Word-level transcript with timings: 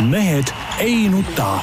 mehed 0.00 0.44
ei 0.78 1.08
nuta. 1.08 1.60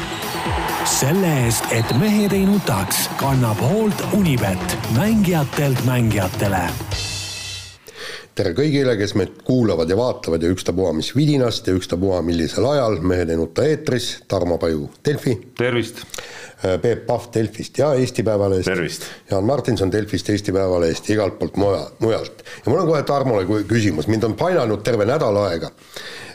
selle 0.86 1.28
eest, 1.46 1.66
et 1.72 1.90
mehed 2.00 2.32
ei 2.32 2.46
nutaks, 2.46 3.10
kannab 3.18 3.60
hoolt 3.62 4.04
Unibet, 4.14 4.78
mängijatelt 4.96 5.86
mängijatele 5.86 6.70
tere 8.38 8.52
kõigile, 8.54 8.94
kes 9.00 9.16
meid 9.18 9.40
kuulavad 9.44 9.90
ja 9.90 9.96
vaatavad 9.98 10.44
ja 10.46 10.52
ükstapuha 10.54 10.92
mis 10.94 11.10
vidinast 11.18 11.66
ja 11.68 11.74
ükstapuha 11.74 12.20
millisel 12.22 12.68
ajal, 12.70 13.00
Mehed 13.02 13.32
ei 13.34 13.40
nuta 13.40 13.66
eetris, 13.66 14.12
Tarmo 14.30 14.60
Paju, 14.62 14.92
Delfi. 15.06 15.34
tervist! 15.58 16.04
Peep 16.82 17.06
Pahv 17.06 17.32
Delfist 17.34 17.78
ja 17.78 17.90
Eesti 17.94 18.24
Päevalehest. 18.24 18.70
tervist! 18.70 19.10
Jaan 19.32 19.44
Martinson 19.44 19.92
Delfist, 19.92 20.30
Eesti 20.30 20.54
Päevalehest 20.54 21.10
ja 21.10 21.16
igalt 21.16 21.40
poolt 21.40 21.58
muja, 21.58 21.82
mujalt. 22.00 22.46
ja 22.66 22.72
mul 22.72 22.86
on 22.86 22.88
kohe 22.88 23.02
Tarmole 23.04 23.64
küsimus, 23.68 24.08
mind 24.08 24.30
on 24.30 24.38
painanud 24.38 24.86
terve 24.86 25.06
nädal 25.06 25.42
aega 25.48 25.74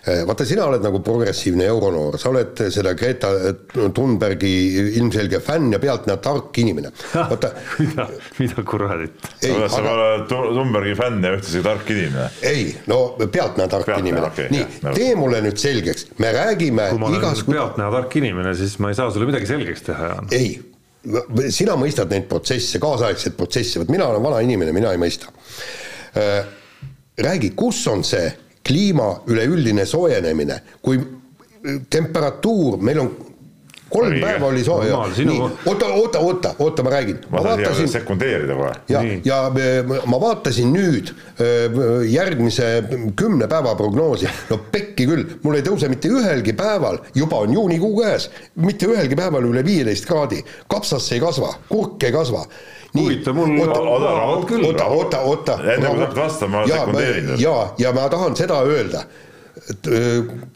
vaata, 0.03 0.45
sina 0.45 0.65
oled 0.67 0.83
nagu 0.83 0.99
progressiivne 1.05 1.67
euronoor, 1.71 2.17
sa 2.19 2.33
oled 2.33 2.59
seda 2.75 2.95
Greta 2.99 3.31
Thunbergi 3.95 4.51
ilmselge 4.99 5.39
fänn 5.45 5.71
ja 5.73 5.79
pealtnäha 5.83 6.19
tark 6.23 6.59
inimene. 6.59 6.91
vaata 7.15 7.53
mida, 7.79 8.09
mida 8.41 8.65
kuradit? 8.67 9.29
sa 9.43 9.83
oled 9.83 10.27
Thunbergi 10.29 10.97
fänn 10.99 11.23
ja 11.23 11.37
ühtlasi 11.37 11.63
tark 11.63 11.95
inimene? 11.95 12.27
ei, 12.51 12.67
no 12.91 13.01
pealtnäha 13.23 13.69
tark 13.69 13.87
pealtnäha, 13.87 14.09
inimene 14.09 14.27
okay,. 14.33 14.51
nii, 14.51 14.95
tee 14.99 15.15
mulle 15.19 15.45
nüüd 15.47 15.63
selgeks, 15.63 16.09
me 16.19 16.35
räägime 16.35 16.91
kui 16.91 17.03
ma 17.03 17.11
olen 17.13 17.23
igasku... 17.23 17.55
pealtnäha 17.55 17.95
tark 17.95 18.19
inimene, 18.19 18.57
siis 18.59 18.79
ma 18.83 18.91
ei 18.91 18.99
saa 18.99 19.11
sulle 19.15 19.31
midagi 19.31 19.51
selgeks 19.55 19.87
teha, 19.87 20.13
Jaan. 20.17 20.33
ei, 20.35 20.57
sina 21.55 21.79
mõistad 21.79 22.11
neid 22.11 22.27
protsesse, 22.31 22.83
kaasaegseid 22.83 23.39
protsesse, 23.39 23.79
vot 23.83 23.91
mina 23.93 24.11
olen 24.11 24.23
vana 24.23 24.43
inimene, 24.43 24.75
mina 24.75 24.93
ei 24.95 25.01
mõista. 25.03 25.31
Äh, 26.19 26.43
räägi, 27.23 27.55
kus 27.59 27.87
on 27.91 28.03
see 28.07 28.27
kliima 28.67 29.11
üleüldine 29.27 29.87
soojenemine, 29.87 30.61
kui 30.83 31.01
temperatuur, 31.91 32.79
meil 32.83 33.03
on 33.03 33.13
kolm 33.93 34.15
Õige. 34.15 34.23
päeva 34.25 34.49
oli 34.49 34.65
sooja, 34.65 34.99
nii, 35.29 35.39
oota, 35.69 35.89
oota, 35.93 36.21
oota, 36.25 36.53
oota, 36.65 36.85
ma 36.87 36.93
räägin. 36.95 37.19
ma 37.31 37.43
vaatasin. 37.45 37.89
sekundeerida 37.93 38.57
kohe. 38.57 38.73
ja, 38.89 39.03
ja 39.25 39.39
ma 40.09 40.21
vaatasin 40.21 40.73
nüüd 40.73 41.13
järgmise 42.09 42.71
kümne 43.17 43.49
päeva 43.53 43.75
prognoosi, 43.79 44.31
no 44.51 44.59
pekki 44.73 45.07
küll, 45.11 45.27
mul 45.45 45.59
ei 45.61 45.67
tõuse 45.67 45.91
mitte 45.93 46.13
ühelgi 46.13 46.57
päeval, 46.57 47.03
juba 47.15 47.43
on 47.45 47.53
juunikuu 47.53 47.95
käes, 48.01 48.31
mitte 48.57 48.89
ühelgi 48.91 49.19
päeval 49.19 49.51
üle 49.51 49.65
viieteist 49.67 50.09
kraadi, 50.09 50.43
kapsasse 50.73 51.19
ei 51.19 51.25
kasva, 51.25 51.53
kurk 51.69 52.09
ei 52.09 52.15
kasva 52.15 52.47
huvitav, 52.95 53.37
mul 53.37 53.59
oota, 53.63 54.47
küll. 54.49 54.65
oota, 54.69 54.87
oota, 54.87 55.21
oota. 55.21 55.59
enne 55.65 55.89
kui 55.89 55.99
sa 55.99 56.07
hakkad 56.07 56.23
vastama, 56.25 56.65
ma 56.65 56.73
sekundeerin. 56.77 57.35
ja, 57.41 57.59
ja 57.79 57.93
ma 57.97 58.09
tahan 58.13 58.37
seda 58.39 58.63
öelda 58.69 59.07
et 59.71 59.89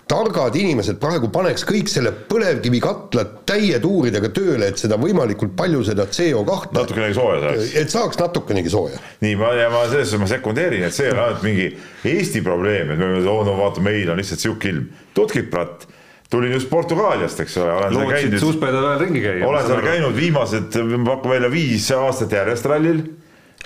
targad 0.08 0.54
inimesed 0.56 0.96
praegu 1.00 1.28
paneks 1.32 1.66
kõik 1.68 1.90
selle 1.90 2.10
põlevkivikatla 2.30 3.24
täie 3.48 3.78
tuuridega 3.82 4.30
tööle, 4.34 4.70
et 4.70 4.80
seda 4.80 4.96
võimalikult 5.00 5.52
palju 5.58 5.82
seda 5.86 6.06
CO2 6.08 6.72
natukenegi 6.74 7.18
sooja 7.18 7.42
saaks. 7.42 7.74
et 7.82 7.92
saaks 7.92 8.20
natukenegi 8.22 8.72
sooja. 8.72 9.02
nii, 9.24 9.36
ma, 9.40 9.52
ja 9.58 9.68
ma 9.72 9.84
selles 9.90 10.10
suhtes 10.10 10.24
ma 10.24 10.30
sekundeerin, 10.30 10.86
et 10.88 10.96
see 10.96 11.10
ei 11.10 11.12
ole 11.12 11.26
ainult 11.26 11.44
mingi 11.44 11.68
Eesti 12.06 12.42
probleem, 12.46 12.94
et 12.94 13.02
me, 13.02 13.12
oo 13.28 13.44
no 13.46 13.58
vaata, 13.60 13.84
meil 13.84 14.10
on 14.10 14.20
lihtsalt 14.20 14.42
sihuke 14.42 14.72
ilm. 14.72 14.88
Tutkiprat 15.14 15.86
tulin 16.30 16.52
just 16.52 16.70
Portugaaliast, 16.70 17.40
eks 17.40 17.56
ole, 17.56 17.72
olen 17.72 17.94
seal 17.94 18.10
käinud. 18.10 18.38
suuspeede 18.42 18.80
ajal 18.80 19.04
ringi 19.04 19.22
käia. 19.22 19.46
olen 19.46 19.66
seal 19.66 19.84
käinud 19.84 20.16
viimased, 20.16 20.80
ma 20.96 21.04
pakun 21.12 21.34
välja 21.36 21.50
viis 21.52 21.90
aastat 21.94 22.32
järjest 22.32 22.66
rallil. 22.66 23.04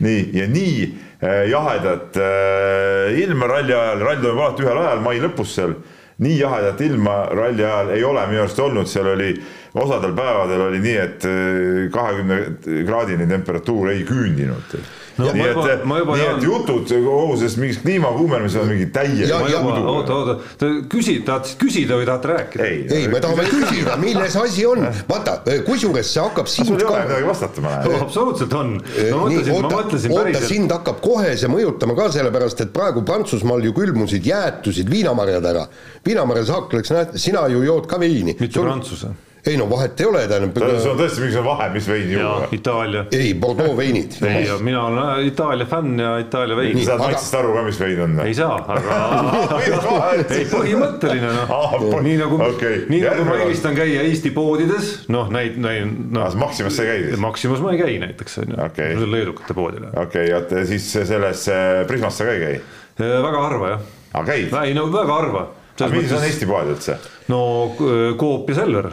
nii, 0.00 0.20
ja 0.33 0.48
nii 0.48 0.77
äh, 1.22 1.48
jahedat 1.50 2.16
äh, 2.16 3.19
ilma 3.20 3.48
ralli 3.50 3.75
ajal, 3.77 4.05
rall 4.05 4.22
toimub 4.22 4.44
alati 4.44 4.64
ühel 4.64 4.83
ajal, 4.84 5.03
mai 5.05 5.19
lõpus 5.20 5.56
seal. 5.56 5.75
nii 6.20 6.38
jahedat 6.38 6.81
ilma 6.84 7.16
ralli 7.33 7.64
ajal 7.64 7.94
ei 7.97 8.05
ole 8.05 8.27
minu 8.28 8.44
arust 8.44 8.61
olnud, 8.61 8.88
seal 8.88 9.12
oli 9.14 9.34
osadel 9.75 10.12
päevadel 10.16 10.66
oli 10.69 10.81
nii, 10.84 10.97
et 11.00 11.28
äh, 11.28 11.84
kahekümne 11.92 12.41
kraadini 12.86 13.28
temperatuur 13.28 13.94
ei 13.94 14.05
küündinud 14.08 14.81
no, 15.20 15.32
nii 15.36 15.47
juba, 15.47 15.66
et, 15.72 15.84
nii 15.86 16.26
et 16.26 16.44
jutud 16.44 16.91
kogu 16.91 17.36
sellest 17.41 17.60
mingist 17.60 17.84
kliima 17.84 18.10
kuumenemisest 18.16 18.62
on 18.62 18.70
mingi 18.72 18.88
täielik 18.94 19.34
oota, 19.91 20.16
oota, 20.16 20.70
küsi, 20.91 21.19
tahad 21.26 21.53
küsida 21.60 21.98
või 22.00 22.08
tahad 22.08 22.28
rääkida? 22.32 22.66
ei, 22.66 22.82
ei, 22.97 23.06
me 23.12 23.22
tahame 23.22 23.47
küsida, 23.50 23.97
milles 24.00 24.36
asi 24.41 24.66
on. 24.69 24.84
vaata, 25.08 25.38
kusjuures 25.66 26.12
see 26.14 26.25
hakkab 26.25 26.50
sind 26.50 26.72
sul 26.72 26.81
ei 26.81 26.88
ole 26.88 27.04
midagi 27.06 27.31
vastata, 27.31 27.64
ma 27.64 27.76
näen. 27.76 27.97
absoluutselt 28.06 28.58
on. 28.58 28.75
ma 28.81 29.22
mõtlesin, 29.25 29.56
ma 29.56 29.72
mõtlesin 29.76 30.16
päriselt. 30.16 30.50
sind 30.50 30.76
hakkab 30.76 31.00
kohe 31.04 31.32
see 31.41 31.52
mõjutama 31.52 31.97
ka, 31.98 32.10
sellepärast 32.19 32.66
et 32.66 32.75
praegu 32.75 33.04
Prantsusmaal 33.06 33.64
ju 33.69 33.75
külmusid 33.76 34.28
jäätusid 34.32 34.91
viinamarjad 34.91 35.50
ära. 35.54 35.66
viinamarja 36.06 36.50
saak 36.54 36.78
läks, 36.78 36.94
näed, 36.97 37.19
sina 37.20 37.47
ju 37.52 37.64
jood 37.66 37.91
ka 37.91 38.00
veini. 38.00 38.37
mitte 38.38 38.60
Prantsuse 38.60 39.14
ei 39.46 39.56
no 39.56 39.70
vahet 39.70 40.00
ei 40.00 40.06
ole, 40.06 40.22
tähendab. 40.28 40.58
see 40.60 40.90
on 40.90 40.98
tõesti 40.98 41.22
mingisugune 41.22 41.46
vahe, 41.46 41.68
mis 41.72 41.86
veini 41.88 42.12
juua. 42.12 42.48
Itaalia. 42.52 43.04
ei, 43.16 43.32
Bordeaux 43.40 43.76
veinid 43.76 44.18
ei, 44.26 44.48
mina 44.64 44.82
olen 44.84 45.00
äh, 45.02 45.26
Itaalia 45.30 45.66
fänn 45.70 46.00
ja 46.00 46.10
Itaalia 46.20 46.56
vein. 46.58 46.76
sa 46.80 46.90
saad 46.90 47.04
maitsest 47.06 47.36
aru 47.40 47.54
ka, 47.56 47.62
mis 47.64 47.80
vein 47.80 48.02
on? 48.04 48.18
ei 48.26 48.34
saa, 48.36 48.58
aga 48.74 48.98
ei 50.36 50.44
põhimõtteline 50.50 51.32
noh, 51.38 51.96
nii 52.04 52.16
nagu 52.20 52.40
okay., 52.50 52.84
nii 52.92 53.02
nagu 53.06 53.26
ma 53.30 53.38
eelistan 53.40 53.78
käia 53.78 54.04
Eesti 54.10 54.34
poodides, 54.36 54.92
noh, 55.12 55.32
näid-, 55.32 55.56
näin-, 55.62 55.96
noh. 56.12 56.26
Ah, 56.28 56.36
Maximas 56.40 56.76
sa 56.76 56.84
ei 56.84 56.92
käi 56.92 57.06
siis? 57.08 57.22
Maximas 57.24 57.64
ma 57.64 57.72
ei 57.72 57.80
käi 57.80 57.96
näiteks, 58.02 58.40
on 58.44 58.54
ju 58.54 58.62
okay., 58.66 58.96
leedukate 59.16 59.56
poodile. 59.56 59.92
okei 59.94 60.34
okay,, 60.34 60.60
ja 60.60 60.66
siis 60.68 60.90
selles 60.98 61.46
äh, 61.48 61.86
Prismas 61.88 62.20
sa 62.20 62.28
ka 62.28 62.36
ei 62.36 62.44
käi? 62.44 62.58
Äh, 63.00 63.16
väga 63.24 63.46
harva 63.48 63.76
jah. 63.76 63.86
aga 64.12 64.20
ah, 64.20 64.32
käid? 64.34 64.58
ei 64.66 64.76
no 64.76 64.90
väga 64.92 65.22
harva. 65.22 65.46
aga 65.80 65.94
millised 65.94 66.18
on 66.18 66.28
Eesti 66.28 66.50
poed 66.50 66.74
üldse? 66.74 67.00
no 67.32 67.40
Coop 68.20 68.52
ja 68.52 68.60
Selver 68.60 68.92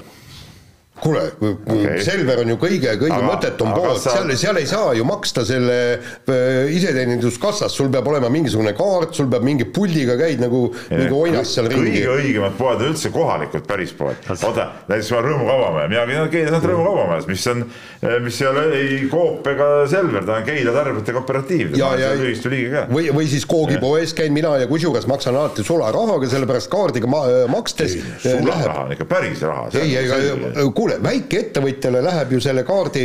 kuule 1.02 1.24
okay., 1.38 2.00
Selver 2.06 2.42
on 2.42 2.52
ju 2.54 2.58
kõige, 2.62 2.94
kõige 3.00 3.16
aga, 3.16 3.28
mõttetum 3.28 3.74
pood, 3.76 4.00
sa... 4.02 4.16
seal, 4.18 4.32
seal 4.40 4.60
ei 4.62 4.68
saa 4.70 4.94
ju 4.98 5.06
maksta 5.08 5.44
selle 5.48 5.78
äh, 5.98 6.72
iseteeninduskassas, 6.74 7.74
sul 7.78 7.92
peab 7.94 8.08
olema 8.10 8.32
mingisugune 8.34 8.74
kaart, 8.78 9.14
sul 9.18 9.30
peab 9.32 9.46
mingi 9.46 9.68
puldiga 9.74 10.18
käid 10.20 10.42
nagu 10.42 10.68
mingi 10.90 11.14
oinas 11.14 11.54
seal 11.54 11.70
ringi. 11.72 12.02
kõige 12.02 12.16
õigemad 12.16 12.58
poed 12.60 12.82
on 12.82 12.94
üldse 12.94 13.12
kohalikud 13.14 13.68
päris 13.70 13.94
poed. 13.98 14.26
oota, 14.38 14.70
näiteks 14.90 15.12
ma 15.14 15.24
Rõõmu 15.28 15.50
Kavamäe, 15.52 15.92
mina 15.92 16.06
käin 16.08 16.32
Keilas 16.34 16.66
Rõõmu 16.66 16.88
Kavamäes, 16.90 17.30
mis 17.30 17.46
on, 17.54 17.64
mis 18.26 18.42
ei 18.42 18.50
ole 18.52 18.66
ei 18.78 19.00
Coop 19.12 19.48
ega 19.54 19.70
Selver, 19.92 20.26
ta 20.28 20.40
on 20.42 20.48
Keila 20.48 20.76
tarbijate 20.76 21.18
kooperatiiv. 21.18 21.78
ja, 21.78 21.94
ja 22.00 22.14
või, 22.92 23.12
või 23.14 23.30
siis 23.30 23.46
Koogipoes 23.50 24.16
käin 24.18 24.34
mina 24.36 24.56
ja 24.62 24.70
kusjuures 24.70 25.08
maksan 25.10 25.38
alati 25.38 25.66
sularahaga, 25.68 26.30
sellepärast 26.32 26.72
kaardiga 26.74 27.10
ma, 27.12 27.24
makstes. 27.52 27.98
sularaha 28.24 28.88
on 28.88 28.98
ikka 28.98 29.10
päris 29.10 29.42
raha. 29.46 29.70
ei, 29.78 29.96
ei, 29.98 30.72
kuule 30.74 30.87
kuule, 30.88 30.98
väikeettevõtjale 31.04 32.02
läheb 32.06 32.34
ju 32.36 32.40
selle 32.44 32.64
kaardi, 32.68 33.04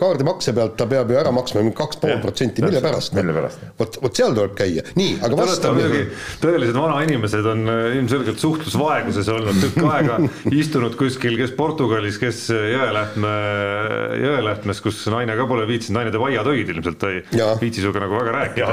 kaardimakse 0.00 0.54
pealt, 0.56 0.76
ta 0.78 0.86
peab 0.90 1.10
ju 1.10 1.18
ära 1.18 1.32
maksma 1.34 1.62
mingi 1.64 1.76
kaks 1.78 2.00
pool 2.02 2.18
protsenti, 2.22 2.62
mille 2.64 2.82
pärast? 2.84 3.14
mille 3.16 3.34
pärast? 3.36 3.64
vot, 3.78 3.98
vot 4.02 4.20
seal 4.20 4.34
tuleb 4.36 4.54
käia, 4.58 4.84
nii, 4.98 5.16
aga 5.24 5.38
vasta 5.40 5.72
muidugi, 5.74 6.04
tõelised 6.42 6.78
vanainimesed 6.78 7.48
on 7.50 7.64
äh, 7.72 7.82
ilmselgelt 7.98 8.42
suhtlusvaeguses 8.42 9.30
olnud 9.34 9.60
tükk 9.64 9.80
aega, 9.94 10.18
istunud 10.54 10.96
kuskil, 11.00 11.36
kes 11.40 11.54
Portugalis, 11.58 12.18
kes 12.22 12.44
Jõelähtme, 12.54 13.32
Jõelähtmes, 14.22 14.82
kus 14.84 15.02
naine 15.12 15.36
ka 15.38 15.48
pole 15.50 15.66
viitsinud, 15.70 15.98
naine 15.98 16.14
teeb 16.14 16.26
aiatöid 16.28 16.72
ilmselt, 16.74 17.00
ta 17.00 17.12
ei 17.14 17.22
viitsi 17.60 17.82
sinuga 17.82 18.04
nagu 18.04 18.18
väga 18.20 18.36
rääkida. 18.38 18.70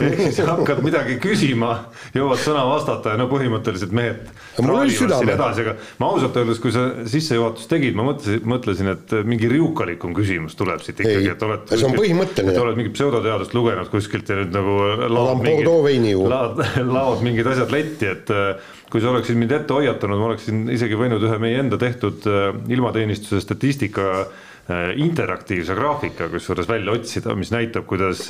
ehk 0.00 0.20
siis 0.26 0.42
hakkad 0.46 0.82
midagi 0.84 1.18
küsima, 1.22 1.72
jõuad 2.16 2.42
sõna 2.42 2.66
vastata 2.68 3.14
ja 3.14 3.20
no 3.20 3.28
põhimõtteliselt 3.30 3.94
mehed 3.94 4.30
traalivad 4.56 5.14
siin 5.16 5.34
edasi, 5.34 5.64
aga 5.64 5.76
ma 6.00 6.10
ausalt 6.14 6.36
öeldes, 6.40 6.60
kui 6.62 6.72
sa 6.74 6.88
sissejuhatust 7.20 7.70
tegid, 7.70 7.94
ma 7.98 8.08
mõtlesin, 8.08 8.42
mõtlesin, 8.48 8.90
et 8.94 9.14
mingi 9.28 9.48
riukalikum 9.50 10.14
küsimus 10.16 10.56
tuleb 10.58 10.82
siit 10.84 11.00
ikkagi, 11.04 11.30
et 11.34 11.44
oled. 11.46 11.70
see 11.70 11.86
on 11.86 11.96
põhimõtteline. 11.98 12.54
et 12.54 12.62
oled 12.64 12.78
mingit 12.80 12.96
pseudoteadust 12.96 13.54
lugenud 13.56 13.90
kuskilt 13.92 14.30
ja 14.30 14.40
nüüd 14.40 14.54
nagu. 14.54 14.76
laod 15.12 15.42
mingid, 15.44 16.20
laod, 16.30 16.62
laod 16.96 17.24
mingid 17.26 17.50
asjad 17.52 17.72
letti, 17.74 18.10
et 18.10 18.34
äh, 18.34 18.74
kui 18.90 19.02
sa 19.02 19.12
oleksid 19.12 19.38
mind 19.38 19.54
ette 19.60 19.76
hoiatanud, 19.76 20.20
ma 20.20 20.30
oleksin 20.32 20.66
isegi 20.72 20.98
võinud 20.98 21.24
ühe 21.28 21.40
meie 21.42 21.60
enda 21.62 21.78
tehtud 21.80 22.26
äh, 22.30 22.50
ilmateenistuse 22.72 23.42
statistika 23.44 24.10
äh, 24.24 24.92
interaktiivse 25.04 25.76
graafika 25.78 26.30
kusjuures 26.32 26.68
välja 26.70 26.96
otsida, 26.96 27.36
mis 27.38 27.52
näitab, 27.54 27.88
kuidas 27.90 28.28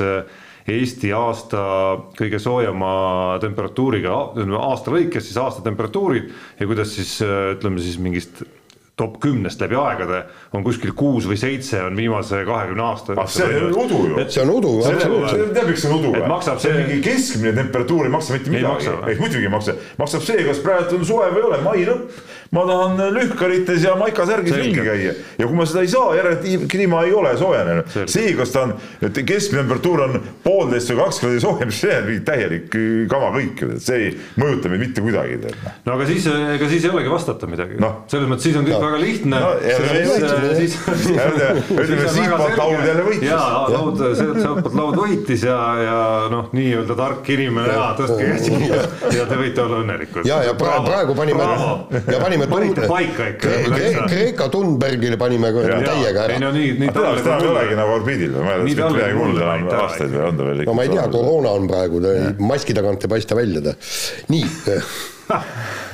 Eesti 0.70 1.08
aasta 1.16 1.60
kõige 2.18 2.38
soojema 2.38 2.90
temperatuuriga, 3.42 4.12
aasta 4.60 4.92
lõikes 4.92 5.24
siis 5.30 5.38
aasta 5.40 5.64
temperatuurid 5.64 6.28
ja 6.60 6.68
kuidas 6.68 6.92
siis 6.98 7.16
ütleme 7.24 7.80
siis 7.80 7.96
mingist 7.98 8.42
top 9.00 9.20
kümnest 9.22 9.62
läbi 9.64 9.78
aegade 9.80 10.24
on 10.52 10.64
kuskil 10.66 10.90
kuus 10.98 11.28
või 11.30 11.36
seitse 11.38 11.78
on 11.86 11.94
viimase 11.94 12.40
kahekümne 12.48 12.82
aasta 12.82 13.14
ah 13.20 13.28
see 13.30 13.46
on 13.60 13.70
udu 13.84 14.00
ju. 14.10 14.24
See 14.34 14.42
on 14.42 14.50
udu, 14.56 14.72
tead, 15.54 15.60
miks 15.68 15.84
see 15.84 15.90
on 15.92 15.98
udu 16.00 16.14
Et 16.18 16.26
maksab 16.26 16.58
see 16.62 16.72
mingi 16.74 16.98
keskmine 17.04 17.52
temperatuur 17.54 18.08
ei 18.08 18.10
maksa 18.16 18.34
mitte 18.34 18.50
midagi. 18.50 18.88
maksa. 18.90 18.96
ei 19.12 19.18
muidugi 19.20 19.46
ei 19.46 19.52
maksa. 19.54 19.76
Maksab 20.00 20.24
see 20.26 20.44
kas 20.48 20.58
praegu 20.64 20.98
on 20.98 21.06
suve 21.06 21.28
või 21.30 21.42
ei 21.44 21.48
ole. 21.50 21.60
Mai 21.66 21.84
lõpp. 21.86 22.20
Ma 22.50 22.64
tahan 22.66 22.96
lühkarites 23.14 23.84
ja 23.86 23.92
maikasärgis 23.94 24.56
ringi 24.58 24.82
käia. 24.82 25.12
Ja 25.38 25.46
kui 25.46 25.54
ma 25.54 25.62
seda 25.70 25.84
ei 25.86 25.90
saa 25.92 26.16
järelikult 26.18 26.64
kliima 26.72 27.04
ei 27.06 27.12
ole 27.14 27.36
soojenenud. 27.38 27.94
See 28.10 28.32
kas 28.34 28.50
ta 28.50 28.64
on 28.66 28.72
et 29.06 29.20
keskmine 29.28 29.62
temperatuur 29.62 30.02
on 30.08 30.18
poolteist 30.42 30.90
või 30.90 30.98
kaks 31.04 31.20
kraadi 31.22 31.44
soojem 31.44 31.70
see 31.76 31.94
on 31.94 32.08
mingi 32.08 32.24
täielik 32.26 32.74
äh, 32.74 32.88
kama 33.12 33.30
kõik 33.36 33.62
see 33.78 34.00
ei 34.08 34.10
mõjuta 34.42 34.72
meid 34.72 34.82
mitte 34.82 35.04
kuidagi 35.04 35.38
noh. 35.44 35.78
no 35.86 35.94
aga 35.94 36.08
siis, 36.10 36.26
ega 36.26 36.68
siis 36.72 36.88
ei 36.88 36.90
olegi 36.90 37.12
vastata 37.14 37.46
midagi. 37.46 37.78
Noh. 37.78 38.00
selles 38.10 38.26
mõttes 38.32 38.48
siis 38.50 38.58
on 38.58 38.66
kõik 38.66 38.80
No. 38.80 38.86
väga 38.88 38.98
lihtne. 39.02 39.40
No, 39.40 39.50
ei 40.48 40.56
siis, 40.56 40.74
siis, 41.02 41.18
Ütleme- 41.70 42.08
siitpoolt 42.14 42.56
laud 42.58 42.86
jälle 42.86 43.04
võitis. 43.06 43.26
jaa, 43.28 43.66
laud, 43.72 44.00
sealt 44.18 44.40
sealtpoolt 44.40 44.76
laud 44.78 44.98
võitis 45.00 45.44
ja, 45.46 45.58
ja 45.84 45.98
noh, 46.32 46.48
nii-öelda 46.56 46.96
tark 46.98 47.28
inimene 47.34 47.74
ja 47.74 47.88
tõstke 47.98 48.28
käsi 48.32 48.52
ja, 48.70 48.80
ja 49.18 49.26
te 49.30 49.38
võite 49.40 49.64
olla 49.64 49.80
õnnelikud. 49.84 50.26
ja, 50.28 50.40
ja 50.48 50.54
praegu, 50.58 50.84
praegu 50.88 51.16
panime 51.18 51.48
ja 52.14 52.20
panime 52.22 52.48
panite 52.50 52.88
paika 52.90 53.28
ikka. 53.34 53.46
Kre- 53.48 53.74
Kre- 53.74 54.08
Kreeka 54.14 54.48
Thunbergile 54.52 55.16
panime 55.20 55.52
täiega 55.54 56.26
ei 56.26 56.36
ära 56.36 56.38
no 56.42 56.52
nii, 56.56 56.72
nii 56.80 56.90
aga 56.92 56.98
tõenäoliselt 57.00 57.30
enam 57.30 57.44
ei 57.44 57.52
olegi 57.54 57.78
nagu 57.80 57.96
orbiidil 57.98 58.34
või 58.36 58.44
ma 58.48 58.56
ei 58.56 58.64
mitte 58.70 58.90
midagi 58.94 59.18
mulle 59.20 59.46
enam 59.46 59.72
aastaid 59.84 60.14
või 60.16 60.26
on 60.30 60.40
ta 60.40 60.48
veel 60.50 60.64
no 60.70 60.74
ma 60.78 60.86
ei 60.86 60.94
tea, 60.94 61.06
koroona 61.14 61.54
on 61.60 61.68
praegu, 61.70 62.02
maski 62.50 62.76
tagant 62.76 63.04
ei 63.06 63.12
paista 63.16 63.38
välja 63.38 63.62
ta. 63.70 63.76
nii, 64.32 64.44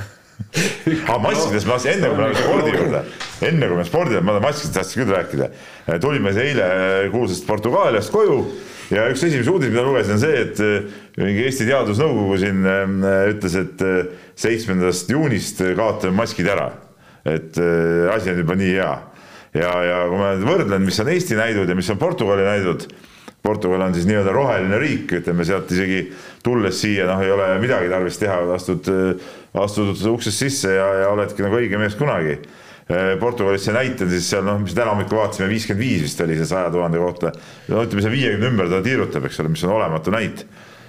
aga 1.09 1.19
maskidest 1.23 1.69
ma 1.69 1.77
tahtsin 1.77 1.97
enne 1.97 2.11
kui 2.11 2.17
me 2.17 2.23
läheme 2.27 2.41
spordi 2.43 2.75
juurde, 2.77 3.03
enne 3.49 3.69
kui 3.71 3.79
me 3.79 3.87
spordi 3.89 4.15
juurde, 4.15 4.27
ma 4.27 4.37
tahan 4.37 4.47
maskidest 4.47 4.79
tahtsin 4.79 5.03
küll 5.03 5.15
rääkida. 5.15 5.51
tulime 6.03 6.33
eile 6.43 6.69
kuulsast 7.13 7.47
Portugaaliast 7.49 8.13
koju 8.15 8.39
ja 8.95 9.09
üks 9.11 9.25
esimesi 9.27 9.51
uudiseid, 9.51 9.75
mida 9.75 9.85
lugesin, 9.87 10.17
on 10.17 10.23
see, 10.23 10.45
et 10.45 10.63
eh, 10.63 11.03
mingi 11.19 11.45
Eesti 11.49 11.67
Teadusnõukogu 11.69 12.39
siin 12.43 12.63
eh, 12.71 13.19
ütles, 13.35 13.59
et 13.63 13.85
seitsmendast 14.39 15.11
juunist 15.11 15.63
kaotame 15.77 16.17
maskid 16.23 16.49
ära. 16.53 16.71
et 17.27 17.59
asi 18.15 18.31
on 18.31 18.37
juba 18.39 18.55
nii 18.55 18.75
hea 18.77 18.91
ja, 19.57 19.71
ja 19.83 19.97
kui 20.07 20.19
ma 20.21 20.31
nüüd 20.37 20.47
võrdlen, 20.47 20.85
mis 20.87 21.01
on 21.03 21.11
Eesti 21.11 21.39
näidud 21.39 21.69
ja 21.69 21.75
mis 21.75 21.91
on 21.91 21.99
Portugali 21.99 22.45
näidud 22.47 22.87
Portugal 23.47 23.87
on 23.87 23.95
siis 23.95 24.07
nii-öelda 24.09 24.35
roheline 24.35 24.79
riik, 24.83 25.13
ütleme 25.21 25.47
sealt 25.47 25.71
isegi 25.73 26.03
tulles 26.45 26.81
siia 26.83 27.07
noh, 27.09 27.23
ei 27.23 27.33
ole 27.33 27.49
midagi 27.63 27.91
tarvis 27.93 28.19
teha, 28.19 28.41
astud, 28.55 28.91
astud 29.55 30.07
uksest 30.13 30.43
sisse 30.43 30.75
ja, 30.75 30.87
ja 31.03 31.11
oledki 31.15 31.47
nagu 31.47 31.59
õige 31.61 31.79
mees 31.81 31.95
kunagi. 31.99 32.41
Portugalis 33.19 33.65
see 33.67 33.75
näitel 33.75 34.11
siis 34.13 34.29
seal 34.31 34.45
noh, 34.47 34.61
mis 34.63 34.75
täna 34.77 34.93
hommikul 34.93 35.19
vaatasime, 35.19 35.49
viiskümmend 35.51 35.83
viis 35.83 36.05
vist 36.05 36.21
oli 36.23 36.39
see 36.39 36.47
saja 36.47 36.71
tuhande 36.71 37.01
kohta. 37.03 37.33
no 37.67 37.83
ütleme, 37.83 38.05
see 38.05 38.15
viiekümne 38.15 38.51
ümber 38.53 38.71
ta 38.71 38.83
tiirutab, 38.85 39.27
eks 39.27 39.43
ole, 39.43 39.55
mis 39.57 39.65
on 39.67 39.75
olematu 39.75 40.15
näit. 40.15 40.47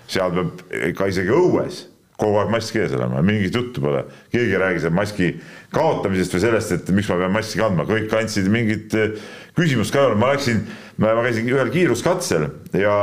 seal 0.08 0.34
peab 0.36 0.66
ikka 0.92 1.10
isegi 1.10 1.34
õues 1.34 1.86
kogu 2.18 2.40
aeg 2.42 2.50
mask 2.50 2.76
ees 2.80 2.96
olema, 2.98 3.22
mingit 3.26 3.56
juttu 3.56 3.84
pole, 3.84 4.04
keegi 4.34 4.56
ei 4.56 4.62
räägi 4.62 4.84
seal 4.84 4.96
maski 4.98 5.30
kaotamisest 5.76 6.34
või 6.34 6.44
sellest, 6.48 6.74
et 6.74 6.92
miks 6.98 7.12
ma 7.12 7.20
pean 7.22 7.34
maski 7.36 7.62
kandma, 7.62 7.86
kõik 7.90 8.14
andsid 8.18 8.50
mingit 8.52 8.98
eh, 8.98 9.16
küsimust 9.58 9.94
ka 9.94 10.02
ei 10.02 10.10
olnud, 10.10 10.22
ma 10.24 10.34
läksin, 10.34 10.64
ma 11.04 11.16
käisin 11.22 11.50
ühel 11.54 11.72
kiiruskatsel 11.74 12.48
ja, 12.74 12.98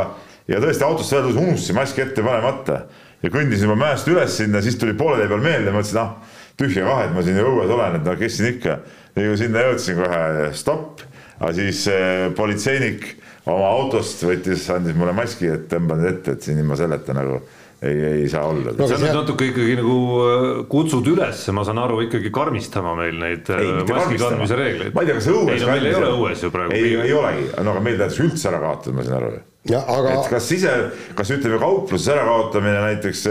ja 0.51 0.63
tõesti 0.63 0.87
autost 0.87 1.15
välja 1.15 1.29
tulles 1.29 1.43
unustasin 1.45 1.79
maski 1.79 2.05
ette 2.05 2.27
panemata 2.27 2.81
ja 3.23 3.33
kõndisin 3.33 3.69
juba 3.69 3.79
mäest 3.87 4.11
üles 4.11 4.35
sinna, 4.43 4.63
siis 4.65 4.79
tuli 4.81 4.97
poole 4.99 5.23
tee 5.23 5.31
peal 5.31 5.45
meelde, 5.45 5.75
mõtlesin, 5.75 6.03
ah 6.03 6.41
tühja 6.59 6.87
kah, 6.87 7.03
et 7.07 7.15
ma 7.15 7.23
siin 7.27 7.41
õues 7.43 7.71
olen, 7.71 7.99
et 7.99 8.07
no 8.07 8.15
kes 8.19 8.39
siin 8.39 8.53
ikka. 8.55 8.79
ja 9.17 9.37
sinna 9.39 9.67
jõudsin 9.69 9.99
kohe 9.99 10.51
stopp, 10.55 11.03
aga 11.39 11.53
siis 11.57 11.85
eh, 11.91 12.31
politseinik 12.37 13.07
oma 13.51 13.69
autost 13.77 14.23
võttis, 14.25 14.69
andis 14.73 14.97
mulle 14.99 15.15
maski, 15.17 15.51
et 15.51 15.67
tõmban 15.71 16.05
ette, 16.09 16.35
et 16.35 16.47
siin 16.47 16.61
ilma 16.63 16.79
selleta 16.79 17.17
nagu 17.17 17.41
ei, 17.83 18.05
ei 18.23 18.29
saa 18.33 18.45
olla 18.51 18.75
No 18.79 18.89
sa 18.91 18.99
nüüd 19.01 19.17
natuke 19.17 19.49
ikkagi 19.51 19.79
nagu 19.81 19.97
äh, 20.25 20.45
kutsud 20.71 21.09
üles, 21.15 21.43
ma 21.57 21.65
saan 21.67 21.81
aru, 21.83 22.03
ikkagi 22.07 22.33
karmistama 22.35 22.95
meil 22.99 23.19
neid 23.21 23.51
äh, 23.51 23.65
ei, 23.65 23.73
mitte 23.81 23.97
maski 23.97 24.21
kandmise 24.21 24.61
reegleid. 24.61 24.95
ma 24.95 25.05
ei 25.05 25.11
tea, 25.11 25.19
kas 25.21 25.33
õues 25.33 25.57
ei 25.57 25.65
no 25.65 25.73
meil 25.73 25.91
ei 25.91 25.99
ole 25.99 26.13
õues 26.19 26.47
ju 26.47 26.53
praegu. 26.55 26.79
ei, 26.79 26.95
ei 27.09 27.17
olegi, 27.17 27.51
no 27.59 27.75
aga 27.75 27.85
meil 27.89 27.99
tahetakse 28.01 28.29
üldse 28.29 28.51
ära 28.53 28.63
kaotada, 28.65 28.97
ma 28.99 29.09
saan 29.09 29.19
aru. 29.23 29.43
Ja 29.71 29.81
aga 29.89 30.19
et 30.19 30.31
kas 30.33 30.51
ise, 30.53 30.73
kas 31.17 31.31
ütleme 31.35 31.59
kauplusesärakaotamine 31.63 32.81
näiteks 32.85 33.25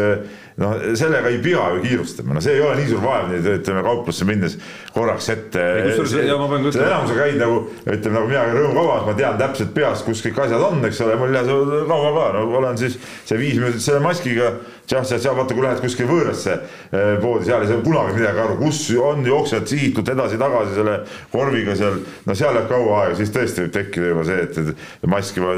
noh, 0.61 0.73
sellega 0.97 1.29
ei 1.33 1.39
pea 1.41 1.63
ju 1.75 1.81
kiirustama, 1.83 2.35
no 2.37 2.41
see 2.43 2.55
ei 2.57 2.61
ole 2.61 2.75
nii 2.77 2.89
suur 2.91 3.01
vaev 3.03 3.29
nüüd 3.31 3.47
ütleme 3.55 3.81
kauplusse 3.85 4.25
minnes 4.29 4.57
korraks 4.93 5.29
ette. 5.33 5.61
Ei, 5.61 5.95
kusjuures- 5.97 6.27
ja 6.27 6.37
ma 6.37 6.47
pean 6.51 6.65
ka 6.65 6.69
ütlema- 6.69 6.91
enam 6.91 7.07
sa 7.09 7.15
käid 7.17 7.39
nagu 7.41 7.57
ütleme 7.85 8.13
nagu 8.19 8.27
mina 8.29 8.43
rõõmukavas, 8.51 9.07
ma 9.07 9.15
tean 9.17 9.39
täpselt 9.41 9.73
peast, 9.73 10.05
kus 10.05 10.21
kõik 10.25 10.43
asjad 10.45 10.61
on, 10.61 10.85
eks 10.85 11.01
ole, 11.01 11.15
mul 11.17 11.31
ei 11.33 11.37
lähe 11.39 11.45
see 11.49 11.87
kaua 11.89 12.13
ka, 12.17 12.27
no 12.37 12.45
olen 12.61 12.77
siis 12.77 12.97
see 13.25 13.37
viis 13.41 13.57
minutit 13.57 13.81
selle 13.81 14.03
maskiga. 14.05 14.53
jah, 14.91 15.01
seal, 15.07 15.19
seal 15.23 15.35
vaata, 15.35 15.55
kui 15.55 15.63
lähed 15.63 15.79
kuskile 15.81 16.09
võõrasse 16.09 16.53
eh, 16.53 17.13
poodi, 17.21 17.45
seal 17.47 17.63
ei 17.63 17.69
saa 17.69 17.79
kunagi 17.81 18.17
midagi 18.17 18.41
aru, 18.43 18.57
kus 18.59 18.81
on, 18.99 19.23
jooksevad 19.25 19.65
sihitult 19.71 20.09
edasi-tagasi 20.11 20.75
selle 20.75 20.97
korviga 21.31 21.73
seal, 21.79 22.01
no 22.27 22.35
seal 22.35 22.53
läheb 22.53 22.67
kaua 22.69 22.97
aega, 23.05 23.15
siis 23.17 23.31
tõesti 23.33 23.63
võib 23.63 23.73
tekkida 23.73 24.11
juba 24.11 24.25
see, 24.27 24.43
et, 24.43 24.59
et 24.59 25.07
mask 25.09 25.39
juba 25.39 25.55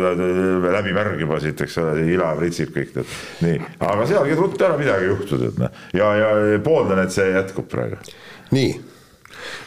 läbi 0.73 0.94
märg 0.95 1.19
juba 1.21 1.39
siit, 1.44 1.62
eks 1.62 1.77
ole, 1.81 1.94
ila 2.15 2.31
pritsib 2.39 2.73
kõik 2.75 2.91
tead. 2.95 3.13
nii, 3.45 3.62
aga 3.79 4.07
seal 4.09 4.25
käid 4.25 4.41
ruttu 4.41 4.65
ära, 4.65 4.77
midagi 4.81 5.06
ei 5.07 5.13
juhtu 5.13 5.39
tead 5.41 5.62
noh, 5.62 5.79
ja, 5.94 6.09
ja 6.19 6.59
pooldan, 6.65 7.03
et 7.06 7.12
see 7.15 7.29
jätkub 7.35 7.69
praegu. 7.71 8.01
nii, 8.56 8.73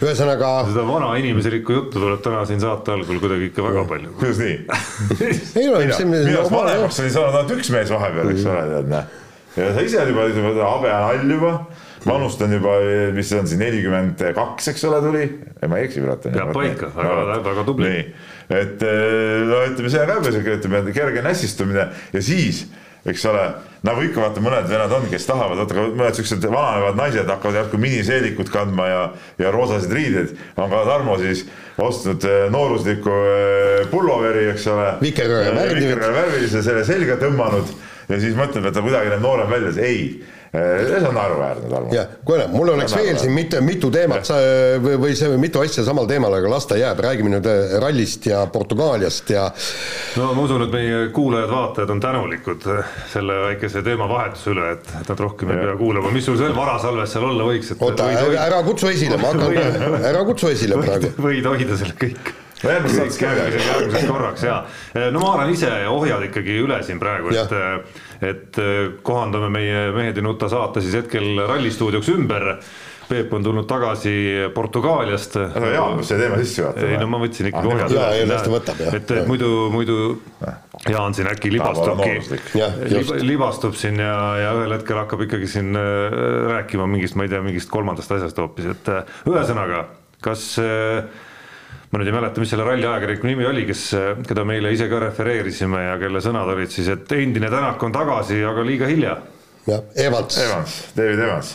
ühesõnaga 0.02 0.50
seda 0.68 0.84
vana 0.88 1.12
inimeseliku 1.20 1.72
juttu 1.76 2.00
tuleb 2.02 2.22
täna 2.24 2.44
siin 2.48 2.60
saate 2.62 2.94
algul 2.96 3.20
kuidagi 3.22 3.50
ikka 3.50 3.64
väga 3.66 3.84
palju. 3.90 4.12
kuidas 4.18 4.40
nii? 4.42 4.56
ei 5.60 5.68
ole, 5.68 5.84
mina, 5.86 5.98
see 5.98 6.08
mina 6.08 6.40
on 6.44 6.52
vanemaks 6.52 7.00
olin 7.02 7.14
saanud 7.14 7.40
ainult 7.40 7.56
üks 7.58 7.72
mees 7.74 7.92
vahepeal, 7.94 8.32
eks 8.34 8.46
ole, 8.46 8.64
tead 8.74 8.90
näe. 8.94 9.04
ja 9.58 9.68
sa 9.76 9.84
ise 9.86 10.06
juba, 10.12 10.26
ütleme, 10.30 10.54
habe 10.62 10.90
on 10.94 11.04
hall 11.08 11.34
juba, 11.36 11.52
vanust 12.06 12.42
on 12.46 12.52
juba, 12.54 12.74
mis 13.16 13.30
see 13.30 13.40
on 13.42 13.48
siis 13.50 13.60
nelikümmend 13.60 14.22
kaks, 14.36 14.70
eks 14.72 14.84
ole, 14.88 15.00
tuli, 15.04 15.24
ma 15.68 15.78
ei 15.80 15.88
eksi, 15.88 16.02
kurat. 16.04 16.26
Peab 16.30 16.52
paika, 16.56 16.90
väga- 16.94 17.40
väga 17.46 17.64
tubli. 17.66 17.90
nii, 17.90 18.04
et 18.48 18.82
eh, 18.82 19.46
no 19.48 19.62
ütleme, 19.68 19.92
see 19.92 20.04
on 20.04 20.12
ka 20.24 20.34
siuke, 20.34 20.58
ütleme 20.60 20.84
kerge 20.96 21.24
nässistumine 21.24 21.88
ja 22.12 22.22
siis 22.24 22.66
eks 23.08 23.24
ole, 23.30 23.42
nagu 23.86 24.02
ikka 24.04 24.20
vaata, 24.20 24.42
mõned 24.42 24.68
vennad 24.68 24.92
on, 24.96 25.06
kes 25.10 25.26
tahavad, 25.28 25.60
vaata 25.62 25.84
mõned 25.96 26.18
siuksed 26.18 26.44
vananevad 26.44 26.98
naised 26.98 27.30
hakkavad 27.30 27.60
järsku 27.60 27.80
miniseelikut 27.80 28.50
kandma 28.52 28.88
ja, 28.90 29.02
ja 29.40 29.52
roosasid 29.54 29.92
riideid. 29.94 30.34
on 30.56 30.72
ka 30.72 30.82
Tarmo 30.88 31.18
siis 31.20 31.44
ostnud 31.82 32.24
eh, 32.28 32.48
noorusliku 32.52 33.12
eh, 33.34 33.84
pulloveri, 33.92 34.48
eks 34.54 34.66
ole. 34.74 34.90
Vikerkaare 35.04 35.54
värvi- 35.56 36.16
värvilise 36.18 36.64
selle 36.66 36.84
selga 36.88 37.18
tõmmanud 37.22 37.76
ja 38.08 38.18
siis 38.20 38.36
mõtleb, 38.38 38.68
et 38.68 38.76
ta 38.76 38.84
kuidagi 38.84 39.12
näeb 39.12 39.24
noorem 39.24 39.52
välja, 39.52 39.72
ei, 39.84 40.10
see 40.52 41.08
on 41.08 41.14
naeruväärne, 41.14 41.68
Tarmo. 41.70 41.94
ja 41.94 42.04
kuule, 42.24 42.46
mul 42.52 42.72
oleks 42.74 42.96
veel 42.96 43.18
siin 43.20 43.34
mitu, 43.36 43.60
mitu 43.64 43.90
teemat 43.92 44.28
sa, 44.28 44.38
või, 44.82 44.96
või 45.02 45.16
see 45.18 45.36
mitu 45.40 45.62
asja 45.62 45.84
samal 45.86 46.08
teemal, 46.08 46.34
aga 46.38 46.52
las 46.52 46.68
ta 46.70 46.78
jääb, 46.80 47.00
räägime 47.04 47.34
nüüd 47.36 47.48
äh, 47.50 47.76
rallist 47.82 48.26
ja 48.30 48.44
Portugaaliast 48.52 49.30
ja 49.34 49.48
no 50.16 50.32
ma 50.36 50.46
usun, 50.46 50.64
et 50.68 50.74
meie 50.74 51.02
kuulajad-vaatajad 51.16 51.94
on 51.94 52.00
tänulikud 52.02 52.68
selle 53.12 53.38
väikese 53.48 53.84
teemavahetuse 53.86 54.54
üle, 54.54 54.72
et 54.76 54.92
et 55.00 55.12
nad 55.12 55.20
rohkem 55.26 55.52
ei 55.52 55.62
pea 55.62 55.76
kuulama, 55.78 56.12
mis 56.14 56.26
sul 56.28 56.38
seal 56.40 56.56
varasalves 56.56 57.12
seal 57.14 57.28
olla 57.28 57.46
võiks, 57.48 57.72
et 57.74 57.84
oota, 57.84 58.08
ära 58.42 58.60
kutsu 58.66 58.90
esile, 58.92 59.20
ma 59.20 59.32
hakkan 59.32 59.54
kohe, 59.54 60.02
ära 60.10 60.26
kutsu 60.28 60.52
esile 60.52 60.80
praegu. 60.80 61.12
võid 61.28 61.48
hoida 61.52 61.80
selle 61.80 61.96
kõik. 61.98 62.32
No 62.64 62.72
järgmiseks 62.74 63.20
järgmiseks 63.22 64.08
korraks 64.08 64.42
ja 64.42 64.58
no 65.14 65.22
ma 65.22 65.32
haaran 65.34 65.52
ise 65.54 65.70
ohjad 65.92 66.24
ikkagi 66.26 66.58
üle 66.64 66.80
siin 66.86 66.98
praegu, 67.02 67.30
et 67.30 67.54
et 68.28 68.58
kohandame 69.06 69.50
meie 69.54 69.88
Mehed 69.94 70.18
ei 70.18 70.24
nuta 70.26 70.48
saate 70.50 70.82
siis 70.82 70.96
hetkel 70.98 71.38
rallistuudioks 71.46 72.08
ümber. 72.16 72.56
Peep 73.08 73.30
on 73.32 73.40
tulnud 73.40 73.64
tagasi 73.64 74.10
Portugaaliast. 74.52 75.38
aga 75.40 75.68
Jaan 75.72 75.94
peab 75.96 76.04
selle 76.04 76.26
teema 76.26 76.40
sisse 76.42 76.60
juhatama. 76.60 76.88
ei 76.92 76.98
no 77.00 77.06
ma 77.08 77.20
võtsin 77.22 77.46
ikkagi 77.48 77.70
Ah, 77.70 77.76
ohjad 77.76 77.94
jaa, 77.94 78.08
ei, 78.18 78.26
las 78.28 78.42
ta 78.44 78.50
võtab, 78.52 78.82
jah. 78.84 78.96
et, 78.98 79.12
et 79.16 79.30
muidu, 79.30 79.48
muidu 79.72 79.96
Jaan 80.92 81.16
siin 81.16 81.30
äkki 81.30 81.52
libastubki. 81.54 82.18
Lib, 82.92 83.14
libastub 83.24 83.78
siin 83.80 83.96
ja, 84.02 84.18
ja 84.42 84.50
ühel 84.58 84.76
hetkel 84.76 85.00
hakkab 85.00 85.24
ikkagi 85.24 85.48
siin 85.48 85.72
äh, 85.78 86.18
rääkima 86.52 86.84
mingist, 86.90 87.16
ma 87.16 87.24
ei 87.24 87.32
tea, 87.32 87.40
mingist 87.46 87.72
kolmandast 87.72 88.12
asjast 88.18 88.42
hoopis, 88.42 88.68
et 88.74 88.92
äh, 88.92 89.16
ühesõnaga, 89.30 89.86
kas 90.28 90.44
äh, 90.60 91.08
ma 91.88 92.00
nüüd 92.00 92.10
ei 92.10 92.14
mäleta, 92.14 92.42
mis 92.42 92.50
selle 92.52 92.66
ralli 92.68 92.84
ajakirjaniku 92.84 93.30
nimi 93.30 93.46
oli, 93.48 93.64
kes, 93.68 93.84
keda 94.28 94.44
me 94.44 94.58
eile 94.58 94.72
ise 94.74 94.88
ka 94.90 95.00
refereerisime 95.06 95.84
ja 95.86 95.94
kelle 96.00 96.20
sõnad 96.24 96.50
olid 96.52 96.72
siis, 96.72 96.90
et 96.92 97.12
endine 97.16 97.48
Tänak 97.52 97.82
on 97.84 97.94
tagasi, 97.94 98.42
aga 98.44 98.64
liiga 98.66 98.90
hilja. 98.90 99.14
jah, 99.68 99.86
Evans, 99.96 100.40
Evans, 100.44 100.74
David 100.96 101.22
Evans. 101.24 101.54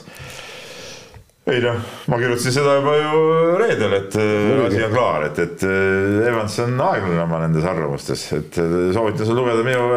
ei 1.54 1.60
noh, 1.60 1.80
ma 2.08 2.18
kirjutasin 2.22 2.56
seda 2.56 2.78
juba 2.80 2.96
ju 2.98 3.22
reedel, 3.60 3.94
et 4.00 4.18
äh, 4.18 4.66
asi 4.66 4.84
on 4.88 4.94
klaar, 4.96 5.28
et, 5.28 5.40
et 5.44 5.66
äh, 5.68 6.28
Evans 6.32 6.60
on 6.66 6.82
aeglane 6.88 7.24
oma 7.28 7.44
nendes 7.44 7.68
arvamustes, 7.68 8.26
et 8.40 8.62
äh, 8.64 8.78
soovitan 8.96 9.30
sul 9.30 9.38
lugeda 9.42 9.66
minu. 9.68 9.90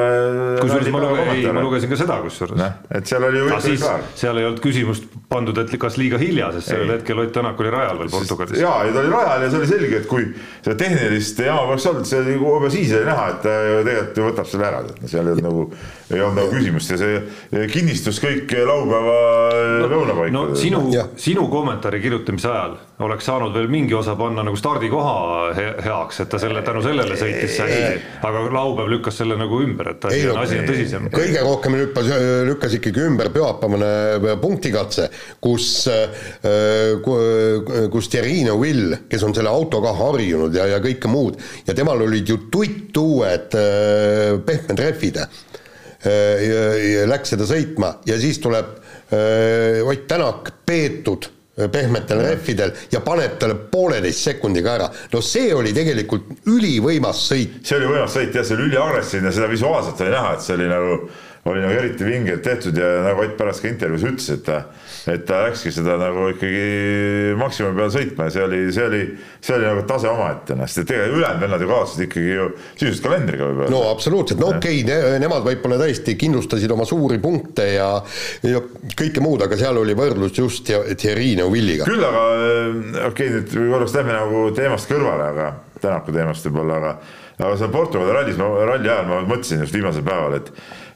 Kusjuures 0.66 0.92
ma, 0.94 1.02
luge, 1.06 1.52
ma 1.56 1.64
lugesin 1.64 1.92
ka 1.92 1.98
seda 2.00 2.18
kusjuures. 2.24 2.62
et 2.98 3.10
seal 3.10 3.26
oli 3.28 3.40
ju 3.40 3.48
kõik 3.48 3.68
oli 3.70 3.80
klaar. 3.80 4.06
seal 4.22 4.40
ei 4.40 4.48
olnud 4.48 4.62
küsimust 4.64 5.08
pandud, 5.32 5.60
et 5.62 5.76
kas 5.86 5.98
liiga 6.00 6.20
hilja, 6.22 6.50
sest 6.56 6.72
sellel 6.72 6.96
hetkel 6.96 7.22
Ott 7.24 7.34
Tänak 7.36 7.60
oli 7.60 7.72
rajal 7.74 8.00
veel 8.02 8.12
Portugalis. 8.12 8.60
ja, 8.60 8.72
ja 8.86 8.94
ta 8.94 9.02
oli 9.02 9.12
rajal 9.12 9.46
ja 9.46 9.52
see 9.52 9.62
oli 9.62 9.70
selge, 9.72 10.00
et 10.02 10.10
kui 10.10 10.26
seda 10.64 10.76
tehnilist 10.84 11.44
jama 11.46 11.66
poleks 11.70 11.90
olnud, 11.92 12.10
see 12.10 12.36
juba 12.36 12.72
siis 12.72 12.94
oli 12.96 13.08
näha, 13.10 13.28
et 13.34 13.40
ta 13.46 13.54
ju 13.62 13.78
tegelikult 13.90 14.20
ju 14.20 14.28
võtab 14.30 14.50
selle 14.52 14.68
ära, 14.70 14.82
et 14.84 15.02
no 15.02 15.12
seal 15.14 15.26
ei 15.26 15.36
olnud 15.36 15.48
nagu, 15.48 15.68
ei 16.14 16.20
olnud 16.22 16.38
nagu 16.38 16.52
küsimust 16.54 16.92
ja 16.92 16.98
see 17.00 17.66
kinnistus 17.72 18.20
kõik 18.22 18.52
laupäeva 18.68 19.16
no, 19.82 19.88
lõunapaika. 19.90 20.34
no 20.34 20.42
sinu, 20.58 20.82
sinu 21.18 21.46
kommentaari 21.50 21.98
kirjutamise 22.04 22.50
ajal 22.52 22.76
oleks 23.04 23.26
saanud 23.28 23.52
veel 23.52 23.66
mingi 23.68 23.94
osa 23.96 24.14
panna 24.16 24.44
nagu 24.46 24.56
stardikoha 24.56 25.16
he 25.56 25.64
heaks, 25.84 26.20
et 26.22 26.30
ta 26.32 26.38
selle 26.40 26.62
tänu 26.64 26.80
sellele 26.84 27.18
sõitis 27.18 27.58
hästi, 27.60 27.98
aga 28.24 28.44
laupäev 28.54 28.88
lükkas 28.94 29.18
selle 29.20 29.36
nagu 29.40 29.58
ümber, 29.64 29.90
et 29.92 30.06
asi, 30.08 30.22
on, 30.30 30.38
asi 30.40 30.60
on 30.62 30.70
tõsisem. 30.70 31.10
kõige 31.12 31.42
rohkem 31.44 31.76
lükkas, 31.82 32.08
lükkas 32.48 32.78
ikkagi 32.78 33.04
ümber 33.04 33.32
pühapäevane 33.34 34.36
punktikatse, 34.40 35.10
kus, 35.44 35.68
kus 37.92 38.10
Thierry 38.14 38.38
Neuville, 38.46 39.02
kes 39.10 39.26
on 39.26 39.36
selle 39.36 39.52
autoga 39.52 39.92
harjunud 39.98 40.56
ja, 40.56 40.70
ja 40.76 40.80
kõike 40.84 41.10
muud 41.10 41.36
ja 41.66 41.76
temal 41.76 42.06
olid 42.06 42.32
ju 42.32 42.40
tuttuued 42.54 43.58
pehmed 44.46 44.86
rehvid, 44.86 45.20
läks 47.10 47.34
seda 47.34 47.46
sõitma 47.48 47.96
ja 48.06 48.18
siis 48.20 48.38
tuleb 48.42 48.76
Ott 49.86 50.06
Tänak 50.10 50.50
peetud 50.66 51.28
pehmetel 51.72 52.20
rehvidel 52.20 52.72
ja 52.92 53.00
paneb 53.04 53.38
talle 53.40 53.56
pooleteist 53.70 54.26
sekundiga 54.28 54.74
ära. 54.76 54.88
no 55.12 55.22
see 55.24 55.54
oli 55.56 55.72
tegelikult 55.76 56.48
ülivõimas 56.52 57.22
sõit. 57.30 57.62
see 57.64 57.78
oli 57.78 57.88
võimas 57.94 58.12
sõit 58.12 58.36
jah, 58.36 58.44
see 58.44 58.58
oli 58.58 58.68
üliagressiivne, 58.68 59.32
seda 59.32 59.48
visuaalselt 59.48 60.02
oli 60.04 60.12
näha, 60.12 60.34
et 60.34 60.44
see 60.44 60.58
oli 60.58 60.68
nagu 60.68 60.98
oli 61.46 61.62
nagu 61.62 61.78
eriti 61.78 62.04
vingelt 62.04 62.42
tehtud 62.42 62.76
ja 62.76 62.90
nagu 63.06 63.24
Ott 63.24 63.38
pärast 63.38 63.64
ka 63.64 63.70
intervjuus 63.70 64.04
ütles, 64.10 64.28
et 64.34 64.50
et 65.12 65.24
ta 65.28 65.42
läkski 65.44 65.70
seda 65.74 65.96
nagu 66.00 66.26
ikkagi 66.32 67.34
maksimumi 67.38 67.78
peal 67.78 67.92
sõitma 67.94 68.26
ja 68.26 68.34
see 68.34 68.44
oli, 68.46 68.60
see 68.74 68.86
oli, 68.86 69.02
see 69.44 69.54
oli 69.56 69.68
nagu 69.68 69.84
tase 69.88 70.08
omaette, 70.10 70.56
noh, 70.58 70.66
sest 70.66 70.82
et 70.82 70.88
tegelikult 70.90 71.20
ülejäänud 71.20 71.44
vennad 71.44 71.62
ju 71.62 71.68
kaotasid 71.70 72.06
ikkagi 72.08 72.32
ju 72.32 72.46
sisuliselt 72.62 73.04
kalendriga 73.06 73.50
võib-olla. 73.50 73.72
no 73.74 73.82
absoluutselt, 73.90 74.42
no 74.42 74.50
okei 74.56 74.80
okay, 74.82 74.88
ne,, 74.88 75.20
nemad 75.22 75.46
võib-olla 75.46 75.78
tõesti 75.84 76.16
kindlustasid 76.18 76.74
oma 76.74 76.88
suuri 76.88 77.20
punkte 77.22 77.68
ja, 77.76 77.90
ja 78.46 78.64
kõike 78.98 79.22
muud, 79.24 79.44
aga 79.46 79.58
seal 79.60 79.78
oli 79.82 79.94
võrdlus 79.98 80.34
just 80.40 80.66
Thierry 80.66 81.36
Neuvilliga. 81.38 81.86
küll 81.86 82.02
aga 82.06 82.26
okei 83.10 83.30
okay,, 83.30 83.30
nüüd 83.36 83.54
korraks 83.54 83.94
lähme 83.94 84.16
nagu 84.16 84.48
teemast 84.56 84.90
kõrvale, 84.90 85.30
aga 85.34 85.54
Tänaku 85.76 86.08
teemast 86.08 86.46
võib-olla, 86.48 86.76
aga 86.80 86.90
aga 87.36 87.56
seal 87.60 87.72
Portugali 87.72 88.14
rallis, 88.16 88.38
ralli 88.40 88.88
ajal 88.88 89.08
ma 89.10 89.20
mõtlesin 89.28 89.60
just 89.60 89.74
viimasel 89.76 90.04
päeval, 90.06 90.38
et 90.38 90.48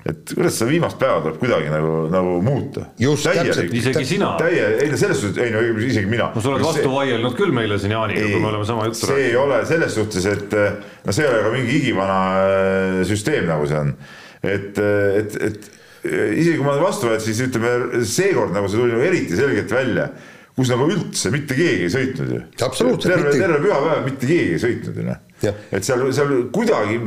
et 0.09 0.33
kuidas 0.33 0.57
seda 0.57 0.71
viimast 0.71 0.99
päeva 1.01 1.21
tuleb 1.25 1.37
kuidagi 1.41 1.69
nagu, 1.73 1.91
nagu 2.13 2.37
muuta. 2.45 2.87
just, 3.01 3.27
täpselt. 3.27 3.75
isegi 3.77 4.05
sina. 4.15 4.31
täie, 4.41 4.63
ei 4.85 4.89
no 4.93 5.01
selles 5.01 5.21
suhtes, 5.21 5.43
ei 5.45 5.53
no 5.53 5.61
isegi 5.85 6.09
mina. 6.09 6.31
no 6.35 6.41
sa 6.43 6.53
oled 6.55 6.65
vastu 6.65 6.93
vaielnud 6.93 7.37
küll 7.39 7.53
meile 7.57 7.79
siin 7.83 7.95
Jaaniga, 7.97 8.25
kui 8.25 8.41
me 8.41 8.51
oleme 8.53 8.69
sama 8.69 8.89
juttu 8.89 9.11
rääkinud. 9.11 9.21
see 9.21 9.29
ei 9.29 9.37
ole 9.43 9.61
selles 9.69 9.95
suhtes, 9.99 10.31
et 10.31 10.57
no 11.05 11.17
see 11.17 11.27
ei 11.27 11.31
ole 11.35 11.45
ka 11.45 11.53
mingi 11.57 11.77
igivana 11.83 12.19
äh, 12.41 12.99
süsteem, 13.13 13.47
nagu 13.51 13.69
see 13.69 13.85
on. 13.85 13.95
et, 14.41 14.83
et, 15.21 15.39
et 15.51 15.71
isegi 16.01 16.57
kui 16.57 16.65
ma 16.65 16.75
olen 16.79 16.87
vastu 16.89 17.11
võetud, 17.11 17.27
siis 17.29 17.45
ütleme 17.51 18.05
seekord 18.09 18.57
nagu 18.57 18.73
see 18.73 18.81
tuli 18.81 18.97
nagu 18.97 19.09
eriti 19.11 19.37
selgelt 19.37 19.75
välja 19.75 20.11
kus 20.57 20.71
nagu 20.73 20.89
üldse 20.91 21.31
mitte 21.33 21.57
keegi 21.57 21.87
ei 21.87 21.93
sõitnud 21.93 22.33
ju. 22.35 22.41
terve, 22.57 23.33
terve 23.37 23.61
pühapäev 23.63 24.07
mitte 24.09 24.29
keegi 24.29 24.57
ei 24.57 24.63
sõitnud 24.65 24.97
ju 24.97 25.11
noh 25.13 25.27
et 25.49 25.87
seal, 25.87 26.03
seal 26.15 26.33
kuidagi, 26.53 26.99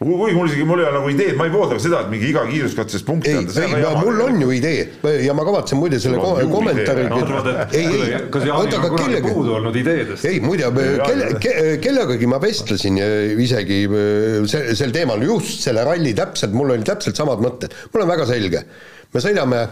kuigi 0.00 0.36
mul 0.36 0.48
isegi, 0.50 0.66
mul 0.68 0.82
ei 0.82 0.86
ole 0.88 0.94
nagu 0.98 1.12
ideed, 1.12 1.36
ma 1.38 1.46
ei 1.48 1.52
poolda 1.54 1.78
ka 1.78 1.84
seda, 1.84 2.02
et 2.04 2.10
mingi 2.12 2.28
iga 2.30 2.44
kiiruskatsest 2.48 3.06
punkti 3.08 3.32
anda. 3.38 3.54
ei, 3.62 3.76
ei, 3.80 3.94
mul 4.00 4.20
on 4.26 4.40
ju 4.44 4.50
idee 4.56 5.14
ja 5.24 5.36
ma 5.36 5.46
kavatsen 5.48 5.80
muide 5.80 6.00
selle 6.02 6.20
ko 6.20 6.34
kommentaari. 6.50 7.06
ei, 7.78 7.86
ei, 7.86 8.50
oota, 8.52 8.80
aga 8.80 8.92
kellega. 8.94 9.32
puudu 9.32 9.56
olnud 9.58 9.80
ideedest. 9.80 10.26
ei, 10.28 10.42
muide, 10.44 10.68
kelle, 11.04 11.30
kellegagi 11.82 12.30
ma 12.30 12.40
vestlesin 12.42 13.00
isegi 13.40 13.82
sel, 14.50 14.72
sel 14.78 14.94
teemal, 14.94 15.24
just 15.24 15.64
selle 15.64 15.86
ralli 15.86 16.12
täpselt, 16.18 16.56
mul 16.56 16.74
olid 16.76 16.86
täpselt 16.88 17.18
samad 17.18 17.42
mõtted. 17.44 17.74
mul 17.94 18.04
on 18.04 18.12
väga 18.12 18.28
selge, 18.28 18.64
me 19.14 19.24
sõidame 19.24 19.64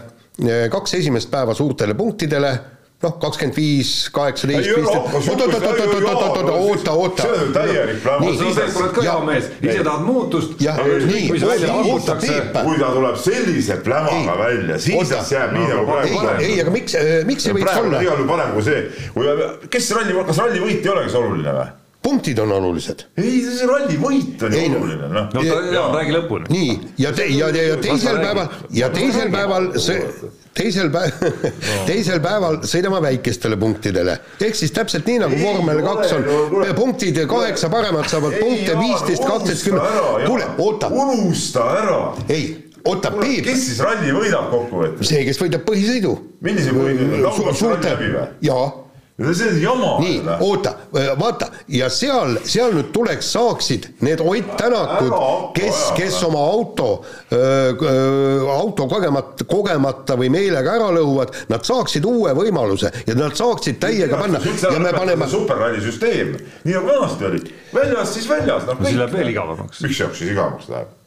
kaks 0.71 0.99
esimest 1.01 1.29
päeva 1.31 1.53
suurtele 1.57 1.95
punktidele 1.99 2.53
noh, 3.03 3.13
kakskümmend 3.21 3.55
viis, 3.55 3.91
kaheksateist, 4.11 4.67
viisteist, 4.67 4.89
oot, 4.91 5.13
oot, 5.15 5.41
oot, 5.41 5.53
oot, 5.55 5.63
oot, 5.63 5.93
oot, 5.95 6.35
oot, 6.35 6.51
oota, 6.51 6.91
oota. 6.91 7.23
see 7.23 7.43
on 7.45 7.53
täielik 7.55 8.01
plama. 8.03 8.31
sa 8.35 8.65
oled 8.81 8.99
hea 9.05 9.17
mees, 9.29 9.49
ise 9.63 9.83
tahad 9.87 10.05
muutust. 10.07 10.55
nii, 10.59 11.29
oota, 11.93 12.17
Peep. 12.19 12.61
kui 12.65 12.79
ta 12.81 12.91
tuleb 12.95 13.19
sellise 13.23 13.79
plämaga 13.85 14.37
välja, 14.41 14.79
siis 14.83 15.13
jääb 15.31 15.55
nii 15.55 15.67
nagu 15.71 15.85
praegu. 15.87 16.23
ei, 16.43 16.57
aga 16.61 16.73
miks, 16.75 16.97
miks 17.29 17.47
ei 17.47 17.55
võiks 17.59 17.83
olla? 17.83 18.01
igal 18.03 18.17
juhul 18.19 18.31
parem 18.33 18.55
kui 18.57 18.67
see, 18.67 18.81
kes 19.71 19.93
ralli, 19.95 20.17
kas 20.31 20.43
ralli 20.43 20.65
võit 20.65 20.83
ei 20.83 20.97
olegi 20.97 21.21
oluline 21.21 21.55
või? 21.55 21.69
punktid 22.03 22.43
on 22.43 22.51
olulised. 22.57 23.05
ei, 23.15 23.39
see 23.47 23.69
ralli 23.69 23.95
võit 24.01 24.43
on 24.43 24.59
ju 24.59 24.65
oluline, 24.73 25.07
noh. 25.15 25.31
no 25.39 25.47
Jaan, 25.47 25.95
räägi 25.95 26.17
lõpuni. 26.17 26.51
nii, 26.51 26.77
ja 26.99 27.15
te-, 27.15 27.31
ja, 27.31 27.47
ja 27.55 27.79
teisel 27.79 28.19
päeval, 28.19 28.53
ja 28.75 28.91
teisel 28.91 29.31
päeval 29.31 29.71
see 29.79 30.03
teisel 30.59 30.89
päeval 30.93 31.35
no., 31.69 31.83
teisel 31.87 32.21
päeval 32.23 32.59
sõidame 32.69 33.01
väikestele 33.03 33.57
punktidele. 33.59 34.17
ehk 34.41 34.57
siis 34.59 34.73
täpselt 34.75 35.07
nii, 35.09 35.19
nagu 35.23 35.39
vormel 35.41 35.83
kaks 35.85 36.15
on, 36.17 36.25
punktid 36.77 37.21
kaheksa 37.29 37.71
paremat 37.71 38.09
saavad 38.11 38.35
ei, 38.37 38.41
punkte, 38.43 38.75
viisteist, 38.79 39.27
kaksteist, 39.27 39.69
kümme. 39.69 39.85
kuule, 40.25 40.49
oota. 40.57 40.91
unusta 41.05 41.69
ära. 41.79 42.01
ei, 42.27 42.45
oota, 42.83 43.13
Peep. 43.19 43.47
kes 43.47 43.65
siis 43.69 43.81
ralli 43.85 44.13
võidab 44.15 44.51
kokkuvõttes? 44.51 45.09
see, 45.13 45.23
kes 45.29 45.41
võidab 45.41 45.65
põhisõidu. 45.67 46.13
millise 46.45 46.75
põhisõidu? 46.75 47.57
suurte, 47.63 47.97
jaa 48.45 48.67
see 49.33 49.49
on 49.49 49.61
jama. 49.61 49.91
nii, 49.99 50.21
oota, 50.39 50.73
vaata 51.19 51.49
ja 51.67 51.89
seal, 51.91 52.37
seal 52.47 52.73
nüüd 52.75 52.91
tuleks, 52.95 53.31
saaksid 53.33 53.87
need 54.05 54.21
Ott 54.23 54.53
Tänakud, 54.57 55.13
kes, 55.55 55.81
kes 55.97 56.19
oma 56.27 56.43
auto, 56.51 56.89
auto 58.53 58.87
kogemata, 58.91 59.47
kogemata 59.49 60.17
või 60.19 60.31
meelega 60.33 60.77
ära 60.79 60.91
lõhuvad, 60.95 61.35
nad 61.51 61.65
saaksid 61.67 62.05
uue 62.07 62.33
võimaluse 62.37 62.91
ja 63.07 63.17
nad 63.17 63.35
saaksid 63.37 63.81
täiega 63.81 64.19
panna 64.19 64.41
ja 64.43 64.79
me 64.79 64.93
paneme. 64.95 65.27
superralli 65.29 65.83
süsteem, 65.83 66.37
nii 66.63 66.77
nagu 66.77 66.93
vanasti 66.93 67.29
oli, 67.31 67.43
väljas 67.75 68.15
siis 68.15 68.29
väljas 68.29 68.67
no,. 68.67 68.77
siis 68.83 68.97
läheb 69.01 69.19
veel 69.19 69.35
igavamaks. 69.35 69.83
miks 69.85 69.99
jaoks 70.05 70.23
siis 70.23 70.31
igavamaks 70.35 70.71
läheb? 70.71 70.98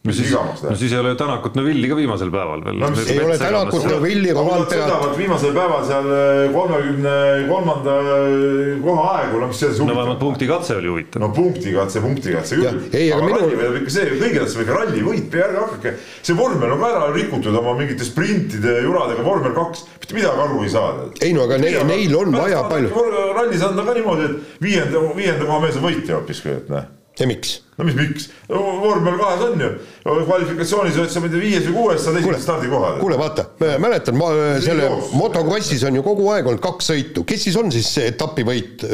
No 0.00 0.12
siis, 0.16 0.30
no 0.62 0.76
siis 0.76 0.92
ei 0.92 0.98
ole 0.98 1.12
Tänakut 1.14 1.54
Neuvilli 1.58 1.88
ka 1.90 1.96
viimasel 1.98 2.30
päeval 2.32 2.62
veel 2.64 2.78
no,. 2.80 2.88
ei 3.04 3.18
ole 3.20 3.34
Tänakut 3.38 3.84
Neuvilli, 3.84 4.32
Rovanperat. 4.32 5.18
viimasel 5.18 5.52
päeval 5.52 5.84
seal 5.84 6.08
äh, 6.08 6.44
kolmekümne 6.54 7.16
kolmanda 7.50 7.96
äh, 8.00 8.78
koha 8.80 9.04
aegu, 9.18 9.42
no 9.42 9.50
mis 9.50 9.60
selles 9.60 9.82
no 9.84 9.92
vähemalt 9.92 10.22
punktikatse 10.22 10.78
oli 10.80 10.88
huvitav. 10.88 11.20
no 11.20 11.28
punktikatse, 11.36 12.00
punktikatse 12.00 12.62
küll. 12.62 12.80
ei, 12.96 13.12
aga 13.12 13.28
minu. 13.28 13.68
ikka 13.82 13.94
see, 13.98 14.08
kõige 14.14 14.40
tähtsam 14.40 14.64
ikka 14.64 14.80
rallivõit, 14.80 15.38
ärge 15.44 15.64
hakake, 15.66 15.96
see 16.22 16.40
vormel 16.40 16.76
on 16.78 16.80
ka 16.80 16.92
ära 16.94 17.12
rikutud 17.18 17.60
oma 17.60 17.76
mingite 17.82 18.08
sprintide 18.08 18.78
juradega, 18.80 19.26
vormel 19.26 19.52
kaks, 19.58 19.84
mitte 20.00 20.16
midagi 20.16 20.46
aru 20.48 20.64
ei 20.64 20.76
saa. 20.78 20.94
ei 21.20 21.36
no 21.36 21.44
aga 21.44 21.60
neil, 21.60 21.82
neil 21.92 22.20
on 22.24 22.40
vaja 22.40 22.64
palju. 22.72 23.08
rallis 23.36 23.68
anda 23.68 23.84
ka 23.84 24.00
niimoodi, 24.00 24.32
et 24.32 24.62
viienda, 24.64 25.08
viienda 25.12 25.44
koha 25.44 25.66
mees 25.66 25.76
on 25.76 25.90
võitja 25.90 26.22
hoopiski, 26.22 26.56
et 26.62 26.72
noh. 26.72 26.88
ja 27.20 27.28
miks? 27.28 27.60
No 27.80 27.86
mis, 27.88 27.96
miks, 27.96 28.28
vormel 28.50 29.16
kahes 29.20 29.42
on 29.46 29.62
ju, 29.64 29.70
kvalifikatsioonis 30.04 30.98
oled 31.00 31.12
sa 31.12 31.22
mitte 31.24 31.40
viies 31.40 31.64
või 31.68 31.76
kuues, 31.78 32.02
saad 32.04 32.18
esimesed 32.20 32.44
stardikohad. 32.44 32.98
kuule, 33.00 33.16
vaata, 33.20 33.46
mäletan, 33.80 34.18
ma 34.20 34.30
selle 34.62 34.90
motokrossis 35.16 35.84
on 35.88 35.96
ju 35.96 36.04
kogu 36.04 36.28
aeg 36.34 36.50
olnud 36.50 36.62
kaks 36.64 36.90
sõitu, 36.92 37.24
kes 37.28 37.46
siis 37.48 37.56
on 37.60 37.72
siis 37.72 37.88
see 37.96 38.10
etapivõit, 38.12 38.84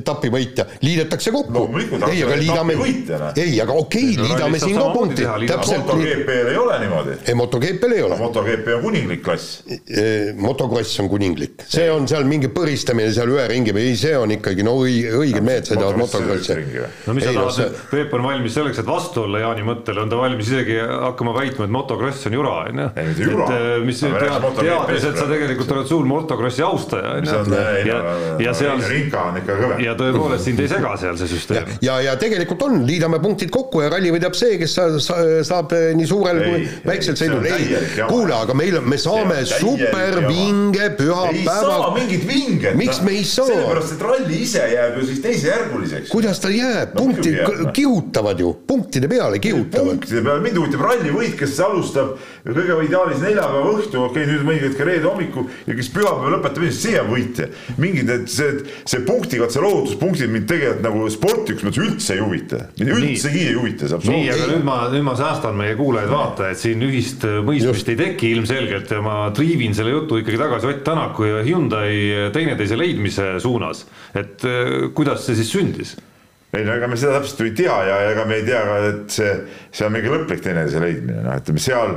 etapivõitja, 0.00 0.66
liidetakse 0.84 1.32
kokku 1.34 1.54
no,. 1.70 2.10
ei, 2.10 2.20
aga 2.26 2.38
liidame, 2.40 2.76
ei, 3.32 3.56
aga 3.64 3.78
okei 3.80 4.12
okay,, 4.12 4.26
liidame 4.26 4.60
siin 4.62 4.76
ka 4.80 4.90
punktid, 4.92 5.48
täpselt. 5.48 5.86
MotoGP-l 5.86 6.52
ei 6.52 6.60
ole 6.60 6.78
niimoodi. 6.84 7.18
ei, 7.24 7.38
MotoGP-l 7.38 7.96
ei 7.96 8.04
ole. 8.04 8.20
MotoGP 8.20 8.72
on 8.76 8.84
kuninglik 8.84 9.24
klass. 9.24 9.62
motokross 10.36 11.00
on 11.00 11.10
kuninglik, 11.12 11.64
see 11.70 11.88
on 11.92 12.08
seal 12.08 12.28
mingi 12.28 12.52
põristamine 12.52 13.12
seal 13.16 13.32
ühe 13.32 13.48
ringi 13.50 13.72
või 13.76 13.88
ei, 13.90 13.96
see 14.00 14.16
on 14.18 14.36
ikkagi 14.36 14.66
no 14.66 14.76
õiged 14.84 15.44
mehed 15.44 15.72
sõidavad 15.72 16.00
motokrossi. 16.04 16.60
no 17.06 17.16
mis 17.16 17.24
sa 17.24 17.36
tahad 17.36 17.85
Peep 17.90 18.14
on 18.16 18.24
valmis 18.24 18.54
selleks, 18.56 18.80
et 18.82 18.88
vastu 18.88 19.22
olla 19.26 19.42
Jaani 19.44 19.64
mõttele, 19.66 20.02
on 20.02 20.10
ta 20.10 20.18
valmis 20.18 20.48
isegi 20.50 20.78
hakkama 20.80 21.34
väitma, 21.36 21.66
et 21.68 21.74
motokross 21.74 22.26
on 22.28 22.36
jura, 22.36 22.54
on 22.70 22.82
ju. 22.82 22.88
Et 23.02 23.20
äh, 23.22 23.66
mis 23.86 24.00
teades, 24.02 25.06
et 25.10 25.20
sa 25.20 25.26
tegelikult 25.30 25.74
oled 25.76 25.90
suur 25.90 26.08
motokrossi 26.08 26.64
austaja, 26.66 27.16
on 27.20 27.28
ju. 27.28 27.60
ei 27.76 27.84
ja, 27.88 28.00
ja 28.42 28.54
seal 28.56 28.82
rinka 28.90 29.26
on 29.30 29.40
ikka 29.40 29.58
kõvem. 29.60 29.84
ja 29.84 29.94
tõepoolest 29.98 30.48
sind 30.48 30.62
ei 30.64 30.70
sega 30.70 30.94
seal 31.00 31.18
see 31.20 31.28
ja 31.28 31.32
süsteem, 31.34 31.70
ja, 31.84 31.98
ja 32.08 32.16
tegelikult 32.20 32.66
on, 32.66 32.80
liidame 32.88 33.20
punktid 33.22 33.52
kokku 33.54 33.84
ja 33.84 33.90
ralli 33.92 34.12
võidab 34.14 34.36
see, 34.38 34.58
kes 34.60 34.76
sa, 34.78 34.88
sa, 35.02 35.18
saab 35.46 35.74
eh, 35.76 35.88
nii 35.98 36.08
suurel 36.10 36.42
Ei, 36.42 36.50
kui 36.50 36.90
väiksel 36.90 37.18
sõidul, 37.18 37.46
ei 37.50 37.78
kuule, 38.10 38.34
aga 38.36 38.56
meil 38.58 38.80
on, 38.80 38.88
me 38.90 38.98
saame 39.00 39.42
supervinge 39.48 40.86
ei 40.86 40.90
saa 40.90 40.96
pühapäeva, 40.96 41.90
mingit 41.96 42.26
vinget. 42.28 42.76
Miks 42.78 43.00
me 43.04 43.14
ei 43.16 43.24
saa? 43.24 43.46
sellepärast, 43.48 43.94
et 43.96 44.04
ralli 44.06 44.40
ise 44.44 44.64
jääb 44.72 44.98
ju 45.00 45.06
siis 45.10 45.22
teisejärguliseks. 45.24 46.10
kuidas 46.12 46.40
ta 46.42 46.50
jääb, 46.52 46.94
No 46.96 47.02
punktid 47.02 47.38
noh. 47.40 47.65
Kihutavad 47.74 48.40
ju, 48.40 48.52
punktide 48.66 49.08
peale 49.08 49.38
kihutavad. 49.42 49.88
punktide 49.94 50.22
peale, 50.22 50.42
mind 50.44 50.60
huvitab 50.60 50.84
rallivõit, 50.86 51.36
kes 51.38 51.58
alustab 51.64 52.14
kõige 52.46 52.78
ideaalis 52.86 53.22
neljapäeva 53.22 53.72
õhtu, 53.74 54.02
okei 54.04 54.24
okay,, 54.24 54.30
nüüd 54.32 54.46
mõnikord 54.46 54.78
ka 54.78 54.88
reede 54.88 55.08
hommiku 55.08 55.46
ja 55.66 55.76
kes 55.78 55.90
pühapäeva 55.94 56.32
lõpetab, 56.36 56.68
see 56.76 57.00
on 57.00 57.10
võitja. 57.12 57.48
mingid 57.82 58.10
need, 58.10 58.26
see, 58.32 58.52
see 58.84 59.04
punktiga, 59.06 59.48
see 59.52 59.64
loovutuspunktid 59.64 60.32
mind 60.32 60.48
tegelikult 60.50 60.84
nagu 60.86 61.10
sportlikus 61.12 61.66
mõttes 61.66 61.82
üldse 61.84 62.16
ei 62.16 62.22
huvita, 62.24 62.62
mind 62.80 62.94
üldsegi 62.96 63.44
ei 63.50 63.56
huvita 63.56 63.90
see 63.90 64.12
nii, 64.12 64.26
aga 64.34 64.50
nüüd 64.52 64.66
ma, 64.66 64.78
nüüd 64.92 65.06
ma 65.06 65.16
säästan 65.18 65.56
meie 65.58 65.76
kuulajaid-vaatajaid, 65.78 66.60
siin 66.60 66.84
ühist 66.86 67.26
mõistmist 67.46 67.92
ei 67.92 68.00
teki 68.00 68.32
ilmselgelt 68.36 68.92
ja 68.92 69.02
ma 69.04 69.18
triivin 69.36 69.74
selle 69.76 69.94
jutu 69.94 70.20
ikkagi 70.22 70.40
tagasi 70.40 70.70
Ott 70.70 70.84
Tänaku 70.86 71.28
ja 71.28 71.42
Hyundai 71.46 72.30
teineteise 72.34 72.78
leidmise 72.78 73.36
suunas. 73.42 73.86
et 74.14 74.44
äh, 74.44 74.90
kuidas 74.94 75.26
see 75.26 75.38
siis 75.38 75.52
sündis? 75.52 75.96
Ei 76.58 76.66
no 76.66 76.76
ega 76.76 76.88
me 76.90 76.98
seda 77.00 77.18
täpselt 77.18 77.42
ju 77.42 77.48
ei 77.50 77.54
tea 77.58 77.76
ja 77.88 77.98
ega 78.10 78.24
me 78.28 78.38
ei 78.40 78.46
tea 78.46 78.62
ka, 78.68 78.78
et 78.90 79.18
see, 79.18 79.34
see 79.74 79.88
on 79.88 79.94
mingi 79.96 80.12
lõplik 80.12 80.42
teineteise 80.44 80.82
leidmine, 80.82 81.20
noh, 81.26 81.36
ütleme 81.40 81.62
seal, 81.62 81.94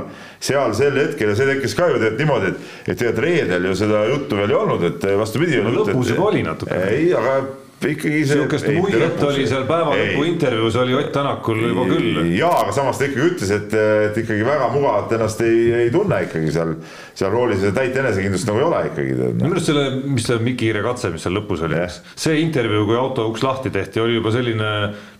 seal 0.50 0.76
sel 0.78 1.00
hetkel 1.00 1.32
ja 1.32 1.38
see 1.38 1.48
tekkis 1.54 1.76
ka 1.78 1.90
ju 1.90 1.98
tegelikult 1.98 2.24
niimoodi, 2.24 2.52
et, 2.52 2.68
et 2.86 2.92
tegelikult 2.94 3.24
reedel 3.26 3.70
ju 3.70 3.80
seda 3.82 4.04
juttu 4.10 4.40
veel 4.40 4.54
ei 4.54 4.60
olnud, 4.60 4.86
et 4.90 5.10
vastupidi. 5.20 5.64
Lõpus 5.70 6.14
juba 6.14 6.30
oli 6.30 6.44
natuke. 6.46 6.78
ei, 6.90 7.10
aga 7.16 7.40
ikkagi 7.88 8.24
see. 8.26 8.34
sihukest 8.36 8.66
muljet 8.76 9.22
oli 9.24 9.46
seal 9.48 9.64
päeva 9.68 9.94
lõpu 9.96 10.24
intervjuus 10.28 10.76
oli 10.82 10.94
Ott 10.98 11.12
Tänakul 11.14 11.62
juba 11.64 11.86
küll. 11.88 12.18
jaa, 12.36 12.52
aga 12.64 12.74
samas 12.76 12.98
ta 13.00 13.06
ikkagi 13.08 13.28
ütles, 13.30 13.52
et, 13.56 13.76
et 14.10 14.18
ikkagi 14.20 14.44
väga 14.44 14.68
mugavalt 14.74 15.14
ennast 15.16 15.40
ei, 15.46 15.62
ei 15.84 15.90
tunne 15.94 16.18
ikkagi 16.26 16.52
seal, 16.52 16.74
seal 17.16 17.32
roolis 17.32 17.64
ja 17.64 17.72
täit 17.76 17.96
enesekindlust 17.96 18.50
nagu 18.50 18.60
ei 18.60 18.66
ole 18.68 18.82
ikkagi. 18.90 19.16
minu 19.32 19.54
arust 19.54 19.70
selle, 19.72 19.86
mis 20.04 20.28
see 20.28 20.38
Miki 20.44 20.68
Hiire 20.68 20.84
katse, 20.84 21.12
mis 21.14 21.24
seal 21.24 21.36
lõpus 21.38 21.64
oli 21.66 21.80
Jah., 21.80 21.96
see 22.20 22.40
intervjuu, 22.42 22.84
kui 22.90 22.98
auto 23.00 23.26
uks 23.30 23.44
lahti 23.46 23.72
tehti, 23.72 24.02
oli 24.04 24.18
juba 24.18 24.34
selline 24.34 24.70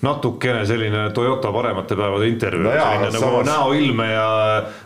natukene 0.05 0.67
selline 0.69 1.07
Toyota 1.17 1.53
paremate 1.53 1.97
päevade 1.97 2.29
intervjuu 2.29 2.69
No 2.71 2.75
nagu 3.01 3.17
samas- 3.17 3.47
näoilme 3.49 4.07
ja 4.13 4.29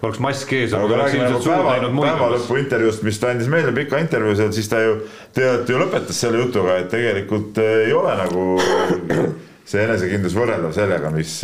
oleks 0.03 0.19
mask 0.23 0.53
ees, 0.53 0.73
aga 0.75 1.03
räägime 1.05 1.29
nagu 1.29 1.43
päeva, 1.43 1.77
päeva 1.91 2.31
lõpu 2.37 2.59
intervjuust, 2.61 3.03
mis 3.07 3.19
ta 3.23 3.31
andis 3.35 3.51
meile 3.51 3.75
pika 3.77 3.99
intervjuu 4.03 4.35
seal, 4.39 4.53
siis 4.55 4.71
ta 4.71 4.81
ju 4.83 4.97
tegelikult 5.35 5.71
ju 5.75 5.79
lõpetas 5.81 6.19
selle 6.25 6.43
jutuga, 6.43 6.79
et 6.83 6.91
tegelikult 6.93 7.59
ei 7.65 7.93
ole 7.97 8.15
nagu 8.21 8.47
see 9.65 9.85
enesekindlus 9.87 10.35
võrreldav 10.37 10.75
sellega, 10.77 11.11
mis, 11.15 11.39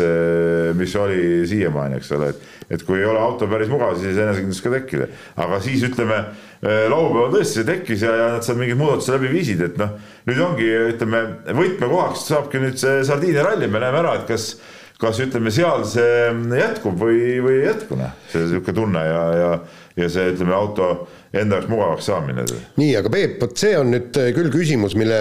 mis 0.77 0.97
oli 1.01 1.21
siiamaani, 1.49 2.01
eks 2.01 2.11
ole, 2.19 2.33
et 2.35 2.49
et 2.71 2.83
kui 2.87 3.01
ei 3.01 3.07
ole 3.11 3.19
auto 3.19 3.49
päris 3.51 3.71
mugav, 3.71 3.97
siis 3.99 4.15
enesekindlust 4.15 4.63
ka 4.63 4.71
tekkida. 4.77 5.09
aga 5.43 5.59
siis 5.63 5.83
ütleme, 5.89 6.21
laupäeval 6.63 7.33
tõesti 7.35 7.61
see 7.61 7.67
tekkis 7.67 8.05
ja, 8.07 8.13
ja 8.15 8.29
nad 8.37 8.47
seal 8.47 8.61
mingeid 8.61 8.79
muudatusi 8.79 9.15
läbi 9.17 9.33
viisid, 9.33 9.65
et 9.67 9.81
noh, 9.81 9.97
nüüd 10.31 10.43
ongi, 10.45 10.69
ütleme 10.93 11.25
võtmekohaks 11.49 12.29
saabki 12.31 12.63
nüüd 12.63 12.79
see 12.81 13.01
Sardiinia 13.09 13.47
ralli, 13.47 13.67
me 13.67 13.83
näeme 13.83 14.05
ära, 14.05 14.21
et 14.21 14.31
kas 14.31 14.53
kas 15.01 15.17
ütleme, 15.25 15.49
seal 15.49 15.83
see 15.89 16.29
jätkub 16.61 16.99
või, 17.01 17.39
või 17.41 17.55
ei 17.63 17.71
jätku, 17.71 17.97
noh, 17.99 18.13
see 18.29 18.45
niisugune 18.45 18.77
tunne 18.77 19.05
ja, 19.07 19.23
ja, 19.39 19.53
ja 19.97 20.11
see, 20.13 20.27
ütleme, 20.35 20.53
auto 20.55 20.91
enda 21.31 21.61
jaoks 21.61 21.71
mugavaks 21.71 22.09
saamine. 22.11 22.45
nii, 22.81 22.91
aga 22.99 23.11
Peep, 23.13 23.39
vot 23.43 23.59
see 23.63 23.75
on 23.79 23.93
nüüd 23.95 24.19
äh, 24.19 24.31
küll 24.35 24.51
küsimus, 24.53 24.97
mille, 24.99 25.19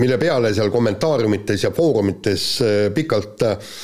mille 0.00 0.18
peale 0.18 0.50
seal 0.56 0.72
kommentaariumites 0.74 1.66
ja 1.68 1.70
foorumites 1.74 2.46
äh, 2.64 2.76
pikalt 2.94 3.44
äh, 3.46 3.74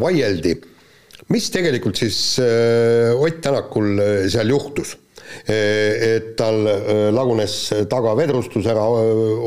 vaieldi. 0.00 0.58
mis 1.32 1.50
tegelikult 1.52 1.96
siis 1.96 2.38
äh, 2.44 3.16
Ott 3.16 3.40
Tänakul 3.44 4.00
seal 4.28 4.56
juhtus? 4.56 4.96
et 5.28 6.30
tal 6.38 6.62
lagunes 7.12 7.54
tagavedrustus 7.92 8.64
ära, 8.72 8.86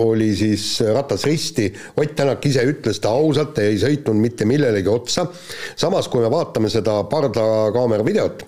oli 0.04 0.28
siis 0.38 0.76
ratas 0.94 1.26
risti, 1.26 1.72
Ott 1.98 2.14
Tänak 2.20 2.46
ise 2.46 2.62
ütles 2.70 3.02
ta 3.02 3.10
ausalt 3.18 3.58
ei 3.64 3.80
sõitnud 3.82 4.22
mitte 4.22 4.46
millelegi 4.46 4.94
otsa. 4.94 5.26
samas, 5.74 6.06
kui 6.08 6.22
me 6.22 6.30
vaatame 6.30 6.70
seda 6.70 7.00
pardakaamera 7.10 8.06
videot, 8.06 8.46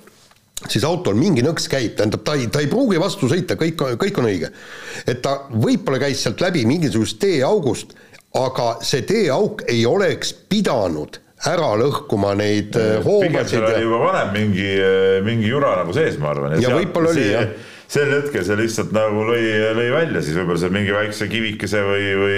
siis 0.68 0.86
autol 0.88 1.18
mingi 1.18 1.44
nõks 1.46 1.68
käib, 1.72 1.96
tähendab, 1.98 2.24
ta 2.26 2.38
ei, 2.40 2.48
ta 2.52 2.62
ei 2.64 2.70
pruugi 2.72 3.02
vastu 3.02 3.30
sõita, 3.32 3.58
kõik, 3.60 3.82
kõik 4.00 4.22
on 4.22 4.30
õige. 4.30 4.54
et 5.08 5.22
ta 5.26 5.42
võib-olla 5.52 6.00
käis 6.06 6.24
sealt 6.24 6.42
läbi 6.44 6.66
mingisugusest 6.70 7.20
teeaugust, 7.24 7.94
aga 8.38 8.78
see 8.86 9.04
teeauk 9.08 9.66
ei 9.70 9.86
oleks 9.86 10.34
pidanud 10.50 11.20
ära 11.50 11.74
lõhkuma 11.76 12.32
neid 12.40 12.76
hoomasid 13.04 13.52
seal 13.52 13.68
oli 13.68 13.76
ja 13.76 13.84
juba 13.84 14.00
varem 14.06 14.34
mingi, 14.36 14.68
mingi 15.26 15.50
jura 15.52 15.76
nagu 15.82 15.96
sees, 15.96 16.16
ma 16.22 16.32
arvan. 16.32 16.56
Ja 16.64 16.72
võib-olla 16.72 17.12
oli, 17.12 17.26
jah. 17.34 17.50
sel 17.92 18.14
hetkel 18.16 18.46
see 18.48 18.58
lihtsalt 18.62 18.94
nagu 18.96 19.26
lõi, 19.28 19.42
lõi 19.76 19.90
välja 19.92 20.24
siis 20.24 20.38
võib-olla 20.40 20.62
seal 20.64 20.76
mingi 20.76 20.96
väikse 20.96 21.28
kivikese 21.32 21.84
või, 21.84 22.06
või, 22.22 22.38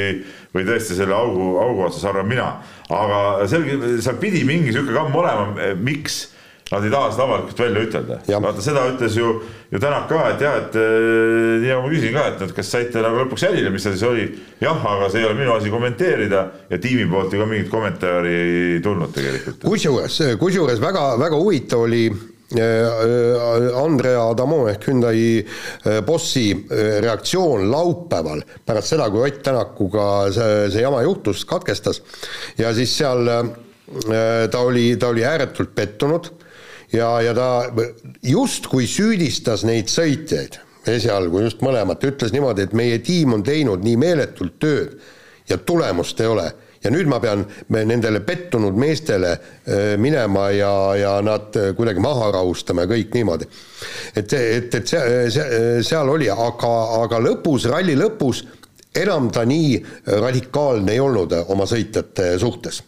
või 0.58 0.66
tõesti 0.72 0.98
selle 0.98 1.14
augu, 1.18 1.52
augu 1.62 1.86
otsas 1.86 2.08
arvan 2.10 2.32
mina. 2.32 2.48
aga 2.90 3.20
selge, 3.52 3.78
seal 4.02 4.18
pidi 4.22 4.42
mingi 4.48 4.74
sihuke 4.74 4.96
kamm 4.98 5.22
olema, 5.22 5.76
miks 5.78 6.24
nad 6.72 6.84
ei 6.84 6.90
taha 6.90 7.12
seda 7.14 7.26
avalikult 7.28 7.60
välja 7.62 7.82
ütelda. 7.86 8.16
Vaata, 8.42 8.64
seda 8.66 8.84
ütles 8.90 9.16
ju, 9.20 9.32
ju 9.70 9.80
Tänak 9.82 10.08
ka, 10.10 10.22
et 10.32 10.42
jah, 10.42 10.56
et 10.64 10.78
nii 11.62 11.70
nagu 11.70 11.84
ma 11.84 11.90
küsisin 11.92 12.14
ka, 12.16 12.24
et 12.32 12.40
noh, 12.42 12.54
kas 12.58 12.70
saite 12.74 13.02
nagu 13.06 13.20
lõpuks 13.22 13.44
jälile, 13.46 13.70
mis 13.74 13.84
see 13.86 13.94
siis 13.94 14.06
oli. 14.08 14.24
jah, 14.64 14.86
aga 14.92 15.10
see 15.14 15.22
ei 15.22 15.28
ole 15.28 15.38
minu 15.38 15.54
asi 15.54 15.70
kommenteerida 15.70 16.46
ja 16.72 16.80
tiimi 16.82 17.06
poolt 17.12 17.34
ju 17.34 17.42
ka 17.42 17.46
mingit 17.50 17.70
kommentaari 17.70 18.32
ei 18.38 18.80
tulnud 18.82 19.14
tegelikult. 19.14 19.60
kusjuures, 19.66 20.18
kusjuures 20.42 20.82
väga-väga 20.82 21.38
huvitav 21.38 21.84
oli 21.86 22.08
äh, 22.10 23.78
Andrea 23.84 24.24
Adamo 24.32 24.64
ehk 24.72 24.88
Hyundai 24.90 25.22
äh, 25.44 26.00
bossi 26.08 26.48
äh, 26.50 26.98
reaktsioon 27.06 27.68
laupäeval 27.70 28.42
pärast 28.66 28.96
seda, 28.96 29.12
kui 29.14 29.28
Ott 29.28 29.44
Tänakuga 29.46 30.08
see, 30.34 30.66
see 30.74 30.82
jama 30.82 31.04
juhtus, 31.06 31.46
katkestas 31.46 32.01
ja 32.58 32.74
siis 32.74 32.98
seal 32.98 33.30
äh, 33.30 33.54
ta 34.50 34.66
oli, 34.66 34.96
ta 34.98 35.14
oli 35.14 35.28
ääretult 35.30 35.75
pettunud 35.78 36.32
ja, 36.96 37.10
ja 37.22 37.34
ta 37.38 37.50
justkui 38.24 38.88
süüdistas 38.90 39.66
neid 39.68 39.92
sõitjaid 39.92 40.60
esialgu 40.90 41.42
just 41.46 41.64
mõlemat, 41.66 42.03
ütles 42.05 42.34
niimoodi, 42.34 42.68
et 42.68 42.75
meie 42.77 43.00
tiim 43.03 43.34
on 43.34 43.44
teinud 43.44 43.84
nii 43.86 43.98
meeletult 43.98 44.60
tööd 44.62 45.00
ja 45.50 45.58
tulemust 45.58 46.22
ei 46.22 46.29
ole 46.29 46.51
ja 46.86 46.92
nüüd 46.94 47.10
ma 47.10 47.20
pean 47.22 47.44
nendele 47.74 48.22
pettunud 48.25 48.77
meestele 48.77 49.31
äh, 49.34 49.96
minema 50.01 50.50
ja, 50.53 50.74
ja 51.00 51.14
nad 51.25 51.55
äh, 51.58 51.72
kuidagi 51.77 52.03
maha 52.03 52.29
rahustama 52.38 52.86
ja 52.86 52.92
kõik 52.94 53.16
niimoodi. 53.18 53.48
et, 54.16 54.34
et, 54.34 54.75
et 54.75 54.88
see, 54.88 55.24
see, 55.34 55.64
seal 55.86 56.12
oli, 56.14 56.29
aga, 56.29 56.74
aga 57.01 57.22
lõpus, 57.25 57.66
ralli 57.72 57.98
lõpus 57.98 58.44
enam 58.96 59.31
ta 59.34 59.44
nii 59.48 59.79
radikaalne 60.22 60.94
ei 60.94 61.01
olnud 61.03 61.34
oma 61.51 61.66
sõitjate 61.68 62.36
suhtes. 62.40 62.84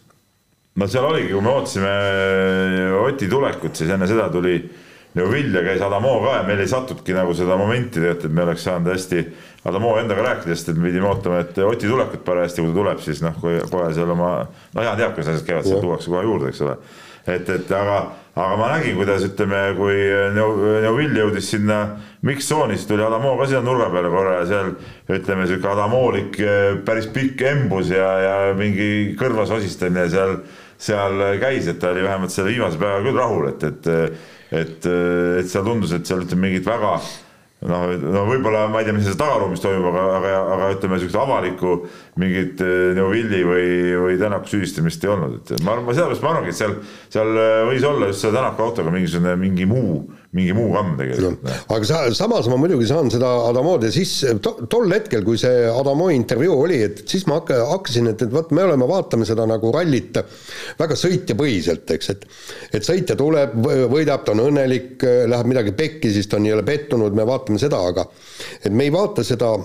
No 0.78 0.88
seal 0.88 1.08
oligi, 1.10 1.32
kui 1.34 1.42
me 1.42 1.54
ootasime 1.54 1.94
Oti 3.02 3.30
tulekut, 3.32 3.76
siis 3.76 3.90
enne 3.94 4.08
seda 4.10 4.28
tuli 4.34 4.58
Neuvill 5.18 5.56
ja 5.56 5.64
käis 5.66 5.82
Adamo 5.82 6.20
ka 6.22 6.36
ja 6.36 6.44
meil 6.46 6.60
ei 6.62 6.70
sattunudki 6.70 7.16
nagu 7.16 7.34
seda 7.34 7.56
momenti 7.58 7.98
tegelikult, 7.98 8.28
et 8.28 8.36
me 8.38 8.44
oleks 8.44 8.68
saanud 8.68 8.92
hästi 8.94 9.24
Adamo 9.68 9.96
endaga 9.98 10.28
rääkida, 10.28 10.54
sest 10.56 10.70
et 10.74 10.78
me 10.78 10.92
pidime 10.92 11.10
ootama, 11.10 11.42
et 11.42 11.58
Oti 11.66 11.90
tulekut 11.90 12.22
parajasti, 12.28 12.62
kui 12.62 12.72
ta 12.72 12.78
tuleb, 12.78 13.02
siis 13.04 13.24
noh, 13.26 13.34
kui 13.42 13.58
kohe 13.72 13.90
seal 13.98 14.14
oma, 14.14 14.32
no 14.76 14.86
Jaan 14.86 15.00
teab, 15.00 15.16
kuidas 15.18 15.34
asjad 15.34 15.48
käivad, 15.50 15.66
seal 15.68 15.82
tuuakse 15.84 16.14
kohe 16.14 16.24
juurde, 16.28 16.52
eks 16.54 16.62
ole. 16.68 16.78
et, 17.28 17.50
et 17.56 17.72
aga, 17.76 17.98
aga 18.38 18.60
ma 18.60 18.70
nägin, 18.76 18.94
kuidas 19.00 19.26
ütleme, 19.26 19.64
kui 19.80 19.98
Neu- 20.38 20.78
Neuvill 20.86 21.18
jõudis 21.24 21.50
sinna 21.56 21.80
mikstsooni, 22.28 22.78
siis 22.78 22.88
tuli 22.92 23.04
Adamo 23.04 23.34
ka 23.40 23.50
sinna 23.50 23.64
nurga 23.66 23.90
peale 23.96 24.14
korra 24.14 24.38
ja 24.44 24.46
seal 24.54 24.72
ütleme, 25.18 25.50
sihuke 25.50 25.74
Adamolik 25.74 26.40
eh, 26.40 26.78
päris 26.86 27.10
pikk 27.16 27.42
embus 27.50 27.90
ja, 27.92 28.14
ja 28.22 28.38
mingi 28.60 29.18
kõrvas 29.20 29.52
osistamine 29.58 30.06
seal 30.14 30.38
seal 30.78 31.24
käis, 31.42 31.70
et 31.70 31.80
ta 31.82 31.92
oli 31.94 32.06
vähemalt 32.06 32.34
selle 32.34 32.54
viimase 32.54 32.82
päeva 32.82 33.00
küll 33.06 33.18
rahul, 33.18 33.48
et, 33.52 33.64
et, 33.64 33.88
et, 34.52 34.92
et 35.42 35.50
seal 35.50 35.66
tundus, 35.66 35.96
et 35.96 36.06
seal 36.06 36.26
ütleme 36.26 36.48
mingit 36.48 36.68
väga 36.68 36.98
noh, 37.66 37.88
no 37.98 38.26
võib-olla 38.28 38.68
ma 38.70 38.82
ei 38.82 38.88
tea, 38.88 38.96
mis 38.96 39.08
seal 39.08 39.18
tagaruumis 39.18 39.64
toimub, 39.64 39.90
aga, 39.90 40.04
aga, 40.20 40.34
aga 40.56 40.70
ütleme, 40.76 40.98
niisugust 40.98 41.18
avalikku 41.22 41.74
mingit 42.22 42.62
Neuvilli 42.98 43.42
või, 43.48 43.72
või 44.04 44.20
Tänaku 44.22 44.54
süüdistamist 44.54 45.06
ei 45.06 45.14
olnud, 45.14 45.40
et 45.42 45.66
ma 45.66 45.74
arvan, 45.74 45.98
sellepärast 45.98 46.26
ma 46.26 46.34
arvangi, 46.36 46.54
et 46.54 46.60
seal, 46.60 46.78
seal 47.14 47.34
võis 47.72 47.88
olla 47.88 48.12
just 48.12 48.26
selle 48.26 48.38
Tänaku 48.38 48.68
autoga 48.68 48.94
mingisugune 48.94 49.34
mingi 49.42 49.70
muu 49.70 50.04
mingi 50.36 50.54
muu 50.56 50.72
kamm 50.74 50.98
tegelikult 51.00 51.46
no.. 51.46 51.56
aga 51.76 51.88
sa, 51.88 52.02
samas 52.16 52.50
ma 52.52 52.58
muidugi 52.60 52.88
saan 52.90 53.12
seda 53.14 53.30
Adamod 53.48 53.86
ja 53.88 53.92
siis 53.94 54.12
to, 54.44 54.54
tol 54.68 54.92
hetkel, 54.92 55.24
kui 55.28 55.40
see 55.40 55.64
Adamo 55.72 56.10
intervjuu 56.14 56.58
oli, 56.66 56.82
et 56.90 57.04
siis 57.08 57.24
ma 57.30 57.40
hakka, 57.40 57.62
hakkasin, 57.72 58.12
et, 58.12 58.26
et 58.28 58.34
vot 58.34 58.52
me 58.56 58.66
oleme, 58.68 58.90
vaatame 58.90 59.28
seda 59.30 59.48
nagu 59.50 59.72
rallit 59.76 60.20
väga 60.80 61.00
sõitjapõhiselt, 61.00 61.96
eks, 61.96 62.12
et 62.16 62.28
et 62.78 62.86
sõitja 62.86 63.16
tuleb, 63.20 63.56
võidab, 63.92 64.26
ta 64.26 64.34
on 64.36 64.44
õnnelik, 64.50 65.04
läheb 65.32 65.50
midagi 65.50 65.74
pekki, 65.78 66.12
siis 66.14 66.28
ta 66.28 66.40
on 66.40 66.46
nii-öelda 66.46 66.66
pettunud, 66.68 67.16
me 67.16 67.26
vaatame 67.28 67.62
seda, 67.62 67.80
aga 67.92 68.08
et 68.62 68.74
me 68.74 68.88
ei 68.88 68.94
vaata 68.94 69.24
seda 69.28 69.56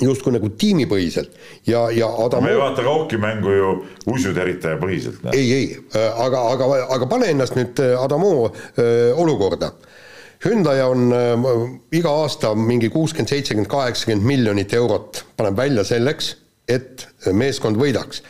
justkui 0.00 0.32
nagu 0.32 0.48
tiimipõhiselt 0.56 1.34
ja, 1.68 1.84
ja 1.92 2.08
Adamo 2.24 2.46
me 2.46 2.54
ei 2.54 2.60
vaata 2.60 2.84
Kauki 2.86 3.18
mängu 3.20 3.52
ju 3.52 3.72
uisuteritaja 4.08 4.78
põhiselt. 4.80 5.20
ei, 5.34 5.52
ei, 5.52 5.66
aga, 6.16 6.46
aga, 6.54 6.70
aga 6.96 7.08
pane 7.10 7.28
ennast 7.34 7.58
nüüd 7.58 7.82
Adamo 8.00 8.32
öö, 8.48 9.12
olukorda 9.20 9.74
Hyundai 10.44 10.80
on 10.82 11.12
äh, 11.14 11.44
iga 11.94 12.10
aasta 12.24 12.54
mingi 12.58 12.88
kuuskümmend, 12.90 13.30
seitsekümmend, 13.30 13.70
kaheksakümmend 13.70 14.26
miljonit 14.26 14.72
eurot 14.74 15.20
paneb 15.38 15.56
välja 15.56 15.84
selleks, 15.86 16.32
et 16.68 17.06
meeskond 17.30 17.78
võidaks. 17.78 18.22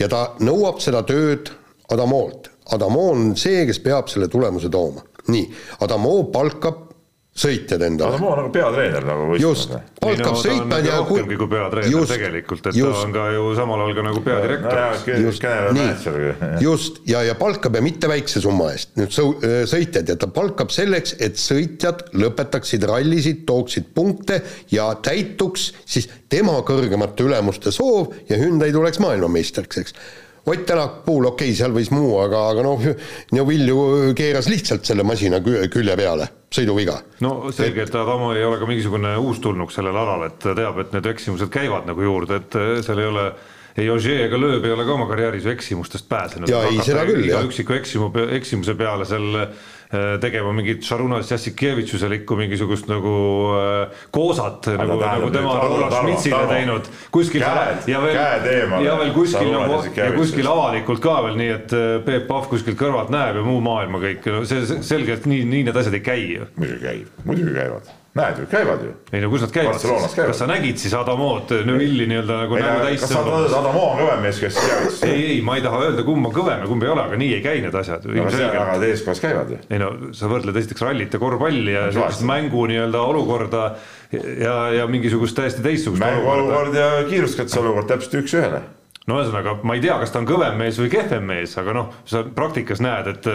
ja 0.00 0.08
ta 0.08 0.36
nõuab 0.40 0.80
seda 0.80 1.02
tööd 1.04 1.50
Adamolt. 1.92 2.48
Adamo 2.72 3.10
on 3.10 3.34
see, 3.36 3.66
kes 3.68 3.80
peab 3.84 4.08
selle 4.08 4.28
tulemuse 4.32 4.70
tooma. 4.72 5.04
nii, 5.28 5.50
Adamo 5.84 6.22
palkab 6.32 6.89
sõitjad 7.40 7.82
endale. 7.86 8.14
Adamo 8.14 8.30
on 8.34 8.40
nagu 8.42 8.52
peatreener 8.54 9.06
nagu 9.06 9.38
just, 9.40 9.72
palkab 10.00 10.34
no, 10.34 10.40
sõitjad 10.42 10.86
ja 10.88 10.98
kui 11.08 11.20
rohkemgi 11.20 11.38
kui 11.40 11.50
peatreener 11.50 11.94
just, 11.94 12.12
tegelikult, 12.12 12.68
et 12.70 12.78
just, 12.78 12.96
ta 12.98 13.06
on 13.06 13.14
ka 13.16 13.26
ju 13.34 13.48
samal 13.58 13.84
ajal 13.84 13.96
ka 13.96 14.06
nagu 14.06 14.22
peadirektor. 14.26 14.80
just, 15.24 15.46
nii, 15.78 16.30
just, 16.66 17.02
ja, 17.08 17.24
ja 17.26 17.36
palkab 17.40 17.78
ja 17.78 17.84
mitte 17.84 18.10
väikse 18.10 18.42
summa 18.44 18.70
eest, 18.74 18.94
nüüd 19.00 19.14
sõu-, 19.14 19.34
sõitjad. 19.70 20.12
Ja 20.12 20.18
ta 20.20 20.30
palkab 20.32 20.72
selleks, 20.74 21.16
et 21.22 21.40
sõitjad 21.40 22.08
lõpetaksid 22.20 22.84
rallisid, 22.90 23.44
tooksid 23.48 23.92
punkte 23.96 24.42
ja 24.74 24.90
täituks 25.02 25.70
siis 25.84 26.10
tema 26.30 26.58
kõrgemate 26.66 27.26
ülemuste 27.26 27.72
soov 27.74 28.14
ja 28.28 28.40
Hyundai 28.40 28.72
tuleks 28.74 29.00
maailmameistriks, 29.02 29.84
eks. 29.84 29.96
Ott 30.50 30.66
Tänak 30.66 31.04
puhul 31.04 31.28
okei 31.28 31.50
okay,, 31.50 31.56
seal 31.56 31.74
võis 31.74 31.90
muu, 31.92 32.14
aga, 32.22 32.40
aga 32.54 32.62
noh, 32.64 32.84
Neuvilju 33.36 34.14
keeras 34.18 34.48
lihtsalt 34.50 34.88
selle 34.88 35.04
masina 35.06 35.38
külje 35.44 35.96
peale, 36.00 36.26
sõiduviga. 36.50 36.98
no 37.20 37.52
selge, 37.54 37.86
et 37.86 37.94
Adamo 37.94 38.32
ei 38.34 38.44
ole 38.44 38.58
ka 38.58 38.68
mingisugune 38.68 39.14
uustulnuk 39.22 39.72
sellel 39.74 39.96
alal, 39.96 40.26
et 40.26 40.38
ta 40.42 40.54
teab, 40.58 40.78
et 40.82 40.92
need 40.96 41.06
eksimused 41.06 41.50
käivad 41.52 41.86
nagu 41.86 42.02
juurde, 42.02 42.42
et 42.42 42.60
seal 42.84 43.02
ei 43.02 43.10
ole 43.10 43.26
ei 43.78 43.90
Ogier 43.90 44.24
ega 44.26 44.38
Lööb 44.40 44.64
ei 44.66 44.72
ole 44.74 44.84
ka 44.86 44.94
oma 44.96 45.06
karjääris 45.10 45.46
ju 45.46 45.52
eksimustest 45.52 46.08
pääsenud. 46.10 46.50
jaa, 46.50 46.64
ei 46.68 46.80
seda 46.84 47.04
küll, 47.08 47.26
jah. 47.28 47.44
üksiku 47.46 47.76
eksimu, 47.78 48.10
eksimuse 48.36 48.74
peale 48.78 49.06
seal 49.08 49.46
tegema 50.20 50.52
mingit 50.54 50.84
Šarunas 50.86 51.30
Jassikevitšuselikku 51.30 52.36
mingisugust 52.38 52.86
nagu 52.90 53.14
äh, 53.58 54.02
koosat, 54.14 54.70
nagu, 54.78 54.98
nagu 55.02 55.30
tema 55.34 55.56
Roland 55.62 55.96
Schmitzile 55.96 56.42
teinud. 56.50 56.90
kuskil 57.10 57.42
käed, 57.42 57.88
ja 57.90 58.02
veel, 58.04 58.18
ja 58.86 58.96
veel 59.00 59.14
kuskil 59.16 59.50
nagu, 59.50 59.80
ja 59.96 60.10
kuskil 60.14 60.50
avalikult 60.50 61.02
ka 61.02 61.16
veel, 61.26 61.38
nii 61.40 61.54
et 61.56 61.74
äh, 61.76 61.88
Peep 62.06 62.28
Pahv 62.30 62.50
kuskilt 62.52 62.78
kõrvalt 62.80 63.10
näeb 63.14 63.40
ja 63.40 63.46
muu 63.46 63.58
maailma 63.64 64.02
kõik, 64.02 64.30
no 64.30 64.44
see 64.48 64.62
selge, 64.78 65.18
et 65.18 65.26
nii, 65.30 65.42
nii 65.48 65.66
need 65.70 65.82
asjad 65.82 65.98
ei 65.98 66.06
käi 66.06 66.22
ju. 66.36 66.52
muidugi 66.60 66.86
käib, 66.86 67.18
muidugi 67.26 67.56
käivad 67.58 67.90
näed 68.18 68.38
ju, 68.42 68.46
käivad 68.50 68.80
ju. 68.82 68.92
ei 69.12 69.20
no 69.22 69.28
kus 69.30 69.44
nad 69.44 69.52
käivad 69.54 69.76
siis, 69.78 70.14
kas 70.16 70.40
sa 70.42 70.46
nägid 70.50 70.80
siis 70.82 70.94
Adamood 70.98 71.52
Neuvilli 71.66 72.08
nii-öelda 72.10 72.38
nagu 72.42 72.58
näo 72.58 72.80
täis? 72.82 73.04
kas 73.04 73.12
sa 73.12 73.22
tahad 73.22 73.54
Adamo 73.60 73.84
on 73.92 74.00
kõvem 74.00 74.24
mees, 74.24 74.40
kes 74.42 74.58
käivad? 74.58 74.96
ei, 75.06 75.20
ei, 75.28 75.36
ma 75.46 75.54
ei 75.58 75.62
taha 75.62 75.84
öelda, 75.84 76.02
kumb 76.08 76.26
on 76.26 76.34
kõvem 76.34 76.64
ja 76.64 76.70
kumb 76.70 76.86
ei 76.86 76.90
ole, 76.90 77.04
aga 77.06 77.20
nii 77.20 77.36
ei 77.36 77.44
käi 77.44 77.62
need 77.62 77.78
asjad. 77.82 78.08
aga 78.50 78.74
teeskojas 78.82 79.22
käivad 79.22 79.54
ju. 79.54 79.60
ei 79.70 79.82
no 79.82 79.92
sa 80.16 80.32
võrdled 80.32 80.58
esiteks 80.58 80.86
rallit 80.88 81.14
ja 81.14 81.22
korvpalli 81.22 81.76
ja 81.76 81.86
sellist 81.94 82.26
mängu 82.26 82.66
nii-öelda 82.72 83.06
olukorda 83.12 83.64
ja, 84.10 84.58
ja 84.74 84.90
mingisugust 84.90 85.38
täiesti 85.38 85.62
teistsugust 85.62 86.02
mänguolukord 86.02 86.74
ja 86.74 86.90
kiiruskatse 87.06 87.62
olukord 87.62 87.92
täpselt 87.94 88.24
üks-ühele 88.24 88.64
no 89.10 89.18
ühesõnaga, 89.20 89.56
ma 89.66 89.76
ei 89.76 89.82
tea, 89.82 89.96
kas 90.00 90.12
ta 90.14 90.20
on 90.22 90.28
kõvem 90.28 90.56
mees 90.60 90.78
või 90.80 90.90
kehvem 90.92 91.26
mees, 91.26 91.56
aga 91.60 91.74
noh, 91.76 91.90
sa 92.08 92.22
praktikas 92.36 92.82
näed, 92.84 93.10
et, 93.10 93.28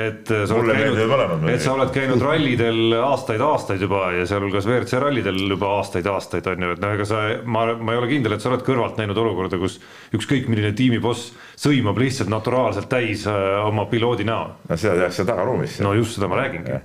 et 0.00 0.32
sa 0.34 0.58
oled 0.58 0.76
käinud, 0.76 1.48
et 1.52 1.64
sa 1.64 1.74
oled 1.74 1.92
käinud 1.94 2.22
rallidel 2.24 2.96
aastaid-aastaid 3.00 3.84
juba 3.86 4.06
ja 4.18 4.28
sealhulgas 4.28 4.68
WRC 4.68 5.00
rallidel 5.02 5.40
juba 5.56 5.74
aastaid-aastaid 5.80 6.52
on 6.52 6.68
ju, 6.68 6.76
et 6.76 6.84
noh, 6.84 6.94
ega 6.98 7.08
sa, 7.08 7.24
ma, 7.44 7.66
ma 7.74 7.96
ei 7.96 8.02
ole 8.02 8.12
kindel, 8.12 8.36
et 8.36 8.44
sa 8.44 8.52
oled 8.52 8.64
kõrvalt 8.66 9.00
näinud 9.00 9.18
olukorda, 9.24 9.60
kus 9.62 9.80
ükskõik 10.14 10.48
milline 10.52 10.74
tiimiboss 10.76 11.32
sõimab 11.60 11.98
lihtsalt 12.02 12.32
naturaalselt 12.32 12.90
täis 12.92 13.26
äh, 13.30 13.42
oma 13.64 13.88
piloodi 13.90 14.26
näo. 14.28 14.54
no 14.68 14.80
seda 14.80 14.98
tehakse 15.02 15.26
tagaruumis. 15.28 15.80
no 15.84 15.94
just 15.96 16.18
seda 16.18 16.30
ma 16.30 16.42
räägingi 16.44 16.80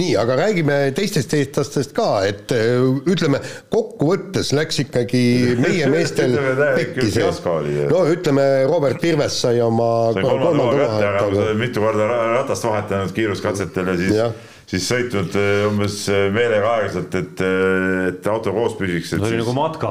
nii, 0.00 0.14
aga 0.20 0.38
räägime 0.42 0.78
teistest 0.96 1.34
eestlastest 1.36 1.94
ka, 1.96 2.08
et 2.28 2.52
äh, 2.54 2.74
ütleme, 3.08 3.40
kokkuvõttes 3.72 4.52
läks 4.56 4.82
ikkagi 4.86 5.22
meie 5.60 5.88
meestel 5.94 6.36
pekki 6.78 7.10
see. 7.14 7.86
no 7.92 8.02
ütleme, 8.12 8.48
Robert 8.70 9.02
Virves 9.02 9.40
sai 9.44 9.60
oma 9.64 10.12
sai 10.16 10.26
kolmanda 10.26 10.68
koha 10.72 10.82
kätte, 10.82 11.14
aga 11.24 11.48
mitu 11.58 11.84
korda 11.84 12.10
ratast 12.36 12.68
vahetanud 12.68 13.16
kiiruskatsetel 13.16 13.92
ja 13.92 13.98
siis 14.02 14.20
ja 14.20 14.30
siis 14.70 14.86
sõitnud 14.90 15.34
eh, 15.38 15.64
umbes 15.68 15.96
eh, 16.10 16.26
meelega 16.34 16.70
aeglaselt, 16.74 17.14
et, 17.20 17.42
eh, 17.46 17.98
et 18.10 18.28
auto 18.30 18.52
koos 18.54 18.74
püsiks. 18.78 19.12
see 19.12 19.22
oli 19.22 19.40
nagu 19.40 19.54
matka, 19.56 19.90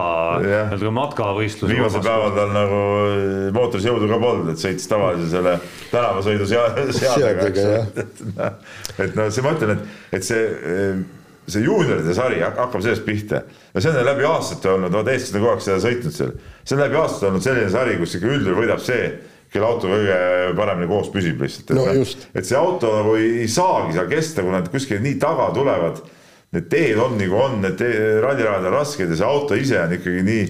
nagu 0.74 0.94
matkavõistlus. 1.00 1.72
viimasel 1.72 2.04
päeval 2.04 2.34
tal 2.36 2.56
nagu 2.56 2.82
mootoris 3.56 3.88
jõudu 3.88 4.10
ka 4.12 4.20
polnud, 4.22 4.52
et 4.52 4.62
sõitis 4.62 4.90
tavalise 4.92 5.30
selle 5.32 5.58
tänavasõidu 5.94 6.48
seadega, 6.52 7.52
eks. 7.52 8.02
et 9.00 9.16
noh, 9.16 9.30
see 9.32 9.46
ma 9.46 9.54
ütlen, 9.56 9.78
et, 9.78 10.02
et 10.20 10.28
see 10.28 10.44
see 11.46 11.62
juunioride 11.62 12.14
sari 12.18 12.40
hakkab 12.42 12.82
sellest 12.82 13.04
pihta 13.06 13.44
ja 13.46 13.82
see 13.82 13.92
on 13.92 14.08
läbi 14.08 14.26
aastate 14.26 14.72
olnud, 14.72 14.94
vaata 14.96 15.14
eestlased 15.14 15.38
on 15.38 15.44
kogu 15.44 15.52
aeg 15.52 15.62
seda 15.62 15.78
sõitnud 15.84 16.16
seal, 16.16 16.32
see 16.66 16.74
on 16.74 16.82
läbi 16.82 16.98
aastate 16.98 17.30
olnud 17.30 17.46
selline 17.46 17.70
sari, 17.70 17.98
kus 18.02 18.16
ikka 18.18 18.32
üldjuhul 18.32 18.64
võidab 18.64 18.82
see 18.82 19.04
kelle 19.56 19.70
auto 19.70 19.90
kõige 19.92 20.20
paremini 20.58 20.90
koos 20.90 21.10
püsib 21.14 21.42
lihtsalt. 21.42 21.74
no 21.78 21.88
et, 21.90 22.02
just. 22.02 22.28
et 22.36 22.48
see 22.48 22.60
auto 22.60 22.92
nagu 22.98 23.16
ei, 23.20 23.32
ei 23.46 23.50
saagi 23.52 23.96
seal 23.96 24.12
kesta, 24.12 24.46
kui 24.46 24.54
nad 24.56 24.70
kuskil 24.74 25.02
nii 25.04 25.18
taga 25.22 25.50
tulevad. 25.56 26.04
Need 26.56 26.70
teed 26.72 27.00
on 27.02 27.18
nagu 27.20 27.36
on, 27.42 27.58
need 27.64 27.82
rallirajad 28.24 28.70
on 28.70 28.76
rasked 28.78 29.12
ja 29.12 29.18
see 29.20 29.28
auto 29.28 29.58
ise 29.60 29.80
on 29.82 29.96
ikkagi 29.98 30.22
nii, 30.24 30.46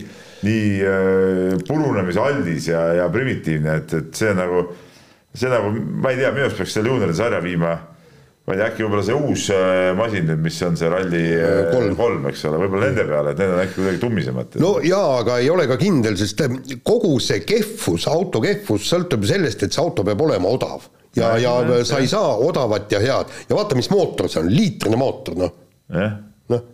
nii 0.46 0.68
äh, 0.86 1.56
purunemisaldis 1.66 2.70
ja, 2.70 2.84
ja 3.00 3.10
primitiivne, 3.14 3.80
et, 3.82 3.96
et 4.02 4.20
see 4.20 4.36
nagu, 4.38 4.68
see 5.34 5.50
nagu, 5.50 5.72
ma 5.74 6.14
ei 6.14 6.20
tea, 6.20 6.34
minu 6.36 6.50
arust 6.50 6.62
peaks 6.62 6.78
selle 6.78 6.92
juunioride 6.94 7.18
sarja 7.18 7.42
viima 7.46 7.78
ma 8.46 8.54
ei 8.54 8.60
tea, 8.60 8.66
äkki 8.70 8.84
võib-olla 8.86 9.04
see 9.06 9.16
uus 9.18 9.44
äh, 9.54 9.92
masin 9.98 10.28
nüüd, 10.30 10.42
mis 10.46 10.58
on 10.68 10.76
see 10.78 10.90
Rally 10.92 11.22
äh, 11.34 11.62
kolm, 11.72 11.96
kolm, 11.98 12.26
eks 12.30 12.44
ole, 12.46 12.60
võib-olla 12.62 12.92
nende 12.92 13.06
peale, 13.10 13.32
et 13.34 13.40
need 13.42 13.54
on 13.56 13.62
äkki 13.64 13.78
kuidagi 13.80 14.02
tummisemad. 14.04 14.58
no 14.62 14.74
jaa, 14.86 15.08
aga 15.24 15.38
ei 15.42 15.48
ole 15.50 15.66
ka 15.70 15.78
kindel, 15.82 16.18
sest 16.20 16.44
äh, 16.46 16.60
kogu 16.86 17.16
see 17.24 17.42
kehvus, 17.48 18.06
auto 18.12 18.42
kehvus 18.44 18.86
sõltub 18.92 19.26
sellest, 19.26 19.66
et 19.66 19.74
see 19.74 19.82
auto 19.82 20.06
peab 20.06 20.22
olema 20.28 20.52
odav. 20.52 20.86
ja, 21.18 21.32
ja, 21.42 21.56
ja 21.66 21.80
sa 21.88 22.02
ei 22.04 22.12
saa 22.12 22.36
odavat 22.46 22.94
ja 22.94 23.00
head 23.02 23.34
ja 23.50 23.58
vaata, 23.58 23.78
mis 23.80 23.90
mootor 23.90 24.30
see 24.30 24.44
on, 24.44 24.52
liitrine 24.54 25.00
mootor, 25.00 25.38
noh. 25.42 25.56
noh, 26.54 26.68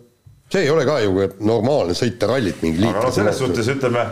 see 0.52 0.66
ei 0.66 0.74
ole 0.74 0.84
ka 0.84 0.98
ju 1.00 1.30
normaalne 1.40 1.96
sõita 1.96 2.28
rallit 2.34 2.60
mingi 2.66 2.82
liitrine. 2.82 2.98
aga 3.00 3.08
noh, 3.08 3.16
selles 3.16 3.40
suhtes 3.40 3.72
ütleme 3.72 4.04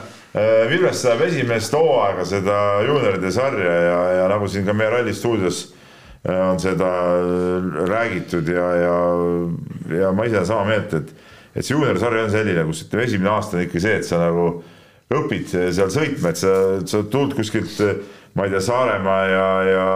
Vilves 0.70 1.00
saab 1.02 1.24
esimest 1.26 1.74
hooaega 1.74 2.24
seda 2.24 2.56
juunioride 2.86 3.32
sarja 3.34 3.76
ja, 3.84 4.00
ja 4.20 4.28
nagu 4.30 4.46
siin 4.48 4.62
ka 4.64 4.72
meie 4.78 4.92
Ralli 4.94 5.12
stuudios 5.18 5.64
on 6.28 6.61
seda 6.61 6.90
räägitud 7.88 8.48
ja, 8.48 8.66
ja, 8.76 8.96
ja 10.00 10.12
ma 10.12 10.26
ise 10.28 10.37
olen 10.37 10.46
sama 10.46 10.64
meelt, 10.68 10.92
et, 10.94 11.14
et 11.54 11.64
see 11.64 11.72
juunior-sari 11.74 12.20
on 12.26 12.33
selline, 12.33 12.64
kus 12.68 12.85
ütleme, 12.85 13.06
esimene 13.09 13.33
aasta 13.33 13.56
on 13.56 13.64
ikka 13.64 13.80
see, 13.80 13.94
et 14.02 14.09
sa 14.09 14.20
nagu 14.20 14.50
õpid 15.11 15.48
seal 15.50 15.90
sõitma, 15.90 16.30
et 16.30 16.40
sa, 16.42 16.52
sa 16.87 17.00
tuled 17.11 17.33
kuskilt, 17.38 17.80
ma 18.37 18.46
ei 18.46 18.52
tea, 18.52 18.61
Saaremaa 18.62 19.22
ja, 19.26 19.46
ja 19.66 19.87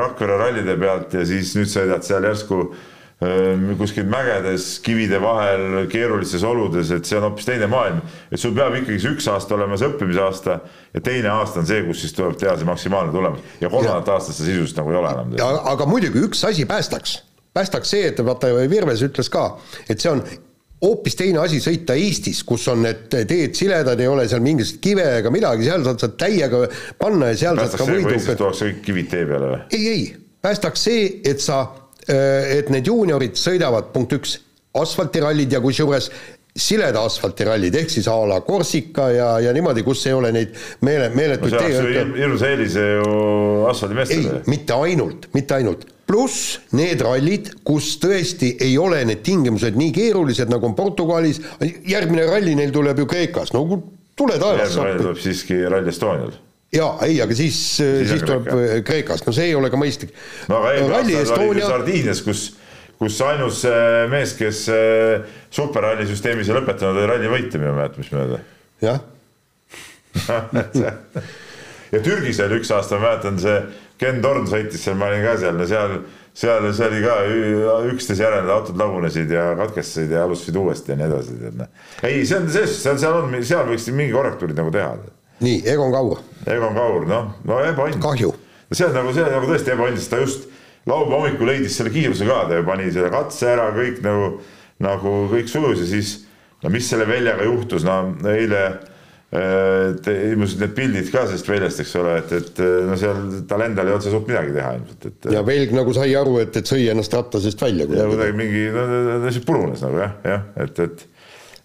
Rakvere 0.00 0.40
rallide 0.42 0.74
pealt 0.80 1.14
ja 1.16 1.22
siis 1.28 1.54
nüüd 1.56 1.70
sõidad 1.70 2.04
seal 2.04 2.26
järsku 2.26 2.66
kuskil 3.78 4.08
mägedes, 4.10 4.78
kivide 4.84 5.20
vahel, 5.22 5.84
keerulistes 5.90 6.42
oludes, 6.44 6.90
et 6.92 7.06
see 7.06 7.18
on 7.18 7.28
hoopis 7.28 7.46
teine 7.46 7.68
maailm. 7.70 8.00
et 8.30 8.40
sul 8.40 8.54
peab 8.56 8.74
ikkagi 8.80 8.98
see 9.00 9.12
üks 9.14 9.28
aasta 9.30 9.54
olema 9.54 9.78
see 9.78 9.90
õppimisaasta 9.92 10.56
ja 10.94 11.02
teine 11.04 11.30
aasta 11.32 11.62
on 11.62 11.68
see, 11.68 11.84
kus 11.86 12.02
siis 12.02 12.16
tuleb 12.16 12.34
teha 12.40 12.56
see 12.58 12.68
maksimaalne 12.68 13.14
tulemus 13.14 13.60
ja 13.62 13.70
kolmandat 13.70 14.10
aastat 14.16 14.36
seda 14.36 14.50
sisust 14.50 14.80
nagu 14.80 14.90
ei 14.90 14.98
ole 14.98 15.12
enam. 15.14 15.36
aga 15.72 15.86
muidugi 15.86 16.24
üks 16.26 16.42
asi 16.48 16.66
päästaks, 16.68 17.20
päästaks 17.54 17.94
see, 17.94 18.10
et 18.10 18.24
vaata, 18.26 18.50
Virves 18.70 19.06
ütles 19.06 19.30
ka, 19.32 19.46
et 19.88 20.02
see 20.02 20.10
on 20.10 20.24
hoopis 20.84 21.16
teine 21.16 21.40
asi 21.44 21.60
sõita 21.64 21.96
Eestis, 21.96 22.42
kus 22.44 22.66
on 22.72 22.82
need 22.84 23.06
teed 23.14 23.54
siledad, 23.56 24.00
ei 24.00 24.10
ole 24.10 24.26
seal 24.28 24.42
mingit 24.44 24.74
kive 24.84 25.06
ega 25.20 25.32
midagi, 25.32 25.68
seal 25.68 25.86
saad 25.86 26.02
sa 26.02 26.10
täiega 26.18 26.66
panna 26.98 27.30
ja 27.30 27.40
seal 27.46 27.62
päästaks 27.62 27.86
saad 27.86 27.94
ka 27.94 28.10
võidu. 28.10 28.36
Tuuakse 28.42 28.68
kõik 28.72 28.84
kivid 28.90 29.08
tee 29.14 29.24
peale 29.30 29.54
või? 29.54 29.62
ei, 29.78 29.88
ei, 29.94 30.04
päästaks 30.44 30.86
see, 30.90 31.08
et 31.24 31.40
sa 31.40 31.62
et 32.08 32.70
need 32.72 32.86
juuniorid 32.90 33.38
sõidavad, 33.38 33.92
punkt 33.94 34.12
üks, 34.16 34.38
asfaltirallid 34.74 35.52
ja 35.54 35.60
kusjuures 35.62 36.10
sileda 36.54 37.02
asfaltirallid 37.02 37.74
ehk 37.80 37.90
siis 37.90 38.06
a 38.10 38.14
la 38.30 38.38
Korsika 38.46 39.08
ja, 39.10 39.28
ja 39.42 39.54
niimoodi, 39.54 39.82
kus 39.86 40.04
ei 40.06 40.14
ole 40.14 40.30
neid 40.34 40.52
meele, 40.86 41.08
meeletuid 41.14 41.56
no 41.56 41.64
ju 41.66 42.04
hirmus 42.14 42.44
eelis 42.46 42.76
ju 42.78 43.16
asfaldimeestele. 43.70 44.36
ei, 44.38 44.52
mitte 44.52 44.78
ainult, 44.86 45.26
mitte 45.34 45.58
ainult. 45.58 45.88
pluss 46.06 46.60
need 46.78 47.02
rallid, 47.02 47.50
kus 47.66 47.96
tõesti 48.02 48.52
ei 48.62 48.78
ole 48.78 49.02
need 49.08 49.24
tingimused 49.26 49.74
nii 49.80 49.90
keerulised, 49.96 50.52
nagu 50.52 50.68
on 50.70 50.78
Portugalis, 50.78 51.40
järgmine 51.90 52.28
ralli 52.30 52.54
neil 52.58 52.74
tuleb 52.74 53.02
ju 53.02 53.10
Kreekas, 53.10 53.54
no 53.56 53.64
tule 54.14 54.38
taevas 54.38 54.76
järgmine 54.76 54.90
ralli 54.92 55.06
tuleb 55.08 55.22
siiski 55.26 55.62
Rally 55.66 55.90
Estonial. 55.90 56.36
jaa, 56.74 56.90
ei, 57.06 57.20
aga 57.22 57.36
siis, 57.38 57.60
siis, 57.78 58.10
siis 58.10 58.26
tuleb 58.26 58.50
äh, 58.50 58.74
Kreekas, 58.86 59.24
no 59.26 59.34
see 59.36 59.50
ei 59.50 59.56
ole 59.58 59.70
ka 59.72 59.80
mõistlik. 59.80 60.14
no 60.50 60.60
aga 60.60 60.74
eelmine 60.74 60.98
aasta 60.98 61.08
oli 61.08 61.18
Estonia, 61.22 61.70
Sardiinias, 61.70 62.22
kus, 62.26 62.44
kus 63.00 63.20
ainus 63.26 63.62
äh, 63.68 64.04
mees, 64.12 64.34
kes 64.38 64.66
äh, 64.74 65.36
superralli 65.54 66.08
süsteemis 66.10 66.50
ei 66.50 66.58
lõpetanud, 66.58 66.98
oli 66.98 67.10
ralli 67.10 67.32
võitja 67.32 67.62
minu 67.62 67.76
mäletamist 67.78 68.14
mööda. 68.16 68.42
jah, 68.84 69.00
ja 71.94 72.02
Türgis 72.02 72.42
oli 72.44 72.60
üks 72.60 72.70
aasta, 72.74 72.98
ma 72.98 73.10
mäletan, 73.10 73.40
see 73.42 73.56
Ken 74.00 74.20
Torn 74.22 74.46
sõitis 74.50 74.82
seal, 74.82 74.98
ma 74.98 75.08
olin 75.10 75.24
ka 75.24 75.34
seal, 75.38 75.56
no 75.58 75.66
seal, 75.70 75.96
seal, 76.34 76.66
see 76.74 76.86
oli 76.88 77.02
ka 77.04 77.18
üksteise 77.92 78.24
järel 78.26 78.50
autod 78.50 78.78
lagunesid 78.80 79.30
ja 79.30 79.52
katkestasid 79.58 80.14
ja 80.14 80.24
alustasid 80.26 80.58
uuesti 80.58 80.94
ja 80.94 80.98
nii 80.98 81.08
edasi, 81.10 81.36
tead 81.42 81.60
noh. 81.60 81.70
ei, 82.02 82.24
see 82.26 82.40
on 82.40 82.48
see, 82.50 82.66
seal, 82.70 82.98
seal 83.02 83.20
on, 83.22 83.36
seal 83.46 83.68
võiks 83.70 83.86
mingi 83.94 84.14
korrektuurid 84.14 84.58
nagu 84.58 84.74
teha. 84.74 84.96
nii, 85.44 85.60
Egon 85.70 85.94
Kaur, 85.94 86.22
Egon 86.50 86.76
Kaur, 86.76 87.06
noh, 87.08 87.30
no 87.48 87.60
ebaõnn. 87.64 88.02
kahju. 88.02 88.34
see 88.72 88.86
on 88.88 88.96
nagu, 88.96 89.12
see 89.14 89.24
on 89.24 89.32
nagu 89.38 89.48
tõesti 89.48 89.72
ebaõnn, 89.74 89.96
sest 90.00 90.12
ta 90.12 90.20
just 90.20 90.48
laupäeva 90.88 91.20
hommikul 91.22 91.48
leidis 91.48 91.76
selle 91.78 91.92
kiiruse 91.94 92.26
ka, 92.28 92.44
ta 92.48 92.58
ju 92.58 92.66
pani 92.66 92.90
selle 92.92 93.12
katse 93.12 93.52
ära, 93.54 93.70
kõik 93.76 94.02
nagu, 94.04 94.32
nagu 94.84 95.14
kõik 95.32 95.48
sujus 95.48 95.84
ja 95.84 95.92
siis 95.92 96.16
no 96.64 96.72
mis 96.72 96.88
selle 96.90 97.06
väljaga 97.08 97.46
juhtus, 97.46 97.86
no 97.86 97.96
eile 98.32 98.60
äh, 99.34 100.10
ilmusid 100.34 100.60
need 100.64 100.74
pildid 100.76 101.08
ka 101.12 101.24
sellest 101.28 101.48
väljast, 101.48 101.80
eks 101.84 101.94
ole, 102.00 102.18
et, 102.20 102.34
et 102.36 102.62
no 102.88 102.98
seal 103.00 103.24
tal 103.48 103.64
endal 103.64 103.88
ei 103.88 103.96
olnud 103.96 104.06
seal 104.06 104.16
suurt 104.18 104.28
midagi 104.32 104.54
teha 104.56 104.74
ilmselt, 104.78 105.08
et 105.10 105.32
ja 105.38 105.44
Velg 105.46 105.74
nagu 105.76 105.96
sai 105.96 106.12
aru, 106.20 106.36
et, 106.44 106.60
et 106.60 106.74
sõi 106.74 106.84
ennast 106.92 107.16
ratta 107.16 107.40
seest 107.44 107.64
välja 107.64 107.88
ja 107.88 108.06
kuidagi 108.10 108.36
mingi, 108.38 108.68
no 108.74 108.86
ta 108.90 109.18
lihtsalt 109.24 109.48
purunes 109.48 109.84
nagu 109.86 110.04
jah, 110.04 110.16
jah, 110.28 110.46
et, 110.66 110.84
et 110.84 111.08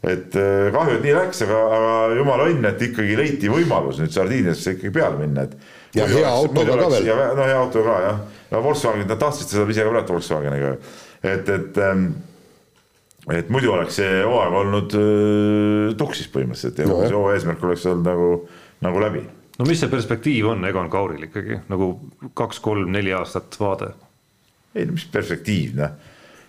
et 0.04 0.36
äh, 0.40 0.70
kahju, 0.76 1.00
et 1.00 1.04
nii 1.04 1.16
läks, 1.18 1.42
aga, 1.44 1.60
aga 1.76 1.92
jumala 2.20 2.48
õnn, 2.52 2.70
et 2.70 2.82
ikkagi 2.90 3.18
leiti 3.20 3.52
võimalus 3.52 4.00
nüüd 4.00 4.14
Sardiiniasse 4.16 4.78
ikkagi 4.78 4.94
peale 4.96 5.20
minna, 5.20 5.48
et 5.50 5.78
Ja 5.98 6.06
hea 6.06 6.30
autoga 6.30 6.76
ka 6.78 6.90
veel. 6.94 7.08
no 7.36 7.46
hea 7.48 7.58
auto 7.58 7.82
ka 7.82 7.96
jah, 8.04 8.18
no 8.52 8.60
Volkswagen, 8.62 9.08
nad 9.10 9.20
tahtsid 9.20 9.50
seda 9.50 9.66
ise 9.74 9.84
ka 9.84 9.94
praegu 9.96 10.14
Volkswageniga, 10.14 10.76
et, 11.26 11.50
et 11.50 11.80
ähm, 11.82 12.12
et 13.34 13.50
muidu 13.54 13.74
oleks 13.74 13.98
see 14.00 14.22
hooaeg 14.24 14.56
olnud 14.62 14.96
äh, 14.98 15.98
tuksis 16.00 16.30
põhimõtteliselt 16.34 16.80
ja 16.80 16.88
No 16.90 17.02
see 17.04 17.18
hooaja 17.18 17.40
eesmärk 17.40 17.66
oleks 17.68 17.86
olnud 17.90 18.08
nagu, 18.08 18.30
nagu 18.86 19.02
läbi. 19.04 19.26
No 19.60 19.68
mis 19.68 19.82
see 19.82 19.92
perspektiiv 19.92 20.54
on 20.54 20.64
Egon 20.70 20.88
Kauril 20.90 21.26
ikkagi? 21.28 21.60
Nagu 21.70 21.92
kaks-kolm-neli 22.38 23.12
aastat 23.18 23.58
vaade? 23.60 23.92
ei 24.78 24.86
no 24.86 24.94
mis 24.94 25.08
perspektiiv 25.10 25.74
noh, 25.80 25.96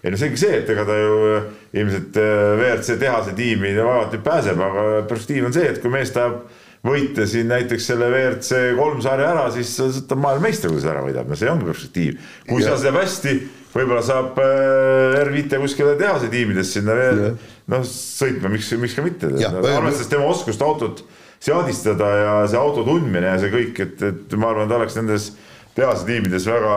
ei 0.01 0.13
no 0.13 0.17
seegi 0.21 0.41
see, 0.41 0.63
et 0.63 0.73
ega 0.73 0.87
ta 0.89 0.97
ju 0.97 1.21
äh, 1.35 1.47
ilmselt 1.77 2.19
äh, 2.21 2.41
WRC 2.57 2.97
tehase 3.01 3.37
tiimi 3.37 3.75
vaevalt 3.77 4.17
nüüd 4.17 4.25
pääseb, 4.25 4.65
aga 4.65 4.89
perspektiiv 5.11 5.51
on 5.51 5.57
see, 5.57 5.69
et 5.69 5.81
kui 5.83 5.93
mees 5.93 6.13
tahab 6.15 6.43
võita 6.87 7.27
siin 7.29 7.51
näiteks 7.53 7.91
selle 7.91 8.09
WRC 8.09 8.61
kolm 8.79 9.03
sarja 9.05 9.29
ära, 9.35 9.47
siis 9.53 9.75
ta 9.77 10.17
on 10.17 10.23
maailmameistri, 10.25 10.73
kui 10.73 10.81
ta 10.81 10.95
ära 10.95 11.05
võidab, 11.05 11.29
no 11.29 11.37
see 11.37 11.51
ongi 11.53 11.69
perspektiiv. 11.69 12.21
kui 12.49 12.63
Jah. 12.63 12.73
seal 12.73 12.87
läheb 12.89 13.01
hästi, 13.03 13.35
võib-olla 13.75 14.05
saab 14.07 14.41
äh, 14.41 15.21
R5 15.27 15.61
kuskile 15.67 15.97
tehase 16.01 16.33
tiimides 16.33 16.73
sinna 16.79 16.97
veel 16.97 17.25
noh 17.71 17.85
sõitma, 17.87 18.51
miks, 18.53 18.73
miks 18.81 18.97
ka 18.97 19.05
mitte, 19.05 19.29
arvestades 19.45 20.09
tema 20.11 20.31
oskust 20.33 20.65
autot 20.65 21.05
seadistada 21.41 22.09
ja 22.17 22.33
see 22.51 22.59
auto 22.61 22.85
tundmine 22.85 23.31
ja 23.33 23.39
see 23.41 23.53
kõik, 23.53 23.79
et, 23.85 24.03
et 24.05 24.35
ma 24.41 24.51
arvan, 24.53 24.69
ta 24.69 24.81
oleks 24.81 24.97
nendes 24.99 25.31
tehase 25.75 26.07
tiimides 26.09 26.47
väga, 26.51 26.75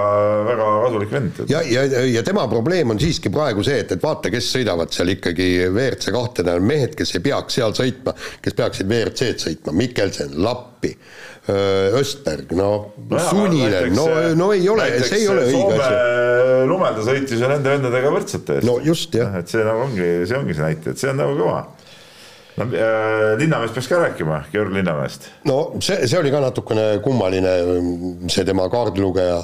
väga 0.47 0.69
kasulik 0.86 1.12
vend. 1.13 1.41
ja, 1.49 1.62
ja, 1.65 1.84
ja 2.06 2.23
tema 2.23 2.45
probleem 2.47 2.93
on 2.93 3.01
siiski 3.01 3.32
praegu 3.34 3.65
see, 3.65 3.79
et, 3.84 3.91
et 3.95 4.03
vaata, 4.03 4.32
kes 4.34 4.51
sõidavad 4.56 4.93
seal 4.93 5.13
ikkagi 5.15 5.49
WRC 5.71 6.13
kahte, 6.13 6.45
need 6.45 6.62
on 6.62 6.67
mehed, 6.69 6.95
kes 6.99 7.15
ei 7.17 7.25
peaks 7.25 7.60
seal 7.60 7.75
sõitma, 7.77 8.15
kes 8.43 8.58
peaksid 8.60 8.89
WRC-d 8.89 9.47
sõitma, 9.47 9.75
Mikkelsen, 9.82 10.38
Lappi, 10.43 10.93
Östberg, 11.99 12.53
no 12.56 12.69
Suninen, 13.29 13.89
no, 13.97 14.08
no 14.39 14.51
ei 14.56 14.67
ole, 14.71 14.88
see 15.03 15.23
ei 15.23 15.32
ole 15.32 15.47
õige 15.49 15.73
asi. 15.75 15.89
Soome 15.89 16.43
lumel 16.69 16.97
ta 16.97 17.06
sõitis 17.06 17.41
ju 17.41 17.49
nende 17.49 17.73
vendadega 17.73 18.12
võrdsete 18.13 18.60
eest. 18.60 18.67
no 18.67 18.77
just 18.84 19.15
jah, 19.17 19.34
et 19.39 19.51
see 19.51 19.63
nagu 19.65 19.88
ongi, 19.88 20.10
see 20.29 20.38
ongi 20.39 20.56
see 20.58 20.67
näite, 20.67 20.93
et 20.93 21.01
see 21.01 21.12
on 21.12 21.19
nagu 21.19 21.36
kõva. 21.39 21.63
No 22.57 22.67
äh, 22.69 23.33
Linnamäest 23.39 23.73
peaks 23.73 23.89
ka 23.91 23.99
rääkima, 24.03 24.43
Georg 24.51 24.73
Linnamäest. 24.73 25.29
no 25.49 25.75
see, 25.79 26.07
see 26.07 26.19
oli 26.19 26.31
ka 26.33 26.41
natukene 26.43 26.87
kummaline, 27.03 27.57
see 28.27 28.45
tema 28.47 28.69
kaardilugeja 28.73 29.43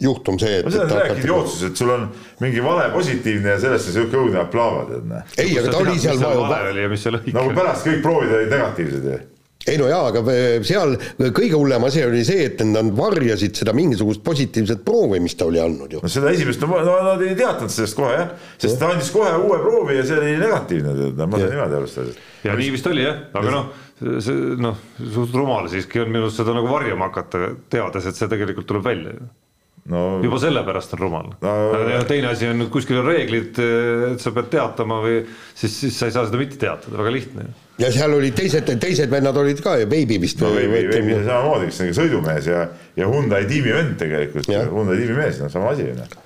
juhtum, 0.00 0.38
see, 0.40 0.60
et 0.60 0.64
no 0.64 0.72
see 0.72 0.80
on 0.80 0.88
et 0.88 0.96
rääkinud 0.96 1.28
jootsus, 1.28 1.64
et 1.68 1.76
sul 1.76 1.92
on 1.92 2.06
mingi 2.40 2.62
vale 2.64 2.88
positiivne 2.94 3.56
ja 3.56 3.60
sellesse 3.60 3.92
sihuke 3.92 4.16
õudne 4.16 4.40
aplaava, 4.44 4.86
tead 4.88 5.10
näe. 5.10 5.26
ei, 5.36 5.58
aga 5.60 5.74
ta 5.74 5.82
oli 5.82 5.98
seal 6.00 6.22
vale 6.24 6.70
oli 6.72 6.86
ja 6.86 6.92
mis 6.92 7.04
seal 7.04 7.20
õige 7.20 7.36
nagu 7.36 7.52
pärast 7.56 7.88
kõik 7.88 8.00
proovid 8.06 8.32
olid 8.38 8.54
negatiivsed 8.56 9.10
ju. 9.10 9.20
Ei 9.68 9.76
no 9.76 9.88
jaa, 9.90 10.06
aga 10.08 10.22
seal 10.64 10.94
kõige 11.36 11.58
hullem 11.58 11.84
asi 11.84 12.00
oli 12.06 12.22
see, 12.24 12.46
et 12.48 12.62
nad 12.64 12.88
varjasid 12.96 13.58
seda 13.60 13.74
mingisugust 13.76 14.22
positiivset 14.24 14.80
proovi, 14.86 15.20
mis 15.20 15.36
ta 15.36 15.48
oli 15.50 15.60
andnud 15.60 15.98
ju. 15.98 16.00
no 16.00 16.12
seda 16.12 16.32
esimest, 16.32 16.64
no 16.64 16.80
nad 16.80 17.20
ei 17.26 17.36
teatanud 17.36 17.74
sellest 17.74 17.98
kohe 17.98 18.14
jah, 18.16 18.32
sest 18.56 18.80
ta 18.80 18.88
andis 18.94 19.12
kohe 19.12 19.34
uue 19.42 19.60
proovi 19.60 19.98
ja 19.98 20.06
see 20.08 20.16
oli 20.16 20.38
negatiivne, 20.40 20.96
tead, 21.02 21.20
ma 21.20 21.42
sain 21.42 21.52
niimoodi 21.52 21.78
aru 21.82 21.92
sellest. 21.92 22.24
ja 22.46 22.56
nii 22.56 22.72
vist 22.78 22.88
oli 22.88 23.04
jah, 23.04 23.20
aga 23.36 23.54
noh, 23.58 23.68
see 24.00 24.56
noh, 24.64 24.80
suht 25.12 25.36
rumal 25.36 25.68
siiski 25.72 26.00
on 26.06 26.12
minu 26.14 26.30
arust 26.30 26.40
seda 26.40 26.56
nagu 26.56 26.72
varjama 26.72 27.10
hakata, 27.10 27.52
teades, 27.72 28.08
et 28.08 28.16
see 28.16 28.32
tegelikult 28.32 28.70
tuleb 28.70 28.88
välja 28.88 29.12
ju. 29.12 29.30
no 29.92 30.04
juba 30.24 30.40
sellepärast 30.40 30.96
on 30.96 31.04
rumal 31.04 31.32
No- 31.44 31.56
no,. 31.76 32.04
teine 32.08 32.32
asi 32.32 32.48
on 32.48 32.70
kuskil 32.72 33.04
on 33.04 33.12
reeglid, 33.12 33.60
et 34.14 34.24
sa 34.24 34.32
pead 34.32 34.48
teatama 34.56 35.02
või 35.04 35.20
siis, 35.52 35.82
siis 35.84 36.00
sa 36.00 36.08
ei 36.08 36.16
saa 36.16 36.24
seda 36.28 36.40
mitte 36.40 36.56
teatada, 36.60 36.96
väga 36.96 37.12
lihtne 37.20 37.50
ju. 37.50 37.58
Ja 37.80 37.90
seal 37.94 38.14
olid 38.14 38.34
teised, 38.36 38.72
teised 38.80 39.12
vennad 39.12 39.36
olid 39.40 39.60
ka 39.64 39.76
ju, 39.80 39.88
Baby 39.90 40.18
vist 40.22 40.40
no 40.42 40.52
veebi, 40.54 40.86
veebi 40.90 41.14
või? 41.14 41.20
samamoodi, 41.26 41.68
kes 41.70 41.84
on 41.84 41.92
sõidumees 42.00 42.48
ja, 42.50 42.64
ja 42.98 43.08
Hyundai 43.10 43.46
tiimi 43.50 43.72
vend 43.74 43.94
tegelikult. 44.00 44.50
Hyundai 44.50 44.98
tiimi 45.00 45.16
mees, 45.18 45.40
no 45.42 45.48
sama 45.52 45.72
asi 45.74 45.86
ju 45.88 45.94
noh. 45.96 46.18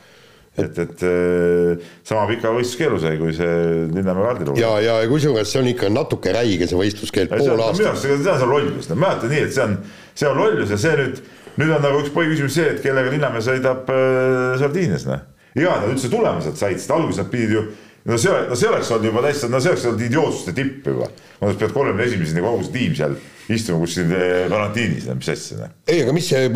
et, 0.61 0.81
et 0.85 1.05
äh, 1.09 1.87
sama 2.07 2.27
pika 2.31 2.53
võistluskeelu 2.55 2.99
sai, 3.03 3.15
kui 3.21 3.35
see 3.37 3.55
Linnamäe 3.95 4.27
kaardilugu. 4.29 4.61
ja, 4.63 4.73
ja 4.83 4.99
kusjuures 5.11 5.51
see 5.51 5.63
on 5.63 5.71
ikka 5.71 5.93
natuke 5.95 6.35
räige, 6.35 6.69
see 6.71 6.81
võistluskeeld, 6.81 7.33
pool 7.35 7.55
on 7.55 7.59
minu 7.59 7.69
aastat. 7.69 7.93
arust, 7.93 8.09
see 8.09 8.35
on 8.35 8.49
on 8.49 8.55
lollus, 8.57 8.91
no 8.91 8.99
mäletan 9.07 9.35
nii, 9.35 9.47
et 9.49 9.57
see 9.57 9.65
on, 9.67 9.79
see 10.15 10.31
on 10.31 10.43
lollus 10.43 10.75
ja 10.75 10.81
see 10.81 10.99
nüüd, 11.01 11.23
nüüd 11.61 11.79
on 11.79 11.87
nagu 11.87 12.03
üks 12.03 12.13
põhiküsimus 12.15 12.59
see, 12.59 12.69
et 12.75 12.85
kellega 12.87 13.15
Linnamäe 13.15 13.47
sõidab 13.47 13.91
äh, 13.95 14.53
Sardiinias 14.63 15.09
noh. 15.11 15.27
ja 15.59 15.79
nad 15.83 15.91
üldse 15.95 16.11
tulema 16.11 16.43
sealt 16.43 16.59
said, 16.59 16.79
sest 16.83 16.95
alguses 16.95 17.23
nad 17.23 17.35
pidid 17.35 17.59
ju 17.59 17.67
no 18.05 18.19
see, 18.21 18.33
no 18.49 18.57
see 18.59 18.71
oleks 18.71 18.91
olnud 18.95 19.09
juba 19.11 19.23
täitsa, 19.25 19.49
no 19.53 19.61
see 19.63 19.73
oleks 19.73 19.87
olnud 19.91 20.03
idiootsuste 20.09 20.57
tipp 20.57 20.91
juba. 20.91 21.09
no 21.41 21.53
sa 21.53 21.61
pead 21.61 21.73
kolmekümne 21.77 22.09
esimeseni 22.09 22.45
kogu 22.45 22.67
see 22.67 22.75
tiim 22.79 22.99
seal 22.99 23.17
istuma 23.53 23.81
kuskil 23.83 24.13
eh, 24.17 24.47
karantiinis, 24.53 25.07
mis 25.19 25.31
asja 25.35 25.61
noh. 25.61 25.73
ei, 25.89 26.03
aga 26.05 26.17
mis 26.17 26.29
see 26.33 26.49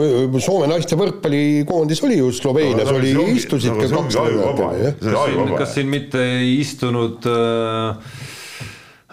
Soome 0.44 0.68
naiste 0.70 0.96
võrkpallikoondis 1.00 2.02
oli 2.06 2.18
ju? 2.20 2.30
Sloveenias 2.36 2.92
oli, 2.92 3.12
istusid 3.34 3.76
ka 3.76 3.88
kaks 3.92 4.18
nädalat 4.18 5.54
kas. 5.60 5.74
siin 5.76 5.88
mitte 5.92 6.22
ei 6.38 6.58
istunud 6.62 7.28
äh, 7.28 8.12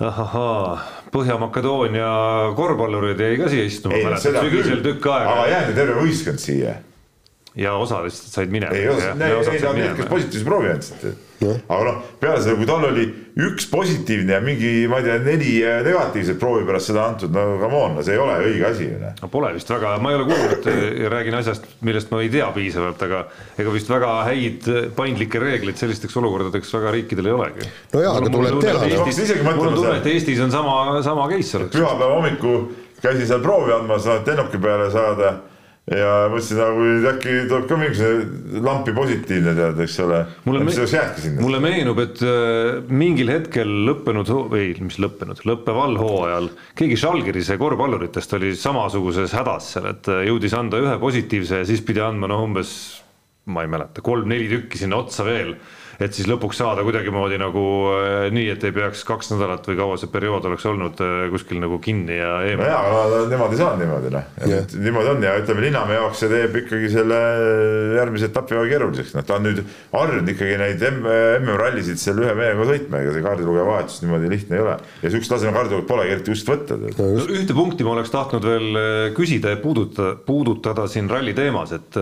ahahaa, 0.05 0.75
Põhja-Makedoonia 1.15 2.09
korvpallurid 2.57 3.21
jäi 3.23 3.39
ka 3.39 3.47
siia 3.51 3.67
istuma, 3.67 3.95
ei, 3.95 4.03
mäletad? 4.07 4.41
sügisel 4.43 4.83
tükk 4.83 5.07
aga 5.07 5.31
aega. 5.37 5.47
Jäänud 5.53 5.71
ju 5.71 5.79
terve 5.79 5.97
võistkond 6.03 6.43
siia 6.43 6.75
ja 7.55 7.75
osa 7.79 8.01
lihtsalt 8.03 8.33
said 8.33 8.51
minema. 8.51 8.75
ei, 8.75 8.87
ei, 8.87 8.89
ei, 9.51 9.61
ta 9.61 9.69
on 9.69 9.79
need, 9.79 9.93
kes 9.95 10.09
positiivse 10.11 10.45
proovi 10.47 10.71
andsid. 10.73 11.05
aga 11.45 11.79
noh, 11.85 12.01
peale 12.19 12.41
seda, 12.43 12.55
kui 12.59 12.67
tal 12.67 12.83
oli 12.89 13.05
üks 13.45 13.67
positiivne 13.71 14.35
ja 14.35 14.39
mingi, 14.43 14.71
ma 14.91 14.99
ei 14.99 15.07
tea, 15.07 15.15
neli 15.23 15.53
äh, 15.63 15.79
negatiivset 15.85 16.39
proovi 16.41 16.65
pärast 16.67 16.91
seda 16.91 17.05
antud, 17.11 17.31
no 17.35 17.45
come 17.61 17.79
on, 17.79 17.95
no 17.95 18.03
see 18.03 18.15
ei 18.15 18.21
ole 18.23 18.35
õige 18.43 18.67
asi 18.69 18.89
ju 18.89 18.99
no 19.21 19.29
pole 19.31 19.53
vist 19.55 19.71
väga, 19.71 19.95
ma 20.03 20.11
ei 20.11 20.19
ole 20.19 20.27
kuulnud 20.31 20.69
ja 21.03 21.11
räägin 21.15 21.39
asjast, 21.39 21.67
millest 21.87 22.11
ma 22.11 22.21
ei 22.23 22.31
tea 22.33 22.51
piisavalt, 22.55 23.07
aga 23.07 23.23
ega 23.61 23.75
vist 23.75 23.91
väga 23.91 24.13
häid 24.29 24.69
paindlikke 24.99 25.43
reegleid 25.43 25.79
sellisteks 25.79 26.15
olukordadeks 26.19 26.75
väga 26.75 26.95
riikidel 26.97 27.31
ei 27.31 27.37
olegi. 27.39 27.71
No 27.95 28.03
jaa, 28.03 28.15
aga 28.19 28.35
tuleb 28.35 28.61
teha. 28.63 28.83
Hakkasin 28.83 29.27
isegi 29.29 29.43
mõtlema 29.47 29.59
mul 29.61 29.71
on 29.71 29.79
tunne, 29.79 29.97
et 30.01 30.11
Eestis 30.11 30.43
on 30.43 30.51
sama, 30.51 30.79
sama 31.05 31.27
case 31.31 31.59
oleks. 31.59 31.75
pühapäeva 31.75 32.15
hommikul 32.19 32.63
käisin 32.99 33.27
seal 33.27 33.43
proovi 33.43 33.75
andmas, 33.75 34.07
et 34.11 34.27
lennuki 34.27 34.59
peale 34.61 34.89
saada 34.91 35.37
ja 35.91 36.13
mõtlesin 36.33 36.57
nagu 36.57 36.85
äkki 37.11 37.33
tuleb 37.49 37.67
ka 37.69 37.77
mingisugune 37.77 38.63
lampi 38.65 38.93
positiivne 38.95 39.53
tead, 39.57 39.81
eks 39.85 39.99
ole. 40.01 40.23
mulle 41.43 41.61
meenub, 41.61 42.01
et 42.01 42.23
äh, 42.25 42.81
mingil 42.89 43.29
hetkel 43.29 43.69
lõppenud, 43.89 44.31
või 44.49 44.71
mis 44.81 44.97
lõppenud, 45.01 45.43
lõppeval 45.45 45.99
hooajal 46.01 46.49
keegi 46.79 46.97
Žalgirise 47.05 47.59
korvpalluritest 47.61 48.33
oli 48.39 48.55
samasuguses 48.57 49.37
hädas 49.37 49.71
seal, 49.75 49.91
et 49.93 50.09
äh, 50.09 50.25
jõudis 50.31 50.57
anda 50.57 50.81
ühe 50.81 50.97
positiivse 51.01 51.61
ja 51.61 51.69
siis 51.69 51.85
pidi 51.85 52.01
andma 52.01 52.31
noh, 52.33 52.41
umbes 52.49 52.75
ma 53.45 53.61
ei 53.61 53.69
mäleta, 53.69 54.01
kolm-neli 54.05 54.49
tükki 54.49 54.81
sinna 54.81 54.97
otsa 55.03 55.25
veel. 55.27 55.53
Et 55.99 56.15
siis 56.15 56.27
lõpuks 56.29 56.59
saada 56.59 56.83
kuidagimoodi 56.85 57.39
nagu 57.41 57.63
äh, 57.93 58.27
nii, 58.35 58.49
et 58.55 58.63
ei 58.67 58.73
peaks 58.75 59.03
kaks 59.07 59.31
nädalat 59.33 59.67
või 59.69 59.77
kaua 59.79 59.97
see 60.01 60.11
periood 60.11 60.47
oleks 60.49 60.65
olnud 60.69 61.01
äh, 61.03 61.15
kuskil 61.33 61.61
nagu 61.63 61.79
kinni 61.83 62.17
ja 62.19 62.31
no 62.39 62.49
eemal. 62.49 62.69
jaa, 62.71 63.01
aga 63.05 63.21
nemad 63.31 63.55
ei 63.55 63.61
saanud 63.61 63.83
niimoodi 63.83 64.13
noh, 64.15 64.29
Jah. 64.51 64.75
niimoodi 64.87 65.11
on 65.13 65.25
ja 65.25 65.35
ütleme 65.41 65.65
Linnamäe 65.65 65.99
jaoks 65.99 66.23
see 66.23 66.31
teeb 66.31 66.57
ikkagi 66.63 66.91
selle 66.93 67.19
järgmise 67.99 68.29
etapi 68.31 68.57
väga 68.59 68.71
keeruliseks, 68.73 69.13
noh 69.17 69.27
ta 69.27 69.37
on 69.39 69.47
nüüd 69.49 69.61
harjunud 69.93 70.33
ikkagi 70.35 70.59
neid 70.61 70.85
MM-rallisid 70.91 72.01
seal 72.01 72.21
ühe 72.23 72.33
mehega 72.37 72.67
sõitma, 72.71 73.03
ega 73.03 73.15
see 73.15 73.25
kaardilugeja 73.25 73.67
vahetus 73.69 74.01
niimoodi 74.03 74.31
lihtne 74.31 74.59
ei 74.59 74.65
ole. 74.65 74.75
ja 75.03 75.11
sihukest 75.11 75.35
taseme 75.35 75.55
kaardilugejat 75.55 75.89
polegi 75.89 76.17
eriti 76.17 76.35
just 76.35 76.49
võtta. 76.49 76.79
No 76.79 77.11
ühte 77.25 77.55
punkti 77.57 77.87
ma 77.87 77.95
oleks 77.95 78.13
tahtnud 78.13 78.45
veel 78.45 78.81
äh, 78.81 78.97
küsida 79.15 79.55
ja 79.55 79.61
puudutada, 79.61 80.15
puudutada 80.27 80.89
siin 80.91 81.09
ralli 81.11 81.35
teemas, 81.37 81.73
et 81.75 81.99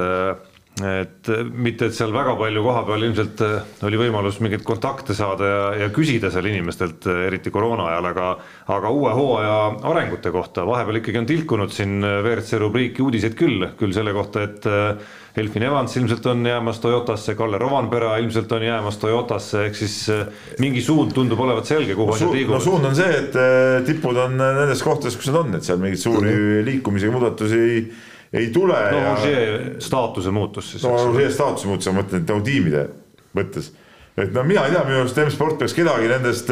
et 0.81 1.29
mitte, 1.53 1.85
et 1.85 1.93
seal 1.93 2.09
väga 2.09 2.33
palju 2.33 2.61
koha 2.65 2.79
peal 2.87 3.03
ilmselt 3.05 3.41
äh, 3.45 3.73
oli 3.85 3.99
võimalus 4.01 4.39
mingeid 4.41 4.63
kontakte 4.65 5.13
saada 5.13 5.49
ja, 5.49 5.65
ja 5.83 5.89
küsida 5.93 6.31
seal 6.33 6.47
inimestelt, 6.49 7.05
eriti 7.27 7.51
koroona 7.53 7.91
ajal, 7.91 8.07
aga 8.09 8.29
aga 8.73 8.89
uue 8.89 9.11
hooaja 9.13 9.57
arengute 9.91 10.31
kohta 10.33 10.63
vahepeal 10.65 10.97
ikkagi 10.97 11.19
on 11.21 11.27
tilkunud 11.29 11.75
siin 11.75 11.99
WRC 12.01 12.57
rubriiki 12.63 13.05
uudiseid 13.05 13.35
küll, 13.37 13.67
küll 13.77 13.93
selle 13.93 14.15
kohta, 14.17 14.47
et 14.47 14.65
Elfin 15.37 15.65
Evans 15.67 15.93
ilmselt 15.97 16.25
on 16.29 16.41
jäämas 16.45 16.79
Toyotasse, 16.81 17.35
Kalle 17.37 17.59
Rovanpera 17.61 18.15
ilmselt 18.21 18.51
on 18.57 18.65
jäämas 18.65 18.97
Toyotasse, 19.01 19.67
ehk 19.67 19.77
siis 19.77 19.97
mingi 20.61 20.81
suund 20.85 21.13
tundub 21.13 21.41
olevat 21.45 21.69
selge, 21.69 21.93
kuhu 21.97 22.15
asjad 22.15 22.31
no 22.31 22.37
liiguvad. 22.37 22.65
suund 22.65 22.89
on 22.89 22.97
see, 22.97 23.19
et 23.19 23.37
tipud 23.85 24.17
on 24.25 24.37
nendes 24.41 24.81
kohtades, 24.85 25.17
kus 25.17 25.29
nad 25.29 25.39
on, 25.43 25.53
et 25.57 25.69
seal 25.69 25.81
mingeid 25.81 26.01
suuri 26.01 26.65
liikumisi 26.65 27.09
ega 27.09 27.17
muudatusi 27.17 27.61
ei, 27.61 27.85
ei 28.33 28.49
tule 28.53 28.73
no 28.91 28.97
ja 29.29 29.59
staatuse 29.83 30.31
muutus 30.33 30.71
siis. 30.73 30.83
no 30.87 30.97
see 31.15 31.29
staatuse 31.31 31.67
muutus, 31.69 31.87
ma 31.91 32.01
mõtlen, 32.01 32.23
et 32.23 32.29
nagu 32.33 32.41
tiimide 32.45 32.87
mõttes. 33.37 33.71
et 34.17 34.29
no 34.33 34.43
mina 34.45 34.63
ei 34.67 34.73
tea, 34.75 34.81
minu 34.85 34.99
arust 35.01 35.17
M-sport 35.23 35.55
peaks 35.57 35.73
kedagi 35.73 36.05
nendest, 36.09 36.49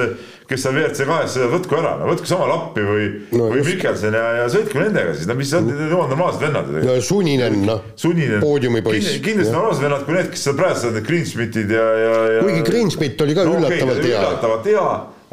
kes 0.49 0.63
seal 0.63 0.73
WRC 0.77 1.05
kahes 1.05 1.35
sõidavad, 1.35 1.51
võtku 1.59 1.77
ära, 1.77 1.91
no 1.99 2.07
võtku 2.09 2.25
Samal 2.29 2.49
appi 2.55 2.81
või 2.85 3.03
No 3.37 3.49
või. 3.51 3.61
Mikkelson 3.67 4.17
ja, 4.17 4.23
ja 4.39 4.47
sõitku 4.49 4.81
nendega 4.81 5.13
siis, 5.13 5.27
no 5.29 5.35
mis 5.37 5.51
on, 5.57 5.67
need 5.69 5.93
on 5.93 6.09
normaalsed 6.09 6.41
vennad 6.41 6.71
no 6.85 6.95
Suninen, 7.05 7.59
noh, 7.69 7.83
sunnine. 8.01 8.39
poodiumipoiss. 8.41 9.11
kindlasti 9.25 9.53
normaalsed 9.53 9.85
vennad 9.85 10.05
kui 10.09 10.17
need, 10.17 10.31
kes 10.33 10.45
seal 10.47 10.57
praegu 10.57 10.81
saavad, 10.81 10.97
need 10.97 11.07
Greensmithid 11.09 11.75
ja, 11.77 11.85
ja, 12.05 12.15
ja. 12.37 12.41
kuigi 12.47 12.65
Greensmith 12.71 13.25
oli 13.27 13.37
ka 13.37 13.45
No 13.45 13.57
üllatavalt 13.59 14.01
ta 14.01 14.01
oli 14.01 14.09
hea. 14.09 14.23
üllatavalt 14.25 14.71
hea, 14.73 14.87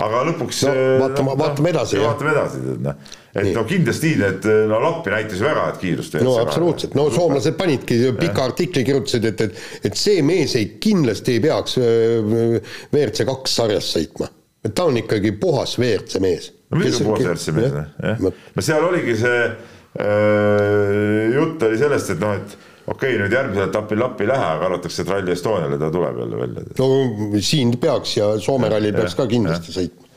aga 0.08 0.20
lõpuks. 0.28 0.60
No 0.68 0.74
vaatame- 1.06 1.38
vaatame 1.40 1.72
edasi, 1.74 1.98
vaatame 2.04 2.36
edasi, 2.36 2.60
tead 2.68 2.84
noh. 2.90 3.16
Et 3.34 3.44
Nii. 3.44 3.54
no 3.54 3.64
kindlasti 3.68 4.14
need, 4.18 4.46
no 4.70 4.80
Lappi 4.82 5.12
näitas 5.12 5.40
ju 5.40 5.46
väga 5.46 5.64
head 5.66 5.80
kiirust. 5.82 6.16
no 6.24 6.36
absoluutselt, 6.40 6.94
no 6.96 7.08
soomlased 7.12 7.58
panidki 7.58 7.98
pika 8.18 8.46
artikli 8.48 8.84
kirjutasid, 8.88 9.26
et, 9.28 9.42
et, 9.48 9.64
et 9.90 9.98
see 9.98 10.22
mees 10.26 10.54
ei 10.58 10.70
kindlasti 10.80 11.36
ei 11.36 11.42
peaks 11.44 11.76
WRC 11.78 13.26
kaks 13.28 13.58
sarjas 13.60 13.90
sõitma. 13.96 14.30
et 14.64 14.74
ta 14.74 14.88
on 14.88 14.96
ikkagi 15.00 15.34
puhas 15.40 15.76
WRC 15.80 16.22
mees. 16.24 16.52
no 16.70 16.80
muidugi 16.80 17.04
puhas 17.04 17.26
WRC 17.26 17.56
mees, 17.58 17.76
jah. 17.76 18.24
no 18.24 18.64
seal 18.70 18.88
oligi 18.88 19.18
see 19.20 19.44
äh, 19.44 19.52
jutt 21.36 21.68
oli 21.68 21.84
sellest, 21.84 22.16
et 22.16 22.24
noh, 22.24 22.34
et 22.40 22.56
okei 22.88 23.12
okay,, 23.12 23.20
nüüd 23.20 23.36
järgmisel 23.36 23.68
etapil 23.68 24.00
Lappi 24.00 24.24
ei 24.24 24.32
lähe, 24.32 24.50
aga 24.56 24.70
arvatakse, 24.72 25.04
et 25.04 25.12
Rally 25.12 25.36
Estoniale 25.36 25.78
ta 25.80 25.92
tuleb 25.92 26.24
jälle 26.24 26.42
välja. 26.46 26.66
no 26.80 27.40
siin 27.44 27.76
peaks 27.76 28.16
ja 28.16 28.32
Soome 28.40 28.72
rallil 28.72 28.96
peaks 28.96 29.20
ka 29.20 29.28
kindlasti 29.28 29.76
sõitma. 29.76 30.12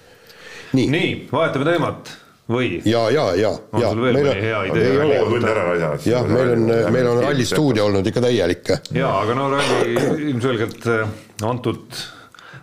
nii, 0.71 0.87
nii., 0.87 0.91
nii, 0.97 1.15
vahetame 1.35 1.67
teemat 1.73 2.17
või? 2.51 2.69
ja, 2.85 3.03
ja, 3.13 3.25
ja, 3.39 3.51
On 3.71 3.83
ja 3.83 3.91
sul 3.91 4.05
veel 4.05 4.19
mõni 4.19 4.37
hea 4.45 4.61
idee? 4.69 4.87
ei 4.91 5.01
ole 5.01 5.99
jah, 6.05 6.29
meil 6.29 6.55
on, 6.55 6.65
meil 6.93 7.11
on 7.11 7.21
rallistuudio 7.25 7.89
olnud 7.89 8.07
ikka 8.11 8.23
täielik. 8.27 8.73
jaa, 8.95 9.13
aga 9.23 9.37
no 9.37 9.49
ralli 9.53 9.95
ilmselgelt 10.29 10.87
äh, 10.91 11.13
antud, 11.47 11.99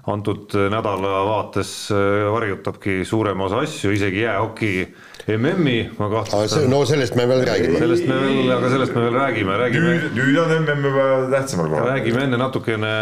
antud 0.08 0.56
nädalavaates 0.74 1.74
äh, 1.94 2.24
varjutabki 2.32 3.00
suurema 3.08 3.48
osa 3.48 3.64
asju, 3.66 3.92
isegi 3.96 4.24
jäähoki 4.26 4.72
MM-i 5.36 5.90
ma 5.98 6.08
kahtlustan. 6.08 6.70
no 6.70 6.84
sellest 6.88 7.16
me 7.18 7.26
veel 7.28 7.44
räägime. 7.48 7.78
sellest 7.78 8.06
me 8.08 8.20
veel, 8.22 8.52
aga 8.54 8.70
sellest 8.72 8.94
me 8.96 9.04
veel 9.04 9.18
räägime, 9.18 9.58
räägime 9.60 9.98
nüüd, 10.16 10.40
on 10.40 10.54
MM 10.62 10.88
juba 10.88 11.04
tähtsamal 11.36 11.68
kohal. 11.68 11.90
räägime 11.92 12.24
enne 12.24 12.40
natukene 12.40 12.94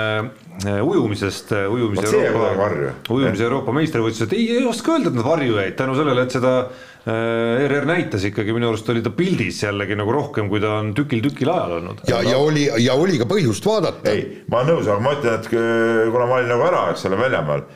ujumisest, 0.64 1.52
ujumise 1.52 2.02
Vot 2.06 2.12
see 2.14 2.32
varju. 2.56 2.90
ujumise 3.12 3.44
Euroopa 3.44 3.74
meistrivõistlused, 3.76 4.32
ei, 4.36 4.46
ei 4.56 4.66
oska 4.66 4.94
öelda, 4.94 5.12
et 5.12 5.18
nad 5.18 5.26
varju 5.26 5.58
jäid 5.60 5.76
tänu 5.76 5.96
sellele, 5.98 6.24
et 6.24 6.36
seda 6.36 6.52
äh, 6.64 7.64
ERR 7.66 7.88
näitas 7.88 8.24
ikkagi, 8.28 8.54
minu 8.56 8.70
arust 8.70 8.88
oli 8.92 9.02
ta 9.04 9.12
pildis 9.14 9.60
jällegi 9.66 9.98
nagu 9.98 10.14
rohkem, 10.16 10.48
kui 10.52 10.62
ta 10.62 10.78
on 10.80 10.92
tükil-tükil 10.96 11.52
ajal 11.52 11.76
olnud. 11.80 12.04
ja, 12.08 12.22
ja 12.24 12.38
oli, 12.40 12.68
ja 12.82 12.96
oli 12.96 13.20
ka 13.20 13.28
põhjust 13.30 13.68
vaadata. 13.68 14.12
ei, 14.12 14.44
ma 14.50 14.62
olen 14.62 14.74
nõus, 14.74 14.88
aga 14.88 15.02
ma 15.04 15.16
ütlen, 15.18 15.40
et 15.40 15.50
äh, 15.52 16.06
kuna 16.14 16.30
ma 16.30 16.40
olin 16.40 16.54
nagu 16.54 16.66
ära, 16.70 16.86
eks 16.94 17.06
ole, 17.10 17.20
väljamaal, 17.20 17.66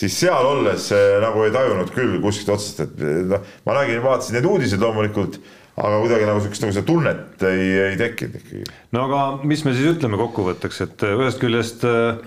siis 0.00 0.16
seal 0.22 0.50
olles 0.54 0.90
äh, 0.96 1.16
nagu 1.22 1.44
ei 1.44 1.54
tajunud 1.54 1.94
küll 1.94 2.18
kuskilt 2.24 2.54
otsast, 2.56 2.84
et 2.86 3.04
äh, 3.04 3.22
noh, 3.34 3.48
ma 3.68 3.80
nägin, 3.82 4.00
vaatasin 4.06 4.38
neid 4.38 4.48
uudiseid 4.48 4.82
loomulikult, 4.82 5.40
aga 5.80 6.02
kuidagi 6.04 6.28
nagu 6.28 6.44
siukest 6.44 6.66
nagu 6.66 6.76
seda 6.76 6.88
tunnet 6.88 7.48
ei, 7.48 7.72
ei 7.90 7.98
tekkinud 8.00 8.38
ikkagi. 8.42 8.68
no 8.96 9.08
aga 9.08 9.24
mis 9.48 9.64
me 9.66 9.74
siis 9.76 9.96
ütleme 9.96 10.20
kokkuvõtteks, 10.20 10.86
et 10.86 11.08
äh, 11.08 11.18
ühest 11.18 11.40
küljest 11.40 11.84
äh, 11.88 12.18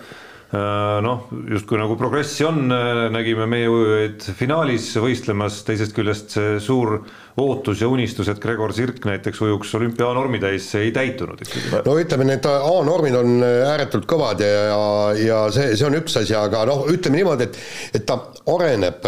äh, 0.54 1.02
noh, 1.06 1.28
justkui 1.52 1.78
nagu 1.82 1.98
progressi 2.00 2.48
on, 2.48 2.66
nägime 3.14 3.46
meie 3.50 3.70
ujujaid 3.70 4.26
finaalis 4.40 4.88
võistlemas, 5.02 5.60
teisest 5.68 5.94
küljest 5.98 6.34
see 6.38 6.56
suur 6.64 7.02
ootus 7.42 7.82
ja 7.82 7.90
unistus, 7.90 8.30
et 8.30 8.42
Gregor 8.42 8.74
Sirk 8.78 9.06
näiteks 9.10 9.42
ujuks 9.42 9.74
olümpianormi 9.80 10.42
täis, 10.42 10.68
ei 10.78 10.92
täitunud 10.94 11.42
ikkagi. 11.46 11.82
no 11.86 11.98
ütleme, 12.02 12.30
need 12.30 12.48
A-normid 12.50 13.18
on 13.18 13.36
ääretult 13.44 14.08
kõvad 14.10 14.42
ja, 14.46 14.80
ja, 15.18 15.44
see, 15.54 15.74
see 15.78 15.90
on 15.90 16.00
üks 16.02 16.18
asi, 16.22 16.38
aga 16.38 16.66
noh, 16.70 16.88
ütleme 16.94 17.22
niimoodi, 17.22 17.50
et 17.50 18.02
et 18.02 18.08
ta 18.10 18.18
areneb 18.54 19.06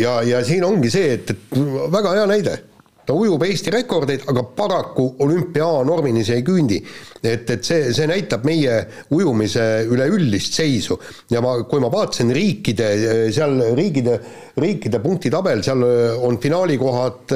ja, 0.00 0.18
ja 0.28 0.44
siin 0.44 0.64
ongi 0.68 0.92
see, 0.92 1.16
et, 1.16 1.32
et 1.32 1.58
väga 1.92 2.18
hea 2.20 2.28
näide 2.28 2.60
ta 3.06 3.14
ujub 3.18 3.42
Eesti 3.42 3.72
rekordeid, 3.74 4.26
aga 4.30 4.44
paraku 4.56 5.08
olümpia 5.24 5.66
A-normini 5.80 6.22
see 6.24 6.38
ei 6.38 6.44
küündi. 6.46 6.78
et, 7.22 7.50
et 7.50 7.64
see, 7.64 7.92
see 7.94 8.06
näitab 8.10 8.42
meie 8.46 8.80
ujumise 9.14 9.62
üleüldist 9.86 10.56
seisu 10.58 10.96
ja 11.30 11.38
ma, 11.42 11.54
kui 11.70 11.78
ma 11.82 11.90
vaatasin 11.92 12.32
riikide, 12.34 12.88
seal 13.34 13.60
riikide, 13.78 14.16
riikide 14.58 14.98
punktitabel, 15.02 15.62
seal 15.62 15.84
on 16.26 16.38
finaalikohad, 16.42 17.34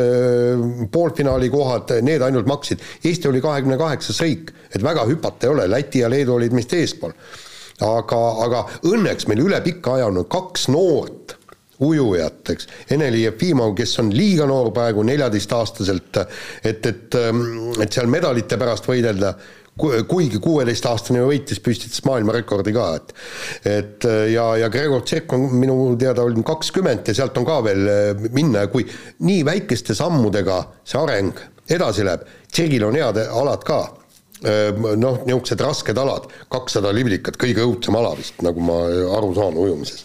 poolfinaali 0.90 1.50
kohad, 1.55 1.94
need 2.02 2.22
ainult 2.26 2.50
maksid. 2.50 2.83
Eesti 3.07 3.31
oli 3.31 3.42
kahekümne 3.44 3.79
kaheksas 3.79 4.18
riik, 4.26 4.50
et 4.74 4.83
väga 4.83 5.07
hüpata 5.07 5.46
ei 5.46 5.55
ole, 5.55 5.70
Läti 5.70 6.02
ja 6.02 6.11
Leedu 6.11 6.35
olid 6.35 6.55
meist 6.57 6.74
eespool. 6.74 7.14
aga, 7.87 8.20
aga 8.42 8.66
õnneks 8.88 9.26
meil 9.29 9.42
üle 9.44 9.59
pika 9.62 9.98
aja 9.98 10.07
on 10.09 10.24
kaks 10.33 10.70
noort 10.72 11.37
ujujat, 11.85 12.55
eks, 12.55 12.69
Ene-Li 12.95 13.25
Jefimov, 13.25 13.75
kes 13.77 13.99
on 14.03 14.11
liiga 14.15 14.47
noor 14.49 14.73
praegu 14.75 15.05
neljateistaastaselt, 15.07 16.23
et, 16.65 16.87
et, 16.87 17.21
et 17.83 17.93
seal 17.93 18.11
medalite 18.11 18.59
pärast 18.61 18.89
võidelda, 18.89 19.35
kuigi 19.77 20.39
kuueteistaastane 20.41 21.21
võitis, 21.21 21.61
püstitas 21.61 22.01
maailmarekordi 22.07 22.73
ka, 22.73 22.87
et 22.97 23.12
et 23.69 24.07
ja, 24.33 24.47
ja 24.57 24.71
Gregor 24.73 25.03
Tšerk 25.05 25.35
on 25.37 25.45
minu 25.53 25.77
teada 26.01 26.25
olnud 26.25 26.47
kakskümmend 26.49 27.11
ja 27.11 27.17
sealt 27.19 27.37
on 27.37 27.45
ka 27.45 27.59
veel 27.67 27.85
minna 28.33 28.65
ja 28.65 28.73
kui 28.73 28.87
nii 29.29 29.45
väikeste 29.45 29.95
sammudega 29.95 30.62
see 30.81 31.03
areng 31.03 31.45
edasi 31.69 32.07
läheb, 32.09 32.25
Tšergil 32.49 32.89
on 32.89 32.97
head 32.97 33.21
alad 33.27 33.69
ka 33.69 33.83
noh, 34.44 35.22
niisugused 35.25 35.61
rasked 35.64 35.99
alad, 35.99 36.29
kakssada 36.53 36.92
liblikat, 36.94 37.38
kõige 37.40 37.64
õudsem 37.64 37.96
ala 37.96 38.14
vist, 38.18 38.37
nagu 38.44 38.61
ma 38.64 38.83
aru 39.16 39.33
saan 39.37 39.57
ujumises. 39.57 40.05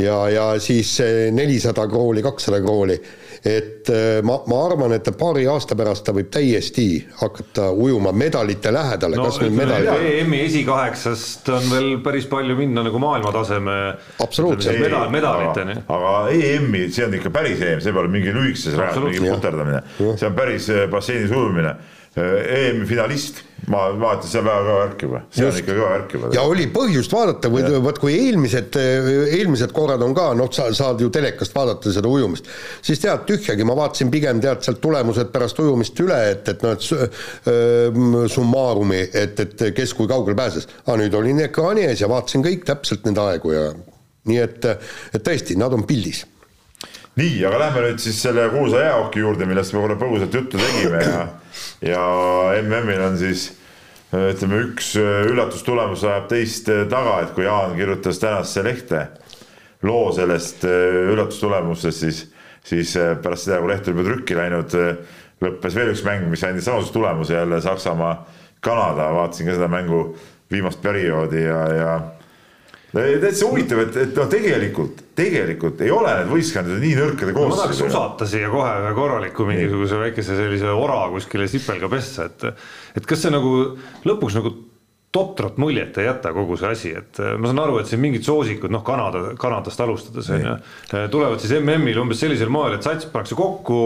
ja, 0.00 0.28
ja 0.32 0.46
siis 0.60 0.98
nelisada 1.32 1.86
krooli, 1.88 2.22
kakssada 2.24 2.60
krooli, 2.64 2.98
et 3.44 3.88
ma, 4.22 4.36
ma 4.46 4.58
arvan, 4.66 4.92
et 4.94 5.08
paari 5.18 5.46
aasta 5.50 5.76
pärast 5.78 6.04
ta 6.06 6.14
võib 6.14 6.28
täiesti 6.32 6.86
hakata 7.18 7.70
ujuma 7.74 8.12
medalite 8.14 8.70
lähedale 8.72 9.18
no 9.18 9.24
kas 9.26 9.40
nüüd 9.42 9.56
medali, 9.56 10.12
EM-i 10.20 10.44
esikaheksast 10.46 11.50
on 11.56 11.66
veel 11.72 11.88
päris 12.04 12.28
palju 12.30 12.54
minna 12.58 12.84
nagu 12.86 13.00
maailmataseme 13.02 13.78
Absoluutselt. 14.22 14.78
medal, 14.80 15.08
medaliteni. 15.10 15.80
aga 15.88 16.12
EM-i, 16.36 16.86
see 16.94 17.08
on 17.08 17.18
ikka 17.18 17.34
päris 17.34 17.64
EM, 17.66 17.82
see 17.82 17.96
pole 17.96 18.12
mingi 18.12 18.36
lühikeses 18.36 18.78
rajas 18.78 19.02
mingi 19.02 19.26
puterdamine, 19.26 19.82
see 19.98 20.28
on 20.28 20.38
päris 20.38 20.70
eh, 20.70 20.86
basseinis 20.92 21.34
ujumine. 21.34 21.74
EM-i 22.16 22.84
finalist, 22.84 23.38
ma 23.72 23.86
vaatasin, 23.96 24.28
see 24.28 24.40
on 24.42 24.48
väga 24.48 24.62
kõva 24.66 24.78
värk 24.82 25.02
juba, 25.06 25.20
see 25.32 25.44
on 25.44 25.48
Just. 25.48 25.60
ikka 25.62 25.76
kõva 25.78 25.90
värk 25.94 26.14
juba. 26.16 26.30
ja 26.34 26.42
oli 26.44 26.66
põhjust 26.74 27.14
vaadata 27.14 27.50
või 27.52 27.62
vot 27.86 28.00
kui 28.02 28.16
eelmised, 28.18 28.76
eelmised 29.38 29.72
korrad 29.72 30.02
on 30.04 30.12
ka, 30.16 30.26
noh, 30.36 30.50
sa 30.52 30.66
saad 30.76 31.00
ju 31.00 31.08
telekast 31.14 31.54
vaadata 31.56 31.92
seda 31.94 32.10
ujumist, 32.10 32.50
siis 32.84 33.00
tead 33.00 33.24
tühjagi, 33.30 33.64
ma 33.64 33.76
vaatasin 33.78 34.10
pigem 34.12 34.42
tead 34.44 34.60
sealt 34.66 34.82
tulemused 34.84 35.30
pärast 35.32 35.62
ujumist 35.64 36.02
üle, 36.04 36.18
et, 36.34 36.52
et 36.52 36.66
noh, 36.66 36.74
et 36.76 36.84
su- 36.84 36.98
öö, 37.00 38.26
summarumi, 38.34 39.06
et, 39.08 39.40
et 39.46 39.64
kes 39.76 39.94
kui 39.96 40.10
kaugele 40.10 40.36
pääses. 40.36 40.68
aga 40.84 40.98
nüüd 41.00 41.16
olin 41.16 41.40
ekraani 41.46 41.86
ees 41.88 42.02
ja 42.04 42.10
vaatasin 42.12 42.44
kõik 42.44 42.66
täpselt 42.68 43.08
neid 43.08 43.22
aegu 43.22 43.54
ja 43.56 43.70
nii 44.28 44.42
et, 44.42 44.68
et 45.14 45.24
tõesti, 45.24 45.56
nad 45.56 45.72
on 45.72 45.86
pildis. 45.88 46.26
nii, 47.16 47.40
aga 47.48 47.58
lähme 47.66 47.86
nüüd 47.86 48.02
siis 48.02 48.20
selle 48.20 48.50
kuulsa 48.52 48.84
jäähoki 48.84 49.24
juurde, 49.24 49.48
millest 49.48 49.72
me 49.72 49.80
korra 49.80 49.96
põgusalt 50.00 50.34
juttu 50.34 50.60
tegime 50.60 51.00
ja, 51.04 51.24
ja 51.82 52.02
MM-il 52.62 53.02
on 53.02 53.18
siis 53.20 53.48
ütleme, 54.12 54.60
üks 54.68 54.92
äh, 55.00 55.24
üllatustulemus 55.30 56.04
ajab 56.04 56.28
teist 56.30 56.68
äh, 56.72 56.84
taga, 56.90 57.20
et 57.22 57.32
kui 57.36 57.46
Jaan 57.46 57.74
kirjutas 57.78 58.20
tänasesse 58.22 58.64
lehte 58.66 59.06
loo 59.82 60.12
sellest 60.14 60.62
üllatustulemusest, 60.62 62.04
siis, 62.04 62.20
siis 62.62 62.92
pärast 63.22 63.48
seda, 63.48 63.58
kui 63.58 63.72
leht 63.72 63.88
oli 63.88 63.96
juba 63.96 64.04
trükki 64.06 64.36
läinud, 64.38 64.76
lõppes 65.42 65.74
veel 65.74 65.90
üks 65.90 66.04
mäng, 66.06 66.28
mis 66.30 66.44
andis 66.46 66.68
samasuguse 66.68 66.94
tulemuse 66.94 67.34
jälle 67.34 67.58
Saksamaa, 67.64 68.12
Kanada, 68.62 69.08
vaatasin 69.16 69.48
ka 69.48 69.56
seda 69.56 69.66
mängu 69.72 70.04
viimast 70.52 70.78
perioodi 70.84 71.42
ja, 71.42 71.58
ja 71.74 71.96
täitsa 72.92 73.46
huvitav, 73.48 73.84
et, 73.86 73.96
et 74.04 74.18
noh, 74.18 74.26
tegelikult, 74.28 75.04
tegelikult 75.16 75.80
ei 75.84 75.92
ole 75.94 76.10
need 76.18 76.32
võistkondade 76.32 76.80
nii 76.82 76.98
nõrkade 76.98 77.32
koosseisudega. 77.36 77.54
ma 77.54 77.62
tahaks 77.62 77.80
usata 77.86 78.28
siia 78.28 78.50
kohe 78.52 78.74
ühe 78.82 78.92
korraliku 78.98 79.46
mingisuguse 79.48 80.02
väikese 80.02 80.36
sellise 80.36 80.74
ora 80.76 81.06
kuskile 81.14 81.48
sipelga 81.48 81.88
pessa, 81.92 82.28
et, 82.28 82.44
et 83.00 83.08
kas 83.08 83.24
see 83.24 83.32
nagu 83.32 83.54
lõpuks 84.08 84.36
nagu 84.40 84.52
totrat 85.12 85.58
muljet 85.60 85.98
ei 86.00 86.06
jäta 86.06 86.30
kogu 86.32 86.56
see 86.56 86.68
asi, 86.72 86.90
et 86.96 87.18
äh, 87.20 87.34
ma 87.36 87.50
saan 87.50 87.60
aru, 87.60 87.76
et 87.82 87.88
siin 87.88 88.00
mingid 88.00 88.24
soosikud, 88.24 88.72
noh, 88.72 88.80
Kanada, 88.84 89.34
Kanadast 89.40 89.80
alustades 89.84 90.30
on 90.32 90.46
ju, 90.46 90.54
äh, 90.96 91.04
tulevad 91.12 91.42
siis 91.42 91.52
MM-il 91.58 92.00
umbes 92.00 92.22
sellisel 92.22 92.52
moel, 92.52 92.78
et 92.78 92.86
sats 92.86 93.10
pannakse 93.12 93.36
kokku 93.36 93.82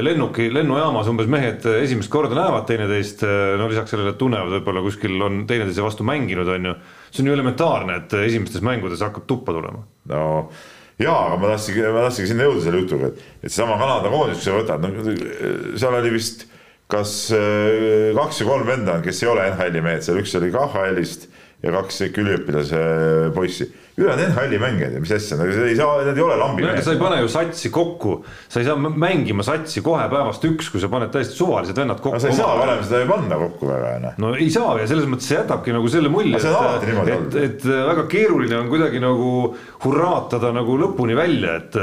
lennuki, 0.00 0.48
lennujaamas 0.52 1.10
umbes 1.12 1.28
mehed 1.32 1.68
esimest 1.82 2.12
korda 2.12 2.38
näevad 2.38 2.64
teineteist, 2.70 3.26
no 3.60 3.68
lisaks 3.68 3.92
sellele, 3.92 4.14
et 4.14 4.20
tunnevad, 4.20 4.56
võib-olla 4.56 4.84
kuskil 4.86 5.20
on 5.20 5.44
teineteise 5.50 5.84
vastu 5.84 6.06
mänginud, 6.08 6.48
on 6.56 6.72
ju. 6.72 6.80
See 7.10 7.24
on 7.24 7.30
ju 7.30 7.38
elementaarne, 7.38 7.96
et 8.02 8.14
esimestes 8.24 8.62
mängudes 8.64 9.02
hakkab 9.04 9.26
tuppa 9.30 9.54
tulema. 9.56 9.82
no 10.10 10.22
jaa, 11.00 11.18
aga 11.26 11.40
ma 11.40 11.52
tahtsingi, 11.54 11.84
ma 11.90 12.06
tahtsingi 12.06 12.30
sinna 12.30 12.46
jõuda 12.48 12.64
selle 12.64 12.84
jutuga, 12.84 13.10
et, 13.10 13.26
et 13.40 13.50
seesama 13.50 13.78
Kanada 13.80 14.12
koondis, 14.12 14.40
kui 14.40 14.48
sa 14.48 14.56
võtad, 14.58 14.86
no 14.86 15.76
seal 15.80 16.00
oli 16.00 16.14
vist 16.14 16.46
kas 16.90 17.12
äh, 17.36 18.10
kaks 18.16 18.42
või 18.42 18.50
kolm 18.50 18.72
venda 18.72 18.96
kes 19.04 19.22
ei 19.22 19.30
ole 19.30 19.46
NHL-i 19.52 19.84
mehed, 19.84 20.04
seal 20.04 20.18
üks 20.22 20.34
oli 20.38 20.50
KHL-ist 20.54 21.28
ja 21.64 21.74
kaks 21.76 22.00
ikka 22.08 22.24
üliõpilase 22.24 22.80
poissi 23.36 23.68
ülejäänud 23.98 24.30
NHL-i 24.30 24.58
mängijad 24.58 24.94
ja 24.94 25.00
mis 25.02 25.12
asja, 25.12 25.36
nad 25.40 25.50
ei 25.66 25.76
saa, 25.76 25.96
nad 26.06 26.16
ei 26.16 26.22
ole 26.22 26.36
lambi 26.38 26.64
mehed. 26.64 26.82
sa 26.84 26.94
ei 26.94 27.00
pane 27.00 27.20
ju 27.20 27.28
satsi 27.28 27.70
kokku, 27.74 28.14
sa 28.48 28.60
ei 28.60 28.66
saa 28.68 28.76
mängima 28.78 29.44
satsi 29.46 29.82
kohe 29.84 30.06
päevast 30.12 30.44
üks, 30.46 30.70
kui 30.72 30.82
sa 30.82 30.90
paned 30.92 31.12
täiesti 31.14 31.36
suvalised 31.36 31.76
vennad 31.76 32.00
kokku. 32.00 32.20
sa 32.22 32.30
ei 32.30 32.38
saa 32.38 32.56
varem 32.58 32.82
seda 32.86 33.02
ju 33.02 33.10
panna 33.10 33.40
kokku 33.42 33.70
väga 33.70 33.92
onju. 33.98 34.12
no 34.24 34.32
ei 34.36 34.50
saa 34.54 34.76
ja 34.80 34.88
selles 34.90 35.08
mõttes 35.10 35.30
see 35.30 35.38
jätabki 35.38 35.74
nagu 35.76 35.92
selle 35.92 36.12
mulje, 36.12 36.40
et, 36.40 37.14
et, 37.16 37.38
et 37.44 37.68
väga 37.90 38.06
keeruline 38.10 38.58
on 38.60 38.70
kuidagi 38.72 39.02
nagu 39.02 39.30
hurraatada 39.84 40.52
nagu 40.56 40.76
lõpuni 40.80 41.16
välja, 41.18 41.56
et, 41.60 41.80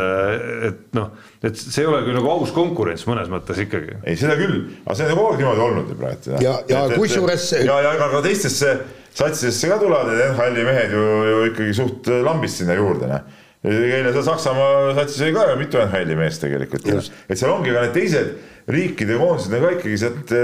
et 0.72 0.84
noh, 0.98 1.12
et 1.44 1.58
see 1.60 1.84
ei 1.84 1.90
ole 1.90 2.04
küll 2.06 2.18
nagu 2.18 2.32
aus 2.34 2.54
konkurents 2.56 3.06
mõnes 3.10 3.32
mõttes 3.32 3.60
ikkagi. 3.62 4.00
ei, 4.04 4.18
seda 4.20 4.38
küll, 4.40 4.64
aga 4.86 4.98
see 4.98 5.10
on 5.10 5.20
kogu 5.20 5.34
aeg 5.34 5.44
niimoodi 5.44 5.66
olnud 5.68 5.92
ju 5.92 6.00
praegu. 6.00 6.40
ja, 6.44 6.56
ja 6.72 6.86
kusjuures. 6.96 7.52
ja, 7.62 7.82
ja 7.86 7.98
ka 8.00 8.24
teistesse 8.26 8.78
satsidesse 9.18 9.70
ka 9.72 9.80
tulevad 9.82 10.12
need 10.12 10.24
NHL-i 10.32 10.66
mehed 10.68 10.94
ju, 10.94 11.06
ju 11.30 11.44
ikkagi 11.52 11.76
suht 11.78 12.10
lambist 12.26 12.62
sinna 12.62 12.78
juurde, 12.78 13.10
noh. 13.10 13.24
eile 13.68 14.12
seal 14.14 14.26
Saksamaa 14.28 14.94
satsis 15.00 15.24
oli 15.26 15.34
ka 15.36 15.48
ju 15.52 15.56
mitu 15.62 15.82
NHL-i 15.82 16.18
meest 16.20 16.44
tegelikult, 16.46 16.86
et 16.88 17.40
seal 17.40 17.54
ongi 17.54 17.74
ka 17.74 17.88
need 17.88 17.96
teised 17.98 18.36
riikide 18.72 19.18
koondised 19.18 19.56
on 19.56 19.64
ka 19.64 19.72
ikkagi 19.78 19.98
sealt 20.02 20.36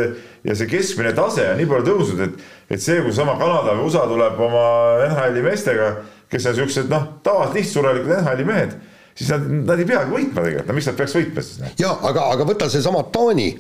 ja 0.48 0.56
see 0.56 0.72
keskmine 0.72 1.12
tase 1.16 1.46
on 1.52 1.60
nii 1.60 1.70
palju 1.70 1.88
tõusnud, 1.92 2.26
et, 2.26 2.50
et 2.74 2.82
see, 2.82 3.04
kui 3.04 3.14
sama 3.16 3.36
Kanada 3.40 3.76
või 3.78 3.92
USA 3.92 4.08
tuleb 4.10 4.42
oma 4.48 4.66
NHL-i 5.10 5.46
meestega, 5.46 5.94
kes 6.32 6.50
on 6.50 6.58
siuksed 6.62 6.92
noh, 6.92 7.08
tavalised 7.26 7.60
lihtsurelikud 7.60 8.18
NHL-i 8.18 8.50
mehed 8.50 8.76
siis 9.14 9.30
nad, 9.30 9.44
nad 9.70 9.78
ei 9.78 9.86
peagi 9.86 10.10
võitma 10.10 10.42
tegelikult, 10.42 10.70
no 10.72 10.80
miks 10.80 10.88
nad 10.90 10.96
peaks 10.98 11.18
võitma 11.20 11.46
siis? 11.46 11.74
ja 11.78 11.92
aga, 12.10 12.30
aga 12.34 12.48
võta 12.50 12.70
seesama 12.74 13.04
Taani, 13.14 13.52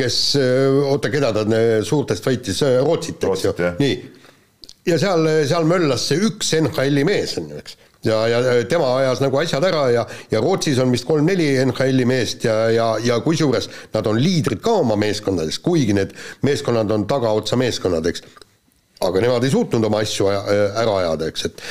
kes, 0.00 0.22
oota, 0.88 1.12
keda 1.12 1.30
ta 1.36 1.44
suurtest 1.86 2.26
võitis, 2.26 2.64
Rootsit, 2.82 3.28
eks 3.30 3.44
ju, 3.46 3.74
nii 3.78 3.98
ja 4.88 4.98
seal, 5.00 5.28
seal 5.48 5.68
möllas 5.68 6.08
see 6.08 6.22
üks 6.28 6.54
NHL-i 6.62 7.04
mees, 7.08 7.36
on 7.40 7.52
ju, 7.52 7.60
eks. 7.60 7.76
ja, 8.06 8.18
ja 8.30 8.40
tema 8.70 8.90
ajas 9.00 9.22
nagu 9.24 9.40
asjad 9.40 9.64
ära 9.68 9.84
ja, 9.94 10.06
ja 10.32 10.42
Rootsis 10.44 10.80
on 10.82 10.92
vist 10.94 11.06
kolm-neli 11.08 11.50
NHL-i 11.66 12.08
meest 12.08 12.46
ja, 12.48 12.58
ja, 12.74 12.90
ja 13.04 13.20
kusjuures 13.24 13.70
nad 13.94 14.08
on 14.10 14.20
liidrid 14.22 14.62
ka 14.64 14.78
oma 14.82 14.98
meeskondades, 15.00 15.60
kuigi 15.64 15.96
need 15.98 16.14
meeskonnad 16.46 16.90
on 16.94 17.06
tagaotsa 17.10 17.58
meeskonnad, 17.60 18.06
eks 18.10 18.24
aga 19.06 19.22
nemad 19.22 19.44
ei 19.46 19.52
suutnud 19.52 19.84
oma 19.86 20.00
asju 20.02 20.26
ära 20.32 20.98
ajada, 21.04 21.30
eks, 21.30 21.46
et 21.46 21.62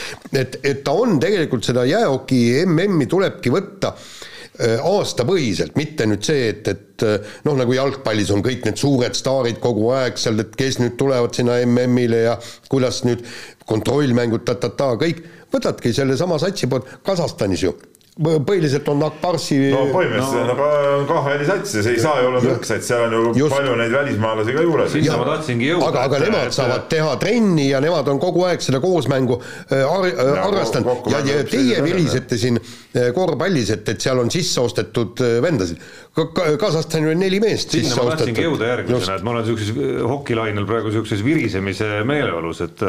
et, 0.45 0.61
et 0.63 0.84
ta 0.86 0.95
on 0.95 1.20
tegelikult 1.20 1.65
seda 1.68 1.84
jäähoki 1.88 2.41
MM-i 2.63 3.09
tulebki 3.11 3.51
võtta 3.51 3.91
äh, 3.91 4.28
aastapõhiselt, 4.60 5.76
mitte 5.78 6.08
nüüd 6.10 6.24
see, 6.26 6.47
et, 6.53 6.68
et 6.72 7.05
eh, 7.05 7.34
noh, 7.45 7.58
nagu 7.60 7.76
jalgpallis 7.76 8.32
on 8.34 8.41
kõik 8.45 8.66
need 8.66 8.80
suured 8.82 9.18
staarid 9.18 9.60
kogu 9.62 9.91
aeg 9.93 10.18
seal, 10.18 10.39
et 10.41 10.55
kes 10.58 10.80
nüüd 10.82 10.95
tulevad 10.99 11.38
sinna 11.38 11.60
MM-ile 11.66 12.24
ja 12.24 12.38
kuidas 12.72 13.03
nüüd 13.05 13.26
kontrollmängud 13.70 14.47
ta-ta-ta, 14.47 14.95
kõik, 15.01 15.22
võtadki 15.53 15.93
sellesama 15.93 16.39
satsi 16.41 16.70
poolt, 16.72 16.89
Kasahstanis 17.05 17.68
ju 17.68 17.76
põhiliselt 18.18 18.88
on 18.89 19.03
Akbarsi 19.05 19.58
no 19.70 19.84
põhimõtteliselt 19.91 20.49
no. 20.49 20.70
on 20.97 21.03
KHL-i 21.10 21.47
sats 21.47 21.76
ja 21.78 21.84
see 21.86 21.97
ei 21.97 22.01
saa 22.01 22.22
ju 22.24 22.32
olla 22.32 22.41
nõrk 22.41 22.66
sats, 22.66 22.89
seal 22.89 23.03
on 23.05 23.14
ju 23.14 23.34
Just. 23.43 23.53
palju 23.53 23.76
neid 23.78 23.93
välismaalasi 23.93 24.55
ka 24.55 24.64
juures. 24.66 24.91
sinna 24.95 25.20
ma 25.22 25.28
tahtsingi 25.30 25.70
jõuda. 25.70 25.89
aga, 25.91 26.05
aga 26.10 26.22
nemad 26.24 26.49
et... 26.49 26.58
saavad 26.58 26.88
teha 26.89 27.14
trenni 27.22 27.68
ja 27.70 27.82
nemad 27.84 28.10
on 28.10 28.22
kogu 28.22 28.47
aeg 28.49 28.64
seda 28.66 28.82
koosmängu 28.82 29.38
äh, 29.38 29.84
ar 29.86 30.10
äh, 30.10 30.34
arvestanud 30.47 31.12
ja, 31.14 31.22
ja 31.30 31.43
teie 31.45 31.84
virisete 31.86 32.39
siin 32.41 32.58
äh, 32.58 32.74
korvpallis, 33.16 33.72
et, 33.76 33.89
et 33.93 34.02
seal 34.02 34.20
on 34.22 34.32
sisse 34.34 34.62
ostetud 34.62 35.22
vendasid. 35.43 35.82
Kasahstani 36.18 37.12
on 37.12 37.20
neli 37.22 37.39
meest 37.43 37.76
sinna 37.76 37.91
sisse 37.91 38.02
ostetud. 38.02 38.04
sinna 38.04 38.10
ma 38.10 38.16
tahtsingi 38.16 38.45
jõuda 38.45 38.70
järgmisena, 38.72 39.18
et 39.20 39.26
ma 39.28 39.34
olen 39.34 39.45
niisuguses 39.45 40.04
hokilainel 40.12 40.68
praegu 40.70 40.91
niisuguses 40.91 41.24
virisemise 41.26 41.89
meeleolus, 42.10 42.64
et 42.66 42.86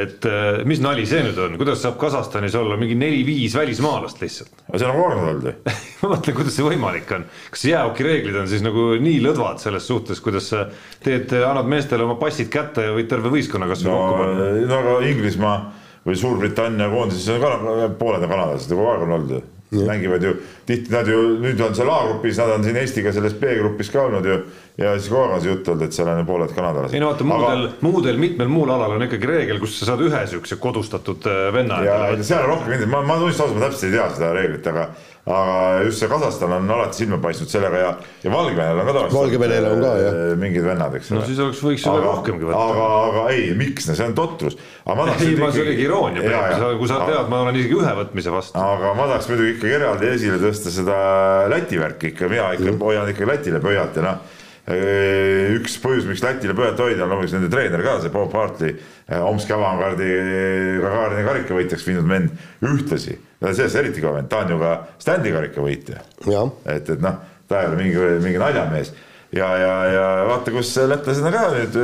et 0.00 0.28
mis 0.70 0.82
nali 0.82 1.06
see 1.08 1.24
nüüd 1.26 1.40
on, 1.42 1.56
kuidas 1.60 1.82
saab 1.84 1.98
Kasahstanis 2.00 2.54
olla 2.58 2.78
mingi 2.80 2.96
neli-viis 2.98 3.56
välismaalast 3.58 4.22
lihtsalt? 4.22 4.52
aga 4.68 4.82
see 4.82 4.90
on 4.90 5.00
aeg 5.00 5.24
olnud 5.24 5.48
ju 5.50 5.54
ma 6.00 6.12
mõtlen, 6.14 6.36
kuidas 6.36 6.56
see 6.56 6.66
võimalik 6.66 7.10
on, 7.16 7.26
kas 7.54 7.66
jäähoki 7.68 8.06
reeglid 8.06 8.38
on 8.40 8.48
siis 8.50 8.64
nagu 8.64 8.86
nii 9.02 9.18
lõdvad 9.24 9.60
selles 9.62 9.86
suhtes, 9.90 10.22
kuidas 10.24 10.50
sa 10.52 10.64
teed, 11.04 11.32
annad 11.40 11.68
meestele 11.70 12.06
oma 12.06 12.16
passid 12.20 12.50
kätte 12.52 12.86
ja 12.88 12.94
võid 12.96 13.10
terve 13.10 13.32
võistkonna 13.32 13.68
kasvõi 13.70 13.92
no, 13.92 14.00
kokku 14.00 14.22
panna? 14.22 14.48
no 14.70 14.80
aga 14.80 14.96
Inglismaa 15.10 15.58
või 16.06 16.16
Suurbritannia 16.16 16.90
koondises 16.92 17.28
on 17.34 17.40
ka 17.42 17.88
pooled 18.00 18.24
on 18.24 18.30
kanadlased, 18.30 18.72
kogu 18.72 18.92
aeg 18.92 19.06
on 19.06 19.16
olnud 19.18 19.34
ju 19.36 19.42
mängivad 19.86 20.22
ju 20.22 20.34
tihti, 20.66 20.90
nad 20.90 21.08
ju 21.08 21.18
nüüd 21.38 21.60
on 21.62 21.74
seal 21.74 21.90
A-grupis, 21.90 22.38
nad 22.40 22.56
on 22.56 22.64
siin 22.66 22.78
Eestiga 22.80 23.12
selles 23.14 23.36
B-grupis 23.38 23.92
ka 23.92 24.02
olnud 24.08 24.26
ju 24.26 24.38
ja 24.80 24.96
siis 24.96 25.10
kogu 25.12 25.20
aeg 25.22 25.36
on 25.36 25.44
see 25.44 25.52
jutt 25.52 25.70
olnud, 25.70 25.84
et 25.86 25.94
seal 25.94 26.10
on 26.10 26.24
pooled 26.26 26.54
kanadalased. 26.56 26.96
ei 26.96 27.02
no 27.02 27.12
vaata 27.12 27.26
muudel 27.28 27.64
Aga..., 27.68 27.76
muudel 27.86 28.18
mitmel 28.18 28.50
muul 28.50 28.72
alal 28.74 28.96
on 28.96 29.06
ikkagi 29.06 29.30
reegel, 29.30 29.60
kus 29.62 29.78
sa 29.78 29.92
saad 29.92 30.02
ühe 30.06 30.24
siukse 30.32 30.58
kodustatud 30.62 31.28
äh, 31.30 31.46
venna. 31.54 31.82
ja 31.86 32.00
seal 32.18 32.48
on 32.48 32.56
rohkem 32.56 32.88
ma, 32.90 33.04
ma 33.06 33.20
tunnistan 33.20 33.46
ausalt, 33.46 33.60
ma 33.60 33.68
täpselt 33.68 33.90
ei 33.90 33.96
tea 33.98 34.08
seda 34.16 34.32
reeglit, 34.34 34.70
aga 34.72 34.88
aga 35.28 35.84
just 35.84 36.00
see 36.00 36.08
Kasahstan 36.08 36.52
on 36.56 36.70
alati 36.72 37.02
silma 37.02 37.18
paistnud 37.20 37.50
sellega 37.52 37.80
ja, 37.82 37.90
ja 38.24 38.30
Valgevenel 38.32 38.80
on 38.80 38.88
ka 38.88 38.94
tavaliselt. 38.94 39.16
Valgevenel 39.18 39.66
on 39.68 39.82
ka 39.84 39.92
jah. 40.00 40.16
Äh, 40.16 40.32
mingid 40.40 40.64
vennad, 40.64 40.96
eks 40.96 41.12
ole. 41.12 41.20
no 41.20 41.28
siis 41.28 41.42
oleks, 41.44 41.60
võiks 41.66 41.84
ju 41.84 41.94
veel 41.94 42.06
rohkemgi 42.06 42.48
võtta. 42.48 42.64
aga, 42.72 42.88
aga 43.10 43.26
ei, 43.36 43.52
miks, 43.58 43.90
see 43.90 44.06
on 44.06 44.16
totrus. 44.16 44.56
ei, 44.56 44.96
ma, 44.96 45.52
see 45.52 45.64
oligi 45.66 45.86
iroonia, 45.86 46.42
kui 46.80 46.90
sa 46.90 47.04
tead, 47.04 47.30
ma 47.32 47.44
olen 47.44 47.60
isegi 47.60 47.78
ühe 47.78 47.94
võtmise 48.00 48.34
vastu. 48.34 48.64
aga 48.64 48.96
ma 48.96 49.08
tahaks 49.12 49.30
muidugi 49.32 49.56
ikkagi 49.58 49.78
eraldi 49.78 50.12
esile 50.16 50.42
tõsta 50.42 50.74
seda 50.74 50.98
Läti 51.52 51.80
värki 51.80 52.14
ikka, 52.14 52.28
mina 52.32 52.52
ikka 52.56 52.70
mm. 52.72 52.84
hoian 52.88 53.12
ikka 53.12 53.28
Lätile 53.28 53.60
pöialt 53.62 54.00
ja 54.00 54.08
noh 54.08 54.36
äh, 54.72 55.52
üks 55.60 55.76
põhjus, 55.84 56.08
miks 56.08 56.24
Lätile 56.24 56.56
pöialt 56.56 56.80
hoida, 56.80 57.04
on 57.04 57.12
loomulikult 57.12 57.36
nende 57.36 57.52
treener 57.52 57.84
ka, 57.84 57.98
see 58.00 58.14
Bob 58.14 58.32
Hartley, 58.40 58.78
äh, 59.04 59.20
Omski 59.20 59.52
avangardi 59.52 60.14
Gagarini 60.80 61.28
karikavõitjaks 61.28 61.90
viinud 61.92 62.08
vend 62.08 62.48
ühtlasi 62.64 63.20
sellest 63.40 63.78
eriti 63.80 64.02
kõva 64.04 64.18
vend, 64.18 64.30
ta 64.30 64.44
on 64.44 64.54
ju 64.54 64.58
ka 64.60 64.72
standi 65.00 65.34
karikavõitja. 65.34 66.02
et, 66.64 66.90
et 66.96 67.04
noh, 67.04 67.20
ta 67.48 67.62
ei 67.62 67.70
ole 67.70 67.78
mingi, 67.80 68.10
mingi 68.24 68.42
naljamees. 68.42 68.92
Ja, 69.30 69.46
ja, 69.54 69.74
ja 69.86 70.06
vaata, 70.26 70.50
kus 70.50 70.72
lätlased 70.90 71.22
on 71.22 71.34
ka 71.34 71.44
nüüd 71.54 71.76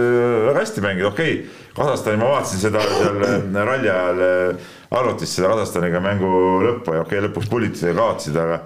väga 0.49 0.59
hästi 0.59 0.83
mänginud, 0.83 1.13
okei 1.13 1.37
okay,, 1.39 1.67
Kasahstani 1.77 2.17
ma 2.17 2.31
vaatasin 2.33 2.63
seda 2.63 2.81
seal 2.89 3.21
äh, 3.23 3.59
ralli 3.69 3.91
ajal 3.93 4.23
äh, 4.25 4.71
arvutis 4.97 5.35
seda 5.37 5.53
Kasahstaniga 5.53 6.01
mängu 6.03 6.31
lõppu 6.65 6.97
ja 6.97 7.05
okei 7.05 7.21
okay,, 7.21 7.29
lõpuks 7.29 7.51
pulitasid 7.53 7.93
ja 7.93 7.95
kaotasid, 7.99 8.39
aga 8.41 8.59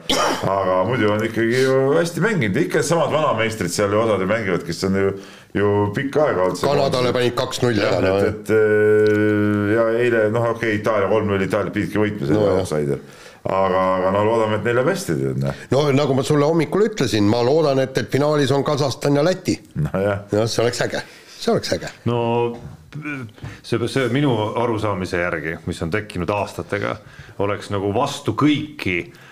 aga 0.54 0.78
muidu 0.88 1.10
on 1.12 1.24
ikkagi 1.26 1.64
ju 1.64 1.76
hästi 1.96 2.24
mänginud, 2.24 2.60
ikka 2.62 2.84
samad 2.86 3.12
vanameistrid 3.12 3.74
seal 3.74 3.92
ju 3.92 4.00
osad 4.00 4.22
ju 4.24 4.30
mängivad, 4.30 4.64
kes 4.64 4.84
on 4.88 4.96
ju 4.96 5.12
ju 5.54 5.70
pikka 5.94 6.26
aega 6.28 6.44
olnud. 6.46 6.60
Kanadale 6.62 7.12
panid 7.14 7.34
kaks-null 7.38 7.80
ära. 7.82 8.12
et, 8.20 8.28
et 8.28 8.52
äh, 8.54 9.72
ja 9.74 9.86
eile 9.98 10.26
noh, 10.34 10.50
okei 10.52 10.74
okay,, 10.74 10.78
Itaalia 10.80 11.10
kolm-null, 11.10 11.46
Itaalia 11.46 11.74
pididki 11.74 12.02
võitma 12.02 12.28
selle 12.28 12.44
no, 12.44 12.58
outsider 12.60 13.02
aga, 13.44 13.84
aga 13.96 14.10
no 14.14 14.24
loodame, 14.26 14.58
et 14.58 14.66
neil 14.68 14.76
läheb 14.80 14.90
hästi 14.92 15.16
tead 15.16 15.40
noh. 15.40 15.62
no 15.72 15.84
nagu 15.96 16.16
ma 16.16 16.24
sulle 16.26 16.48
hommikul 16.48 16.84
ütlesin, 16.90 17.28
ma 17.30 17.40
loodan, 17.46 17.80
et, 17.82 17.96
et 17.98 18.10
finaalis 18.12 18.52
on 18.54 18.64
Kasahstan 18.66 19.16
ja 19.16 19.24
Läti. 19.24 19.56
nojah. 19.80 20.26
noh, 20.32 20.50
see 20.50 20.62
oleks 20.64 20.84
äge, 20.86 21.02
see 21.38 21.54
oleks 21.54 21.72
äge. 21.78 21.90
no 22.10 22.20
see, 23.62 23.80
see 23.88 24.06
minu 24.12 24.34
arusaamise 24.60 25.24
järgi, 25.24 25.56
mis 25.66 25.82
on 25.82 25.90
tekkinud 25.94 26.30
aastatega, 26.36 26.96
oleks 27.40 27.72
nagu 27.72 27.94
vastu 27.96 28.36
kõiki 28.38 28.96
äh, 29.06 29.26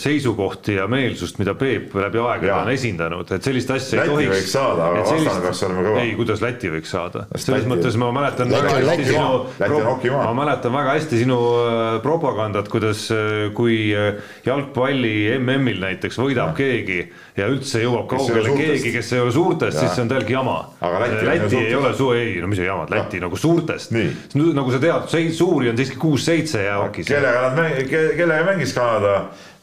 seisukohti 0.00 0.74
ja 0.78 0.86
meelsust, 0.88 1.36
mida 1.38 1.52
Peep 1.54 1.92
läbi 1.94 2.20
aegade 2.22 2.52
on 2.56 2.70
esindanud, 2.72 3.28
et 3.36 3.44
sellist 3.44 3.70
asja 3.74 3.98
Läti 3.98 4.08
ei 4.08 4.14
tohiks. 4.14 4.32
võiks 4.32 4.52
saada, 4.54 4.86
aga 4.86 5.02
sellist- 5.04 5.26
vastane 5.28 5.44
peaks 5.44 5.62
olema 5.66 5.82
kõva. 5.86 6.00
ei, 6.00 6.14
kuidas 6.16 6.40
Läti 6.40 6.70
võiks 6.72 6.92
saada, 6.94 7.24
selles 7.36 7.66
Läti- 7.66 7.72
mõttes 7.72 7.98
ma 8.00 8.08
mäletan 8.16 8.48
Läti 8.48 8.62
väga 8.62 8.72
on 8.72 8.76
hästi 8.76 8.88
Läti 8.88 9.10
sinu. 9.10 9.46
Läti 9.60 9.82
hokimaa. 9.90 10.22
ma 10.24 10.44
mäletan 10.44 10.72
väga 10.72 10.94
hästi 10.96 11.18
sinu 11.20 11.38
äh, 11.66 12.00
propagandat, 12.02 12.68
kuidas, 12.72 13.10
äh, 13.12 13.52
kui 13.52 13.76
äh, 13.92 14.14
jalgpalli 14.46 15.38
MM-il 15.38 15.84
näiteks 15.84 16.16
võidab 16.18 16.56
keegi 16.56 17.02
ja 17.36 17.46
üldse 17.48 17.80
jõuab 17.80 18.04
ei 18.04 18.18
kaugele 18.18 18.50
keegi, 18.58 18.90
kes 18.92 19.12
ei 19.16 19.20
ole 19.24 19.32
suurtest, 19.32 19.78
siis 19.78 19.94
see 19.96 20.02
on 20.04 20.10
täielgi 20.10 20.34
jama. 20.34 20.56
Aga 20.84 20.98
Läti 21.06 21.26
Läti 21.28 21.60
ei 21.62 21.74
ole 21.78 21.92
suu-, 21.96 22.12
ei 22.16 22.34
no 22.42 22.50
mis 22.50 22.60
jamad, 22.60 22.92
Läti 22.92 23.20
nagu 23.22 23.38
suurtest. 23.40 23.94
Nagu 24.36 24.74
sa 24.74 24.80
tead, 24.82 25.32
suuri 25.32 25.70
on 25.72 25.78
siiski 25.80 25.96
kuus-seitse 26.02 26.66
jäävadki 26.66 27.06
seal. 27.06 27.22
kellega 27.22 27.46
nad 27.46 27.56
mäng-, 27.58 27.88
kellega 28.18 28.44
mängis 28.50 28.74
Kanada 28.76 29.14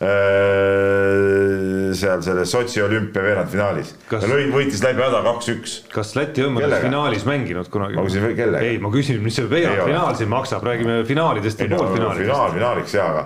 äh, 0.02 1.94
seal 2.00 2.24
selles 2.26 2.52
Sotši 2.52 2.82
olümpia 2.86 3.22
veerandfinaalis 3.24 3.94
Kas- 4.10 4.26
ja 4.26 4.40
võitis 4.54 4.82
läbi 4.84 5.04
häda 5.06 5.22
kaks-üks. 5.28 5.76
kas 5.94 6.16
Läti 6.18 6.46
on 6.48 6.58
mõnes 6.58 6.82
finaalis 6.84 7.26
mänginud 7.30 7.70
kunagi? 7.70 8.00
Ma 8.00 8.08
küsin, 8.08 8.26
kellega? 8.38 8.66
ei, 8.66 8.82
ma 8.82 8.90
küsin, 8.94 9.22
mis 9.24 9.38
see 9.38 9.46
Ei 9.46 9.54
veerandfinaal 9.54 10.18
siin 10.18 10.32
maksab, 10.34 10.66
räägime 10.66 11.02
finaalidest 11.10 11.62
ja 11.62 11.70
poolfinaalidest. 11.76 12.26
finaal, 12.26 12.52
finaaliks 12.58 12.98
jaa, 12.98 13.10
aga, 13.14 13.26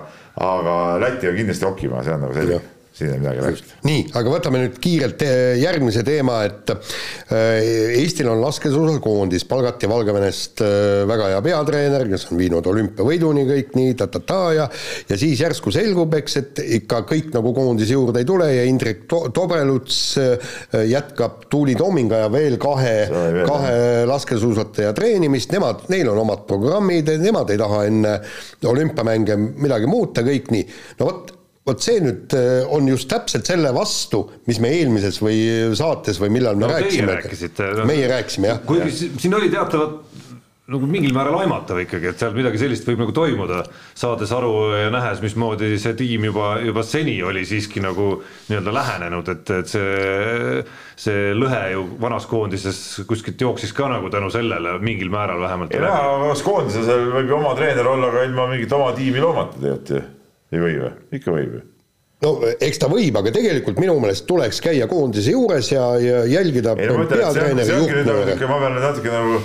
aga 0.52 0.78
Läti 1.06 1.32
on 1.32 1.36
kindlasti 1.40 1.68
hokimaa, 1.70 2.04
see 2.04 2.16
on 2.16 2.26
nagu 2.26 2.36
selge, 2.36 2.60
siin 2.94 3.10
ei 3.10 3.14
ole 3.16 3.20
midagi 3.20 3.42
rääkida. 3.42 3.78
nii, 3.88 4.02
aga 4.14 4.30
võtame 4.30 4.60
nüüd 4.62 4.76
kiirelt 4.82 5.22
eh, 5.26 5.56
järgmise 5.58 6.04
teema, 6.06 6.36
et 6.46 6.70
eh, 6.70 7.98
Eestil 7.98 8.28
on 8.30 8.38
laskesuusakoondis, 8.44 9.46
palgati 9.50 9.90
Valgevenest 9.90 10.62
eh, 10.62 11.02
väga 11.10 11.32
hea 11.32 11.40
peatreener, 11.42 12.06
kes 12.12 12.28
on 12.30 12.38
viinud 12.38 12.70
olümpiavõiduni 12.70 13.46
kõik 13.50 13.74
nii 13.78 13.98
ta-ta-ta 13.98 14.40
ja 14.54 14.68
ja 15.10 15.18
siis 15.18 15.42
järsku 15.42 15.74
selgub, 15.74 16.14
eks, 16.20 16.38
et 16.38 16.62
ikka 16.80 17.02
kõik 17.10 17.34
nagu 17.34 17.54
koondise 17.56 17.98
juurde 17.98 18.22
ei 18.22 18.30
tule 18.30 18.48
ja 18.52 18.64
Indrek 18.68 19.04
To- 19.10 19.26
Tobreluts 19.34 20.00
jätkab 20.88 21.48
Tuuli 21.50 21.74
Toominga 21.78 22.24
ja 22.24 22.32
veel 22.32 22.56
kahe 22.62 22.96
kahe 23.44 23.76
laskesuusataja 24.08 24.94
treenimist, 24.96 25.52
nemad, 25.54 25.88
neil 25.92 26.08
on 26.14 26.22
omad 26.22 26.46
programmid, 26.48 27.10
nemad 27.20 27.50
ei 27.50 27.60
taha 27.60 27.84
enne 27.90 28.18
olümpiamänge 28.70 29.36
midagi 29.38 29.90
muuta, 29.90 30.22
kõik 30.26 30.52
nii, 30.54 30.68
no 31.00 31.10
vot 31.10 31.40
vot 31.64 31.80
see 31.84 32.00
nüüd 32.04 32.34
äh, 32.36 32.64
on 32.68 32.88
just 32.90 33.08
täpselt 33.10 33.48
selle 33.48 33.72
vastu, 33.76 34.24
mis 34.48 34.60
me 34.60 34.72
eelmises 34.76 35.20
või 35.24 35.38
saates 35.78 36.20
või 36.20 36.34
millal 36.36 36.58
me 36.60 36.66
no 36.66 36.74
rääkisime. 36.74 37.20
rääkisite. 37.22 37.70
meie 37.88 38.08
rääkisime 38.10 38.52
jah. 38.52 38.64
kuigi 38.68 38.90
si- 38.92 39.12
siin 39.18 39.36
oli 39.38 39.48
teatavat 39.52 40.14
nagu 40.64 40.86
mingil 40.88 41.12
määral 41.12 41.36
aimatav 41.42 41.76
ikkagi, 41.82 42.08
et 42.08 42.20
seal 42.20 42.32
midagi 42.36 42.56
sellist 42.60 42.86
võib 42.88 43.02
nagu 43.02 43.12
toimuda, 43.12 43.58
saades 44.00 44.30
aru 44.32 44.52
ja 44.72 44.86
nähes, 44.92 45.20
mismoodi 45.20 45.74
see 45.80 45.92
tiim 45.98 46.24
juba, 46.30 46.54
juba 46.64 46.84
seni 46.88 47.18
oli 47.20 47.42
siiski 47.48 47.82
nagu 47.84 48.06
nii-öelda 48.48 48.72
lähenenud, 48.72 49.28
et, 49.34 49.52
et 49.58 49.68
see, 49.68 50.64
see 51.04 51.34
lõhe 51.36 51.60
ju 51.74 51.84
vanas 52.00 52.24
koondises 52.30 52.80
kuskilt 53.08 53.44
jooksis 53.44 53.76
ka 53.76 53.90
nagu 53.92 54.08
tänu 54.12 54.32
sellele 54.32 54.78
mingil 54.80 55.12
määral 55.12 55.44
vähemalt 55.44 55.76
ei 55.76 55.84
no 55.84 55.92
aga 55.92 56.32
kas 56.32 56.44
koondise 56.48 56.84
seal 56.88 57.10
võib 57.12 57.28
ju 57.28 57.40
oma 57.42 57.52
treener 57.60 57.92
olla 57.92 58.12
ka 58.16 58.24
ilma 58.24 58.48
mingit 58.54 58.72
oma 58.72 58.94
tiimi 58.96 59.20
loomata 59.20 59.60
tegelikult 59.60 59.96
ju, 59.98 60.04
ei 60.54 60.62
või 60.62 60.74
või, 60.80 60.90
ikka 61.18 61.34
võib 61.34 61.54
ju. 61.56 61.62
no 62.24 62.32
eks 62.52 62.80
ta 62.80 62.88
võib, 62.90 63.16
aga 63.20 63.32
tegelikult 63.34 63.80
minu 63.82 63.96
meelest 64.02 64.26
tuleks 64.28 64.60
käia 64.64 64.86
koondise 64.90 65.34
juures 65.34 65.70
ja, 65.72 65.86
ja 66.00 66.22
jälgida 66.30 66.76
ei 66.78 66.88
no 66.90 66.98
ma 67.00 67.06
ütlen, 67.06 67.20
et 67.20 67.24
see 67.24 67.26
on, 67.26 67.34
peatreeneri 67.34 67.68
see 67.68 67.80
ongi 67.80 67.96
nüüd 67.98 68.10
nagu 68.10 68.26
siuke, 68.28 68.50
ma 68.50 68.60
pean 68.62 68.76
nüüd 68.76 68.86
natuke 68.86 69.14
nagu, 69.14 69.40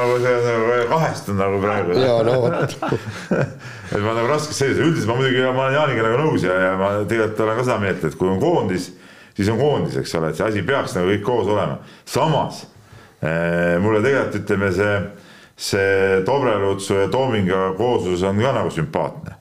nagu 0.00 0.16
see 0.24 0.38
nagu 0.46 0.78
kahestun 0.94 1.42
nagu 1.42 1.60
praegu. 1.64 1.98
ja 2.02 2.16
no 2.26 2.38
vot, 2.46 2.78
et 3.92 4.00
ma 4.02 4.16
nagu 4.16 4.30
raskes 4.30 4.62
seisus, 4.64 4.80
üldiselt 4.82 5.12
ma 5.12 5.18
muidugi, 5.20 5.44
ma 5.46 5.68
olen 5.68 5.78
Jaaniga 5.78 6.08
nagu 6.08 6.24
nõus 6.24 6.48
ja, 6.48 6.56
ja 6.68 6.72
ma 6.80 6.94
tegelikult 7.04 7.44
olen 7.46 7.60
ka 7.60 7.68
seda 7.68 7.78
meelt, 7.84 8.08
et 8.08 8.18
kui 8.18 8.32
on 8.32 8.42
koondis, 8.42 8.90
siis 9.38 9.52
on 9.52 9.60
koondis, 9.60 10.00
eks 10.00 10.18
ole, 10.18 10.32
et 10.32 10.40
see 10.40 10.48
asi 10.48 10.66
peaks 10.66 10.96
nagu 10.98 11.12
kõik 11.12 11.24
koos 11.26 11.52
olema. 11.54 11.78
samas 12.08 12.64
eh, 13.22 13.78
mulle 13.82 14.02
tegelikult 14.04 14.42
ütleme, 14.42 14.70
see, 14.74 14.94
see 15.70 16.22
Dobrelutsu 16.26 17.02
ja 17.04 17.10
Toominga 17.12 17.72
kooslus 17.78 18.24
on 18.26 18.42
ka 18.42 18.54
nagu 18.56 18.72
sümpaatne. 18.74 19.37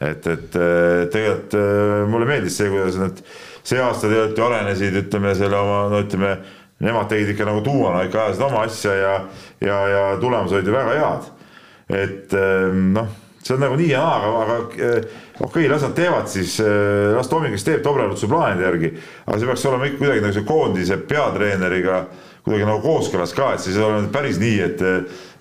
et, 0.00 0.26
et 0.26 0.56
eh, 0.58 1.06
tegelikult 1.12 1.56
eh, 1.58 2.04
mulle 2.10 2.28
meeldis 2.28 2.58
see, 2.58 2.70
kuidas 2.72 2.98
nad 2.98 3.20
see 3.64 3.80
aasta 3.80 4.08
tegelikult 4.08 4.40
ju 4.40 4.46
arenesid, 4.48 5.00
ütleme 5.04 5.34
selle 5.38 5.58
oma, 5.58 5.84
no 5.92 6.02
ütleme, 6.04 6.36
nemad 6.84 7.10
tegid 7.10 7.34
ikka 7.34 7.46
nagu 7.48 7.62
tuumana 7.64 8.04
ikka 8.08 8.26
ajasid 8.26 8.46
oma 8.48 8.64
asja 8.66 8.94
ja, 8.98 9.12
ja, 9.62 9.76
ja 9.88 10.06
tulemused 10.20 10.58
olid 10.58 10.68
ju 10.68 10.74
väga 10.74 10.96
head. 10.98 11.30
Et 11.94 12.34
eh, 12.40 12.66
noh, 12.96 13.14
see 13.44 13.56
on 13.56 13.64
nagu 13.64 13.78
nii 13.78 13.90
ja 13.92 14.02
naa, 14.02 14.18
aga, 14.18 14.44
aga 14.44 14.58
eh, 14.74 15.08
okei 15.38 15.48
okay,, 15.48 15.70
las 15.72 15.86
nad 15.86 15.96
teevad 15.96 16.30
siis, 16.32 16.58
las 17.14 17.30
Tooming, 17.30 17.54
kes 17.54 17.66
teeb 17.66 17.84
Dobrelutsu 17.84 18.28
plaanide 18.30 18.66
järgi, 18.66 18.94
aga 19.26 19.38
see 19.38 19.50
peaks 19.50 19.66
olema 19.70 19.90
ikka 19.90 20.02
kuidagi 20.02 20.24
nagu 20.24 20.36
see 20.36 20.48
koondise 20.48 21.00
peatreeneriga 21.08 22.06
kuidagi 22.44 22.66
nagu 22.68 22.82
kooskõlas 22.84 23.32
ka, 23.36 23.54
et 23.54 23.62
siis 23.64 23.78
ei 23.78 23.86
ole 23.86 24.02
päris 24.12 24.36
nii, 24.42 24.58
et 24.66 24.82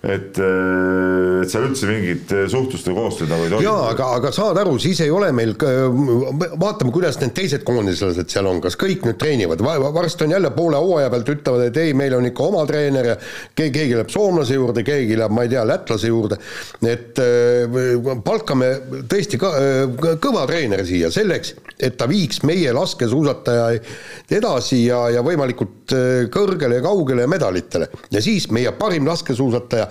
et, 0.04 0.36
et 0.36 1.48
seal 1.52 1.68
üldse 1.70 1.88
mingit 1.88 2.32
suhtlust 2.52 2.90
või 2.90 2.98
koostööd 2.98 3.30
nagu 3.32 3.46
ei 3.46 3.54
toimu. 3.54 3.64
jaa, 3.64 3.84
aga, 3.94 4.08
aga 4.20 4.32
saad 4.36 4.60
aru, 4.60 4.76
siis 4.82 5.00
ei 5.06 5.12
ole 5.14 5.30
meil, 5.36 5.54
vaatame, 5.56 6.92
kuidas 6.92 7.20
need 7.22 7.32
teised 7.38 7.64
koondislased 7.68 8.28
seal 8.32 8.50
on, 8.50 8.60
kas 8.64 8.76
kõik 8.80 9.08
nüüd 9.08 9.20
treenivad, 9.22 9.64
varsti 9.64 10.28
on 10.28 10.36
jälle 10.36 10.52
poole 10.56 10.82
hooaja 10.84 11.12
pealt 11.14 11.32
ütlevad, 11.36 11.68
et 11.70 11.80
ei, 11.80 11.94
meil 11.96 12.18
on 12.18 12.28
ikka 12.28 12.50
oma 12.50 12.66
treener 12.68 13.14
ja 13.14 13.16
keegi, 13.56 13.72
keegi 13.78 13.96
läheb 13.96 14.12
soomlase 14.12 14.58
juurde, 14.58 14.84
keegi 14.88 15.18
läheb, 15.20 15.36
ma 15.36 15.48
ei 15.48 15.54
tea, 15.54 15.64
lätlase 15.68 16.12
juurde, 16.12 16.40
et 16.84 17.24
äh, 17.24 18.12
palkame 18.28 18.74
tõesti 19.12 19.40
ka, 19.40 19.54
äh, 19.56 20.18
kõva 20.24 20.44
treeneri 20.50 20.88
siia 20.90 21.12
selleks, 21.16 21.56
et 21.80 21.96
ta 22.00 22.10
viiks 22.12 22.44
meie 22.48 22.76
laskesuusatajaid 22.76 24.36
edasi 24.36 24.84
ja, 24.90 25.06
ja 25.16 25.24
võimalikult 25.26 25.96
äh, 25.96 26.28
kõrgele 26.34 26.82
ja 26.82 26.86
kaugele 26.86 27.24
ja 27.24 27.32
medalitele. 27.32 27.88
Ja 28.12 28.22
siis 28.24 28.50
meie 28.52 28.76
parim 28.76 29.08
laskesuusataja 29.08 29.88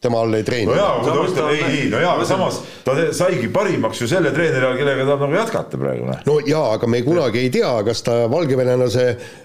tema 0.00 0.20
all 0.24 0.32
ei 0.38 0.44
treeni 0.46 0.70
no 0.70 0.76
jaa, 0.78 0.92
kui 1.00 1.10
ta 1.10 1.16
ta 1.36 1.44
on- 1.44 1.50
ei, 1.54 1.64
ei, 1.82 1.88
no 1.92 1.98
jaa, 2.00 2.14
aga 2.16 2.24
samas 2.28 2.60
ta 2.86 2.94
saigi 3.12 3.50
parimaks 3.52 4.00
ju 4.00 4.08
selle 4.08 4.30
treeneri 4.32 4.64
all, 4.66 4.78
kellega 4.80 5.04
tahab 5.04 5.24
nagu 5.26 5.36
jätkata 5.36 5.80
praegu, 5.82 6.06
noh. 6.08 6.22
no 6.26 6.38
jaa, 6.48 6.70
aga 6.78 6.88
me 6.88 7.02
kunagi 7.04 7.42
ei 7.44 7.50
tea, 7.52 7.72
kas 7.84 8.00
ta 8.06 8.14
valgevenelase 8.32 9.04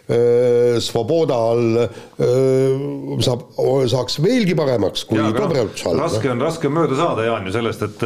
öö, 0.09 0.79
Svoboda 0.83 1.35
all 1.51 1.81
öö, 1.81 3.19
saab, 3.25 3.43
saaks 3.91 4.19
veelgi 4.23 4.55
paremaks 4.57 5.03
kui 5.09 5.19
Jaa, 5.19 5.29
aga 5.33 5.43
noh, 5.43 5.49
Dobrevtš 5.49 5.85
all. 5.91 5.99
raske 6.05 6.31
on, 6.31 6.41
raske 6.47 6.69
on 6.71 6.77
mööda 6.79 6.97
saada, 6.99 7.27
Jaan, 7.27 7.45
ju 7.49 7.55
sellest, 7.55 7.83
et, 7.89 8.05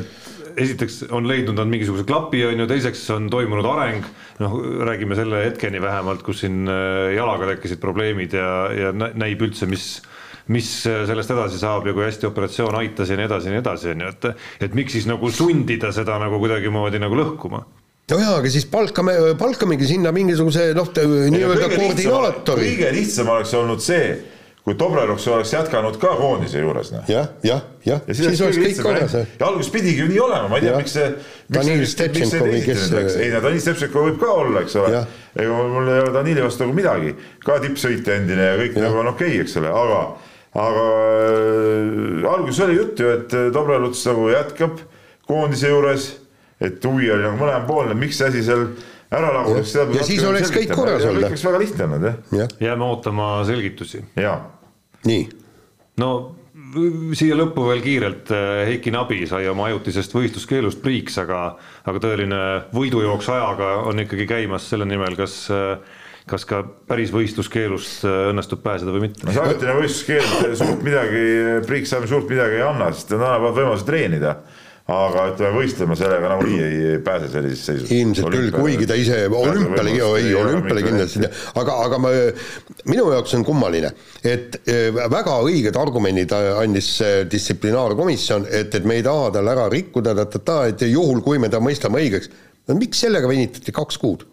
et 0.00 0.16
esiteks 0.60 1.02
on 1.14 1.28
leidnud 1.30 1.56
nad 1.60 1.68
mingisuguse 1.70 2.04
klapi, 2.08 2.42
on 2.48 2.58
ju, 2.64 2.66
teiseks 2.70 3.04
on 3.14 3.28
toimunud 3.32 3.66
areng, 3.70 4.02
noh, 4.42 4.56
räägime 4.88 5.16
selle 5.18 5.44
hetkeni 5.46 5.80
vähemalt, 5.84 6.24
kus 6.26 6.42
siin 6.44 6.64
äh, 6.68 7.12
jalaga 7.16 7.52
tekkisid 7.54 7.80
probleemid 7.82 8.34
ja, 8.36 8.50
ja 8.74 8.90
nä- 8.96 9.12
näib 9.20 9.44
üldse, 9.46 9.68
mis 9.70 10.00
mis 10.50 10.70
sellest 10.84 11.30
edasi 11.30 11.60
saab 11.60 11.86
ja 11.86 11.94
kui 11.94 12.06
hästi 12.06 12.26
operatsioon 12.30 12.80
aitas 12.80 13.10
ja 13.12 13.18
nii 13.18 13.28
edasi 13.28 13.50
ja 13.50 13.54
nii 13.54 13.62
edasi, 13.62 13.92
on 13.94 14.06
ju, 14.06 14.14
et 14.14 14.66
et 14.66 14.74
miks 14.74 14.96
siis 14.96 15.06
nagu 15.10 15.30
sundida 15.34 15.92
seda 15.94 16.18
nagu 16.22 16.40
kuidagimoodi 16.42 17.02
nagu 17.02 17.18
lõhkuma? 17.18 17.62
No 18.10 18.18
jaa, 18.18 18.40
aga 18.40 18.50
siis 18.50 18.66
palkame, 18.66 19.14
palkamegi 19.38 19.86
sinna 19.92 20.10
mingisuguse 20.14 20.72
noh, 20.74 20.90
nii-öelda 20.90 21.70
koordinaatori. 21.76 22.66
kõige 22.72 22.92
lihtsam 22.96 23.30
oleks 23.30 23.52
olnud 23.54 23.82
see, 23.84 24.08
kui 24.66 24.74
Dobrelux 24.78 25.26
oleks 25.30 25.52
jätkanud 25.54 25.98
ka 26.02 26.10
koondise 26.18 26.60
juures, 26.60 26.90
noh. 26.92 27.04
jah, 27.08 27.28
jah, 27.46 27.62
jah, 27.86 28.02
ja 28.06 28.16
siis 28.16 28.42
oleks 28.42 28.58
kõige 28.58 28.64
kõik 28.66 28.82
korras. 28.88 29.14
ja 29.14 29.46
alguses 29.46 29.70
pidigi 29.72 30.02
ju 30.02 30.08
nii 30.10 30.18
olema, 30.26 30.50
ma 30.50 30.58
ei 30.58 30.66
tea, 30.66 30.80
miks 30.82 30.96
see. 30.98 31.12
Danil 31.54 31.84
Stevtšenko 31.92 32.48
või 32.48 32.64
kes 32.66 32.82
see- 32.90 33.22
ei 33.24 33.30
no 33.32 33.44
Danil 33.46 33.62
Stevtšenko 33.62 34.04
võib 34.08 34.18
ka 34.20 34.32
olla, 34.42 34.64
eks 34.66 34.76
ole. 34.82 35.04
Ega 35.38 35.62
mul 35.76 35.92
ei 35.94 36.02
ole 36.02 36.12
Danili 36.18 36.42
vastu 36.44 36.66
nagu 36.66 36.74
midagi, 36.76 37.14
ka 37.46 37.60
tippsõitja 37.62 38.18
endine 38.18 38.50
ja 38.50 38.58
kõik 38.58 38.82
nagu 38.82 39.00
on 39.04 39.14
okei 39.14 39.36
okay,, 39.36 39.46
eks 39.46 39.56
ole, 39.62 39.70
aga, 39.70 40.02
aga 40.54 40.86
äh, 41.30 42.30
alguses 42.30 42.64
oli 42.66 42.78
juttu 42.78 43.06
ju, 43.06 43.12
et 43.18 43.36
Dobreluts 43.54 44.02
nagu 44.10 44.30
jätkab 44.32 44.80
koondise 45.30 45.70
juures, 45.70 46.08
et 46.60 46.82
huvi 46.84 47.10
oli 47.12 47.26
nagu 47.26 47.38
mõlemapoolne, 47.38 47.94
miks 47.98 48.18
see 48.18 48.32
asi 48.32 48.42
seal 48.46 48.66
ära 49.10 49.30
lagunes. 49.34 49.74
Ja 49.74 50.06
siis 50.06 50.24
oleks 50.26 50.52
kõik 50.54 50.74
korras 50.74 51.06
olnud. 51.06 51.22
kõik 51.22 51.32
oleks 51.32 51.46
väga 51.46 51.62
lihtne 51.62 51.86
olnud 51.86 52.08
jah, 52.08 52.18
jah, 52.42 52.58
jääme 52.66 52.86
ootama 52.90 53.30
selgitusi 53.48 54.02
ja 54.18 54.36
nii. 55.06 55.24
no 56.02 56.10
siia 57.18 57.34
lõppu 57.38 57.64
veel 57.66 57.80
kiirelt, 57.82 58.30
Heiki 58.68 58.92
Nabi 58.94 59.24
sai 59.26 59.48
oma 59.50 59.66
ajutisest 59.70 60.12
võistluskeelust 60.14 60.82
priiks, 60.84 61.16
aga 61.22 61.40
aga 61.88 62.02
tõeline 62.02 62.42
võidujooks 62.74 63.30
ajaga 63.34 63.72
on 63.90 64.04
ikkagi 64.04 64.28
käimas 64.30 64.68
selle 64.70 64.86
nimel, 64.86 65.16
kas 65.18 65.42
kas 66.30 66.46
ka 66.48 66.62
päris 66.88 67.12
võistluskeelust 67.14 68.06
õnnestub 68.06 68.62
pääseda 68.64 68.94
või 68.94 69.08
mitte 69.08 69.26
no 69.26 69.34
see 69.34 69.44
ajutine 69.44 69.76
võistluskeel 69.80 70.56
suurt 70.58 70.82
midagi, 70.86 71.26
Priit 71.66 71.90
Samm 71.90 72.08
suurt 72.10 72.30
midagi 72.30 72.60
ei 72.60 72.66
anna, 72.66 72.90
sest 72.94 73.14
nad 73.14 73.26
annavad 73.26 73.56
võimaluse 73.58 73.86
treenida. 73.88 74.40
aga 74.90 75.24
ütleme, 75.30 75.50
võistlema 75.54 75.94
sellega 75.94 76.30
nagunii 76.32 76.62
ei 76.66 76.96
pääse 77.06 77.28
sellises 77.30 77.60
seisus. 77.68 77.90
ilmselt 77.94 78.32
küll, 78.34 78.48
kuigi 78.50 78.88
ta 78.90 78.96
ise 78.98 79.20
olümpiale, 79.28 79.92
ei 80.18 80.32
olümpiale 80.34 80.82
kindlasti, 80.82 81.22
aga, 81.60 81.76
aga 81.84 82.00
ma, 82.02 82.10
minu 82.90 83.04
jaoks 83.12 83.36
on 83.38 83.44
kummaline, 83.46 83.92
et 84.26 84.58
väga 85.14 85.36
õiged 85.46 85.78
argumendid 85.78 86.34
andis 86.34 86.90
distsiplinaarkomisjon, 87.30 88.48
et, 88.50 88.74
et 88.80 88.88
me 88.88 88.98
ei 88.98 89.06
taha 89.06 89.30
tal 89.38 89.52
ära 89.52 89.68
rikkuda, 89.70 90.16
et 90.66 90.86
juhul, 90.88 91.22
kui 91.22 91.38
me 91.38 91.52
ta 91.52 91.62
mõistame 91.62 92.02
õigeks, 92.02 92.32
no 92.66 92.80
miks 92.80 93.06
sellega 93.06 93.30
venitati 93.30 93.76
kaks 93.76 94.00
kuud? 94.00 94.26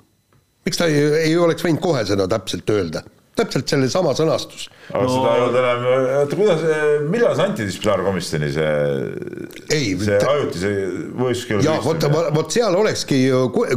Miks 0.68 0.82
ta 0.82 0.90
ei, 0.92 1.30
ei 1.30 1.38
oleks 1.40 1.64
võinud 1.66 1.84
kohe 1.84 2.04
seda 2.08 2.28
täpselt 2.32 2.76
öelda? 2.76 3.06
täpselt 3.38 3.70
sellesama 3.70 4.14
sõnastus. 4.18 4.64
aga 4.90 5.04
no, 5.04 5.10
seda 5.12 5.34
ei 5.36 5.42
olnud 5.44 5.58
enam, 5.60 5.84
oota 6.22 6.38
kuidas, 6.40 6.64
millal 7.12 7.36
see 7.38 7.46
antidistsiplinaarkomisjoni 7.52 8.50
see, 8.56 8.72
see 10.02 10.20
ajutise 10.32 10.72
võistluskeelu 11.20 11.68
jaa, 11.68 11.76
vot, 11.86 12.08
vot 12.34 12.56
seal 12.56 12.78
olekski 12.80 13.20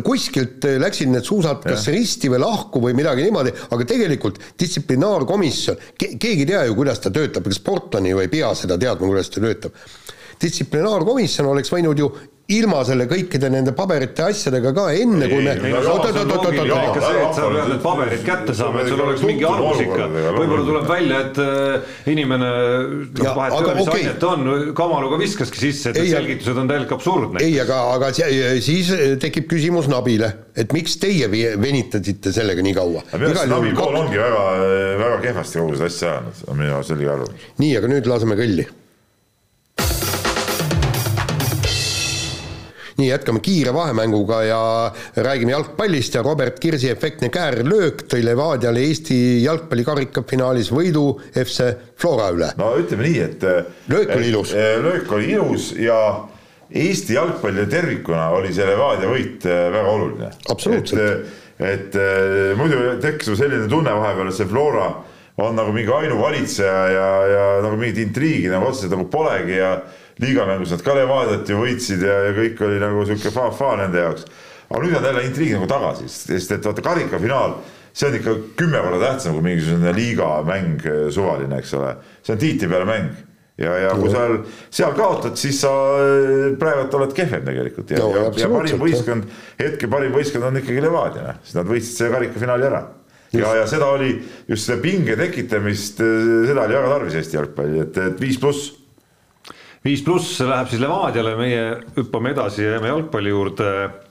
kuskilt 0.06 0.64
läksid 0.80 1.12
need 1.12 1.28
suusad 1.28 1.64
kas 1.66 1.88
ja. 1.88 1.96
risti 1.96 2.32
või 2.32 2.40
lahku 2.44 2.84
või 2.86 2.96
midagi 2.96 3.26
niimoodi, 3.26 3.52
aga 3.68 3.88
tegelikult 3.92 4.40
distsiplinaarkomisjon 4.60 5.80
ke,, 5.92 6.14
keegi 6.14 6.46
ei 6.46 6.52
tea 6.54 6.64
ju, 6.68 6.78
kuidas 6.80 7.04
ta 7.04 7.12
töötab, 7.12 7.44
ega 7.44 7.60
sportlane 7.60 8.14
ju 8.14 8.24
ei 8.24 8.32
pea 8.32 8.54
seda 8.56 8.80
teadma, 8.80 9.10
kuidas 9.10 9.32
ta 9.34 9.44
töötab 9.44 9.76
distsiplinaarkomisjon 10.40 11.48
oleks 11.50 11.68
võinud 11.72 11.98
ju 12.00 12.08
ilma 12.56 12.80
selle 12.86 13.06
kõikide 13.10 13.50
nende 13.52 13.72
paberite 13.76 14.24
asjadega 14.26 14.72
ka 14.76 14.86
enne, 14.96 15.28
kui 15.30 15.44
me. 15.44 15.54
ikka 15.56 17.02
see, 17.04 17.20
et 17.22 17.36
sa 17.36 17.46
pead 17.50 17.70
need 17.70 17.82
paberid 17.84 18.24
kätte 18.26 18.56
saama, 18.56 18.82
et 18.82 18.90
sul 18.90 19.02
oleks 19.04 19.24
mingi 19.26 19.46
alus 19.48 19.82
ikka. 19.84 20.08
võib-olla 20.36 20.64
tuleb 20.66 20.88
välja, 20.90 21.20
et 21.26 21.40
äh, 21.44 21.92
inimene, 22.12 22.50
noh 23.20 23.38
vahet 23.38 23.56
ei 23.56 23.62
ole, 23.64 23.76
mis 23.78 23.90
okay. 23.92 24.16
ta 24.22 24.32
on, 24.34 24.50
kamaluga 24.76 25.20
viskaski 25.20 25.62
sisse, 25.66 25.92
et 25.92 26.00
need 26.00 26.12
selgitused 26.14 26.62
on 26.64 26.70
täielik 26.70 26.96
absurd. 26.98 27.38
ei, 27.42 27.54
aga, 27.62 27.80
aga 27.94 28.12
siis 28.14 28.92
tekib 29.22 29.48
küsimus 29.50 29.90
Nabile, 29.90 30.32
et 30.58 30.74
miks 30.76 30.98
teie 31.02 31.30
venitasite 31.30 32.34
sellega 32.34 32.64
nii 32.66 32.76
kaua. 32.76 33.06
minu 33.14 33.32
arust 33.32 33.50
Nabi 33.54 33.74
pool 33.78 34.02
ongi 34.02 34.20
väga, 34.20 34.44
väga 35.04 35.22
kehvasti 35.28 35.62
kogu 35.62 35.78
seda 35.78 35.90
asja 35.92 36.12
ajanud, 36.16 36.44
on 36.50 36.62
minu 36.64 36.84
selge 36.86 37.10
arvamus. 37.14 37.48
nii, 37.62 37.72
aga 37.80 37.94
nüüd 37.94 38.10
laseme 38.10 38.38
kõlli 38.38 38.68
nii, 43.00 43.10
jätkame 43.10 43.42
kiire 43.44 43.74
vahemänguga 43.74 44.42
ja 44.46 44.62
räägime 45.16 45.54
jalgpallist 45.56 46.14
ja 46.14 46.24
Robert 46.26 46.60
Kirsi 46.62 46.90
efektne 46.92 47.28
käärlöök 47.32 48.04
tõi 48.10 48.24
Levadiale 48.24 48.84
Eesti 48.88 49.20
jalgpalli 49.44 49.86
karikafinaalis 49.86 50.72
võidu 50.74 51.06
FC 51.32 51.72
Flora 52.00 52.30
üle. 52.34 52.52
no 52.60 52.74
ütleme 52.80 53.08
nii, 53.08 53.24
et 53.24 53.48
löök 53.90 54.14
oli 54.16 54.28
ilus. 54.34 54.54
löök 54.84 55.12
oli 55.16 55.32
ilus 55.34 55.72
ja 55.78 56.00
Eesti 56.70 57.14
jalgpallile 57.14 57.66
tervikuna 57.66 58.28
oli 58.30 58.52
see 58.54 58.66
Levadia 58.66 59.10
võit 59.10 59.46
äh, 59.48 59.64
väga 59.74 59.90
oluline. 59.90 60.28
absoluutselt. 60.52 61.00
et, 61.58 61.64
et 61.66 61.96
äh, 61.98 62.52
muidu 62.58 62.78
tekkis 63.02 63.32
ju 63.32 63.38
selline 63.38 63.66
tunne 63.70 63.94
vahepeal, 63.96 64.30
et 64.30 64.38
see 64.38 64.46
Flora 64.46 64.92
on 65.42 65.56
nagu 65.58 65.72
mingi 65.74 65.92
ainuvalitseja 65.94 66.84
ja, 66.94 67.08
ja 67.30 67.46
nagu 67.64 67.78
mingit 67.80 68.02
intriigi 68.04 68.52
nagu 68.52 68.68
otseselt 68.70 68.94
nagu 68.94 69.08
polegi 69.12 69.58
ja 69.58 69.74
liigamängus 70.20 70.74
nad 70.74 70.84
ka 70.84 70.94
Levadiat 70.96 71.48
ju 71.48 71.58
võitsid 71.62 72.04
ja, 72.04 72.20
ja 72.28 72.36
kõik 72.36 72.60
oli 72.66 72.80
nagu 72.82 73.04
sihuke 73.08 73.32
fa-fa 73.34 73.74
nende 73.80 74.04
jaoks. 74.04 74.26
aga 74.68 74.82
nüüd 74.84 74.98
on 74.98 75.08
jälle 75.10 75.24
intriig 75.26 75.56
nagu 75.56 75.68
tagasi, 75.70 76.08
sest 76.12 76.52
et 76.56 76.68
vaata 76.68 76.84
karikafinaal, 76.84 77.56
see 77.92 78.10
on 78.10 78.20
ikka 78.20 78.36
kümme 78.60 78.84
korda 78.84 79.00
tähtsam 79.06 79.34
kui 79.38 79.46
mingisugune 79.48 79.94
liigamäng 79.96 80.86
eh, 80.86 81.02
suvaline, 81.14 81.58
eks 81.58 81.74
ole. 81.78 81.96
see 82.22 82.36
on 82.36 82.44
tiitli 82.44 82.70
peale 82.70 82.88
mäng 82.88 83.10
ja, 83.60 83.74
ja 83.86 83.90
kui 83.96 84.12
sa 84.12 84.26
seal 84.72 84.94
kaotad, 84.96 85.36
siis 85.40 85.60
sa 85.64 85.72
eh, 86.04 86.46
praegu 86.60 86.86
oled 87.00 87.16
kehvem 87.16 87.44
tegelikult 87.48 87.92
ja 87.94 88.04
no,, 88.04 88.12
ja, 88.16 88.30
ja 88.44 88.52
parim 88.52 88.80
võistkond, 88.84 89.28
hetke 89.60 89.90
parim 89.90 90.14
võistkond 90.16 90.50
on 90.50 90.60
ikkagi 90.60 90.84
Levadia, 90.84 91.36
sest 91.44 91.60
nad 91.60 91.68
võitsid 91.70 91.96
selle 91.96 92.16
karikafinaali 92.18 92.68
ära. 92.70 92.84
Ja, 93.32 93.54
ja 93.60 93.66
seda 93.70 93.92
oli 93.94 94.12
just 94.48 94.66
seda 94.66 94.80
pinge 94.82 95.16
tekitamist, 95.20 96.02
eh, 96.04 96.44
seda 96.50 96.66
oli 96.66 96.78
väga 96.78 96.92
tarvis 96.94 97.18
Eesti 97.20 97.38
jalgpalli, 97.38 97.80
et, 97.86 97.98
et 98.10 98.20
viis 98.22 98.38
pluss. 98.42 98.76
Viis 99.80 100.02
pluss 100.04 100.42
läheb 100.44 100.68
siis 100.68 100.82
Levadiale, 100.82 101.32
meie 101.38 101.62
hüppame 101.96 102.34
edasi 102.34 102.66
ja 102.66 102.74
jääme 102.74 102.90
jalgpalli 102.90 103.32
juurde. 103.32 103.70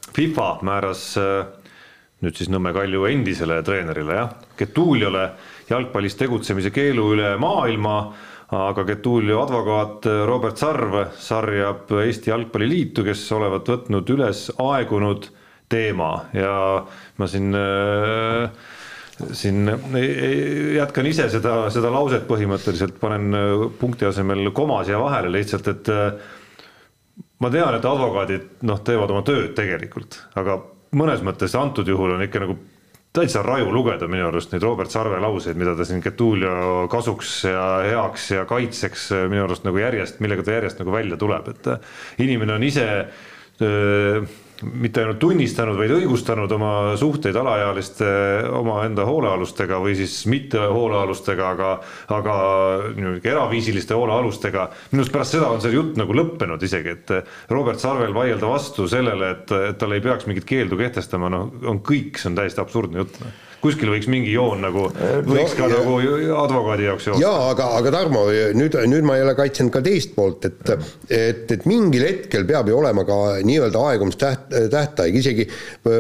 FIFA 0.10 0.48
määras 0.66 1.04
äh, 1.22 1.44
nüüd 2.24 2.36
siis 2.36 2.50
Nõmme 2.52 2.74
Kalju 2.76 3.06
endisele 3.10 3.62
treenerile 3.66 4.18
jah, 4.18 4.34
Getuliole 4.60 5.30
jalgpallis 5.70 6.18
tegutsemise 6.20 6.72
keelu 6.76 7.06
üle 7.14 7.30
maailma, 7.40 8.00
aga 8.56 8.84
Getulio 8.88 9.44
advokaat 9.44 10.08
Robert 10.28 10.58
Sarv 10.58 10.98
sarjab 11.22 11.92
Eesti 12.02 12.32
Jalgpalliliitu, 12.32 13.06
kes 13.06 13.22
olevat 13.38 13.70
võtnud 13.70 14.10
üles 14.16 14.48
aegunud 14.58 15.30
teema. 15.70 16.10
Ja 16.34 16.54
ma 17.22 17.30
siin 17.30 17.54
äh, 17.56 18.50
siin 19.34 19.68
jätkan 20.76 21.08
ise 21.10 21.28
seda, 21.32 21.56
seda 21.74 21.92
lauset 21.94 22.26
põhimõtteliselt, 22.30 22.98
panen 23.02 23.36
äh, 23.36 23.68
punkti 23.80 24.08
asemel 24.10 24.52
koma 24.56 24.82
siia 24.88 25.00
vahele 25.02 25.32
lihtsalt, 25.34 25.70
et 25.72 25.92
äh, 25.94 26.34
ma 27.44 27.52
tean, 27.54 27.78
et 27.78 27.86
advokaadid 27.86 28.66
noh, 28.68 28.82
teevad 28.86 29.14
oma 29.14 29.24
tööd 29.28 29.54
tegelikult, 29.58 30.22
aga 30.40 30.60
mõnes 31.00 31.24
mõttes 31.26 31.56
antud 31.60 31.88
juhul 31.88 32.16
on 32.16 32.26
ikka 32.26 32.44
nagu 32.46 32.58
täitsa 33.14 33.42
raju 33.42 33.72
lugeda 33.74 34.08
minu 34.10 34.28
arust 34.28 34.52
neid 34.54 34.64
Robert 34.64 34.94
Sarve 34.94 35.18
lauseid, 35.22 35.58
mida 35.58 35.74
ta 35.76 35.86
siin 35.88 36.04
Getulio 36.04 36.86
kasuks 36.92 37.40
ja 37.50 37.64
heaks 37.88 38.30
ja 38.38 38.46
kaitseks 38.50 39.10
äh, 39.18 39.26
minu 39.32 39.48
arust 39.48 39.66
nagu 39.68 39.82
järjest, 39.82 40.22
millega 40.24 40.46
ta 40.46 40.60
järjest 40.60 40.84
nagu 40.84 40.94
välja 40.94 41.18
tuleb, 41.20 41.50
et 41.56 42.22
inimene 42.26 42.56
on 42.60 42.70
ise 42.70 42.86
öö, 43.60 44.22
mitte 44.64 45.04
ainult 45.04 45.20
tunnistanud, 45.22 45.78
vaid 45.80 45.94
õigustanud 45.96 46.52
oma 46.56 46.72
suhteid 47.00 47.36
alaealiste 47.40 48.08
omaenda 48.60 49.06
hoolealustega 49.08 49.80
või 49.82 49.96
siis 50.00 50.16
mitte 50.32 50.62
hoolealustega, 50.62 51.50
aga, 51.56 51.72
aga 52.16 52.38
eraviisiliste 53.24 53.98
hoolealustega. 53.98 54.70
minu 54.92 55.04
arust 55.04 55.16
pärast 55.16 55.38
seda 55.38 55.52
on 55.54 55.62
see 55.64 55.76
jutt 55.76 56.00
nagu 56.00 56.16
lõppenud 56.16 56.64
isegi, 56.66 56.96
et 56.96 57.52
Robert 57.52 57.80
Sarvel 57.80 58.16
vaielda 58.16 58.50
vastu 58.50 58.88
sellele, 58.92 59.36
et, 59.36 59.54
et 59.72 59.78
tal 59.80 59.96
ei 59.96 60.04
peaks 60.04 60.28
mingit 60.30 60.48
keeldu 60.50 60.80
kehtestama, 60.80 61.32
noh, 61.34 61.54
on 61.70 61.84
kõik, 61.86 62.20
see 62.20 62.32
on 62.32 62.42
täiesti 62.42 62.64
absurdne 62.64 63.04
jutt 63.04 63.22
noh 63.24 63.38
kuskil 63.64 63.92
võiks 63.92 64.08
mingi 64.12 64.32
joon 64.34 64.62
nagu, 64.64 64.86
võiks 65.28 65.56
no, 65.56 65.58
ka 65.58 65.68
ja, 65.68 65.80
nagu 65.80 65.96
advokaadi 66.44 66.86
jaoks 66.88 67.08
joosta. 67.10 67.22
jaa, 67.24 67.50
aga, 67.52 67.68
aga 67.80 67.94
Tarmo, 67.94 68.24
nüüd, 68.56 68.78
nüüd 68.92 69.08
ma 69.08 69.18
jälle 69.20 69.36
kaitsen 69.38 69.72
ka 69.74 69.82
teist 69.86 70.14
poolt, 70.16 70.48
et, 70.48 70.72
et, 71.12 71.44
et 71.58 71.66
mingil 71.70 72.06
hetkel 72.08 72.48
peab 72.50 72.72
ju 72.72 72.78
olema 72.80 73.04
ka 73.08 73.18
nii-öelda 73.46 73.84
aegumistäht-, 73.92 74.56
tähtaeg, 74.72 75.18
isegi 75.20 75.48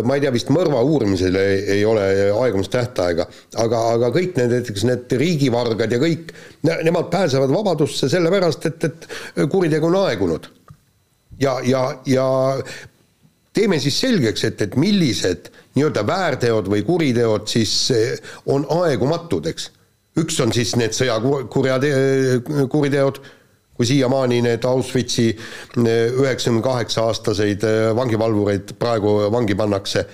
ma 0.07 0.17
ei 0.17 0.23
tea, 0.23 0.33
vist 0.35 0.53
mõrva 0.55 0.83
uurimisel 0.87 1.35
ei, 1.39 1.57
ei 1.77 1.87
ole 1.87 2.05
aegumistähtaega, 2.31 3.27
aga, 3.65 3.83
aga 3.97 4.11
kõik 4.15 4.39
need, 4.39 4.55
näiteks 4.55 4.87
need 4.87 5.17
riigivargad 5.23 5.95
ja 5.95 5.99
kõik, 6.01 6.31
nemad 6.63 7.11
pääsevad 7.11 7.51
vabadusse 7.53 8.11
sellepärast, 8.11 8.69
et, 8.71 8.87
et 8.87 9.49
kuritegu 9.51 9.91
on 9.91 9.99
aegunud. 10.05 10.47
ja, 11.39 11.59
ja, 11.63 11.83
ja 12.07 12.29
teeme 13.53 13.79
siis 13.81 13.99
selgeks, 13.99 14.43
et, 14.47 14.61
et 14.61 14.75
millised 14.79 15.49
nii-öelda 15.79 16.05
väärteod 16.07 16.69
või 16.71 16.83
kuriteod 16.87 17.47
siis 17.49 17.73
eh, 17.95 18.31
on 18.51 18.67
aegumatud, 18.83 19.47
eks. 19.49 19.69
üks 20.19 20.39
on 20.43 20.53
siis 20.55 20.75
need 20.79 20.95
sõjakurjad, 20.95 21.85
kuriteod, 22.71 23.21
kui 23.79 23.87
siiamaani 23.87 24.41
need 24.43 24.65
Auschwitzi 24.67 25.29
eh, 25.31 26.17
üheksakümne 26.19 26.63
kaheksa 26.65 27.07
aastaseid 27.07 27.63
eh, 27.63 27.91
vangivalvureid 27.95 28.75
praegu 28.79 29.15
vangi 29.31 29.55
pannakse 29.55 30.05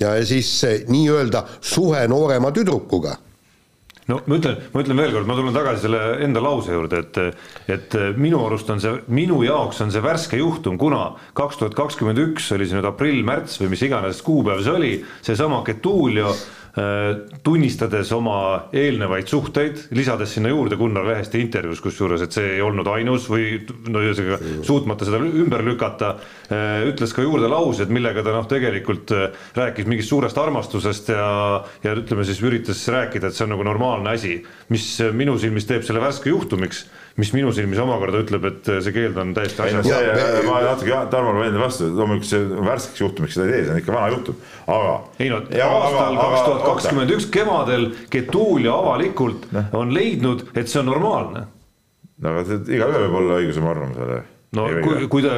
ja 0.00 0.16
siis 0.26 0.50
nii-öelda 0.90 1.46
suhe 1.60 2.02
noorema 2.10 2.50
tüdrukuga 2.52 3.16
no 4.10 4.20
ma 4.26 4.38
ütlen, 4.38 4.58
ma 4.72 4.82
ütlen 4.84 5.00
veelkord, 5.00 5.28
ma 5.28 5.36
tulen 5.38 5.56
tagasi 5.56 5.86
selle 5.86 6.02
enda 6.26 6.42
lause 6.44 6.74
juurde, 6.74 7.02
et, 7.02 7.40
et 7.72 7.96
minu 8.18 8.42
arust 8.46 8.70
on 8.72 8.82
see, 8.82 9.00
minu 9.12 9.40
jaoks 9.46 9.82
on 9.84 9.94
see 9.94 10.04
värske 10.04 10.40
juhtum, 10.40 10.78
kuna 10.80 11.08
kaks 11.36 11.60
tuhat 11.62 11.78
kakskümmend 11.78 12.22
üks 12.28 12.50
oli 12.54 12.68
see 12.68 12.78
nüüd 12.78 12.90
aprill-märts 12.92 13.58
või 13.62 13.72
mis 13.74 13.82
iganes 13.86 14.22
kuupäev 14.26 14.62
see 14.66 14.76
oli, 14.76 14.92
seesama 15.26 15.62
Getulio 15.66 16.34
tunnistades 17.42 18.10
oma 18.12 18.38
eelnevaid 18.76 19.30
suhteid, 19.30 19.78
lisades 19.96 20.34
sinna 20.36 20.50
juurde 20.52 20.76
Gunnar 20.76 21.06
Leheste 21.08 21.40
intervjuus, 21.40 21.80
kusjuures, 21.80 22.20
et 22.26 22.36
see 22.36 22.56
ei 22.56 22.60
olnud 22.64 22.88
ainus 22.92 23.30
või 23.32 23.62
no 23.88 24.02
ühesõnaga 24.04 24.60
suutmata 24.66 25.08
seda 25.08 25.22
ümber 25.24 25.64
lükata, 25.64 26.12
äh, 26.50 26.84
ütles 26.90 27.14
ka 27.16 27.24
juurde 27.24 27.48
laused, 27.48 27.92
millega 27.92 28.24
ta 28.26 28.34
noh, 28.36 28.44
tegelikult 28.50 29.14
äh, 29.16 29.48
rääkis 29.56 29.88
mingist 29.88 30.12
suurest 30.12 30.36
armastusest 30.40 31.08
ja, 31.14 31.30
ja 31.86 31.96
ütleme 31.96 32.28
siis 32.28 32.42
üritas 32.44 32.84
rääkida, 32.92 33.30
et 33.30 33.38
see 33.38 33.46
on 33.48 33.54
nagu 33.56 33.64
normaalne 33.66 34.12
asi, 34.12 34.36
mis 34.72 34.90
minu 35.16 35.38
silmis 35.40 35.68
teeb 35.68 35.86
selle 35.86 36.04
värske 36.04 36.32
juhtumiks 36.32 36.84
mis 37.20 37.32
minu 37.32 37.52
silmis 37.56 37.80
omakorda 37.80 38.20
ütleb, 38.24 38.44
et 38.50 38.70
see 38.84 38.94
keeld 38.94 39.18
on 39.20 39.32
täiesti 39.36 39.64
asjas. 39.64 39.88
ma 40.46 40.60
natuke 40.64 41.00
Tarmole 41.12 41.44
vaidlen 41.44 41.62
vastu, 41.62 41.88
loomulikult 41.96 42.28
see 42.28 42.62
värskeks 42.68 43.02
juhtumiks 43.02 43.36
seda 43.38 43.48
ei 43.48 43.54
tee, 43.54 43.64
see 43.64 43.74
on 43.74 43.82
ikka 43.82 43.96
vana 43.96 44.12
juhtum, 44.12 44.38
aga. 44.76 44.94
ei 45.22 45.32
no 45.32 45.40
aastal 45.40 46.20
kaks 46.20 46.46
tuhat 46.46 46.64
kakskümmend 46.68 47.16
üks 47.16 47.28
kevadel 47.32 47.90
Getulia 48.12 48.76
avalikult 48.76 49.50
on 49.72 49.92
leidnud, 49.96 50.48
et 50.54 50.72
see 50.72 50.82
on 50.82 50.90
normaalne. 50.92 51.46
no 52.22 52.32
aga 52.32 52.62
igaühel 52.64 53.06
võib 53.06 53.20
olla 53.22 53.42
õigus 53.42 53.60
oma 53.62 53.72
arvamusele 53.74 54.22
no 54.56 54.66
ei, 54.70 54.82
kui, 54.84 55.08
kui 55.12 55.24
ta, 55.24 55.36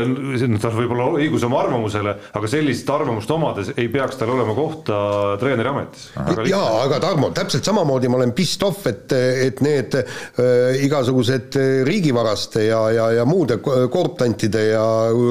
tal 0.62 0.77
võib 0.77 0.95
olla 0.97 1.09
õigus 1.19 1.45
oma 1.49 1.61
arvamusele, 1.64 2.14
aga 2.39 2.51
sellist 2.51 2.91
arvamust 2.95 3.31
omades 3.35 3.73
ei 3.77 3.89
peaks 3.93 4.21
tal 4.21 4.33
olema 4.35 4.55
kohta 4.57 5.01
treeneri 5.41 5.73
ametis. 5.73 6.09
jaa, 6.49 6.69
aga 6.85 7.01
Tarmo, 7.03 7.33
täpselt 7.37 7.66
samamoodi 7.69 8.11
ma 8.11 8.21
olen 8.21 8.33
pissed 8.37 8.62
off, 8.66 8.87
et, 8.91 9.12
et 9.49 9.61
need 9.64 9.99
äh, 9.99 10.79
igasugused 10.87 11.59
riigivaraste 11.89 12.69
ja, 12.69 12.85
ja, 12.95 13.11
ja 13.21 13.27
muude 13.29 13.59
korruptantide 13.62 14.69
ja 14.73 14.87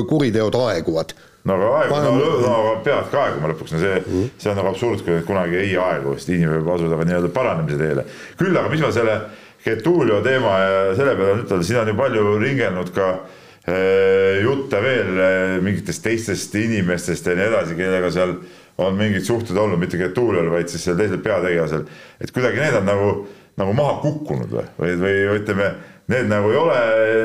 kuriteod 0.10 0.56
aeguvad 0.68 1.16
no 1.48 1.56
aga 1.56 1.68
aegu, 1.80 1.98
no, 2.20 2.30
no 2.44 2.56
peavad 2.84 3.10
ka 3.12 3.24
aeguma 3.24 3.52
lõpuks, 3.54 3.72
no 3.72 3.80
see, 3.80 4.00
Mhm. 4.04 4.30
see 4.38 4.52
on 4.52 4.58
nagu 4.60 4.72
absurd, 4.74 5.04
kui 5.06 5.22
kunagi 5.28 5.56
ei 5.62 5.76
aegu, 5.80 6.16
sest 6.18 6.30
inimene 6.34 6.60
peab 6.60 6.74
asuda 6.76 6.98
nii-öelda 7.08 7.32
paranemise 7.34 7.78
teele. 7.80 8.04
küll 8.40 8.58
aga 8.58 8.70
mis 8.70 8.82
ma 8.84 8.92
selle 8.92 9.20
Getulio 9.68 10.22
teema 10.24 10.52
ja 10.62 10.96
selle 10.96 11.16
peale 11.18 11.42
ütelda, 11.44 11.64
siin 11.66 11.80
on 11.82 11.88
ju 11.92 11.96
palju 11.98 12.38
ringelnud 12.40 12.92
ka 12.96 13.08
eh, 13.14 13.47
jutte 13.68 14.80
veel 14.84 15.20
eh, 15.20 15.58
mingitest 15.64 16.04
teistest 16.06 16.56
inimestest 16.56 17.28
ja 17.28 17.36
nii 17.36 17.50
edasi, 17.50 17.76
kellega 17.76 18.12
seal 18.16 18.38
on 18.78 18.96
mingid 18.96 19.26
suhted 19.26 19.58
olnud, 19.58 19.80
mitte 19.82 20.00
Getuliol, 20.00 20.52
vaid 20.54 20.70
siis 20.72 20.86
seal 20.88 20.98
teisel 21.00 21.20
peategelasel. 21.24 21.86
et 22.22 22.32
kuidagi 22.32 22.62
need 22.62 22.78
on 22.80 22.88
nagu, 22.88 23.12
nagu 23.60 23.76
maha 23.76 24.00
kukkunud 24.04 24.54
või, 24.54 24.68
või, 24.80 24.96
või 25.02 25.40
ütleme, 25.42 25.72
need 26.14 26.30
nagu 26.32 26.52
ei 26.54 26.60
ole 26.62 26.82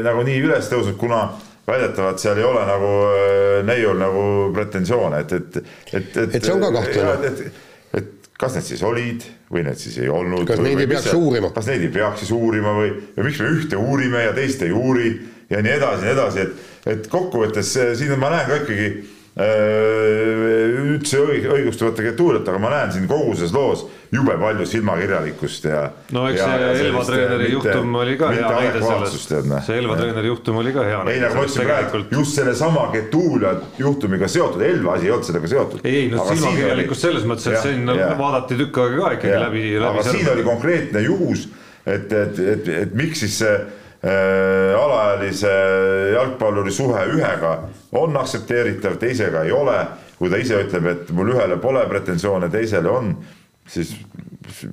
nagu 0.06 0.24
nii 0.26 0.38
üles 0.48 0.70
tõusnud, 0.72 0.96
kuna 1.00 1.26
väidetavalt 1.68 2.22
seal 2.22 2.40
ei 2.40 2.46
ole 2.46 2.64
nagu 2.66 2.94
äh, 3.10 3.58
neiul 3.68 4.00
nagu 4.00 4.24
pretensioone, 4.56 5.22
et, 5.22 5.36
et, 5.38 5.60
et, 5.92 6.16
et. 6.16 6.34
Et 6.40 6.40
see 6.40 6.56
on 6.56 6.64
ka 6.64 6.72
kahtlane. 6.80 7.30
et, 7.30 8.08
kas 8.42 8.56
need 8.56 8.66
siis 8.66 8.80
olid 8.82 9.22
või 9.52 9.62
need 9.68 9.78
siis 9.78 10.00
ei 10.02 10.08
olnud. 10.10 10.48
Kas 10.48 10.58
neid 10.64 10.80
ei 10.82 10.88
peaks 10.90 11.12
uurima? 11.14 11.52
kas 11.54 11.68
neid 11.70 11.84
ei 11.86 11.92
peaks 11.94 12.24
siis 12.24 12.32
uurima 12.34 12.72
või, 12.74 12.90
või 13.14 13.28
miks 13.28 13.38
me 13.44 13.52
ühte 13.54 13.78
uurime 13.78 14.24
ja 14.24 14.32
teist 14.34 14.64
ei 14.66 14.74
uuri 14.74 15.12
ja 15.52 15.62
nii 15.62 15.78
edasi, 15.78 16.06
nii 16.06 16.14
edasi, 16.16 16.46
et, 16.46 16.68
et 16.94 17.10
kokkuvõttes 17.12 17.74
eh, 17.80 17.96
siin 17.98 18.14
ma 18.20 18.32
näen 18.32 18.48
ka 18.48 18.60
ikkagi 18.62 18.86
äh, 18.88 19.02
üldse 20.92 21.20
õig, 21.22 21.48
õigust 21.48 21.82
võtta 21.84 22.04
Getuliat, 22.04 22.48
aga 22.48 22.60
ma 22.62 22.70
näen 22.72 22.94
siin 22.94 23.08
kogu 23.10 23.34
selles 23.36 23.52
loos 23.56 23.84
jube 24.12 24.34
palju 24.40 24.66
silmakirjalikkust 24.68 25.68
ja. 25.70 25.82
no 26.12 26.26
eks 26.28 26.42
see 26.42 26.86
Elva 26.86 27.04
treeneri 27.08 27.48
juhtum 27.54 27.96
oli 28.02 28.16
ka 28.20 28.30
hea 28.34 28.52
näide 28.52 28.82
sellest, 28.84 29.32
see 29.66 29.78
Elva 29.80 29.96
treeneri 30.00 30.32
juhtum 30.32 30.60
oli 30.62 30.74
ka 30.76 30.86
hea 30.88 31.00
ei, 31.00 31.08
näide 31.08 31.26
nagu 31.26 31.40
ma 31.40 31.46
ütlesin 31.48 31.68
praegu, 31.68 32.02
just 32.18 32.40
sellesama 32.40 32.86
Getulia 32.92 33.54
juhtumiga 33.80 34.28
seotud, 34.32 34.64
Elva 34.68 34.96
asi 34.98 35.08
ei 35.08 35.14
olnud 35.16 35.28
sellega 35.30 35.52
seotud. 35.54 35.84
ei, 35.84 35.98
ei 36.02 36.08
no 36.12 36.26
silmakirjalikkus 36.28 37.04
selles 37.06 37.28
mõttes, 37.28 37.48
et 37.52 37.64
siin 37.64 37.88
vaadati 38.20 38.60
tükk 38.60 38.82
aega 38.84 38.98
ka 39.00 39.12
ikkagi 39.18 39.36
ja. 39.36 39.44
läbi, 39.46 39.68
läbi. 39.76 39.92
aga 39.92 40.08
siin 40.10 40.32
oli 40.34 40.48
konkreetne 40.48 41.04
juhus, 41.06 41.46
et, 41.86 42.12
et, 42.12 42.42
et, 42.56 42.74
et 42.82 42.98
miks 42.98 43.24
siis 43.24 43.40
see 43.44 43.56
alaealise 44.02 45.52
jalgpalluri 46.12 46.72
suhe 46.74 47.04
ühega 47.14 47.52
on 47.98 48.16
aktsepteeritav, 48.18 48.96
teisega 48.98 49.44
ei 49.46 49.52
ole. 49.54 49.78
kui 50.18 50.30
ta 50.30 50.38
ise 50.38 50.58
ütleb, 50.62 50.86
et 50.86 51.08
mul 51.10 51.32
ühele 51.34 51.56
pole 51.58 51.80
pretensioone, 51.90 52.46
teisele 52.50 52.90
on, 52.90 53.16
siis 53.66 53.96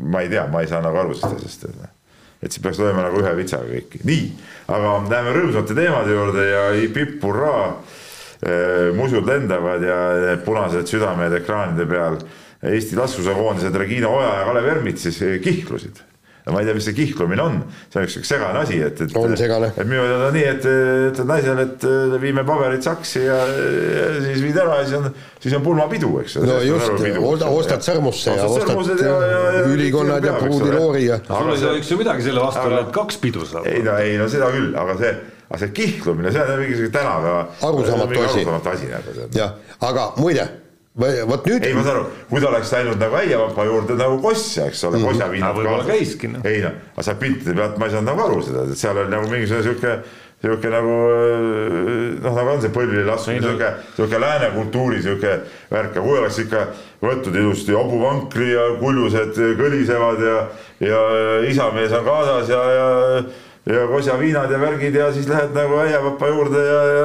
ma 0.02 0.22
ei 0.22 0.30
tea, 0.30 0.44
ma 0.50 0.62
ei 0.62 0.70
saa 0.70 0.82
nagu 0.86 0.98
aru 1.02 1.16
sellest 1.18 1.66
asjast 1.66 1.90
et 2.40 2.54
siis 2.54 2.64
peaks 2.64 2.80
lööma 2.80 3.04
nagu 3.04 3.20
ühe 3.20 3.32
vitsaga 3.36 3.68
kõiki. 3.68 4.04
nii, 4.08 4.28
aga 4.72 4.94
läheme 5.10 5.34
rõõmsate 5.36 5.76
teemade 5.76 6.14
juurde 6.16 6.46
ja 6.48 6.62
pipp 6.96 7.24
hurraa 7.26 7.64
eh,. 8.44 8.92
musud 8.96 9.28
lendavad 9.28 9.84
ja 9.84 10.38
punased 10.46 10.88
südamed 10.88 11.36
ekraanide 11.42 11.88
peal. 11.90 12.22
Eesti 12.60 12.98
laskusuusakoondised 13.00 13.76
Regina 13.80 14.10
Oja 14.12 14.32
ja 14.42 14.48
Kalev 14.50 14.66
Ermits 14.68 15.06
siis 15.08 15.20
kihlusid 15.44 16.02
no 16.04 16.09
ma 16.54 16.62
ei 16.62 16.68
tea, 16.68 16.76
mis 16.78 16.86
see 16.90 16.96
kihlumine 16.98 17.44
on, 17.44 17.58
see 17.90 18.00
on 18.02 18.08
üks 18.08 18.18
üks 18.20 18.30
segane 18.32 18.62
asi, 18.62 18.80
et, 18.86 19.02
et. 19.06 19.16
on 19.20 19.36
segane. 19.40 19.72
et 19.74 19.90
minu 19.90 20.04
teada 20.06 20.30
on 20.30 20.38
nii, 20.38 20.46
et 20.52 20.68
ütled 20.70 21.30
naisele, 21.30 21.66
et 21.68 21.88
viime 22.24 22.46
paberid 22.48 22.86
saksi 22.86 23.24
ja, 23.26 23.40
ja 23.50 24.06
siis 24.26 24.44
viid 24.46 24.60
ära 24.62 24.80
ja 24.82 24.86
siis 24.88 25.00
on, 25.00 25.10
siis 25.40 25.58
on 25.58 25.66
pulmapidu, 25.66 26.12
eks. 26.24 26.38
no 26.44 26.60
just, 26.66 27.46
ostad 27.50 27.86
sõrmusse 27.86 28.38
ja 28.38 28.48
ostad 28.48 29.04
ülikonnad 29.74 30.30
ja 30.30 30.38
pruudiloori 30.40 31.04
ja. 31.08 31.20
sul 31.26 31.52
ei 31.56 31.66
tohiks 31.66 31.92
ju 31.94 32.00
midagi 32.04 32.30
selle 32.30 32.46
vastu 32.46 32.66
olla, 32.70 32.86
et 32.86 32.96
kaks 32.96 33.20
pidu 33.24 33.46
saab. 33.50 33.68
ei 33.70 33.84
no, 33.86 33.98
ei 34.00 34.16
no 34.22 34.30
seda 34.32 34.52
küll, 34.56 34.72
aga 34.80 34.98
see, 35.02 35.14
aga 35.50 35.62
see 35.66 35.76
kihlumine, 35.82 36.34
see 36.36 36.46
on 36.46 36.64
mingisugune 36.64 36.96
tänapäeva. 36.96 37.46
arusaamatu 37.70 38.26
asi. 38.74 38.90
jah, 39.38 39.56
aga 39.92 40.12
muide 40.22 40.50
vot 41.00 41.46
nüüd. 41.48 41.66
ei, 41.66 41.74
ma 41.76 41.84
saan 41.84 42.00
aru, 42.00 42.06
kui 42.30 42.42
ta 42.44 42.50
oleks 42.52 42.72
läinud 42.76 43.02
nagu 43.02 43.20
äiavapa 43.20 43.66
juurde 43.68 43.98
nagu 44.00 44.18
kossa, 44.24 44.68
eks 44.70 44.84
ole 44.84 44.98
mm, 44.98 45.04
-hmm. 45.04 45.12
kosjaviinad 45.12 45.60
võib-olla 45.60 45.86
käiski 45.88 46.32
noh. 46.32 46.46
ei 46.46 46.64
noh, 46.66 46.80
aga 46.96 47.06
seal 47.08 47.20
piltide 47.22 47.56
pealt 47.56 47.78
ma 47.78 47.88
ei 47.88 47.96
saanud 47.96 48.12
nagu 48.12 48.26
aru 48.26 48.42
seda, 48.48 48.66
et 48.66 48.82
seal 48.82 48.98
oli 48.98 49.14
nagu 49.14 49.32
mingisugune 49.32 49.64
sihuke, 49.64 49.96
sihuke 50.44 50.72
nagu 50.76 50.96
noh, 52.22 52.40
nagu 52.40 52.54
on 52.54 52.64
see 52.64 52.74
põlvili 52.76 53.04
laskmine, 53.08 53.44
sihuke, 53.48 53.74
sihuke 53.98 54.22
lääne 54.26 54.54
kultuuri 54.56 55.02
sihuke 55.04 55.36
värk, 55.72 55.92
aga 55.92 56.06
kui 56.08 56.18
oleks 56.20 56.40
ikka 56.46 56.66
võetud 57.04 57.36
ilusti 57.36 57.78
hobuvankri 57.78 58.54
ja 58.54 58.72
kuljused 58.80 59.44
kõlisevad 59.60 60.26
ja, 60.26 60.40
ja 60.84 61.04
isamees 61.48 61.96
on 61.96 62.08
kaasas 62.08 62.52
ja, 62.52 62.64
ja 62.78 62.90
ja 63.70 63.88
kosjaviinad 63.88 64.52
ja 64.52 64.60
värgid 64.60 64.96
ja 64.96 65.12
siis 65.14 65.28
lähed 65.30 65.54
nagu 65.54 65.78
äiavapa 65.84 66.28
juurde 66.28 66.62
ja, 66.66 66.84
ja 66.84 67.04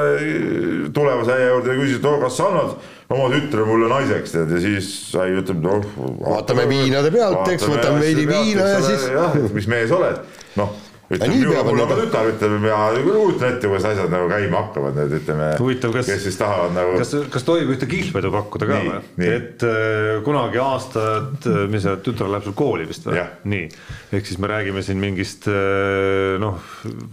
tulevase 0.95 1.33
äia 1.33 1.49
juurde 1.49 1.75
ja 1.75 1.81
küsid, 1.81 2.03
no 2.03 2.15
kas 2.23 2.37
sa 2.39 2.47
annad 2.49 2.77
oma 3.15 3.29
tütre 3.35 3.67
mulle 3.69 3.91
naiseks 3.93 4.35
tead 4.37 4.55
ja 4.57 4.63
siis 4.63 4.89
äi 5.21 5.39
ütleb, 5.41 5.63
noh. 5.65 5.93
vaatame 6.23 6.67
viinade 6.71 7.13
pealt, 7.15 7.47
eks, 7.55 7.69
võtame 7.71 8.03
veidi 8.03 8.27
viina 8.29 8.73
ja 8.77 8.83
siis. 8.85 9.07
jah, 9.15 9.39
et 9.41 9.55
mis 9.57 9.71
mees 9.71 9.95
oled, 9.95 10.21
noh 10.61 10.75
ütleme, 11.13 11.63
mul 11.67 11.83
on 11.85 11.91
ka 11.91 11.97
tütar, 11.99 12.29
ütleme 12.33 12.71
ja 12.71 12.79
kujutan 13.05 13.51
ette, 13.53 13.69
kuidas 13.69 13.87
asjad 13.91 14.13
nagu 14.13 14.29
käima 14.31 14.63
hakkavad, 14.63 14.97
need 14.97 15.17
ütleme. 15.19 15.49
kas, 15.59 16.09
kes 16.09 16.23
siis 16.25 16.39
tahavad 16.41 16.73
nagu. 16.77 16.95
kas, 17.01 17.13
kas 17.35 17.47
tohib 17.47 17.73
ühte 17.75 17.89
kihlvedu 17.91 18.31
pakkuda 18.35 18.69
ka 18.71 18.79
või? 18.87 19.29
et 19.29 19.67
äh, 19.69 20.23
kunagi 20.27 20.63
aastad, 20.65 21.49
mis 21.73 21.85
see 21.85 21.97
tütar 22.07 22.31
läheb 22.33 22.49
sul 22.49 22.57
kooli 22.57 22.89
vist 22.89 23.05
või? 23.09 23.21
nii, 23.53 23.67
ehk 24.17 24.31
siis 24.31 24.41
me 24.41 24.51
räägime 24.55 24.85
siin 24.87 25.03
mingist 25.03 25.49
äh, 25.53 26.39
noh, 26.43 26.63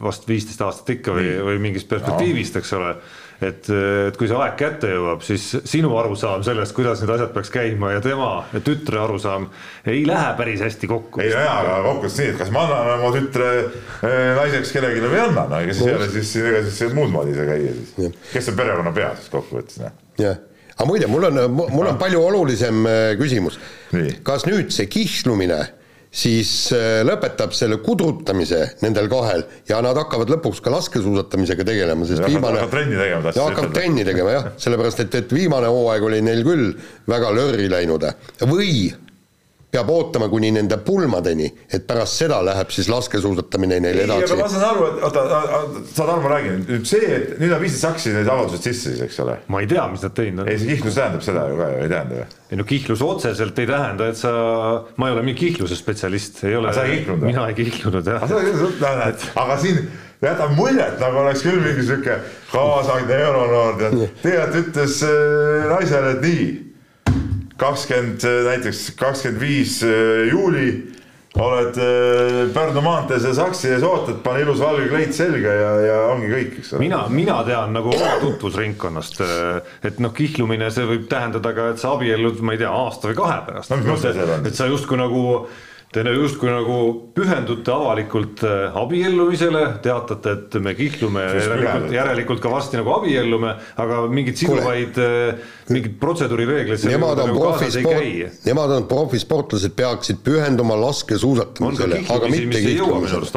vast 0.02 0.28
viisteist 0.30 0.64
aastat 0.66 0.96
ikka 0.98 1.18
või, 1.18 1.36
või 1.52 1.60
mingist 1.70 1.92
perspektiivist 1.92 2.62
eks 2.62 2.74
ole 2.80 2.96
et, 3.42 3.70
et 4.08 4.18
kui 4.20 4.30
see 4.30 4.38
aeg 4.38 4.54
kätte 4.60 4.92
jõuab, 4.92 5.24
siis 5.26 5.48
sinu 5.70 5.92
arusaam 5.98 6.44
sellest, 6.46 6.76
kuidas 6.78 7.02
need 7.02 7.14
asjad 7.16 7.34
peaks 7.34 7.50
käima 7.54 7.96
ja 7.96 8.04
tema 8.04 8.30
ja 8.54 8.62
tütre 8.66 9.02
arusaam 9.02 9.48
ei 9.90 10.04
lähe 10.08 10.36
päris 10.38 10.62
hästi 10.66 10.90
kokku. 10.92 11.24
ei 11.24 11.34
jaa, 11.34 11.58
aga 11.64 11.80
kokkuvõttes 11.88 12.20
nii, 12.22 12.30
et 12.36 12.40
kas 12.44 12.54
ma 12.54 12.68
annan 12.68 12.94
oma 13.00 13.12
tütre 13.18 13.50
naiseks 14.38 14.76
kellelegi 14.76 15.04
või 15.08 15.18
ei 15.18 15.26
anna, 15.26 15.48
no 15.50 15.60
ega 15.66 15.76
siis 15.76 15.90
ei 15.90 15.98
ole 15.98 16.12
siis, 16.14 16.36
ega 16.44 16.64
siis 16.70 16.96
muud 16.98 17.14
moodi 17.14 17.34
ei 17.34 17.42
saa 17.42 17.50
käia 17.50 17.76
siis. 17.80 18.24
kes 18.32 18.54
on 18.54 18.62
perekonna 18.62 18.96
pea 18.96 19.12
siis 19.18 19.34
kokkuvõttes, 19.34 19.82
noh. 19.82 20.00
jah, 20.22 20.40
aga 20.78 20.90
muide, 20.90 21.12
mul 21.12 21.30
on, 21.32 21.44
mul 21.58 21.92
on 21.92 22.02
palju 22.02 22.24
olulisem 22.30 22.86
küsimus. 23.20 23.60
kas 24.28 24.46
nüüd 24.50 24.74
see 24.76 24.90
kihlumine 24.92 25.64
siis 26.12 26.50
lõpetab 27.08 27.54
selle 27.56 27.78
kudrutamise 27.84 28.60
nendel 28.84 29.08
kahel 29.12 29.46
ja 29.70 29.80
nad 29.84 29.96
hakkavad 29.96 30.34
lõpuks 30.34 30.60
ka 30.64 30.74
laskesuusatamisega 30.74 31.64
tegelema, 31.68 32.08
sest 32.10 32.20
ja 32.20 32.28
viimane. 32.28 32.60
hakkavad 32.60 32.74
trenni 32.76 32.98
tegema. 33.00 33.32
ja 33.36 33.46
hakkavad 33.48 33.78
trenni 33.78 34.08
tegema 34.08 34.34
jah, 34.36 34.50
sellepärast 34.60 35.06
et, 35.06 35.16
et 35.22 35.32
viimane 35.36 35.72
hooaeg 35.72 36.10
oli 36.10 36.20
neil 36.26 36.44
küll 36.48 36.74
väga 37.08 37.32
lörri 37.38 37.70
läinud 37.72 38.10
või 38.52 38.74
peab 39.72 39.90
ootama 39.90 40.28
kuni 40.32 40.52
nende 40.52 40.76
pulmadeni, 40.84 41.48
et 41.72 41.86
pärast 41.88 42.20
seda 42.20 42.42
läheb 42.44 42.74
siis 42.76 42.90
laskesuusatamine 42.92 43.80
neil 43.84 44.02
edasi. 44.04 44.36
ma 44.40 44.50
saan 44.52 44.66
aru, 44.68 44.88
et 44.90 45.06
oota, 45.08 45.24
saad 45.94 46.10
aru, 46.10 46.24
ma 46.26 46.32
räägin 46.34 46.66
nüüd 46.68 46.88
see, 46.90 47.08
et 47.16 47.34
nüüd 47.40 47.56
on 47.56 47.62
viisid 47.64 47.80
saksi 47.86 48.14
need 48.16 48.28
avaldused 48.28 48.68
sisse 48.68 48.92
siis, 48.92 49.02
eks 49.08 49.22
ole. 49.24 49.38
ma 49.48 49.62
ei 49.64 49.70
tea, 49.72 49.86
mis 49.94 50.04
nad 50.04 50.16
teinud 50.18 50.44
on. 50.44 50.52
ei, 50.52 50.60
see 50.60 50.76
kihlus 50.76 50.98
tähendab 51.00 51.24
seda 51.26 51.48
ju 51.48 51.60
ka 51.62 51.70
ju, 51.72 51.82
ei 51.86 51.92
tähenda 51.94 52.20
ju. 52.20 52.26
ei 52.52 52.60
no 52.60 52.68
kihlus 52.68 53.04
otseselt 53.06 53.62
ei 53.64 53.70
tähenda, 53.70 54.08
et 54.12 54.20
sa, 54.20 54.34
ma 55.00 55.10
ei 55.10 55.16
ole 55.16 55.24
mingi 55.30 55.52
kihluse 55.54 55.78
spetsialist, 55.80 56.44
ei 56.50 56.58
ole. 56.60 56.74
sa 56.76 56.84
ei 56.88 57.00
kihlunud 57.00 57.30
mina 57.30 57.46
ei 57.52 57.56
kihlunud 57.62 58.12
jah. 58.12 58.26
aga 59.46 59.60
siin 59.62 59.86
jätab 60.22 60.52
muljet, 60.58 61.00
nagu 61.00 61.24
oleks 61.24 61.46
küll 61.48 61.64
mingi 61.64 61.86
sihuke 61.88 62.20
kaasaegne 62.52 63.22
euronoor, 63.30 63.80
tead, 63.80 64.04
tegelikult 64.26 64.68
ütles 64.68 65.00
naisele, 65.72 66.12
et 66.18 66.28
nii 66.28 66.44
kakskümmend, 67.62 68.26
näiteks 68.48 68.90
kakskümmend 69.00 69.42
viis 69.42 69.78
juuli 70.32 70.72
oled 71.40 71.78
Pärnu 72.52 72.82
maantees 72.84 73.24
ja 73.24 73.32
saksi 73.38 73.70
ees 73.72 73.84
ootad, 73.88 74.18
pane 74.26 74.42
ilus 74.44 74.60
valge 74.60 74.90
kleit 74.92 75.16
selga 75.16 75.54
ja, 75.56 75.70
ja 75.86 76.00
ongi 76.12 76.28
kõik, 76.28 76.58
eks 76.60 76.74
ole. 76.74 76.84
mina, 76.84 77.00
mina 77.14 77.38
tean 77.48 77.72
nagu 77.78 77.94
oma 77.96 78.18
tutvusringkonnast, 78.20 79.22
et 79.88 80.02
noh, 80.04 80.12
kihlumine, 80.16 80.68
see 80.76 80.90
võib 80.90 81.08
tähendada 81.12 81.54
ka, 81.56 81.70
et 81.72 81.80
sa 81.80 81.94
abiellud, 81.96 82.42
ma 82.44 82.58
ei 82.58 82.64
tea, 82.66 82.72
aasta 82.76 83.14
või 83.14 83.20
kahe 83.22 83.40
pärast 83.48 83.72
no,. 83.72 83.96
et 84.44 84.58
sa 84.58 84.68
justkui 84.68 85.00
nagu 85.00 85.24
Te 85.92 86.06
justkui 86.08 86.48
nagu 86.48 86.76
pühendute 87.12 87.72
avalikult 87.74 88.40
abiellumisele, 88.80 89.64
teatate, 89.84 90.36
et 90.38 90.54
me 90.64 90.72
kihlume 90.78 91.26
järelikult, 91.36 91.92
järelikult 91.92 92.40
ka 92.46 92.52
varsti 92.54 92.80
nagu 92.80 92.94
abiellume, 92.96 93.52
aga 93.84 93.98
mingeid 94.08 94.40
siduvaid, 94.40 95.02
mingeid 95.68 95.98
protseduurireegleid. 96.00 96.86
Nemad 96.94 97.20
on 97.20 97.34
nagu 97.34 97.44
profisport, 97.44 98.40
nemad 98.48 98.76
on 98.78 98.88
profisportlased, 98.88 99.76
peaksid 99.76 100.24
pühenduma 100.24 100.80
laskesuusatamisele, 100.80 102.00
aga 102.16 102.32
mitte 102.32 102.64
kihlumisele. 102.70 103.28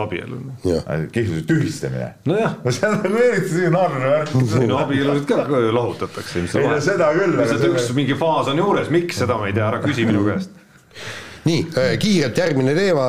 kihluse 1.11 1.43
tühistamine. 1.51 2.13
nojah. 2.31 2.55
no 2.63 2.77
see 2.79 2.87
on 2.87 2.97
nagu 3.01 3.25
eriti 3.25 3.67
narr 3.75 3.99
värk. 4.07 4.31
no 4.69 4.79
abielusid 4.85 5.27
ka 5.27 5.43
lahutatakse. 5.51 6.47
ei 6.55 6.71
no 6.71 6.79
seda 6.79 7.11
küll. 7.19 7.35
lihtsalt 7.35 7.67
üks 7.73 7.91
mingi 7.99 8.15
faas 8.15 8.55
on 8.55 8.63
juures, 8.63 8.95
miks, 8.95 9.19
seda 9.25 9.43
ma 9.43 9.51
ei 9.51 9.59
tea, 9.59 9.67
ära 9.73 9.83
küsi 9.83 10.07
minu 10.07 10.23
käest 10.31 10.55
nii, 11.45 11.65
kiirelt 12.01 12.39
järgmine 12.39 12.75
teema, 12.77 13.09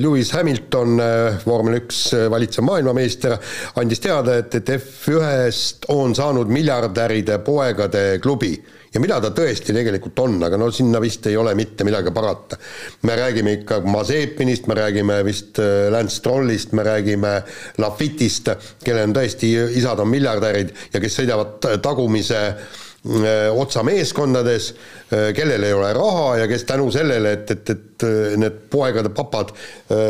Lewis 0.00 0.32
Hamilton, 0.36 1.00
vormel 1.46 1.80
üks 1.82 2.06
valitsev 2.32 2.64
maailmameister, 2.66 3.36
andis 3.80 4.00
teada, 4.04 4.38
et, 4.40 4.54
et 4.60 4.76
F1-st 4.78 5.90
on 5.94 6.16
saanud 6.16 6.52
miljardäride 6.52 7.40
poegade 7.44 8.06
klubi. 8.24 8.54
Ja 8.94 9.00
mida 9.02 9.16
ta 9.18 9.32
tõesti 9.34 9.74
tegelikult 9.74 10.20
on, 10.22 10.36
aga 10.46 10.58
no 10.60 10.68
sinna 10.70 11.00
vist 11.02 11.26
ei 11.26 11.34
ole 11.36 11.56
mitte 11.58 11.82
midagi 11.86 12.12
parata. 12.14 12.56
me 13.02 13.16
räägime 13.16 13.56
ikka 13.58 13.80
Mazepinist, 13.80 14.68
me 14.70 14.74
räägime 14.74 15.24
vist 15.26 15.58
äh, 15.58 15.90
Lance 15.90 16.16
Strollist, 16.16 16.72
me 16.72 16.82
räägime 16.82 17.42
Lafitist, 17.78 18.48
kellel 18.84 19.08
on 19.08 19.16
tõesti, 19.16 19.50
isad 19.80 19.98
on 19.98 20.08
miljardärid 20.08 20.70
ja 20.94 21.02
kes 21.02 21.18
sõidavad 21.18 21.58
tagumise 21.82 22.42
äh, 22.46 22.83
otsa 23.04 23.82
meeskondades, 23.84 24.70
äh, 25.12 25.30
kellel 25.36 25.66
ei 25.66 25.74
ole 25.76 25.92
raha 25.96 26.28
ja 26.42 26.46
kes 26.48 26.64
tänu 26.68 26.90
sellele, 26.94 27.34
et, 27.38 27.50
et, 27.50 27.74
et 27.74 28.06
need 28.40 28.62
poegade 28.72 29.12
papad 29.14 29.52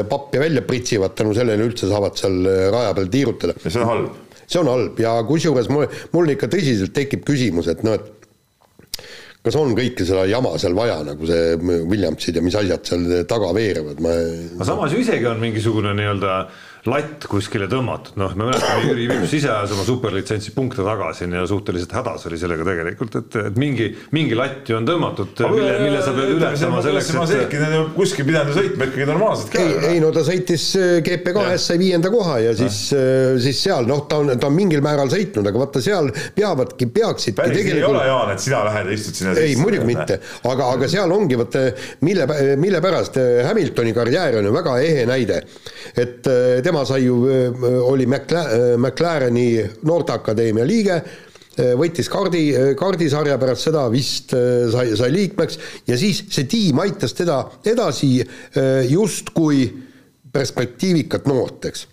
pappi 0.09 0.41
välja 0.41 0.63
pritsivad, 0.67 1.15
tänu 1.19 1.35
sellele 1.37 1.67
üldse 1.67 1.89
saavad 1.91 2.17
seal 2.19 2.39
raja 2.73 2.95
peal 2.95 3.11
tiirutada. 3.11 3.57
ja 3.65 3.71
see 3.71 3.83
on 3.83 3.91
halb 3.91 4.21
see 4.47 4.61
on 4.61 4.71
halb 4.71 5.01
ja 5.01 5.15
kusjuures 5.27 5.71
mul, 5.73 5.87
mul 6.13 6.35
ikka 6.35 6.49
tõsiselt 6.53 6.95
tekib 6.97 7.25
küsimus, 7.27 7.69
et 7.73 7.83
noh, 7.87 7.97
et 7.97 8.25
kas 9.45 9.57
on 9.61 9.75
kõike 9.77 10.07
seda 10.09 10.25
jama 10.29 10.55
seal 10.61 10.77
vaja, 10.77 11.01
nagu 11.05 11.29
see 11.29 11.57
Williamsid 11.61 12.39
ja 12.39 12.45
mis 12.45 12.57
asjad 12.57 12.87
seal 12.89 13.25
taga 13.29 13.51
veerevad, 13.57 14.01
ma 14.05 14.15
aga 14.15 14.69
samas 14.71 14.95
ju 14.95 15.03
isegi 15.05 15.29
on 15.29 15.43
mingisugune 15.43 15.93
nii-öelda 15.99 16.39
latt 16.85 17.25
kuskile 17.31 17.65
tõmmatud, 17.71 18.17
noh, 18.21 18.33
me 18.37 18.51
mäletame 18.51 18.85
Jüri 18.91 19.07
Vips 19.09 19.33
ise 19.39 19.49
ajas 19.49 19.73
oma 19.73 19.87
superlitsentsi 19.87 20.53
punkte 20.53 20.85
tagasi 20.85 21.25
ja 21.33 21.45
suhteliselt 21.49 21.93
hädas 21.97 22.27
oli 22.29 22.37
sellega 22.41 22.67
tegelikult, 22.67 23.15
et, 23.21 23.37
et 23.49 23.61
mingi, 23.61 23.87
mingi 24.13 24.37
latt 24.37 24.69
ju 24.69 24.77
on 24.77 24.89
tõmmatud, 24.89 25.41
mille, 25.55 25.79
mille 25.81 26.03
sa 26.05 26.13
pead 26.17 26.35
ületama 26.37 26.83
selleks, 26.85 27.09
et. 27.15 27.57
On 27.75 27.89
kuskil 27.95 28.27
pidanud 28.29 28.53
sõitma 28.55 28.89
ikkagi 28.91 29.07
normaalselt 29.09 29.55
ka. 29.55 29.63
ei, 29.63 29.95
ei 29.95 30.03
no 30.03 30.11
ta 30.15 30.23
sõitis 30.27 30.67
äh, 30.77 30.91
GP2-s 31.07 31.69
sai 31.71 31.79
viienda 31.81 32.11
koha 32.13 32.37
ja 32.45 32.53
siis, 32.59 32.79
äh, 32.93 33.39
siis 33.41 33.63
seal 33.65 33.89
noh, 33.89 34.05
ta 34.11 34.21
on, 34.21 34.35
ta 34.41 34.51
on 34.51 34.57
mingil 34.57 34.85
määral 34.85 35.09
sõitnud, 35.13 35.49
aga 35.49 35.63
vaata 35.65 35.83
seal 35.85 36.11
peavadki, 36.37 36.91
peaksidki 36.93 37.39
päris 37.41 37.59
tegelikult... 37.63 37.81
ei 37.81 37.89
ole, 37.89 38.05
Jaan, 38.11 38.35
et 38.35 38.45
sina 38.45 38.61
lähed 38.69 38.93
ja 38.93 38.99
istud 38.99 39.21
sinna 39.21 39.33
sisse. 39.33 39.49
ei, 39.49 39.57
muidugi 39.57 39.89
mitte, 39.89 40.21
aga, 40.53 40.69
aga 40.77 40.91
seal 40.93 41.17
ongi 41.17 41.41
vaata, 41.41 41.65
mille, 42.05 42.29
mille 42.61 42.85
pärast 42.85 43.17
Hamiltoni 43.49 43.97
karjäär 43.97 44.41
on 44.43 44.51
ju 44.51 44.55
väga 44.55 44.77
ehe 44.85 45.09
näide, 45.09 45.41
et 45.97 46.33
tema 46.65 46.74
tema 46.75 46.85
sai 46.85 47.05
ju, 47.05 47.23
oli 47.87 48.07
Macla-, 48.11 48.77
McLareni 48.77 49.63
noorteakadeemia 49.87 50.65
liige, 50.67 50.97
võitis 51.79 52.09
kaardi, 52.11 52.49
kaardisarja 52.75 53.37
pärast 53.39 53.69
seda 53.69 53.85
vist 53.93 54.35
sai, 54.35 54.89
sai 54.99 55.13
liikmeks. 55.15 55.61
Ja 55.87 55.95
siis 56.01 56.25
see 56.35 56.49
tiim 56.51 56.83
aitas 56.83 57.15
teda 57.15 57.45
edasi 57.71 58.17
justkui 58.91 59.69
perspektiivikat 60.35 61.31
noort, 61.31 61.71
eks 61.71 61.87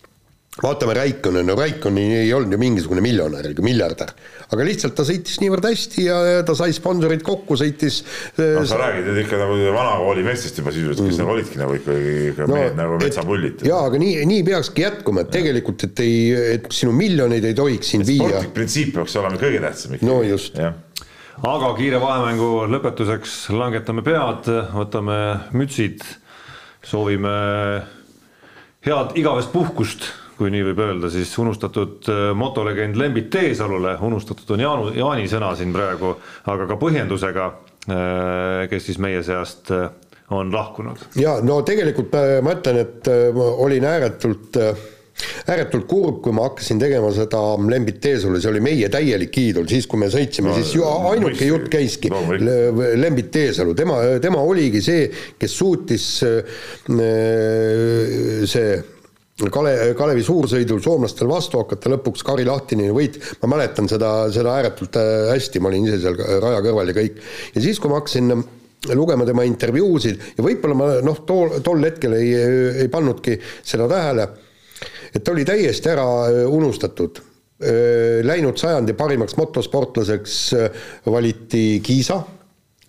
vaatame 0.60 0.93
Raikkonen, 0.97 1.45
no 1.47 1.56
Raikkonen 1.56 2.12
ei 2.18 2.32
olnud 2.36 2.52
ju 2.52 2.58
mingisugune 2.60 2.99
miljonär 3.04 3.45
ega 3.54 3.64
miljardär, 3.64 4.10
aga 4.52 4.66
lihtsalt 4.68 4.97
ta 4.97 5.06
sõitis 5.08 5.39
niivõrd 5.39 5.64
hästi 5.64 6.04
ja 6.10 6.18
ta 6.43 6.56
sai 6.60 6.76
sponsorid 6.76 7.24
kokku, 7.24 7.56
sõitis 7.60 8.02
no 8.36 8.66
sa 8.68 8.82
räägid 8.82 9.08
nüüd 9.08 9.22
ikka 9.24 9.39
nagu 9.39 9.56
vanakooli 9.78 10.26
meestest 10.28 10.60
juba 10.60 10.74
sisuliselt, 10.76 11.08
kes 11.08 11.16
mm. 11.16 11.24
nagu 11.24 11.36
olidki 11.38 11.62
nagu 11.62 11.78
ikkagi 11.80 12.12
ikka 12.34 12.49
no, 12.52 12.58
mehed 12.58 12.76
nagu 12.82 12.99
metsapullid. 12.99 13.64
jaa, 13.70 13.80
aga 13.88 14.04
nii, 14.04 14.20
nii 14.28 14.43
peakski 14.52 14.84
jätkuma, 14.84 15.24
et 15.24 15.32
tegelikult, 15.38 15.88
et 15.88 16.04
ei, 16.04 16.22
et 16.58 16.70
sinu 16.76 16.91
miljoneid 16.99 17.47
ei 17.47 17.56
tohiks 17.56 17.95
siin 17.95 18.04
viia. 18.04 18.28
sportlik 18.28 18.56
printsiip 18.60 18.95
peaks 18.99 19.16
olema 19.24 19.39
kõige 19.39 19.64
tähtsam 19.64 19.95
ikkagi. 19.95 20.12
no 20.12 20.20
just. 20.28 20.60
aga 21.47 21.74
kiire 21.80 22.04
vahemängu 22.04 22.54
lõpetuseks 22.76 23.45
langetame 23.56 24.04
pead, 24.04 24.52
võtame 24.76 25.22
mütsid, 25.56 26.04
soovime 26.84 27.38
head 28.84 29.16
igavest 29.16 29.56
puhkust 29.56 30.12
kui 30.42 30.50
nii 30.50 30.64
võib 30.72 30.80
öelda, 30.82 31.10
siis 31.14 31.32
unustatud 31.42 32.08
äh, 32.10 32.22
motolegend 32.38 32.98
Lembit 32.98 33.30
Teesalule, 33.34 33.94
unustatud 34.08 34.56
on 34.56 34.64
Jaanu, 34.66 34.94
Jaani 34.98 35.28
sõna 35.30 35.52
siin 35.58 35.74
praegu, 35.76 36.16
aga 36.50 36.66
ka 36.72 36.78
põhjendusega, 36.82 37.50
äh, 37.86 38.64
kes 38.72 38.88
siis 38.89 38.98
meie 39.04 39.22
seast 39.26 39.70
äh, 39.76 39.92
on 40.34 40.50
lahkunud. 40.54 40.98
ja 41.20 41.38
no 41.46 41.60
tegelikult 41.68 42.14
ma 42.42 42.56
ütlen, 42.56 42.78
et 42.80 43.10
olin 43.36 43.84
ääretult 43.86 44.58
ääretult 45.52 45.84
kurb, 45.92 46.22
kui 46.24 46.34
ma 46.34 46.46
hakkasin 46.48 46.80
tegema 46.82 47.10
seda 47.14 47.42
Lembit 47.70 48.00
Teesule, 48.02 48.39
see 48.42 48.50
oli 48.50 48.62
meie 48.64 48.88
täielik 48.89 49.36
iidol, 49.44 49.68
siis 49.70 49.86
kui 49.92 50.00
me 50.02 50.08
sõitsime 50.10 50.50
no,, 50.50 50.56
siis 50.56 50.72
ju 50.78 50.88
ainuke 50.88 51.50
jutt 51.50 51.68
käiski 51.74 52.10
no, 52.14 52.24
Lembit 53.04 53.30
Teesalu, 53.36 53.76
tema, 53.78 54.00
tema 54.24 54.39
oligi 54.42 54.82
see, 54.88 55.06
kes 55.38 55.60
suutis 55.60 56.08
see 58.56 58.72
Kale, 59.52 59.94
Kalevi 59.98 60.22
suursõidul 60.26 60.82
soomlastel 60.84 61.30
vastu 61.30 61.62
hakata, 61.62 61.90
lõpuks 61.94 62.24
Kari 62.26 62.44
Lahtinini 62.46 62.92
võit, 62.94 63.18
ma 63.42 63.56
mäletan 63.56 63.88
seda, 63.90 64.12
seda 64.34 64.58
ääretult 64.60 64.98
äh, 65.00 65.32
hästi, 65.32 65.62
ma 65.64 65.72
olin 65.72 65.88
ise 65.88 66.02
seal 66.04 66.20
raja 66.44 66.60
kõrval 66.62 66.92
ja 66.92 66.98
kõik. 66.98 67.22
ja 67.56 67.64
siis, 67.64 67.80
kui 67.82 67.90
ma 67.90 68.02
hakkasin 68.02 68.36
lugema 68.98 69.26
tema 69.26 69.46
intervjuusid 69.48 70.38
ja 70.38 70.46
võib-olla 70.46 70.78
ma 70.78 70.92
noh, 71.06 71.24
tol, 71.26 71.58
tol 71.66 71.82
hetkel 71.86 72.18
ei, 72.18 72.36
ei 72.84 72.92
pannudki 72.92 73.38
seda 73.64 73.88
tähele, 73.90 74.28
et 75.14 75.24
ta 75.24 75.34
oli 75.34 75.48
täiesti 75.48 75.94
ära 75.94 76.08
äh, 76.28 76.44
unustatud. 76.50 77.24
Äh, 77.62 78.22
läinud 78.28 78.62
sajandi 78.62 78.94
parimaks 79.00 79.40
motosportlaseks 79.40 80.38
valiti 81.08 81.80
Kiisa 81.86 82.20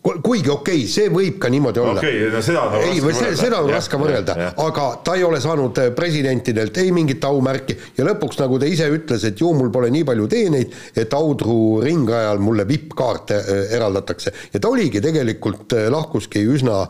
kuigi 0.03 0.51
okei 0.51 0.81
okay,, 0.83 0.87
see 0.91 1.11
võib 1.15 1.37
ka 1.43 1.49
niimoodi 1.53 1.79
olla. 1.79 2.01
okei 2.01 2.25
okay,, 2.25 2.31
no 2.35 2.41
seda 2.43 2.65
on 2.67 2.75
ei, 2.81 2.99
seda, 2.99 3.31
seda 3.39 3.61
on 3.63 3.71
raske 3.71 4.01
võrrelda, 4.01 4.35
aga 4.65 4.87
ta 5.07 5.15
ei 5.19 5.23
ole 5.23 5.39
saanud 5.43 5.79
äh, 5.79 5.91
presidentidelt 5.95 6.81
ei 6.83 6.91
mingit 6.95 7.23
aumärki 7.29 7.77
ja 7.99 8.07
lõpuks, 8.09 8.41
nagu 8.43 8.59
ta 8.59 8.67
ise 8.67 8.89
ütles, 8.91 9.23
et 9.29 9.39
ju 9.39 9.53
mul 9.55 9.71
pole 9.75 9.93
nii 9.95 10.07
palju 10.09 10.27
teeneid, 10.33 10.75
et 10.99 11.15
Audru 11.15 11.57
ringajal 11.85 12.43
mulle 12.43 12.67
vippkaarte 12.67 13.39
äh, 13.39 13.65
eraldatakse. 13.79 14.35
ja 14.53 14.59
ta 14.63 14.73
oligi 14.75 15.01
tegelikult, 15.05 15.77
äh, 15.79 15.87
lahkuski 15.93 16.43
üsna 16.51 16.83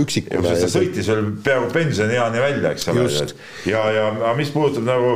üksikuna. 0.00 0.56
ta 0.56 0.70
sõitis 0.72 1.12
veel 1.12 1.34
peaaegu 1.44 1.68
pensionieani 1.76 2.40
välja, 2.40 2.72
eks 2.72 2.88
ole. 2.94 3.10
ja, 3.68 3.84
ja 3.92 4.32
mis 4.38 4.54
puudutab 4.54 4.88
nagu 4.88 5.12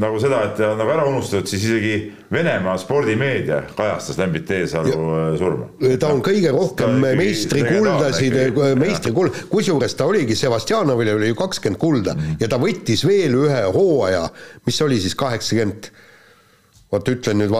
nagu 0.00 0.20
seda, 0.20 0.42
et 0.48 0.60
nagu 0.78 0.92
ära 0.92 1.06
unustatud, 1.08 1.48
siis 1.50 1.66
isegi 1.66 1.96
Venemaa 2.32 2.74
spordimeedia 2.82 3.60
kajastas 3.76 4.18
Lembit 4.18 4.48
Teesalu 4.48 4.94
äh, 4.94 5.26
surma. 5.38 5.68
ta 6.00 6.10
on 6.10 6.22
kõige 6.26 6.50
rohkem 6.54 6.98
meistrikuldasid, 7.18 8.34
meistrikuld, 8.80 9.44
kusjuures 9.52 9.94
ta 9.94 10.08
oligi, 10.10 10.34
Sevastjanovil 10.38 11.14
oli 11.14 11.30
ju 11.30 11.38
kakskümmend 11.38 11.80
kulda 11.80 12.16
mm. 12.16 12.40
ja 12.42 12.50
ta 12.50 12.58
võttis 12.62 13.06
veel 13.06 13.38
ühe 13.44 13.62
hooaja, 13.76 14.26
mis 14.66 14.82
oli 14.82 14.98
siis 15.02 15.14
kaheksakümmend 15.18 15.92
vot 16.92 17.08
ütlen 17.10 17.40
nüüd, 17.42 17.54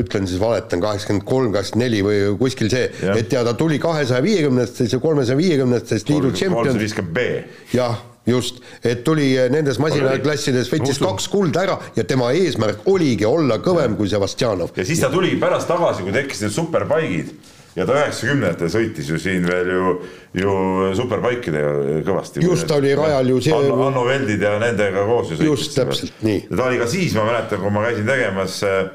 ütlen 0.00 0.26
siis 0.30 0.40
valetan, 0.42 0.82
kaheksakümmend 0.82 1.26
kolm, 1.26 1.54
kaheksakümmend 1.54 1.86
neli 1.86 2.02
või 2.06 2.20
kuskil 2.42 2.70
see, 2.72 2.90
et 3.14 3.32
ja 3.34 3.42
ta 3.46 3.54
tuli 3.58 3.78
kahesaja 3.82 4.22
viiekümnestest 4.24 4.98
ja 4.98 5.02
kolmesaja 5.02 5.38
viiekümnestest 5.38 6.10
liidu 6.10 6.34
tšempion. 6.34 6.62
kolmsada 6.62 6.84
viiskümmend 6.84 7.16
B. 7.16 7.26
jah 7.74 7.98
just, 8.26 8.62
et 8.84 9.04
tuli 9.06 9.32
nendes 9.52 9.78
masinaklassides, 9.82 10.70
võttis 10.72 10.98
kaks 11.02 11.28
kulda 11.32 11.62
ära 11.66 11.76
ja 11.96 12.04
tema 12.08 12.32
eesmärk 12.34 12.86
oligi 12.90 13.26
olla 13.28 13.60
kõvem 13.62 13.94
ja. 13.94 13.98
kui 13.98 14.10
Sevastjanov. 14.10 14.72
ja 14.76 14.86
siis 14.86 15.02
ta 15.02 15.10
tuli 15.12 15.36
pärast 15.40 15.70
tagasi, 15.70 16.02
kui 16.06 16.14
tekkisid 16.14 16.48
need 16.48 16.56
superpaigid 16.56 17.34
ja 17.76 17.84
ta 17.86 17.96
üheksakümnendatel 18.00 18.70
sõitis 18.72 19.10
ju 19.12 19.18
siin 19.20 19.46
veel 19.46 19.70
ju, 19.72 19.96
ju 20.40 20.54
superpaikidega 20.98 22.00
kõvasti. 22.06 22.44
just, 22.44 22.66
ta 22.68 22.80
oli 22.80 22.94
rajal 22.98 23.34
ju 23.34 23.42
see 23.44 23.56
Anno, 23.56 23.78
Anno 23.90 24.06
Veldid 24.08 24.42
ja 24.42 24.56
nendega 24.62 25.04
koos 25.08 25.30
ju 25.30 25.38
sõitis. 25.38 25.50
just, 25.52 25.76
täpselt, 25.76 26.24
nii. 26.26 26.46
ja 26.48 26.56
ta 26.56 26.70
oli 26.70 26.80
ka 26.82 26.90
siis, 26.90 27.14
ma 27.18 27.28
mäletan, 27.28 27.62
kui 27.62 27.74
ma 27.74 27.84
käisin 27.86 28.08
tegemas 28.08 28.58
äh, 28.66 28.86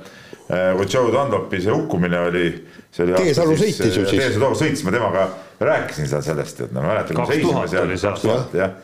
kui 0.76 0.88
Joe 0.90 1.12
Dunlopi 1.14 1.62
see 1.64 1.72
hukkumine 1.72 2.26
oli. 2.28 2.48
Teesalu 2.92 3.54
sõitis 3.56 3.96
ju 3.96 4.04
siis. 4.04 4.18
Teesalu 4.18 4.56
sõitis, 4.60 4.82
ma 4.84 4.92
temaga 4.92 5.28
rääkisin 5.64 6.10
seal 6.12 6.26
sellest, 6.26 6.66
et 6.66 6.74
no 6.76 6.84
mäletan, 6.84 7.22
kui 7.22 7.30
me 7.30 7.68
seisime 7.70 7.70
seal, 7.72 7.94
kaks 8.10 8.26
tuhat 8.26 8.58
jah 8.58 8.80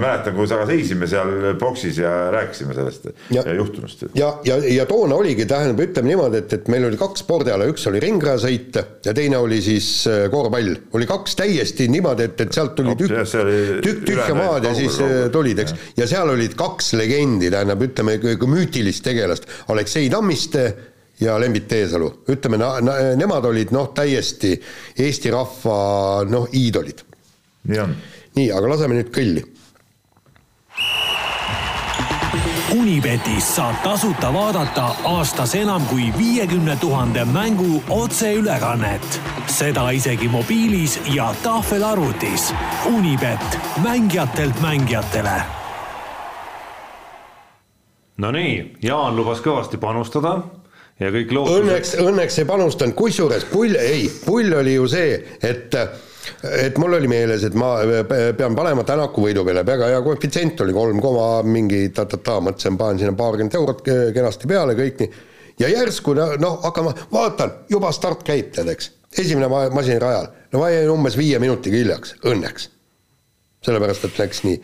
mäletan, 0.00 0.34
kui 0.36 0.48
taga 0.50 0.66
seisime 0.68 1.06
seal 1.10 1.54
boksis 1.60 1.98
ja 2.00 2.10
rääkisime 2.34 2.74
sellest 2.76 3.08
ja, 3.34 3.42
juhtunust. 3.54 4.04
ja, 4.14 4.30
ja, 4.44 4.56
ja 4.74 4.86
toona 4.86 5.18
oligi, 5.18 5.46
tähendab, 5.48 5.82
ütleme 5.84 6.12
niimoodi, 6.12 6.40
et, 6.42 6.56
et 6.58 6.68
meil 6.72 6.86
oli 6.88 6.98
kaks 7.00 7.24
spordiala, 7.24 7.68
üks 7.70 7.86
oli 7.90 8.00
ringrajasõit 8.02 8.80
ja 9.06 9.14
teine 9.16 9.38
oli 9.42 9.60
siis 9.64 9.88
äh, 10.10 10.26
korvpall. 10.32 10.74
oli 10.98 11.08
kaks 11.08 11.36
täiesti 11.38 11.88
niimoodi, 11.92 12.28
et, 12.30 12.42
et 12.46 12.56
sealt 12.56 12.74
tuli 12.78 12.96
tükk, 12.98 13.14
tükk 13.84 14.04
tühja 14.10 14.34
maad 14.38 14.68
ja 14.68 14.74
siis 14.76 14.98
äh, 15.04 15.14
tulid, 15.32 15.62
eks. 15.64 15.76
ja 15.96 16.08
seal 16.10 16.34
olid 16.34 16.56
kaks 16.58 16.92
legendi, 16.98 17.50
tähendab, 17.52 17.82
ütleme 17.86 18.18
müütilist 18.46 19.04
tegelast, 19.06 19.48
Aleksei 19.72 20.10
Tammiste 20.12 20.66
ja 21.20 21.38
Lembit 21.40 21.68
Teesalu, 21.68 22.10
ütleme, 22.32 22.60
nemad 23.16 23.48
olid 23.48 23.72
noh, 23.74 23.90
täiesti 23.96 24.52
Eesti 25.00 25.32
rahva 25.32 25.78
noh, 26.28 26.50
iidolid. 26.52 27.02
nii 27.66 27.80
on 27.82 27.96
nii, 28.36 28.50
aga 28.52 28.68
laseme 28.68 28.98
nüüd 28.98 29.12
kõlli. 29.14 29.44
Unibetis 32.76 33.46
saab 33.56 33.78
tasuta 33.84 34.28
vaadata 34.34 34.86
aastas 35.08 35.54
enam 35.56 35.86
kui 35.88 36.10
viiekümne 36.18 36.76
tuhande 36.80 37.24
mängu 37.24 37.82
otseülekannet. 37.90 39.20
seda 39.46 39.90
isegi 39.90 40.28
mobiilis 40.28 41.00
ja 41.14 41.34
tahvelarvutis. 41.42 42.52
Unibet, 42.86 43.58
mängijatelt 43.82 44.60
mängijatele 44.60 45.40
Nonii, 48.16 48.76
Jaan 48.82 49.16
lubas 49.16 49.42
kõvasti 49.44 49.76
panustada 49.76 50.38
ja 51.00 51.10
kõik 51.12 51.32
lootused 51.36 51.62
õnneks, 51.62 51.90
õnneks 52.00 52.38
ei 52.40 52.46
panustanud, 52.48 52.94
kusjuures 52.96 53.44
pull, 53.50 53.76
ei, 53.76 54.06
pull 54.24 54.54
oli 54.56 54.78
ju 54.78 54.86
see, 54.88 55.18
et 55.44 55.76
et 56.50 56.78
mul 56.78 56.96
oli 56.98 57.08
meeles, 57.10 57.44
et 57.46 57.54
ma 57.58 57.74
pean 58.08 58.56
panema 58.58 58.84
Tänaku 58.86 59.24
võidu 59.26 59.44
peale, 59.46 59.64
väga 59.66 59.90
hea 59.92 60.02
koefitsient 60.04 60.60
oli 60.64 60.74
kolm 60.76 61.00
koma 61.02 61.26
mingi 61.46 61.88
ta-ta-ta, 61.94 62.38
mõtlesin, 62.44 62.78
panen 62.80 63.02
sinna 63.02 63.16
paarkümmend 63.18 63.58
eurot 63.58 63.82
kenasti 63.86 64.50
peale 64.50 64.76
kõik 64.78 65.02
nii. 65.02 65.10
ja 65.64 65.72
järsku 65.72 66.14
no, 66.16 66.30
no 66.42 66.54
hakkama, 66.64 66.94
vaatan, 67.12 67.52
juba 67.72 67.92
start 67.96 68.24
käib, 68.26 68.52
tead, 68.54 68.70
eks. 68.72 68.90
esimene 69.18 69.50
ma- 69.52 69.68
masin 69.74 70.00
rajal, 70.02 70.30
no 70.52 70.62
ma 70.62 70.70
jäin 70.74 70.90
umbes 70.92 71.18
viie 71.18 71.38
minutiga 71.42 71.78
hiljaks, 71.82 72.16
õnneks 72.24 72.70
sellepärast, 73.66 74.04
et 74.06 74.18
läks 74.20 74.42
nii. 74.46 74.58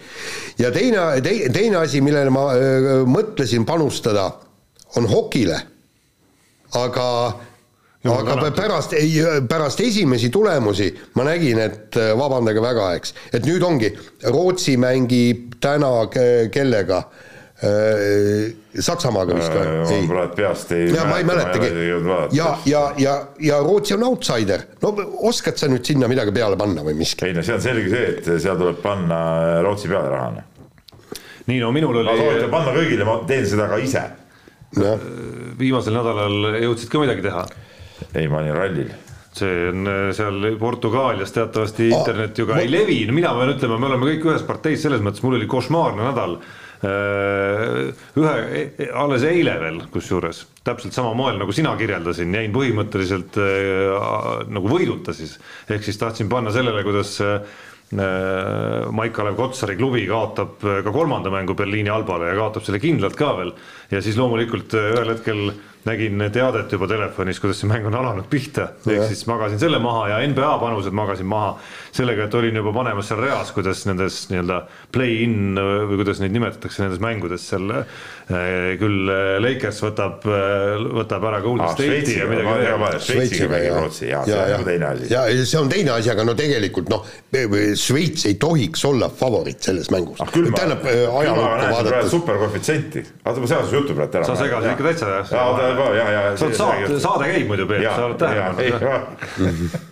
ja 0.62 0.70
teine 0.74 1.06
te,, 1.24 1.34
teine 1.52 1.80
asi, 1.82 2.00
millele 2.04 2.30
ma 2.30 2.48
öö, 2.54 3.02
mõtlesin 3.08 3.66
panustada, 3.66 4.28
on 4.96 5.08
hokile. 5.10 5.58
aga, 6.78 7.06
Jumal 7.06 7.51
aga 8.10 8.34
tänatud. 8.34 8.56
pärast, 8.56 8.92
ei, 8.98 9.12
pärast 9.48 9.80
esimesi 9.80 10.30
tulemusi 10.30 10.88
ma 11.14 11.26
nägin, 11.28 11.60
et 11.62 11.96
öö, 11.96 12.16
vabandage 12.18 12.62
väga, 12.62 12.92
eks, 12.98 13.14
et 13.32 13.46
nüüd 13.46 13.62
ongi, 13.62 13.92
Rootsi 14.26 14.76
mängib 14.80 15.60
täna 15.62 15.92
ke- 16.10 16.48
kellega? 16.54 17.04
Saksamaaga 17.62 19.36
vist 19.36 19.52
või? 19.54 19.66
ma 19.70 19.90
ei 19.94 20.06
praegu 20.10 20.34
peast 20.34 20.72
ei 20.74 20.88
ja 20.90 21.04
ma 21.06 21.20
ei 21.20 21.26
mäletagi 21.28 21.68
ja, 22.34 22.48
ja, 22.66 22.80
ja, 22.98 23.12
ja 23.38 23.58
Rootsi 23.62 23.94
on 23.94 24.02
outsider, 24.08 24.64
no 24.82 24.90
oskad 25.28 25.60
sa 25.60 25.68
nüüd 25.70 25.86
sinna 25.86 26.08
midagi 26.10 26.34
peale 26.34 26.58
panna 26.58 26.82
või 26.82 26.96
miski? 26.98 27.28
ei 27.28 27.36
no 27.36 27.44
see 27.46 27.54
on 27.54 27.62
selge 27.62 27.92
see, 27.92 28.08
et 28.16 28.30
seal 28.42 28.58
tuleb 28.58 28.80
panna 28.82 29.20
Rootsi 29.62 29.92
peale 29.92 30.10
raha. 30.10 30.42
nii 31.46 31.60
no 31.62 31.70
minul 31.76 32.02
ma 32.02 32.16
soovitan 32.18 32.48
oli 32.48 32.50
panna 32.56 32.74
kõigile, 32.74 33.06
ma 33.06 33.14
teen 33.30 33.46
seda 33.46 33.68
ka 33.70 33.78
ise. 33.78 34.02
jah, 34.82 35.06
viimasel 35.60 35.94
nädalal 36.00 36.58
jõudsid 36.64 36.90
ka 36.90 37.04
midagi 37.04 37.28
teha 37.28 37.46
ei, 38.14 38.28
ma 38.28 38.42
olin 38.42 38.56
rallil. 38.56 38.92
see 39.32 39.68
on 39.70 39.88
äh, 39.88 40.10
seal 40.12 40.44
Portugaalias 40.60 41.32
teatavasti 41.32 41.88
Aa, 41.88 42.00
internet 42.00 42.38
ju 42.38 42.46
ka 42.50 42.58
ei 42.60 42.68
levi, 42.70 42.98
no 43.08 43.16
mina 43.16 43.32
pean 43.38 43.54
ütlema, 43.54 43.78
me 43.80 43.88
oleme 43.88 44.10
kõik 44.10 44.28
ühes 44.28 44.44
parteis 44.48 44.84
selles 44.84 45.00
mõttes, 45.04 45.24
mul 45.24 45.38
oli 45.38 45.48
košmaarne 45.48 46.04
nädal. 46.10 46.36
ühe, 46.82 48.30
alles 48.98 49.22
eile 49.22 49.52
veel 49.60 49.76
kusjuures, 49.94 50.40
täpselt 50.66 50.96
sama 50.96 51.12
moel 51.14 51.36
nagu 51.38 51.54
sina 51.54 51.76
kirjeldasin, 51.78 52.34
jäin 52.34 52.52
põhimõtteliselt 52.52 53.38
äh, 53.38 54.46
nagu 54.50 54.68
võiduta 54.68 55.14
siis. 55.14 55.38
ehk 55.70 55.86
siis 55.86 56.00
tahtsin 56.00 56.28
panna 56.28 56.50
sellele, 56.50 56.82
kuidas 56.82 57.20
äh, 57.22 57.38
Maik-Kalev 57.92 59.36
Kotsari 59.36 59.76
klubi 59.76 60.06
kaotab 60.08 60.62
äh, 60.64 60.80
ka 60.84 60.92
kolmanda 60.94 61.30
mängu 61.30 61.54
Berliini 61.54 61.90
Albale 61.92 62.30
ja 62.30 62.38
kaotab 62.38 62.64
selle 62.64 62.80
kindlalt 62.80 63.18
ka 63.18 63.34
veel. 63.36 63.52
ja 63.90 64.00
siis 64.00 64.16
loomulikult 64.16 64.72
äh, 64.74 64.92
ühel 64.94 65.12
hetkel 65.12 65.52
nägin 65.84 66.22
teadet 66.32 66.72
juba 66.72 66.86
telefonis, 66.88 67.40
kuidas 67.42 67.60
see 67.62 67.70
mäng 67.70 67.86
on 67.86 67.96
alanud 67.98 68.28
pihta, 68.30 68.68
ehk 68.86 69.08
siis 69.10 69.26
magasin 69.26 69.58
selle 69.58 69.80
maha 69.82 70.08
ja 70.12 70.20
NBA 70.28 70.52
panused 70.62 70.94
magasin 70.94 71.26
maha 71.26 71.56
sellega, 71.92 72.26
et 72.26 72.34
olin 72.38 72.56
juba 72.56 72.72
panemas 72.74 73.10
seal 73.10 73.20
reas, 73.20 73.52
kuidas 73.52 73.84
nendes 73.88 74.22
nii-öelda 74.30 74.62
play-in 74.94 75.58
või 75.58 75.98
kuidas 76.00 76.22
neid 76.22 76.32
nimetatakse 76.34 76.84
nendes 76.84 77.02
mängudes 77.04 77.44
seal 77.52 77.68
eh, 77.74 78.72
küll 78.80 79.12
eh, 79.12 79.36
Lakers 79.44 79.82
võtab, 79.84 80.24
võtab 81.02 81.26
ära 81.30 81.42
Golden 81.44 81.68
Ah, 81.68 81.74
State'i 81.76 82.16
ja 82.16 82.26
midagi 82.30 82.48
veel. 82.48 82.96
Šveitsiga 83.06 83.50
mängib 83.52 83.76
Rootsi, 83.76 84.06
jaa, 84.08 84.24
see 84.26 84.38
on 84.38 84.50
nagu 84.54 84.66
teine 84.66 84.88
asi. 84.88 85.10
ja 85.12 85.22
see 85.44 85.60
on 85.60 85.70
teine 85.72 85.94
asi, 85.94 86.10
aga 86.14 86.26
no 86.26 86.36
tegelikult 86.38 86.90
noh, 86.92 87.06
Šveits 87.78 88.26
ei 88.30 88.38
tohiks 88.40 88.84
olla 88.88 89.10
favoriit 89.12 89.62
selles 89.68 89.92
mängus 89.92 90.20
ah 90.24 90.32
tähendab 90.32 90.84
ajalukku 90.88 91.70
vaadates, 91.76 92.10
superkoefitsienti. 92.10 93.04
oota, 93.24 93.38
ma 93.40 93.52
segasin 93.52 93.78
jutu 93.78 93.96
praegu 93.98 94.20
ära. 94.20 94.26
sa 94.26 94.36
segasid 94.40 94.74
ikka 94.74 94.88
täitsa 94.90 95.14
jah. 95.14 95.32
ja, 95.32 95.86
ja, 96.00 96.10
ja. 96.10 96.36
sa 96.36 96.48
oled 96.48 96.58
saate, 96.58 97.00
saade 97.06 97.32
käib 97.32 97.48
muidu 97.52 97.68
Peep, 97.70 97.88
sa 97.88 98.06
oled 98.08 98.20
tähele 98.20 98.80
pannud. 98.82 99.90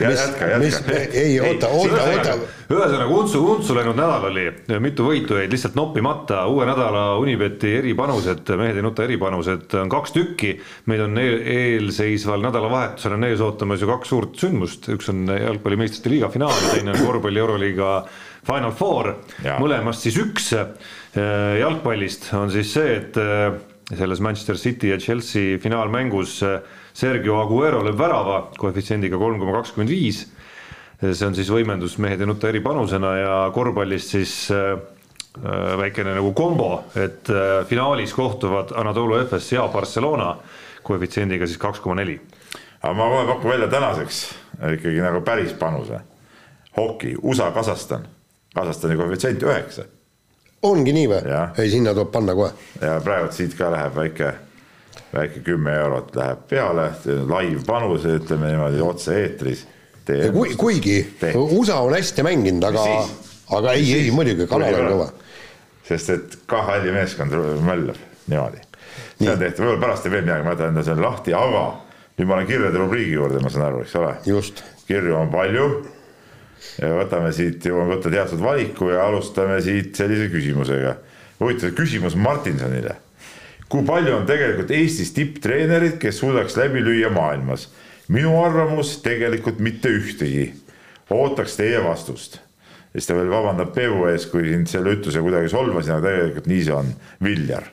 jätka, 0.00 0.46
jätka., 0.46 0.98
ei 1.12 1.40
oota, 1.40 1.68
oota, 1.68 2.02
oota, 2.02 2.34
ühesõnaga 2.72 3.08
untsu, 3.12 3.42
untsu 3.54 3.76
läinud 3.76 3.98
nädal 3.98 4.26
oli, 4.30 4.46
mitu 4.82 5.06
võitu 5.06 5.38
jäid 5.40 5.52
lihtsalt 5.52 5.76
noppimata, 5.78 6.44
uue 6.50 6.66
nädala 6.68 7.04
Unibeti 7.20 7.74
eripanused, 7.80 8.54
mehed 8.60 8.78
ei 8.78 8.84
nuta 8.84 9.06
eripanused 9.06 9.76
on 9.80 9.92
kaks 9.92 10.14
tükki. 10.16 10.54
meil 10.86 11.06
on 11.06 11.18
eel, 11.18 11.38
eelseisval 11.56 12.44
nädalavahetusel 12.48 13.16
on 13.18 13.28
ees 13.28 13.44
ootamas 13.44 13.82
ju 13.82 13.90
kaks 13.90 14.12
suurt 14.14 14.38
sündmust, 14.40 14.88
üks 14.94 15.10
on 15.12 15.26
jalgpalli 15.28 15.80
meistrite 15.84 16.14
liiga 16.14 16.30
finaal 16.32 16.54
ja 16.56 16.76
teine 16.76 16.96
on 16.96 17.06
korvpalli 17.06 17.42
euroliiga 17.42 17.96
Final 18.46 18.72
Four, 18.74 19.12
mõlemast 19.62 20.06
siis 20.06 20.16
üks. 20.18 20.52
jalgpallist 21.60 22.32
on 22.34 22.50
siis 22.50 22.72
see, 22.74 22.96
et 22.98 23.18
äh, 23.20 23.52
selles 23.92 24.22
Manchester 24.24 24.56
City 24.56 24.90
ja 24.90 24.98
Chelsea 24.98 25.58
finaalmängus 25.62 26.40
äh, 26.46 26.60
Sergio 26.94 27.40
Aguero 27.40 27.82
lööb 27.84 27.98
värava 27.98 28.38
koefitsiendiga 28.58 29.18
kolm 29.18 29.38
koma 29.40 29.60
kakskümmend 29.60 29.90
viis 29.92 30.26
see 31.10 31.26
on 31.26 31.34
siis 31.34 31.50
võimendus 31.50 31.96
mehed 32.02 32.20
ei 32.22 32.28
nuta 32.28 32.48
eripanusena 32.50 33.12
ja 33.18 33.36
korvpallist 33.54 34.14
siis 34.14 34.34
äh, 34.54 34.76
äh, 34.76 35.72
väikene 35.80 36.14
nagu 36.18 36.30
kombo, 36.36 36.84
et 36.94 37.30
äh, 37.32 37.64
finaalis 37.66 38.14
kohtuvad 38.14 38.74
Anatolu 38.78 39.18
Efes 39.22 39.50
ja 39.52 39.66
Barcelona 39.72 40.36
koefitsiendiga 40.86 41.46
siis 41.46 41.58
kaks 41.58 41.82
koma 41.82 41.98
neli. 41.98 42.20
aga 42.82 42.94
ma 42.98 43.08
kohe 43.10 43.26
pakun 43.26 43.50
välja 43.50 43.68
tänaseks 43.68 44.22
ikkagi 44.76 45.02
nagu 45.02 45.20
päris 45.20 45.52
panuse. 45.52 46.00
hoki, 46.76 47.16
USA, 47.22 47.50
Kasahstan, 47.50 48.06
Kasahstani 48.54 48.96
koefitsient 48.96 49.42
üheksa 49.42 49.84
ongi 50.62 50.92
nii 50.94 51.08
või 51.10 51.22
ei, 51.58 51.70
sinna 51.70 51.94
tuleb 51.94 52.12
panna 52.14 52.34
kohe. 52.34 52.52
ja 52.80 53.00
praegu 53.02 53.32
siit 53.32 53.58
ka 53.58 53.70
läheb 53.74 53.94
väike, 53.98 54.32
väike 55.12 55.42
kümme 55.44 55.74
eurot 55.84 56.16
läheb 56.16 56.46
peale, 56.48 56.88
live 57.04 57.64
panus, 57.66 58.06
ütleme 58.08 58.52
niimoodi 58.52 58.80
otse-eetris. 58.84 59.66
kui, 60.32 60.54
kuigi 60.56 60.96
Tee. 61.20 61.34
USA 61.36 61.80
on 61.80 61.94
hästi 61.94 62.24
mänginud, 62.26 62.64
aga 62.64 62.86
aga 63.56 63.72
ei, 63.78 63.92
ei 63.94 64.10
muidugi, 64.14 64.46
Kanada 64.50 64.80
on 64.80 64.90
kõva. 64.94 65.08
sest 65.86 66.10
et 66.14 66.36
KHL-i 66.50 66.92
meeskond 66.94 67.36
möllab 67.66 68.00
niimoodi. 68.26 68.62
see 69.18 69.30
on 69.30 69.38
tehtud, 69.38 69.64
võib-olla 69.64 69.80
pärast 69.86 70.06
teeb 70.06 70.16
veel 70.16 70.26
midagi, 70.26 70.46
ma 70.46 70.54
jätan 70.54 70.72
enda 70.72 70.84
selle 70.86 71.04
lahti, 71.04 71.34
aga 71.36 71.64
nüüd 72.18 72.28
ma 72.28 72.38
olen 72.38 72.48
kirjade 72.50 72.80
rubriigi 72.80 73.16
juurde, 73.16 73.42
ma 73.42 73.52
saan 73.52 73.66
aru, 73.68 73.82
eks 73.84 73.96
ole. 74.00 74.14
kirju 74.88 75.16
on 75.18 75.32
palju. 75.32 75.68
võtame 77.02 77.32
siit, 77.34 77.64
jõuame 77.66 77.96
võtta 77.96 78.10
teatud 78.12 78.42
valiku 78.42 78.92
ja 78.92 79.06
alustame 79.06 79.60
siit 79.62 79.96
sellise 79.96 80.28
küsimusega. 80.32 80.96
huvitav 81.40 81.74
küsimus 81.76 82.16
Martinsonile. 82.16 82.96
Kui 83.72 83.84
palju 83.88 84.16
on 84.18 84.26
tegelikult 84.28 84.70
Eestis 84.76 85.14
tipptreenerid, 85.16 85.96
kes 86.00 86.20
suudaks 86.20 86.58
läbi 86.60 86.84
lüüa 86.84 87.12
maailmas? 87.12 87.70
minu 88.12 88.34
arvamus 88.42 88.96
tegelikult 89.00 89.60
mitte 89.62 89.88
ühtegi. 89.88 90.50
ootaks 91.10 91.56
teie 91.56 91.78
vastust. 91.84 92.40
siis 92.92 93.06
ta 93.08 93.16
veel 93.16 93.30
vabandab 93.32 93.72
Peebu 93.74 94.06
ees, 94.10 94.26
kui 94.28 94.44
sind 94.50 94.68
selle 94.68 94.92
ütluse 94.98 95.22
kuidagi 95.24 95.48
solvasin, 95.52 95.96
aga 95.96 96.10
tegelikult 96.10 96.50
nii 96.52 96.66
see 96.66 96.74
on. 96.76 96.90
Viljar 97.24 97.70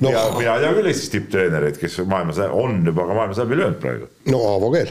no 0.00 0.10
ja 0.10 0.24
mina 0.38 0.56
ei 0.56 0.64
tea 0.64 0.72
küll 0.78 0.90
Eestis 0.90 1.12
tipptreenereid, 1.14 1.78
kes 1.78 2.00
maailmas 2.10 2.40
on 2.48 2.82
juba 2.86 3.06
ka 3.06 3.14
maailmas 3.14 3.42
läbi 3.44 3.60
löönud 3.60 3.78
praegu. 3.82 4.10
no 4.32 4.42
Aavo 4.54 4.72
Keel, 4.74 4.90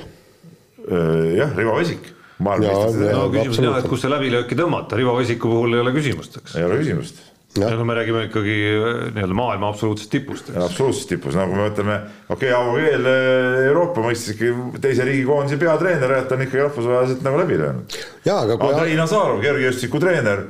jah, 1.35 1.51
Rivo 1.57 1.75
Vesik, 1.79 2.11
no 2.39 3.25
küsimus 3.33 3.59
on 3.59 3.67
jah, 3.67 3.81
et 3.81 3.89
kus 3.91 4.05
see 4.05 4.13
läbilööki 4.13 4.57
tõmmata, 4.59 4.99
Rivo 4.99 5.17
Vesiku 5.19 5.51
puhul 5.51 5.75
ei 5.75 5.83
ole 5.83 5.95
küsimust, 5.97 6.39
eks. 6.39 6.55
ei 6.55 6.67
ole 6.67 6.79
küsimust. 6.83 7.19
No 7.57 7.85
me 7.85 7.95
räägime 7.97 8.27
ikkagi 8.27 8.55
äh, 8.69 9.13
nii-öelda 9.15 9.33
maailma 9.33 9.69
absoluutsest 9.73 10.11
tipust, 10.13 10.51
absoluutses 10.53 11.07
tipus, 11.09 11.33
nagu 11.33 11.55
me 11.57 11.65
ütleme, 11.71 11.95
okei 12.29 12.51
okay,, 12.51 12.53
Aavo 12.53 12.75
Keel 12.77 13.07
eh, 13.09 13.61
Euroopa 13.71 14.03
mõistes 14.05 14.35
ikkagi 14.35 14.81
teise 14.83 15.07
riigikoondise 15.07 15.57
peatreener, 15.57 16.11
et 16.13 16.27
ta 16.29 16.37
on 16.37 16.43
ikkagi 16.45 16.61
rahvusvaheliselt 16.61 17.23
nagu 17.25 17.39
läbi 17.41 17.57
löönud. 17.57 17.95
aga 18.35 18.57
kui 18.61 18.69
Andrei 18.69 18.97
Nazarov, 18.99 19.41
kergejõustiku 19.41 20.01
treener, 20.03 20.43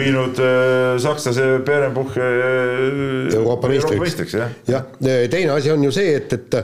viinud 0.00 0.40
eh, 0.42 0.96
sakslase 1.04 1.44
Berenbuch 1.68 2.18
Euroopa 2.18 3.70
meistriks, 3.70 4.34
jah. 4.34 4.56
jah, 4.66 4.88
teine 5.30 5.54
asi 5.54 5.70
on 5.70 5.86
ju 5.86 5.92
see, 5.94 6.16
et, 6.18 6.34
et 6.34 6.58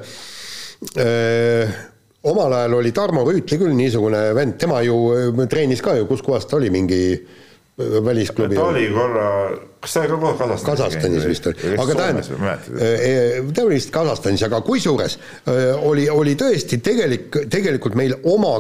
äh, 0.98 1.78
omal 2.26 2.58
ajal 2.58 2.74
oli 2.80 2.90
Tarmo 2.96 3.22
Rüütli 3.28 3.60
küll 3.60 3.78
niisugune 3.78 4.32
vend, 4.34 4.58
tema 4.58 4.82
ju 4.82 4.98
äh, 5.14 5.46
treenis 5.46 5.84
ka 5.84 5.94
ju, 5.94 6.10
kus 6.10 6.26
kohas 6.26 6.50
ta 6.50 6.58
oli, 6.58 6.74
mingi 6.74 7.00
äh, 7.14 7.46
välisklubi 8.04 8.58
ta 8.58 8.68
oli. 8.70 8.86
korra, 8.94 9.26
kas 9.80 9.94
ta 9.94 10.02
oli 10.02 10.10
ka 10.12 10.18
kohe 10.20 10.36
Kasahstanis? 10.38 10.66
Kasahstanis 10.68 11.26
vist 11.30 11.48
oli, 11.50 11.72
aga 11.84 11.96
tähendab, 11.98 12.60
ta 13.56 13.64
oli 13.64 13.78
vist 13.78 13.92
Kasahstanis, 13.94 14.46
aga 14.46 14.62
kusjuures 14.66 15.18
oli, 15.88 16.06
oli 16.12 16.36
tõesti 16.40 16.80
tegelik, 16.84 17.42
tegelikult 17.52 17.98
meil 17.98 18.16
oma, 18.30 18.58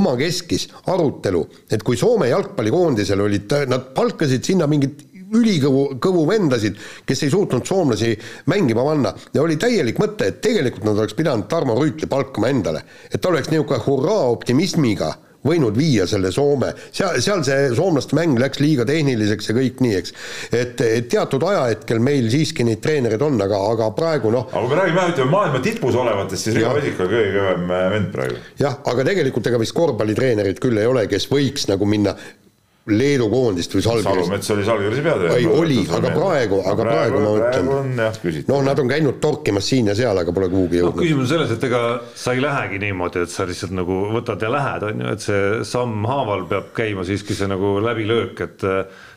omakeskis 0.00 0.68
arutelu, 0.92 1.46
et 1.70 1.86
kui 1.86 2.00
Soome 2.00 2.32
jalgpallikoondisel 2.32 3.24
olid, 3.24 3.56
nad 3.70 3.90
palkasid 3.96 4.44
sinna 4.52 4.70
mingid 4.70 5.08
ülikõvu, 5.32 5.84
kõvu 6.02 6.26
vendasid, 6.28 6.78
kes 7.08 7.24
ei 7.24 7.32
suutnud 7.32 7.66
soomlasi 7.66 8.12
mängima 8.52 8.84
panna. 8.84 9.14
Ja 9.34 9.44
oli 9.44 9.56
täielik 9.60 10.00
mõte, 10.02 10.28
et 10.28 10.40
tegelikult 10.44 10.84
nad 10.88 11.00
oleks 11.00 11.16
pidanud 11.16 11.48
Tarmo 11.48 11.76
Rüütli 11.78 12.08
palkama 12.10 12.52
endale, 12.52 12.84
et 13.08 13.20
ta 13.20 13.32
oleks 13.32 13.52
niisugune 13.52 13.80
hurraa 13.86 14.28
optimismiga 14.32 15.14
võinud 15.46 15.76
viia 15.76 16.06
selle 16.10 16.32
Soome, 16.34 16.72
seal, 16.94 17.18
seal 17.24 17.42
see 17.46 17.70
soomlaste 17.76 18.16
mäng 18.18 18.38
läks 18.40 18.60
liiga 18.62 18.86
tehniliseks 18.88 19.50
ja 19.50 19.56
kõik 19.56 19.80
nii, 19.84 19.94
eks. 19.98 20.14
et, 20.50 20.82
et 20.86 21.08
teatud 21.12 21.42
ajahetkel 21.48 22.02
meil 22.02 22.28
siiski 22.32 22.66
neid 22.66 22.82
treenereid 22.84 23.22
on, 23.26 23.40
aga, 23.42 23.58
aga 23.72 23.90
praegu 23.96 24.32
noh, 24.34 24.46
aga 24.50 24.62
kui 24.62 24.74
me 24.74 24.80
räägime 24.80 25.02
jah, 25.02 25.10
ütleme 25.14 25.34
maailma 25.36 25.64
tipus 25.64 25.98
olevatest, 25.98 26.48
siis 26.48 26.60
Jah. 26.62 26.76
Vesik 26.76 27.00
on 27.02 27.10
kõige 27.10 27.32
kõvem 27.34 27.74
vend 27.96 28.12
praegu. 28.14 28.38
jah, 28.60 28.78
aga 28.92 29.08
tegelikult 29.10 29.50
ega 29.50 29.60
vist 29.62 29.76
korvpallitreenereid 29.76 30.62
küll 30.62 30.78
ei 30.78 30.88
ole, 30.88 31.08
kes 31.10 31.28
võiks 31.32 31.66
nagu 31.70 31.88
minna 31.88 32.14
Leedu 32.90 33.28
koondist 33.30 33.70
või 33.76 33.82
Salgirist. 33.84 34.24
Salumets 34.26 34.50
oli 34.50 34.64
Salgirisi 34.66 35.02
peatreener. 35.04 35.36
Ei, 35.38 35.44
oli, 35.46 35.76
aga 35.86 36.10
praegu- 36.16 36.62
aga 36.66 36.86
praegu 36.88 37.20
ma 37.22 37.34
praegu 37.38 37.76
jah 38.00 38.16
küsitav 38.18 38.48
noh, 38.50 38.62
nad 38.66 38.80
on 38.82 38.88
käinud 38.90 39.20
torkimas 39.22 39.68
siin 39.70 39.86
ja 39.86 39.94
seal, 39.94 40.18
aga 40.18 40.32
pole 40.34 40.48
kuhugi 40.50 40.80
jõudnud. 40.80 40.98
küsimus 40.98 41.28
on 41.28 41.30
selles, 41.30 41.52
et 41.54 41.66
ega 41.68 41.82
sa 42.18 42.32
ei 42.34 42.42
lähegi 42.42 42.80
niimoodi, 42.82 43.22
et 43.22 43.30
sa 43.30 43.46
lihtsalt 43.46 43.70
nagu 43.78 43.98
võtad 44.16 44.42
ja 44.42 44.50
lähed, 44.50 44.82
on 44.88 45.04
ju, 45.04 45.12
et 45.14 45.20
see 45.22 45.44
sammhaaval 45.70 46.42
peab 46.50 46.72
käima 46.74 47.04
siiski 47.06 47.36
see 47.38 47.46
nagu 47.52 47.76
läbilöök, 47.86 48.40
et 48.48 48.66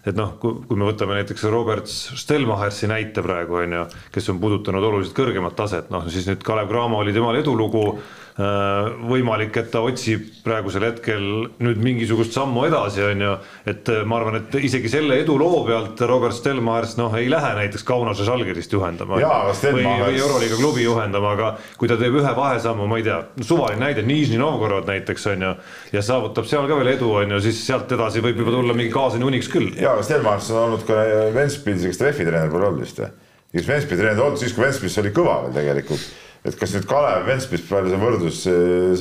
et 0.06 0.14
noh, 0.14 0.36
kui, 0.38 0.60
kui 0.70 0.78
me 0.78 0.86
võtame 0.86 1.18
näiteks 1.18 1.48
Robert 1.50 1.90
Stelmachersi 1.90 2.86
näite 2.92 3.24
praegu 3.26 3.58
on 3.64 3.74
ju, 3.74 3.86
kes 4.14 4.30
on 4.30 4.38
puudutanud 4.44 4.86
oluliselt 4.92 5.18
kõrgemat 5.18 5.58
taset, 5.58 5.90
noh 5.90 6.06
siis 6.14 6.28
nüüd 6.30 6.46
Kalev 6.46 6.70
Cramo 6.70 7.02
oli 7.02 7.14
temal 7.18 7.42
edulugu 7.42 7.88
võimalik, 8.36 9.56
et 9.56 9.70
ta 9.72 9.80
otsib 9.86 10.26
praegusel 10.44 10.84
hetkel 10.84 11.22
nüüd 11.64 11.80
mingisugust 11.80 12.36
sammu 12.36 12.66
edasi, 12.68 13.00
on 13.08 13.22
ju, 13.24 13.36
et 13.72 13.92
ma 14.04 14.18
arvan, 14.20 14.42
et 14.42 14.58
isegi 14.60 14.92
selle 14.92 15.22
eduloo 15.22 15.62
pealt 15.68 16.02
Robert 16.10 16.36
Stelmachers 16.36 16.98
noh, 17.00 17.16
ei 17.16 17.30
lähe 17.32 17.54
näiteks 17.62 17.86
Kaunase 17.88 18.28
Žalgirist 18.28 18.76
juhendama 18.76 19.22
Jaa, 19.22 19.54
või, 19.64 19.86
või 19.88 20.20
Euroliiga 20.20 20.60
klubi 20.60 20.84
juhendama, 20.84 21.32
aga 21.38 21.54
kui 21.80 21.88
ta 21.88 21.96
teeb 22.02 22.20
ühe 22.20 22.34
vahesammu, 22.36 22.90
ma 22.92 23.00
ei 23.00 23.08
tea, 23.08 23.22
suvaline 23.40 23.80
näide, 23.86 24.04
Nižni 24.04 24.42
Novgorod 24.42 24.92
näiteks 24.92 25.32
on 25.32 25.48
ju, 25.48 25.54
ja 25.96 26.04
saavutab 26.04 26.52
seal 26.52 26.68
ka 26.68 26.82
veel 26.82 26.92
edu, 26.98 27.14
on 27.22 27.38
ju, 27.38 27.40
siis 27.48 27.64
sealt 27.64 27.96
edasi 27.96 28.24
võib 28.26 28.44
juba 28.44 28.58
tulla 28.58 28.76
mingi 28.76 28.92
Kaasani 28.92 29.30
uniks 29.32 29.48
küll. 29.54 29.72
jaa, 29.80 29.96
aga 29.96 30.04
Stelmachers 30.04 30.52
on 30.52 30.62
olnud 30.66 30.84
ka 30.90 31.00
Ventspilsi, 31.40 31.88
kas 31.88 32.04
ta 32.04 32.10
VEF-i 32.10 32.28
treener 32.28 32.52
pole 32.52 32.68
olnud 32.68 32.84
vist 32.84 33.00
või? 33.00 33.14
kes 33.56 33.72
Ventspilsi 33.72 34.04
treener 34.04 34.28
olnud 34.28 34.44
siis, 34.44 34.52
kui 34.52 34.68
Ventspils 34.68 35.00
oli 35.00 35.16
kõva 35.16 35.40
veel 35.46 35.56
tegelikult. 35.62 36.08
Et 36.46 36.58
kas 36.60 36.76
nüüd 36.78 36.86
Kalev, 36.90 37.26
Ventspils, 37.26 37.66
palju 37.70 37.92
see 37.92 38.02
võrdlus 38.06 38.40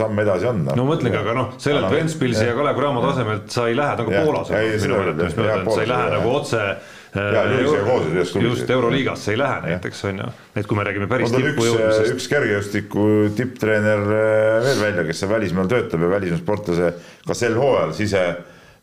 samm 0.01 0.25
edasi 0.25 0.51
on? 0.51 0.65
no 0.71 0.89
mõtlengi, 0.89 1.21
aga 1.21 1.37
noh, 1.37 1.55
sellelt 1.61 1.93
Ventspilsi 1.93 2.49
ja 2.49 2.57
Kalev 2.57 2.81
Cramo 2.81 3.05
tasemelt 3.05 3.49
sa 3.53 3.69
ei 3.69 3.79
lähe 3.79 4.01
nagu 4.01 4.19
Poolas 4.19 4.51
sa 4.51 4.61
ei 4.61 5.89
lähe 5.89 6.05
ei 6.05 6.15
nagu 6.19 6.37
otse 6.39 6.67
koosseis 7.15 8.15
ühes 8.15 8.33
klubis. 8.33 8.49
just 8.49 8.71
Euroliigasse 8.71 9.33
ei 9.33 9.39
lähe 9.39 9.61
näiteks 9.69 10.05
on 10.11 10.19
ju, 10.19 10.31
et 10.57 10.67
kui 10.67 10.79
me 10.79 10.87
räägime 10.87 11.07
päris 11.11 11.31
tal 11.31 11.45
tippu 11.47 11.67
jõudmisest. 11.69 12.15
üks 12.17 12.27
kergejõustiku 12.33 13.07
tipptreener 13.39 14.03
eh, 14.03 14.57
veel 14.67 14.83
välja, 14.83 15.05
kes 15.07 15.23
välismaal 15.31 15.71
töötab 15.71 16.03
ja 16.03 16.11
välismaa 16.11 16.43
sportlase 16.43 16.91
ka 17.27 17.39
sel 17.39 17.55
hooajal 17.59 17.95
sise, 17.95 18.25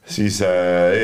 sise 0.08 0.48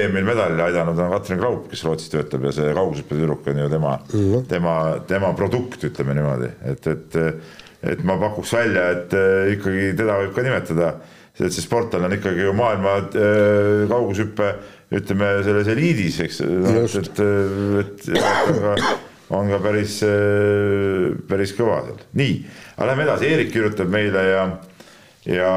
EM-il 0.04 0.26
medalile 0.26 0.64
aidanud 0.68 0.98
on 1.00 1.12
Katrin 1.14 1.39
Kraup, 1.39 1.68
kes 1.72 1.84
Rootsis 1.86 2.10
töötab 2.12 2.48
ja 2.48 2.54
see 2.56 2.74
kaugushüppetüdruk 2.76 3.45
on 3.52 3.62
ju 3.62 3.70
tema 3.70 3.93
mm, 4.00 4.20
-hmm. 4.20 4.48
tema, 4.50 4.76
tema 5.08 5.34
produkt, 5.38 5.84
ütleme 5.84 6.18
niimoodi, 6.18 6.50
et, 6.66 6.88
et 6.88 7.20
et 7.84 8.04
ma 8.04 8.18
pakuks 8.18 8.54
välja, 8.54 8.89
et 8.91 9.14
eh, 9.14 9.54
ikkagi 9.54 9.91
teda 9.98 10.18
võib 10.24 10.34
ka 10.34 10.43
nimetada, 10.45 10.93
et 11.38 11.54
see 11.54 11.62
sportlane 11.62 12.10
on 12.10 12.16
ikkagi 12.18 12.41
ju 12.41 12.54
maailma 12.58 12.95
eh, 13.14 13.84
kaugushüppe 13.89 14.56
ütleme 14.98 15.43
selles 15.43 15.68
eliidis, 15.68 16.20
eks, 16.26 16.41
et, 16.41 16.95
et, 17.04 17.22
et, 17.84 18.10
et 18.18 18.50
on 18.50 18.64
ka 18.64 18.95
on 19.36 19.50
ka 19.52 19.60
päris, 19.60 20.00
päris 21.28 21.52
kõva 21.58 21.82
seal. 21.84 22.00
nii, 22.16 22.36
aga 22.78 22.89
lähme 22.91 23.04
edasi, 23.04 23.28
Eerik 23.28 23.52
kirjutab 23.52 23.91
meile 23.91 24.24
ja 24.24 24.43
ja 25.28 25.50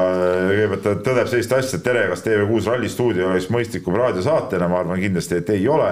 kõigepealt 0.49 0.83
ta 0.83 0.95
tõdeb 1.05 1.29
sellist 1.31 1.53
asja, 1.55 1.79
et 1.79 1.85
tere, 1.85 2.03
kas 2.11 2.23
TV6 2.25 2.67
Ralli 2.73 2.91
stuudio 2.91 3.29
oleks 3.29 3.47
mõistlikum 3.53 3.95
raadiosaatena, 3.97 4.67
ma 4.71 4.81
arvan 4.83 5.01
kindlasti, 5.01 5.39
et 5.39 5.51
ei 5.55 5.67
ole. 5.71 5.91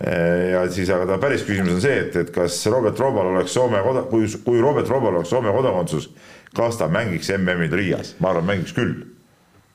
ja 0.00 0.64
siis, 0.72 0.88
aga 0.94 1.04
ta 1.10 1.20
päris 1.20 1.42
küsimus 1.44 1.74
on 1.74 1.82
see, 1.82 1.96
et, 2.06 2.14
et 2.16 2.30
kas 2.32 2.56
Robert 2.72 2.98
Robal 3.02 3.34
oleks 3.34 3.52
Soome 3.52 3.82
koda-, 3.84 4.06
kui, 4.08 4.28
kui 4.44 4.60
Robert 4.62 4.88
Robal 4.88 5.18
oleks 5.18 5.32
Soome 5.32 5.52
kodakondsus, 5.52 6.08
kas 6.56 6.78
ta 6.80 6.88
mängiks 6.88 7.28
MM-il 7.36 7.74
Riias, 7.74 8.14
ma 8.22 8.30
arvan, 8.32 8.46
mängiks 8.48 8.72
küll. 8.76 8.94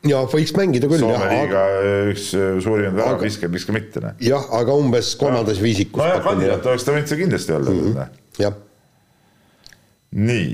ja 0.08 0.24
võiks 0.32 0.56
mängida 0.58 0.90
küll 0.90 1.04
Soome 1.04 1.30
liiga 1.30 1.66
aga 1.68 2.14
üks 2.14 2.30
suurimaid 2.34 2.98
väravviskajaid, 2.98 3.54
miks 3.54 3.68
ka 3.68 3.76
mitte, 3.76 4.14
jah, 4.24 4.48
aga 4.58 4.78
umbes 4.80 5.12
kolmandas 5.20 5.62
viisikus. 5.62 6.02
nojah, 6.02 6.24
kandidaat 6.26 6.72
oleks 6.72 6.88
ta 6.88 6.96
võinud 6.96 7.12
seda 7.12 7.22
kindlasti 7.22 7.58
olla 7.60 7.76
mm. 7.76 7.92
-hmm. 7.92 8.24
jah, 8.42 8.58
nii, 10.32 10.50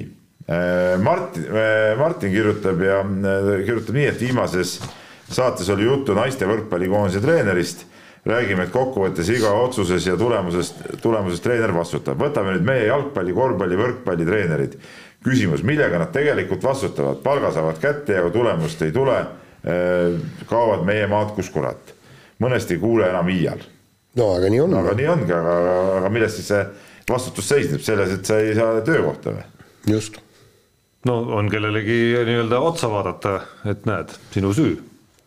Martin, 1.01 1.45
Martin 1.97 2.31
kirjutab 2.33 2.81
ja 2.81 2.99
äh, 2.99 3.51
kirjutab 3.65 3.95
nii, 3.95 4.07
et 4.09 4.21
viimases 4.21 4.79
saates 5.31 5.69
oli 5.69 5.85
juttu 5.85 6.15
naiste 6.17 6.49
võrkpallikoondise 6.49 7.21
treenerist. 7.23 7.87
räägime, 8.25 8.67
et 8.67 8.69
kokkuvõttes 8.69 9.29
iga 9.33 9.49
otsuses 9.57 10.05
ja 10.05 10.13
tulemusest, 10.17 10.75
tulemusest 11.01 11.43
treener 11.43 11.73
vastutab. 11.73 12.19
võtame 12.19 12.53
nüüd 12.53 12.65
meie 12.65 12.85
jalgpalli, 12.85 13.33
korvpalli, 13.33 13.77
võrkpalli 13.77 14.25
treenerid. 14.25 14.77
küsimus, 15.23 15.63
millega 15.63 15.97
nad 15.97 16.11
tegelikult 16.11 16.63
vastutavad, 16.63 17.21
palga 17.23 17.51
saavad 17.51 17.79
kätte 17.79 18.13
ja 18.13 18.21
kui 18.21 18.31
tulemust 18.31 18.81
ei 18.81 18.91
tule, 18.91 19.25
kaovad 20.49 20.85
meie 20.85 21.07
maad 21.07 21.35
kus 21.35 21.49
kurat. 21.49 21.93
mõnest 22.41 22.71
ei 22.71 22.77
kuule 22.77 23.09
enam 23.09 23.29
iial. 23.29 23.59
no 24.15 24.33
aga 24.35 24.49
nii 24.49 24.59
on 24.59 24.73
aga 24.73 24.93
nii 24.93 25.07
ongi, 25.07 25.33
aga, 25.33 25.55
aga 25.97 26.09
milles 26.09 26.35
siis 26.35 26.47
see 26.47 26.65
vastutus 27.09 27.47
seisneb, 27.47 27.81
selles, 27.81 28.11
et 28.11 28.25
sa 28.25 28.39
ei 28.39 28.55
saa 28.55 28.81
töökohta 28.81 29.35
või? 29.37 29.45
just, 29.93 30.17
no 31.09 31.17
on 31.37 31.49
kellelegi 31.49 31.99
nii-öelda 32.27 32.59
otsa 32.61 32.89
vaadata, 32.91 33.39
et 33.71 33.87
näed, 33.89 34.13
sinu 34.33 34.53
süü, 34.53 34.75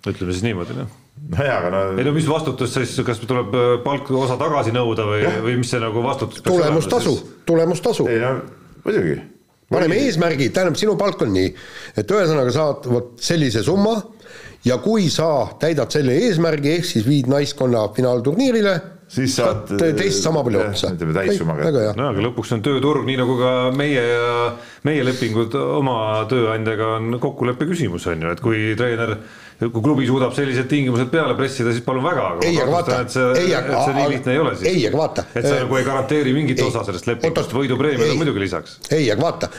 ütleme 0.07 0.35
siis 0.35 0.45
niimoodi 0.47 0.77
noh. 0.79 0.91
nojah, 1.35 1.61
aga 1.61 1.73
no 1.75 1.83
ei 1.99 2.07
no 2.07 2.15
mis 2.17 2.29
vastutus 2.31 2.75
siis, 2.77 2.97
kas 3.07 3.23
tuleb 3.25 3.55
äh, 3.59 3.71
palk 3.85 4.11
osa 4.15 4.39
tagasi 4.41 4.75
nõuda 4.75 5.07
või, 5.09 5.23
või 5.47 5.59
mis 5.63 5.73
see 5.75 5.83
nagu 5.83 6.03
vastutus 6.05 6.43
peaks 6.43 6.55
olema 6.55 6.75
tulemustasu 6.75 7.15
tulemustasu. 7.47 8.09
ei 8.11 8.23
no 8.23 8.35
muidugi. 8.85 9.21
paneme 9.71 9.99
eesmärgi, 10.05 10.51
tähendab, 10.55 10.79
sinu 10.79 10.97
palk 11.01 11.23
on 11.27 11.33
nii, 11.35 11.55
et 11.99 12.11
ühesõnaga 12.11 12.55
saad 12.55 12.89
vot 12.91 13.15
sellise 13.25 13.65
summa 13.67 13.97
ja 14.65 14.79
kui 14.83 15.09
sa 15.13 15.49
täidad 15.61 15.93
selle 15.93 16.17
eesmärgi, 16.27 16.77
ehk 16.79 16.89
siis 16.89 17.07
viid 17.09 17.29
naiskonna 17.33 17.89
finaalturniirile, 17.97 18.75
siis 19.09 19.37
saad. 19.37 19.73
teist 19.81 20.23
sama 20.25 20.43
palju 20.45 20.61
otsa. 20.63 20.93
ütleme 20.95 21.15
täissumma 21.17 21.57
väga 21.59 21.71
kätte. 21.71 21.85
hea, 21.87 21.95
no 21.99 22.09
aga 22.13 22.27
lõpuks 22.29 22.55
on 22.57 22.65
tööturg, 22.65 23.07
nii 23.09 23.19
nagu 23.21 23.39
ka 23.41 23.53
meie 23.77 24.03
ja 24.03 24.35
meie 24.87 25.07
lepingud 25.07 25.55
oma 25.61 25.97
tööandjaga 26.31 26.95
on 26.99 27.19
kokkuleppe 27.23 27.69
küsimus 27.71 28.07
on 28.11 28.25
ju, 28.25 28.35
et 28.35 28.45
kui 28.45 28.75
treener, 28.79 29.17
kui 29.59 29.83
klubi 29.83 30.07
suudab 30.07 30.33
sellised 30.35 30.67
tingimused 30.71 31.11
peale 31.13 31.37
pressida, 31.39 31.73
siis 31.75 31.85
palun 31.87 32.05
väga, 32.05 32.25
aga 32.35 32.49
Ei, 32.49 32.57
ma 32.59 32.65
kahtlustan, 32.67 33.05
et 33.05 33.15
see, 33.15 33.27
ei, 33.45 33.53
et 33.55 33.71
see 33.71 33.95
nii 33.99 34.07
lihtne 34.11 34.33
ei 34.35 34.41
ole 34.43 34.55
siis. 34.57 34.67
ei, 34.71 34.83
aga 34.89 34.99
vaata, 34.99 35.25
et 35.31 35.47
sa 35.47 35.53
äh, 35.53 35.63
nagu 35.63 35.79
ei 35.79 35.87
garanteeri 35.87 36.35
mingit 36.35 36.61
ei, 36.61 36.67
osa 36.67 36.83
sellest 36.89 37.09
lepingust, 37.11 37.55
võidupreemiad 37.55 38.13
on 38.15 38.21
muidugi 38.21 38.43
lisaks. 38.43 38.77
ei, 38.91 39.07
aga 39.15 39.23
vaata, 39.23 39.51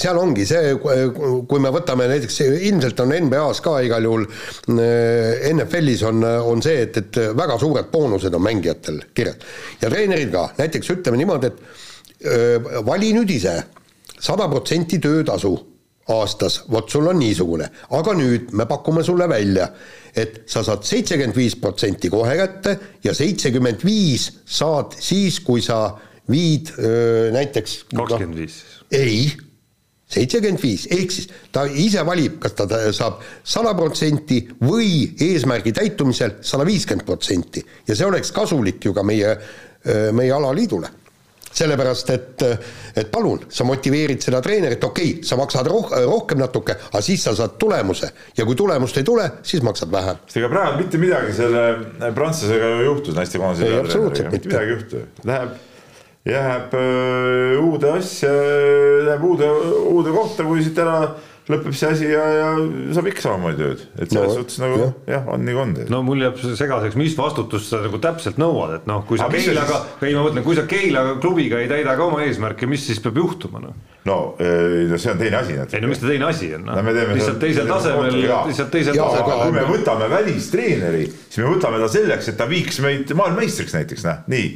seal 0.00 0.20
ongi 0.20 0.46
see, 0.48 0.74
kui 0.82 1.64
me 1.64 1.72
võtame 1.74 2.08
näiteks, 2.12 2.40
ilmselt 2.70 3.04
on 3.04 3.14
NBA-s 3.26 3.64
ka 3.64 3.78
igal 3.86 4.08
juhul, 4.10 4.28
NFL-is 5.54 6.04
on, 6.10 6.24
on 6.54 6.64
see, 6.64 6.84
et, 6.88 7.00
et 7.00 7.20
väga 7.36 7.58
suured 7.60 7.88
boonused 7.92 8.34
on 8.36 8.44
mängijatel 8.44 9.00
kirjas 9.16 9.40
ja 9.80 9.88
treeneril 9.88 10.32
ka, 10.34 10.48
näiteks 10.60 10.96
ütleme 10.98 11.20
niimoodi, 11.20 11.52
et 11.52 12.84
vali 12.84 13.12
nüüd 13.16 13.30
ise 13.32 13.58
sada 14.24 14.46
protsenti 14.48 15.00
töötasu 15.02 15.54
aastas, 16.12 16.60
vot 16.70 16.90
sul 16.90 17.06
on 17.08 17.18
niisugune, 17.20 17.68
aga 17.96 18.14
nüüd 18.18 18.52
me 18.56 18.66
pakume 18.68 19.04
sulle 19.04 19.28
välja, 19.30 19.70
et 20.14 20.42
sa 20.50 20.62
saad 20.66 20.84
seitsekümmend 20.86 21.36
viis 21.36 21.56
protsenti 21.60 22.10
kohe 22.12 22.36
kätte 22.38 22.76
ja 23.04 23.14
seitsekümmend 23.16 23.84
viis 23.84 24.28
saad 24.44 24.98
siis, 25.00 25.40
kui 25.44 25.64
sa 25.64 25.96
viid 26.30 26.70
öö, 26.78 27.32
näiteks 27.34 27.84
kakskümmend 27.90 28.38
viis 28.38 28.60
siis. 28.60 28.78
ei, 28.94 29.18
seitsekümmend 30.14 30.62
viis, 30.62 30.86
ehk 30.92 31.12
siis 31.12 31.30
ta 31.52 31.64
ise 31.66 32.04
valib, 32.06 32.36
kas 32.42 32.56
ta 32.58 32.68
ta 32.70 32.82
saab 32.94 33.22
sada 33.42 33.72
protsenti 33.76 34.42
või 34.60 35.14
eesmärgi 35.24 35.72
täitumisel 35.72 36.38
sada 36.44 36.66
viiskümmend 36.68 37.08
protsenti. 37.08 37.64
Ja 37.88 37.96
see 37.96 38.06
oleks 38.06 38.32
kasulik 38.32 38.84
ju 38.84 38.92
ka 38.94 39.02
meie, 39.02 39.34
meie 40.12 40.36
alaliidule 40.36 40.92
sellepärast, 41.54 42.10
et, 42.14 42.44
et 42.98 43.10
palun, 43.12 43.44
sa 43.52 43.66
motiveerid 43.68 44.22
seda 44.24 44.40
treenerit, 44.44 44.82
okei 44.84 45.10
okay,, 45.16 45.26
sa 45.26 45.38
maksad 45.40 45.68
roh-, 45.70 45.92
rohkem 46.06 46.40
natuke, 46.42 46.76
aga 46.90 47.02
siis 47.04 47.22
sa 47.26 47.34
saad 47.36 47.58
tulemuse 47.60 48.10
ja 48.38 48.46
kui 48.46 48.58
tulemust 48.58 48.98
ei 49.00 49.06
tule, 49.06 49.28
siis 49.46 49.62
maksad 49.66 49.92
vähem. 49.92 50.22
sest 50.26 50.40
ega 50.42 50.50
praegu 50.52 50.82
mitte 50.82 51.00
midagi 51.02 51.36
selle 51.36 52.10
prantslasega 52.16 52.72
ju 52.74 52.88
juhtus 52.88 53.18
naistekoondise 53.18 53.68
Ei, 53.68 53.76
peatreeneriga. 53.76 54.34
mitte 54.34 54.50
midagi 54.50 54.66
ei 54.66 54.74
juhtu, 54.74 55.04
läheb, 55.30 55.54
jääb 56.34 56.74
öö, 56.80 57.60
uude 57.60 57.94
asja, 58.00 58.32
läheb 59.10 59.30
uude, 59.30 59.52
uude 59.92 60.16
kohta, 60.16 60.46
kui 60.48 60.64
siit 60.64 60.82
ära 60.82 60.98
lõpeb 61.52 61.74
see 61.76 61.88
asi 61.92 62.06
ja, 62.08 62.22
ja 62.38 62.46
saab 62.96 63.08
ikka 63.10 63.20
samamoodi 63.26 63.58
tööd, 63.60 63.80
et 64.00 64.12
selles 64.14 64.30
No, 64.30 64.36
suhtes 64.38 64.58
nagu 64.62 64.78
jah. 64.80 64.92
jah, 65.12 65.26
on 65.34 65.42
nii 65.44 65.52
kui 65.56 65.62
on. 65.66 65.72
no 65.92 65.98
mul 66.06 66.22
jääb 66.24 66.38
see 66.40 66.54
segaseks, 66.56 66.96
mis 66.96 67.16
vastutust 67.18 67.68
sa 67.68 67.82
nagu 67.84 67.98
täpselt 68.00 68.38
nõuad, 68.40 68.78
et 68.78 68.86
noh, 68.88 69.02
kui 69.08 69.20
sa 69.20 69.26
Keilaga, 69.32 69.82
ei 70.08 70.14
ma 70.16 70.22
mõtlen, 70.24 70.44
kui 70.46 70.56
sa 70.56 70.64
Keila 70.70 71.02
klubiga 71.20 71.60
ei 71.60 71.68
täida 71.68 71.96
ka 71.98 72.06
oma 72.08 72.22
eesmärke, 72.24 72.68
mis 72.70 72.86
siis 72.88 73.02
peab 73.04 73.20
juhtuma 73.20 73.60
noh? 73.60 73.74
no 74.08 74.16
no 74.40 74.98
see 75.00 75.12
on 75.12 75.20
teine 75.20 75.36
asi. 75.42 75.58
ei 75.60 75.80
no 75.84 75.88
mis 75.92 76.00
ta 76.00 76.08
teine 76.08 76.26
asi 76.30 76.50
on, 76.56 76.64
No 76.64 76.80
me 76.80 76.92
noh, 76.92 77.00
teeme 77.00 77.18
lihtsalt 77.18 77.38
teisel 77.44 77.68
tasemel, 77.68 78.16
lihtsalt 78.48 78.72
teisel 78.72 78.96
tasemel. 79.00 79.42
kui 79.44 79.52
me 79.58 79.66
võtame 79.68 80.08
välistreeneri, 80.12 81.04
siis 81.28 81.42
me 81.44 81.50
võtame 81.52 81.80
ta 81.84 81.88
selleks, 81.92 82.28
et 82.32 82.40
ta 82.40 82.48
viiks 82.48 82.80
meid 82.84 83.12
maailmameistriks 83.16 83.76
näiteks, 83.76 84.04
noh, 84.08 84.24
nii. 84.32 84.48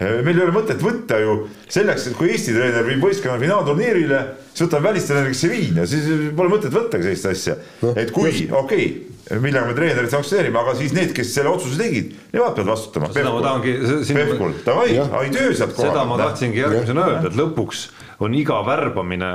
Meil 0.00 0.34
ei 0.34 0.42
ole 0.42 0.54
mõtet 0.54 0.80
võtta 0.82 1.20
ju 1.22 1.34
selleks, 1.70 2.08
et 2.10 2.16
kui 2.18 2.32
Eesti 2.34 2.54
treener 2.56 2.86
viib 2.86 3.02
võistkonna 3.04 3.38
finaalturniirile, 3.38 4.20
siis 4.50 4.66
võtame 4.66 4.88
välistreeneri, 4.90 5.34
kes 5.34 5.44
ei 5.46 5.52
vii 5.52 5.68
ja 5.78 5.88
siis 5.90 6.08
pole 6.34 6.50
mõtet 6.50 6.74
võttagi 6.74 7.06
sellist 7.06 7.28
asja. 7.30 7.58
et 7.94 8.10
kui, 8.14 8.32
okei 8.50 8.88
okay, 8.90 9.38
millega 9.44 9.68
me 9.68 9.76
treenerit 9.78 10.12
sanktsioneerime, 10.12 10.58
aga 10.60 10.74
siis 10.80 10.96
need, 10.96 11.14
kes 11.16 11.30
selle 11.36 11.52
otsuse 11.54 11.78
tegid, 11.80 12.10
nemad 12.34 12.56
peavad 12.58 12.72
vastutama. 12.74 13.12
seda 13.14 13.34
ma 13.36 13.44
tahangi, 13.46 13.76
Pevkur, 14.18 14.56
davai, 14.66 14.98
ai 14.98 15.30
töö 15.34 15.54
sealt 15.54 15.78
seda 15.78 16.04
ma 16.10 16.18
tahtsingi 16.24 16.64
järgmisena 16.64 17.06
öelda, 17.12 17.30
et 17.30 17.38
lõpuks 17.38 17.86
on 18.18 18.34
iga 18.34 18.60
värbamine 18.66 19.30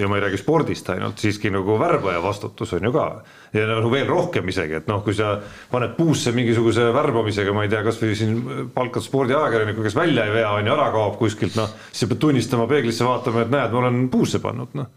ja 0.00 0.08
ma 0.08 0.16
ei 0.16 0.22
räägi 0.24 0.38
spordist 0.40 0.88
ainult, 0.90 1.18
siiski 1.20 1.50
nagu 1.52 1.76
värbaja 1.78 2.22
vastutus 2.22 2.72
on 2.72 2.84
ju 2.88 2.92
ka. 2.92 3.06
ja 3.52 3.66
nagu 3.68 3.90
veel 3.92 4.06
rohkem 4.08 4.48
isegi, 4.48 4.78
et 4.78 4.88
noh, 4.88 5.02
kui 5.04 5.14
sa 5.14 5.34
paned 5.70 5.92
puusse 5.98 6.32
mingisuguse 6.32 6.86
värbamisega, 6.94 7.52
ma 7.52 7.66
ei 7.66 7.72
tea, 7.72 7.82
kasvõi 7.84 8.14
siin 8.16 8.38
palkad 8.74 9.04
spordiajakirjaniku, 9.04 9.84
kes 9.84 9.96
välja 9.98 10.24
ei 10.24 10.34
vea, 10.38 10.54
on 10.56 10.66
ju, 10.66 10.72
ära 10.72 10.88
kaob 10.94 11.18
kuskilt, 11.20 11.58
noh. 11.60 11.74
siis 11.90 12.06
sa 12.06 12.10
pead 12.10 12.22
tunnistama 12.24 12.66
peeglisse 12.70 13.04
vaatama, 13.04 13.44
et 13.44 13.52
näed, 13.52 13.74
ma 13.74 13.82
olen 13.84 14.00
puusse 14.12 14.40
pannud, 14.40 14.72
noh. 14.80 14.88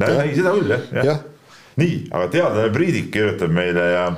ei, 0.00 0.32
seda 0.38 0.56
küll 0.56 0.72
jah, 0.72 0.88
jah 0.96 1.12
Jah. 1.12 1.22
nii, 1.76 2.00
aga 2.16 2.32
teadlane 2.32 2.72
Priidik 2.72 3.12
kirjutab 3.12 3.52
meile 3.52 3.90
ja 3.92 4.08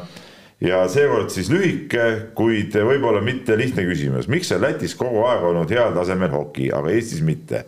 ja 0.61 0.81
seekord 0.91 1.31
siis 1.31 1.51
lühike, 1.53 2.07
kuid 2.39 2.75
võib-olla 2.75 3.21
mitte 3.23 3.55
lihtne 3.59 3.85
küsimus, 3.87 4.27
miks 4.31 4.51
on 4.55 4.63
Lätis 4.65 4.97
kogu 4.99 5.23
aeg 5.29 5.45
olnud 5.51 5.71
heal 5.71 5.95
tasemel 5.95 6.33
hoki, 6.35 6.71
aga 6.75 6.91
Eestis 6.95 7.23
mitte? 7.27 7.65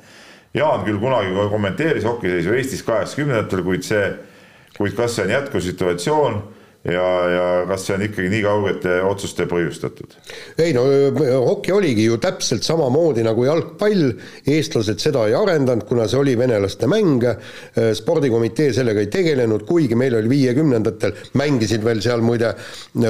Jaan 0.55 0.85
küll 0.85 0.98
kunagi 0.98 1.35
kommenteeris 1.51 2.05
hokiseisu 2.05 2.55
Eestis 2.59 2.82
kaheksakümnendatel, 2.82 3.62
kuid 3.62 3.85
see, 3.86 4.06
kuid 4.78 4.97
kas 4.98 5.14
see 5.14 5.28
on 5.28 5.31
jätkusituatsioon 5.36 6.40
ja, 6.85 7.07
ja 7.28 7.47
kas 7.69 7.82
see 7.85 7.97
on 7.97 8.05
ikkagi 8.07 8.31
nii 8.32 8.40
kaugete 8.44 8.94
otsuste 9.05 9.44
põhjustatud? 9.51 10.15
ei 10.65 10.73
no 10.73 10.85
hoki 11.44 11.74
oligi 11.77 12.07
ju 12.07 12.16
täpselt 12.23 12.65
samamoodi 12.65 13.24
nagu 13.27 13.44
jalgpall, 13.44 14.15
eestlased 14.48 15.02
seda 15.02 15.27
ei 15.28 15.36
arendanud, 15.36 15.85
kuna 15.89 16.07
see 16.09 16.20
oli 16.23 16.36
venelaste 16.40 16.89
mäng, 16.90 17.27
spordikomitee 17.98 18.73
sellega 18.77 19.05
ei 19.05 19.11
tegelenud, 19.12 19.66
kuigi 19.69 19.98
meil 19.98 20.16
oli 20.16 20.32
viiekümnendatel, 20.32 21.12
mängisid 21.40 21.85
veel 21.85 22.01
seal 22.05 22.24
muide 22.24 22.55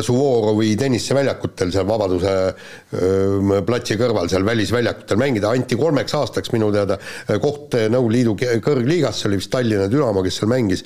Suvorovi 0.02 0.74
tenniseväljakutel 0.80 1.70
seal 1.74 1.86
Vabaduse 1.86 2.34
platsi 3.66 3.98
kõrval, 4.00 4.30
seal 4.32 4.46
välisväljakutel 4.46 5.20
mängida, 5.20 5.54
anti 5.54 5.78
kolmeks 5.78 6.18
aastaks 6.18 6.50
minu 6.56 6.72
teada 6.74 6.98
koht 7.38 7.78
Nõukogude 7.90 8.08
Liidu 8.10 8.32
kõrgliigas, 8.64 9.20
see 9.20 9.30
oli 9.30 9.38
vist 9.38 9.52
Tallinna 9.52 9.86
Dünamo, 9.90 10.24
kes 10.26 10.40
seal 10.40 10.50
mängis 10.50 10.82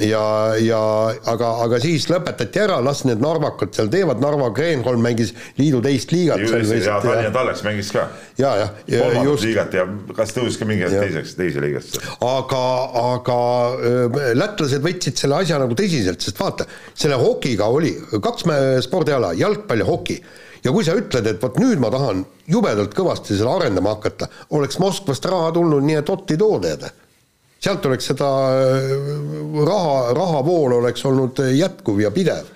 ja, 0.00 0.54
ja 0.60 0.80
aga, 1.28 1.48
aga 1.64 1.78
siis 1.82 2.06
lõpetati 2.10 2.62
ära, 2.64 2.78
las 2.84 3.02
need 3.08 3.20
narvakad 3.22 3.74
seal 3.76 3.90
teevad, 3.92 4.20
Narva 4.22 4.48
Kreenholm 4.54 5.02
mängis 5.04 5.32
liidu 5.58 5.82
teist 5.84 6.12
liigat. 6.14 6.40
ja 6.40 7.00
Tallinna 7.02 7.32
Talleks 7.34 7.64
mängis 7.66 7.92
ka 7.92 8.06
ja, 8.38 8.54
ja, 8.56 8.68
ja 8.88 9.02
kolmandat 9.04 9.44
liigat 9.46 9.76
ja 9.76 9.86
kas 10.16 10.34
tõusis 10.36 10.58
ka 10.60 10.68
mingi 10.68 10.86
hetk 10.86 10.96
Jah. 10.96 11.08
teiseks, 11.08 11.34
teise 11.38 11.64
liigasse? 11.64 12.00
aga, 12.26 12.62
aga 13.02 13.38
öö, 13.76 14.22
lätlased 14.38 14.84
võtsid 14.84 15.20
selle 15.20 15.42
asja 15.42 15.60
nagu 15.62 15.76
tõsiselt, 15.78 16.22
sest 16.24 16.40
vaata, 16.40 16.68
selle 16.94 17.18
hokiga 17.20 17.68
oli 17.72 17.92
kaks 18.12 18.48
spordiala, 18.86 19.34
jalgpall 19.38 19.84
ja 19.84 19.88
hoki. 19.88 20.18
ja 20.64 20.72
kui 20.72 20.86
sa 20.86 20.96
ütled, 20.96 21.26
et 21.28 21.42
vot 21.42 21.60
nüüd 21.60 21.82
ma 21.82 21.92
tahan 21.92 22.24
jubedalt 22.48 22.94
kõvasti 22.96 23.36
seda 23.36 23.56
arendama 23.58 23.96
hakata, 23.96 24.28
oleks 24.56 24.80
Moskvast 24.82 25.24
raha 25.28 25.52
tulnud, 25.52 25.84
nii 25.84 26.00
et 26.00 26.10
otti 26.10 26.38
too 26.38 26.58
tead. 26.62 26.88
Sealt 27.62 27.86
oleks 27.86 28.10
seda 28.10 28.28
öö, 28.58 29.16
raha, 29.66 30.12
rahavool 30.18 30.78
oleks 30.80 31.04
olnud 31.06 31.42
jätkuv 31.54 32.00
ja 32.02 32.10
pidev. 32.14 32.50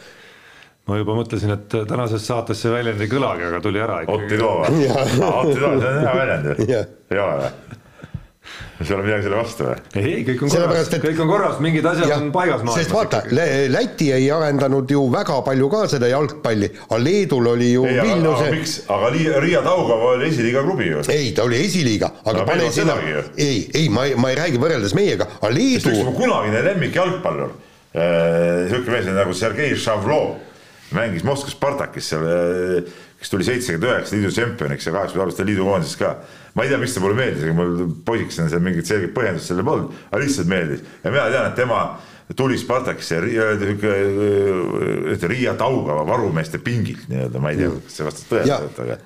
ma 0.86 1.00
juba 1.00 1.16
mõtlesin, 1.18 1.50
et 1.54 1.78
tänases 1.88 2.26
saates 2.26 2.60
see 2.62 2.70
väljend 2.70 3.00
ei 3.02 3.10
kõlagi, 3.10 3.48
aga 3.48 3.60
tuli 3.62 3.82
ära 3.82 4.02
Otti 4.04 4.36
ikkagi. 4.36 4.38
Too 4.42 4.52
või? 4.60 4.84
Jah. 4.84 5.16
Otti 5.32 5.58
Too, 5.58 5.80
see 5.80 5.90
on 5.90 5.98
hea 6.04 6.14
väljend 6.20 6.52
ju. 6.52 6.84
Ei 7.10 7.22
ole 7.22 7.40
või? 7.42 7.82
Sul 8.82 8.98
on 8.98 9.04
midagi 9.06 9.24
selle 9.24 9.36
vastu 9.38 9.64
või? 9.66 9.76
ei, 9.96 10.12
ei, 10.18 10.22
kõik 10.26 10.42
on 10.44 10.50
korras. 10.52 10.88
Et- 10.92 11.02
kõik 11.02 11.20
on 11.24 11.28
korras, 11.30 11.60
mingid 11.64 11.86
asjad 11.88 12.10
jah, 12.10 12.22
on 12.22 12.30
paigas 12.34 12.64
sest 12.76 12.92
vaata, 12.92 13.22
Läti 13.72 14.10
ei 14.12 14.26
arendanud 14.32 14.90
ju 14.90 15.04
väga 15.12 15.38
palju 15.46 15.68
ka 15.72 15.82
seda 15.90 16.10
jalgpalli, 16.10 16.70
aga 16.88 16.98
Leedul 17.02 17.50
oli 17.54 17.70
ju 17.72 17.84
ei, 17.88 17.98
aga, 17.98 18.02
aga 18.02 18.14
Vilniuse 18.14 18.50
miks, 18.54 18.74
aga 18.96 19.12
Riia 19.44 19.62
Taugava 19.64 20.10
oli 20.14 20.28
esiliiga 20.28 20.64
klubi 20.66 20.90
ju. 20.90 21.04
ei, 21.12 21.30
ta 21.36 21.44
oli 21.48 21.62
esiliiga, 21.64 22.12
aga 22.24 22.38
No 22.42 22.48
pane 22.48 22.70
sinna, 22.72 22.98
ei, 23.36 23.62
ei, 23.74 23.88
ma 23.88 24.04
ei, 24.08 24.14
ma 24.20 24.30
ei 24.32 24.36
räägi 24.42 24.60
võrreldes 24.62 24.94
meiega, 24.98 25.28
aga 25.40 25.52
Leedu, 25.54 25.94
mu 26.04 26.12
kunagine 26.18 26.62
lemmikjalgpallur 26.70 27.54
äh,, 27.96 28.66
siuke 28.70 28.92
mees 28.92 29.08
nagu 29.08 29.32
Sergei 29.36 29.76
Šavlov, 29.76 30.36
mängis 30.96 31.24
Moskva 31.26 31.50
Spartakis 31.50 32.12
seal 32.12 32.26
äh,, 32.28 32.96
kes 33.20 33.32
tuli 33.32 33.46
seitsekümmend 33.46 33.90
üheksa 33.90 34.16
liidu 34.16 34.32
tšempioniks 34.34 34.88
ja 34.88 34.96
kaheksakümne 34.96 35.26
aastastel 35.26 35.48
liidu 35.50 35.68
koondises 35.68 36.00
ka. 36.00 36.16
ma 36.54 36.64
ei 36.64 36.72
tea, 36.72 36.80
miks 36.82 36.96
ta 36.96 37.04
mulle 37.04 37.18
meeldis, 37.18 37.46
ega 37.46 37.54
mul 37.56 37.70
poisikesena 38.04 38.52
seal 38.52 38.64
mingit 38.64 38.88
selget 38.88 39.14
põhjendust 39.16 39.52
sellele 39.52 39.70
polnud, 39.70 39.96
aga 40.10 40.22
lihtsalt 40.24 40.52
meeldis 40.52 40.84
ja 41.04 41.14
mina 41.14 41.30
tean, 41.32 41.50
et 41.50 41.58
tema 41.58 41.80
tuli 42.36 42.56
Spartakisse 42.58 43.20
niisugune 43.22 45.28
Riia 45.30 45.52
Taugava 45.54 46.02
varumeeste 46.08 46.58
pingilt 46.58 47.04
nii-öelda, 47.10 47.42
ma 47.42 47.52
ei 47.52 47.60
tea, 47.60 47.70
kas 47.84 48.00
see 48.00 48.08
vastab 48.08 48.32
tõele, 48.32 48.56
aga 48.82 48.96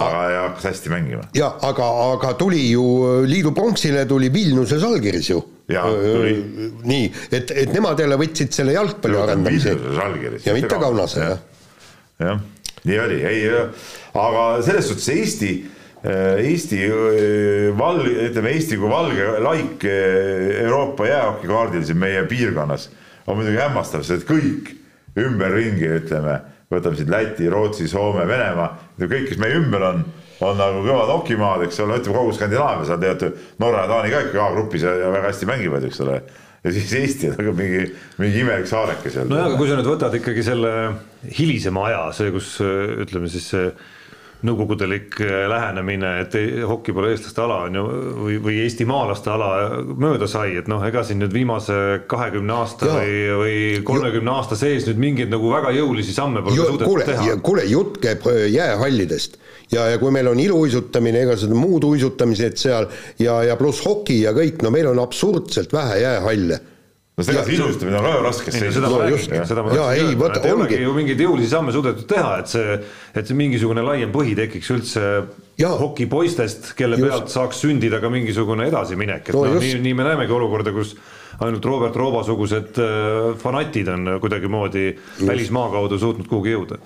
aga 0.00 0.20
ja 0.30 0.40
hakkas 0.46 0.64
hästi 0.70 0.92
mängima. 0.92 1.22
ja 1.36 1.50
aga, 1.66 1.88
aga 2.14 2.32
tuli 2.40 2.62
ju 2.70 2.84
liidu 3.28 3.52
pronksile 3.56 4.06
tuli 4.08 4.32
Vilniuses 4.32 4.84
allkirjas 4.86 5.30
ju. 5.30 5.40
Nii, 5.70 7.12
et, 7.30 7.50
et 7.50 7.72
nemad 7.74 8.00
jälle 8.00 8.16
võtsid 8.18 8.50
selle 8.54 8.72
jalgpalli 8.74 9.16
arendamise 9.20 9.76
ja 10.46 10.54
mitte 10.56 10.78
Kaunase, 10.80 11.20
jah. 11.20 11.38
jah, 12.18 12.40
nii 12.88 12.98
oli, 13.00 13.20
ei, 13.28 13.42
aga 14.16 14.46
selles 14.64 14.88
suhtes 14.88 15.08
Eesti, 15.12 15.50
Eesti 16.00 16.78
val-, 17.76 18.06
ütleme 18.28 18.54
Eesti 18.54 18.78
kui 18.80 18.88
valge 18.88 19.26
laik 19.44 19.84
eh, 19.84 20.62
Euroopa 20.62 21.08
jäähokikaardil 21.10 21.84
siin 21.84 22.00
meie 22.00 22.24
piirkonnas 22.30 22.88
on 23.26 23.36
muidugi 23.38 23.60
hämmastav, 23.60 24.04
sest 24.06 24.26
kõik 24.28 24.72
ümberringi, 25.20 25.86
ütleme, 26.00 26.38
võtame 26.72 26.98
siit 26.98 27.10
Läti, 27.12 27.48
Rootsi, 27.50 27.88
Soome, 27.90 28.24
Venemaa, 28.28 28.72
kõik, 29.00 29.28
kes 29.28 29.40
meie 29.42 29.58
ümber 29.58 29.84
on, 29.90 30.04
on 30.46 30.56
nagu 30.58 30.82
kõvad 30.86 31.12
hokimaad, 31.14 31.66
eks 31.66 31.82
ole, 31.84 32.00
ütleme 32.00 32.16
kogu 32.16 32.34
Skandinaavia, 32.36 32.86
seal 32.88 33.02
teate, 33.02 33.32
Norra 33.62 33.84
ja 33.84 33.90
Taani 33.92 34.14
ka 34.14 34.22
ikka 34.26 34.46
A-grupis 34.46 34.86
ja 34.86 34.94
väga 35.12 35.26
hästi 35.28 35.50
mängivad, 35.50 35.86
eks 35.86 36.00
ole 36.06 36.20
ja 36.64 36.72
siis 36.74 36.92
Eesti 36.98 37.30
on 37.30 37.38
nagu 37.40 37.54
mingi, 37.56 37.86
mingi 38.20 38.42
imelik 38.44 38.68
saareke 38.68 39.12
seal. 39.12 39.30
nojah, 39.30 39.48
aga 39.48 39.60
kui 39.60 39.70
sa 39.70 39.78
nüüd 39.78 39.88
võtad 39.88 40.18
ikkagi 40.20 40.44
selle 40.44 40.74
hilisema 41.38 41.86
aja, 41.88 42.02
see, 42.16 42.32
kus 42.34 42.52
ütleme 42.60 43.30
siis 43.32 43.48
see 43.54 43.70
nõukogudelik 44.46 45.18
lähenemine, 45.50 46.10
et 46.22 46.34
ei- 46.38 46.62
hoki 46.66 46.92
pole 46.96 47.10
eestlaste 47.12 47.42
ala 47.44 47.58
on 47.66 47.74
ju, 47.76 47.84
või, 48.24 48.38
või 48.44 48.56
eestimaalaste 48.64 49.30
ala 49.32 49.50
mööda 49.84 50.28
sai, 50.30 50.56
et 50.60 50.68
noh, 50.70 50.82
ega 50.86 51.02
siin 51.04 51.20
nüüd 51.22 51.34
viimase 51.34 51.76
kahekümne 52.10 52.52
aasta 52.56 52.88
Jaa. 52.88 53.00
või, 53.00 53.18
või 53.42 53.84
kolmekümne 53.84 54.32
aasta 54.32 54.56
sees 54.56 54.88
nüüd 54.88 55.02
mingeid 55.02 55.32
nagu 55.32 55.52
väga 55.52 55.74
jõulisi 55.76 56.14
samme 56.16 56.42
pole 56.42 56.56
ka 56.56 56.66
kuule 56.70 57.04
suudetud, 57.04 57.04
teha. 57.12 57.36
kuule 57.44 57.64
jutt 57.68 58.00
käib 58.02 58.26
äh, 58.32 58.46
jäähallidest 58.54 59.38
ja, 59.72 59.86
ja 59.92 59.98
kui 60.00 60.10
meil 60.14 60.28
on 60.32 60.40
iluuisutamine, 60.40 61.24
igasugused 61.26 61.56
muud 61.56 61.84
uisutamised 61.84 62.56
seal 62.60 62.88
ja, 63.18 63.42
ja 63.44 63.56
pluss 63.60 63.84
hoki 63.86 64.22
ja 64.24 64.32
kõik, 64.36 64.62
no 64.64 64.72
meil 64.74 64.88
on 64.90 64.98
absurdselt 65.02 65.72
vähe 65.72 66.00
jäähalle 66.02 66.60
no 67.20 67.26
seda 67.26 67.44
sisustamine 67.46 68.00
on 68.00 68.06
ka 68.06 68.14
ju 68.16 68.24
raske 68.24 68.54
ei 68.54 68.64
no 68.64 68.72
seda 68.74 68.90
ma 68.90 69.04
just, 69.10 69.30
räägingi, 69.30 69.50
seda 69.50 69.64
ma 69.66 69.74
vot 69.74 69.84
öelda, 69.84 70.40
et 70.40 70.48
ei 70.48 70.56
olegi 70.56 70.80
ju 70.80 70.96
mingeid 70.96 71.22
jõulisi 71.26 71.52
samme 71.52 71.74
suudetud 71.76 72.08
teha, 72.10 72.32
et 72.40 72.52
see, 72.54 72.80
et 73.14 73.30
see 73.30 73.38
mingisugune 73.38 73.84
laiem 73.84 74.12
põhi 74.14 74.34
tekiks 74.38 74.72
üldse 74.74 75.06
Jaa. 75.60 75.72
hokipoistest, 75.80 76.72
kelle 76.78 76.98
Just. 76.98 77.08
pealt 77.08 77.32
saaks 77.32 77.62
sündida 77.66 78.00
ka 78.00 78.10
mingisugune 78.12 78.68
edasiminek, 78.70 79.28
et 79.28 79.36
No 79.36 79.44
no, 79.46 79.60
nii, 79.60 79.80
nii 79.84 79.96
me 79.98 80.06
näemegi 80.08 80.32
olukorda, 80.36 80.72
kus 80.74 80.94
ainult 81.40 81.64
Robert 81.64 81.96
Rooba-sugused 81.96 82.80
äh, 82.80 83.32
fanatid 83.40 83.88
on 83.92 84.16
kuidagimoodi 84.20 84.86
välismaa 85.26 85.68
kaudu 85.72 85.98
suutnud 85.98 86.28
kuhugi 86.28 86.54
jõuda. 86.56 86.80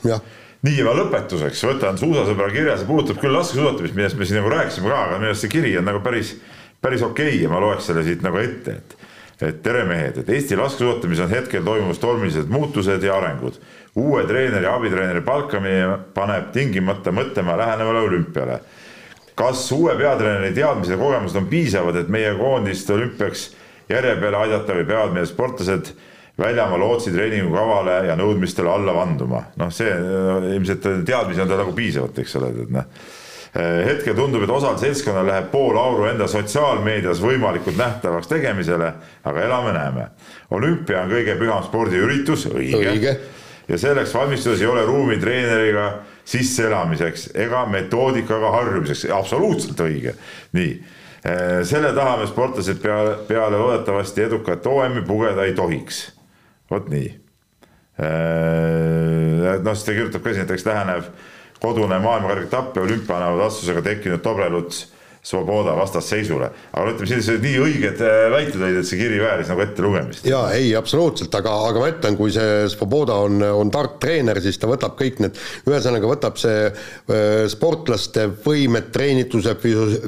nii 0.65 0.81
ja 0.81 0.95
lõpetuseks 0.97 1.65
võtan 1.69 1.99
suusasõbra 2.01 2.49
kirja, 2.53 2.79
see 2.81 2.89
puudutab 2.89 3.21
küll 3.21 3.37
laskesuusatamist, 3.37 3.97
millest 3.99 4.17
me 4.19 4.29
siin 4.29 4.41
nagu 4.41 4.53
rääkisime 4.53 4.89
ka, 4.89 5.01
aga 5.09 5.19
minu 5.21 5.33
arust 5.33 5.45
see 5.45 5.53
kiri 5.53 5.75
on 5.77 5.85
nagu 5.91 6.01
päris, 6.05 6.35
päris 6.81 7.05
okei 7.05 7.35
okay 7.35 7.43
ja 7.43 7.51
ma 7.53 7.61
loeks 7.61 7.91
selle 7.91 8.05
siit 8.07 8.25
nagu 8.25 8.41
ette, 8.41 8.79
et 8.79 9.04
et 9.43 9.63
tere 9.63 9.83
mehed, 9.89 10.19
et 10.21 10.29
Eesti 10.31 10.57
laskesuusatamises 10.59 11.25
on 11.25 11.33
hetkel 11.33 11.65
toimumas 11.67 11.99
tormilised 11.99 12.51
muutused 12.53 13.03
ja 13.03 13.17
arengud. 13.17 13.59
uue 13.97 14.25
treeneri 14.27 14.67
abitreeneri 14.67 15.21
palkamine 15.23 15.99
paneb 16.15 16.53
tingimata 16.53 17.13
mõtlema 17.13 17.57
lähenevale 17.59 17.99
olümpiale. 17.99 18.61
kas 19.35 19.73
uue 19.73 19.97
peatreeneri 19.97 20.55
teadmised 20.55 20.93
ja 20.93 20.99
kogemused 20.99 21.37
on 21.37 21.47
piisavad, 21.47 21.97
et 21.97 22.09
meie 22.09 22.35
koondist 22.35 22.91
olümpiaks 22.91 23.51
järje 23.89 24.17
peale 24.17 24.37
aidata 24.37 24.75
või 24.75 24.87
peavad 24.87 25.13
meie 25.13 25.27
sportlased 25.27 25.91
väljamaa 26.39 26.79
lootsi 26.79 27.11
treeningukavale 27.11 28.07
ja 28.07 28.17
nõudmistele 28.17 28.71
alla 28.71 28.95
vanduma. 28.95 29.43
noh, 29.57 29.71
see 29.73 29.91
ilmselt 30.55 31.05
teadmisi 31.07 31.41
on 31.41 31.49
tal 31.49 31.59
nagu 31.59 31.73
piisavalt, 31.73 32.19
eks 32.19 32.37
ole, 32.37 32.55
et 32.63 32.71
noh 32.71 32.87
hetkel 33.55 34.17
tundub, 34.19 34.43
et 34.43 34.51
osal 34.51 34.75
seltskonnal 34.81 35.29
läheb 35.29 35.51
pool 35.53 35.77
auru 35.79 36.09
enda 36.11 36.27
sotsiaalmeedias 36.31 37.21
võimalikult 37.23 37.79
nähtavaks 37.79 38.27
tegemisele, 38.33 38.89
aga 39.25 39.45
elame-näeme. 39.47 40.09
olümpia 40.51 41.05
on 41.05 41.13
kõige 41.13 41.37
püham 41.39 41.63
spordiüritus, 41.63 42.49
õige, 42.51 43.15
ja 43.69 43.79
selleks 43.79 44.15
valmistudes 44.15 44.61
ei 44.61 44.67
ole 44.67 44.85
ruumi 44.85 45.19
treeneriga 45.23 45.87
sisseelamiseks 46.25 47.31
ega 47.35 47.65
metoodikaga 47.71 48.51
harjumiseks, 48.59 49.07
absoluutselt 49.13 49.81
õige, 49.81 50.17
nii. 50.53 50.75
Äh, 51.25 51.63
selle 51.65 51.95
taha 51.97 52.19
me 52.21 52.27
sportlased 52.29 52.83
peale, 52.83 53.15
peale 53.29 53.57
loodetavasti 53.57 54.27
edukat 54.27 54.67
OM-i 54.67 55.01
pugeda 55.07 55.47
ei 55.47 55.55
tohiks. 55.57 56.03
Vot 56.71 56.91
nii. 56.93 57.07
Äh, 58.03 59.55
noh, 59.63 59.73
siis 59.73 59.87
ta 59.87 59.95
kirjutab 59.97 60.25
ka 60.25 60.35
siin, 60.35 60.45
et 60.45 60.53
eks 60.57 60.67
läheneb 60.69 61.09
kodune 61.65 61.99
maailmakarikaetapp 62.05 62.77
ja 62.77 62.89
olümpianäo 62.89 63.39
tastusega 63.41 63.83
tekkinud 63.83 64.23
Tobreluts 64.25 64.85
Svoboda 65.25 65.73
vastasseisule. 65.77 66.51
aga 66.77 66.91
ütleme, 66.93 67.09
sellised 67.09 67.41
nii 67.41 67.61
õiged 67.65 68.01
äh, 68.05 68.27
väited 68.29 68.61
olid, 68.61 68.77
et 68.83 68.89
see 68.89 68.99
kiri 69.01 69.23
vääris 69.23 69.49
nagu 69.49 69.63
ettelugemist. 69.65 70.27
jaa, 70.29 70.51
ei 70.53 70.75
absoluutselt, 70.77 71.33
aga, 71.39 71.55
aga 71.71 71.81
ma 71.81 71.89
ütlen, 71.95 72.19
kui 72.19 72.33
see 72.35 72.67
Svoboda 72.69 73.17
on, 73.25 73.41
on 73.41 73.73
tark 73.73 73.97
treener, 74.03 74.43
siis 74.45 74.61
ta 74.61 74.69
võtab 74.69 74.99
kõik 75.01 75.23
need, 75.25 75.41
ühesõnaga 75.65 76.11
võtab 76.11 76.37
see 76.41 76.67
äh, 76.69 77.47
sportlaste 77.49 78.29
võimed, 78.45 78.93
treenituse, 78.93 79.57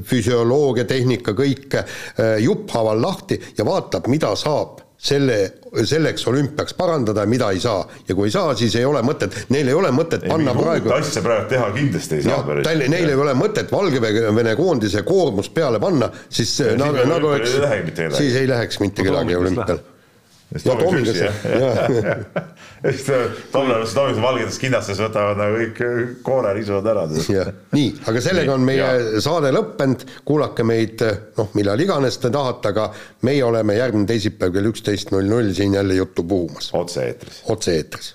füsioloogia, 0.04 0.84
tehnika, 0.84 1.32
kõik 1.38 1.80
äh, 1.80 2.36
jupphaaval 2.44 3.00
lahti 3.00 3.40
ja 3.56 3.64
vaatab, 3.64 4.12
mida 4.12 4.36
saab 4.36 4.84
selle, 4.98 5.38
selleks 5.84 6.24
olümpiaks 6.26 6.74
parandada 6.74 7.24
ja 7.24 7.30
mida 7.30 7.50
ei 7.52 7.60
saa. 7.60 7.84
ja 8.08 8.14
kui 8.14 8.28
ei 8.28 8.34
saa, 8.34 8.54
siis 8.56 8.76
ei 8.76 8.84
ole 8.84 9.02
mõtet, 9.06 9.34
neil 9.52 9.68
ei 9.68 9.74
ole 9.76 9.90
mõtet 9.94 10.24
ei, 10.24 10.30
panna 10.32 10.54
praegu 10.56 10.92
asja 10.96 11.22
praegu 11.24 11.50
teha 11.52 11.68
kindlasti 11.74 12.20
ei 12.20 12.28
saa 12.28 12.42
päris. 12.46 12.70
Neil 12.88 13.10
ei 13.10 13.18
ole 13.26 13.34
mõtet 13.38 13.72
Valgevene 13.72 14.56
koondise 14.56 15.02
koormust 15.06 15.54
peale 15.54 15.80
panna, 15.82 16.10
siis 16.28 16.56
nad, 16.80 17.02
nad 17.06 17.28
oleks, 17.32 17.58
siis 18.16 18.40
ei 18.40 18.48
läheks 18.48 18.80
mitte 18.80 19.04
kedagi 19.06 19.36
olümpial 19.36 19.84
ja 20.54 20.76
Tomigas, 20.78 21.16
jah. 21.16 21.34
eks 22.84 23.04
Tomlane, 23.52 23.86
Tomigas 23.94 24.20
valgetes 24.22 24.58
kinnastes 24.60 25.00
võtavad 25.00 25.40
nagu 25.40 25.60
kõik 25.60 26.20
koorel 26.26 26.60
isuvad 26.60 26.90
ära. 26.92 27.06
nii, 27.72 27.88
aga 28.10 28.24
sellega 28.24 28.54
on 28.56 28.66
meie 28.66 28.82
ja. 28.82 29.22
saade 29.24 29.52
lõppenud, 29.54 30.04
kuulake 30.28 30.66
meid 30.66 31.02
noh, 31.38 31.50
millal 31.58 31.80
iganes 31.80 32.20
te 32.22 32.32
tahate, 32.34 32.74
aga 32.74 32.90
meie 33.26 33.44
oleme 33.44 33.78
järgmine 33.78 34.08
teisipäev 34.10 34.54
kell 34.56 34.70
üksteist 34.72 35.14
null 35.14 35.28
null 35.30 35.52
siin 35.56 35.74
jälle 35.78 35.98
juttu 35.98 36.24
puhumas. 36.24 36.70
otse-eetris. 36.74 37.42
otse-eetris 37.52 38.14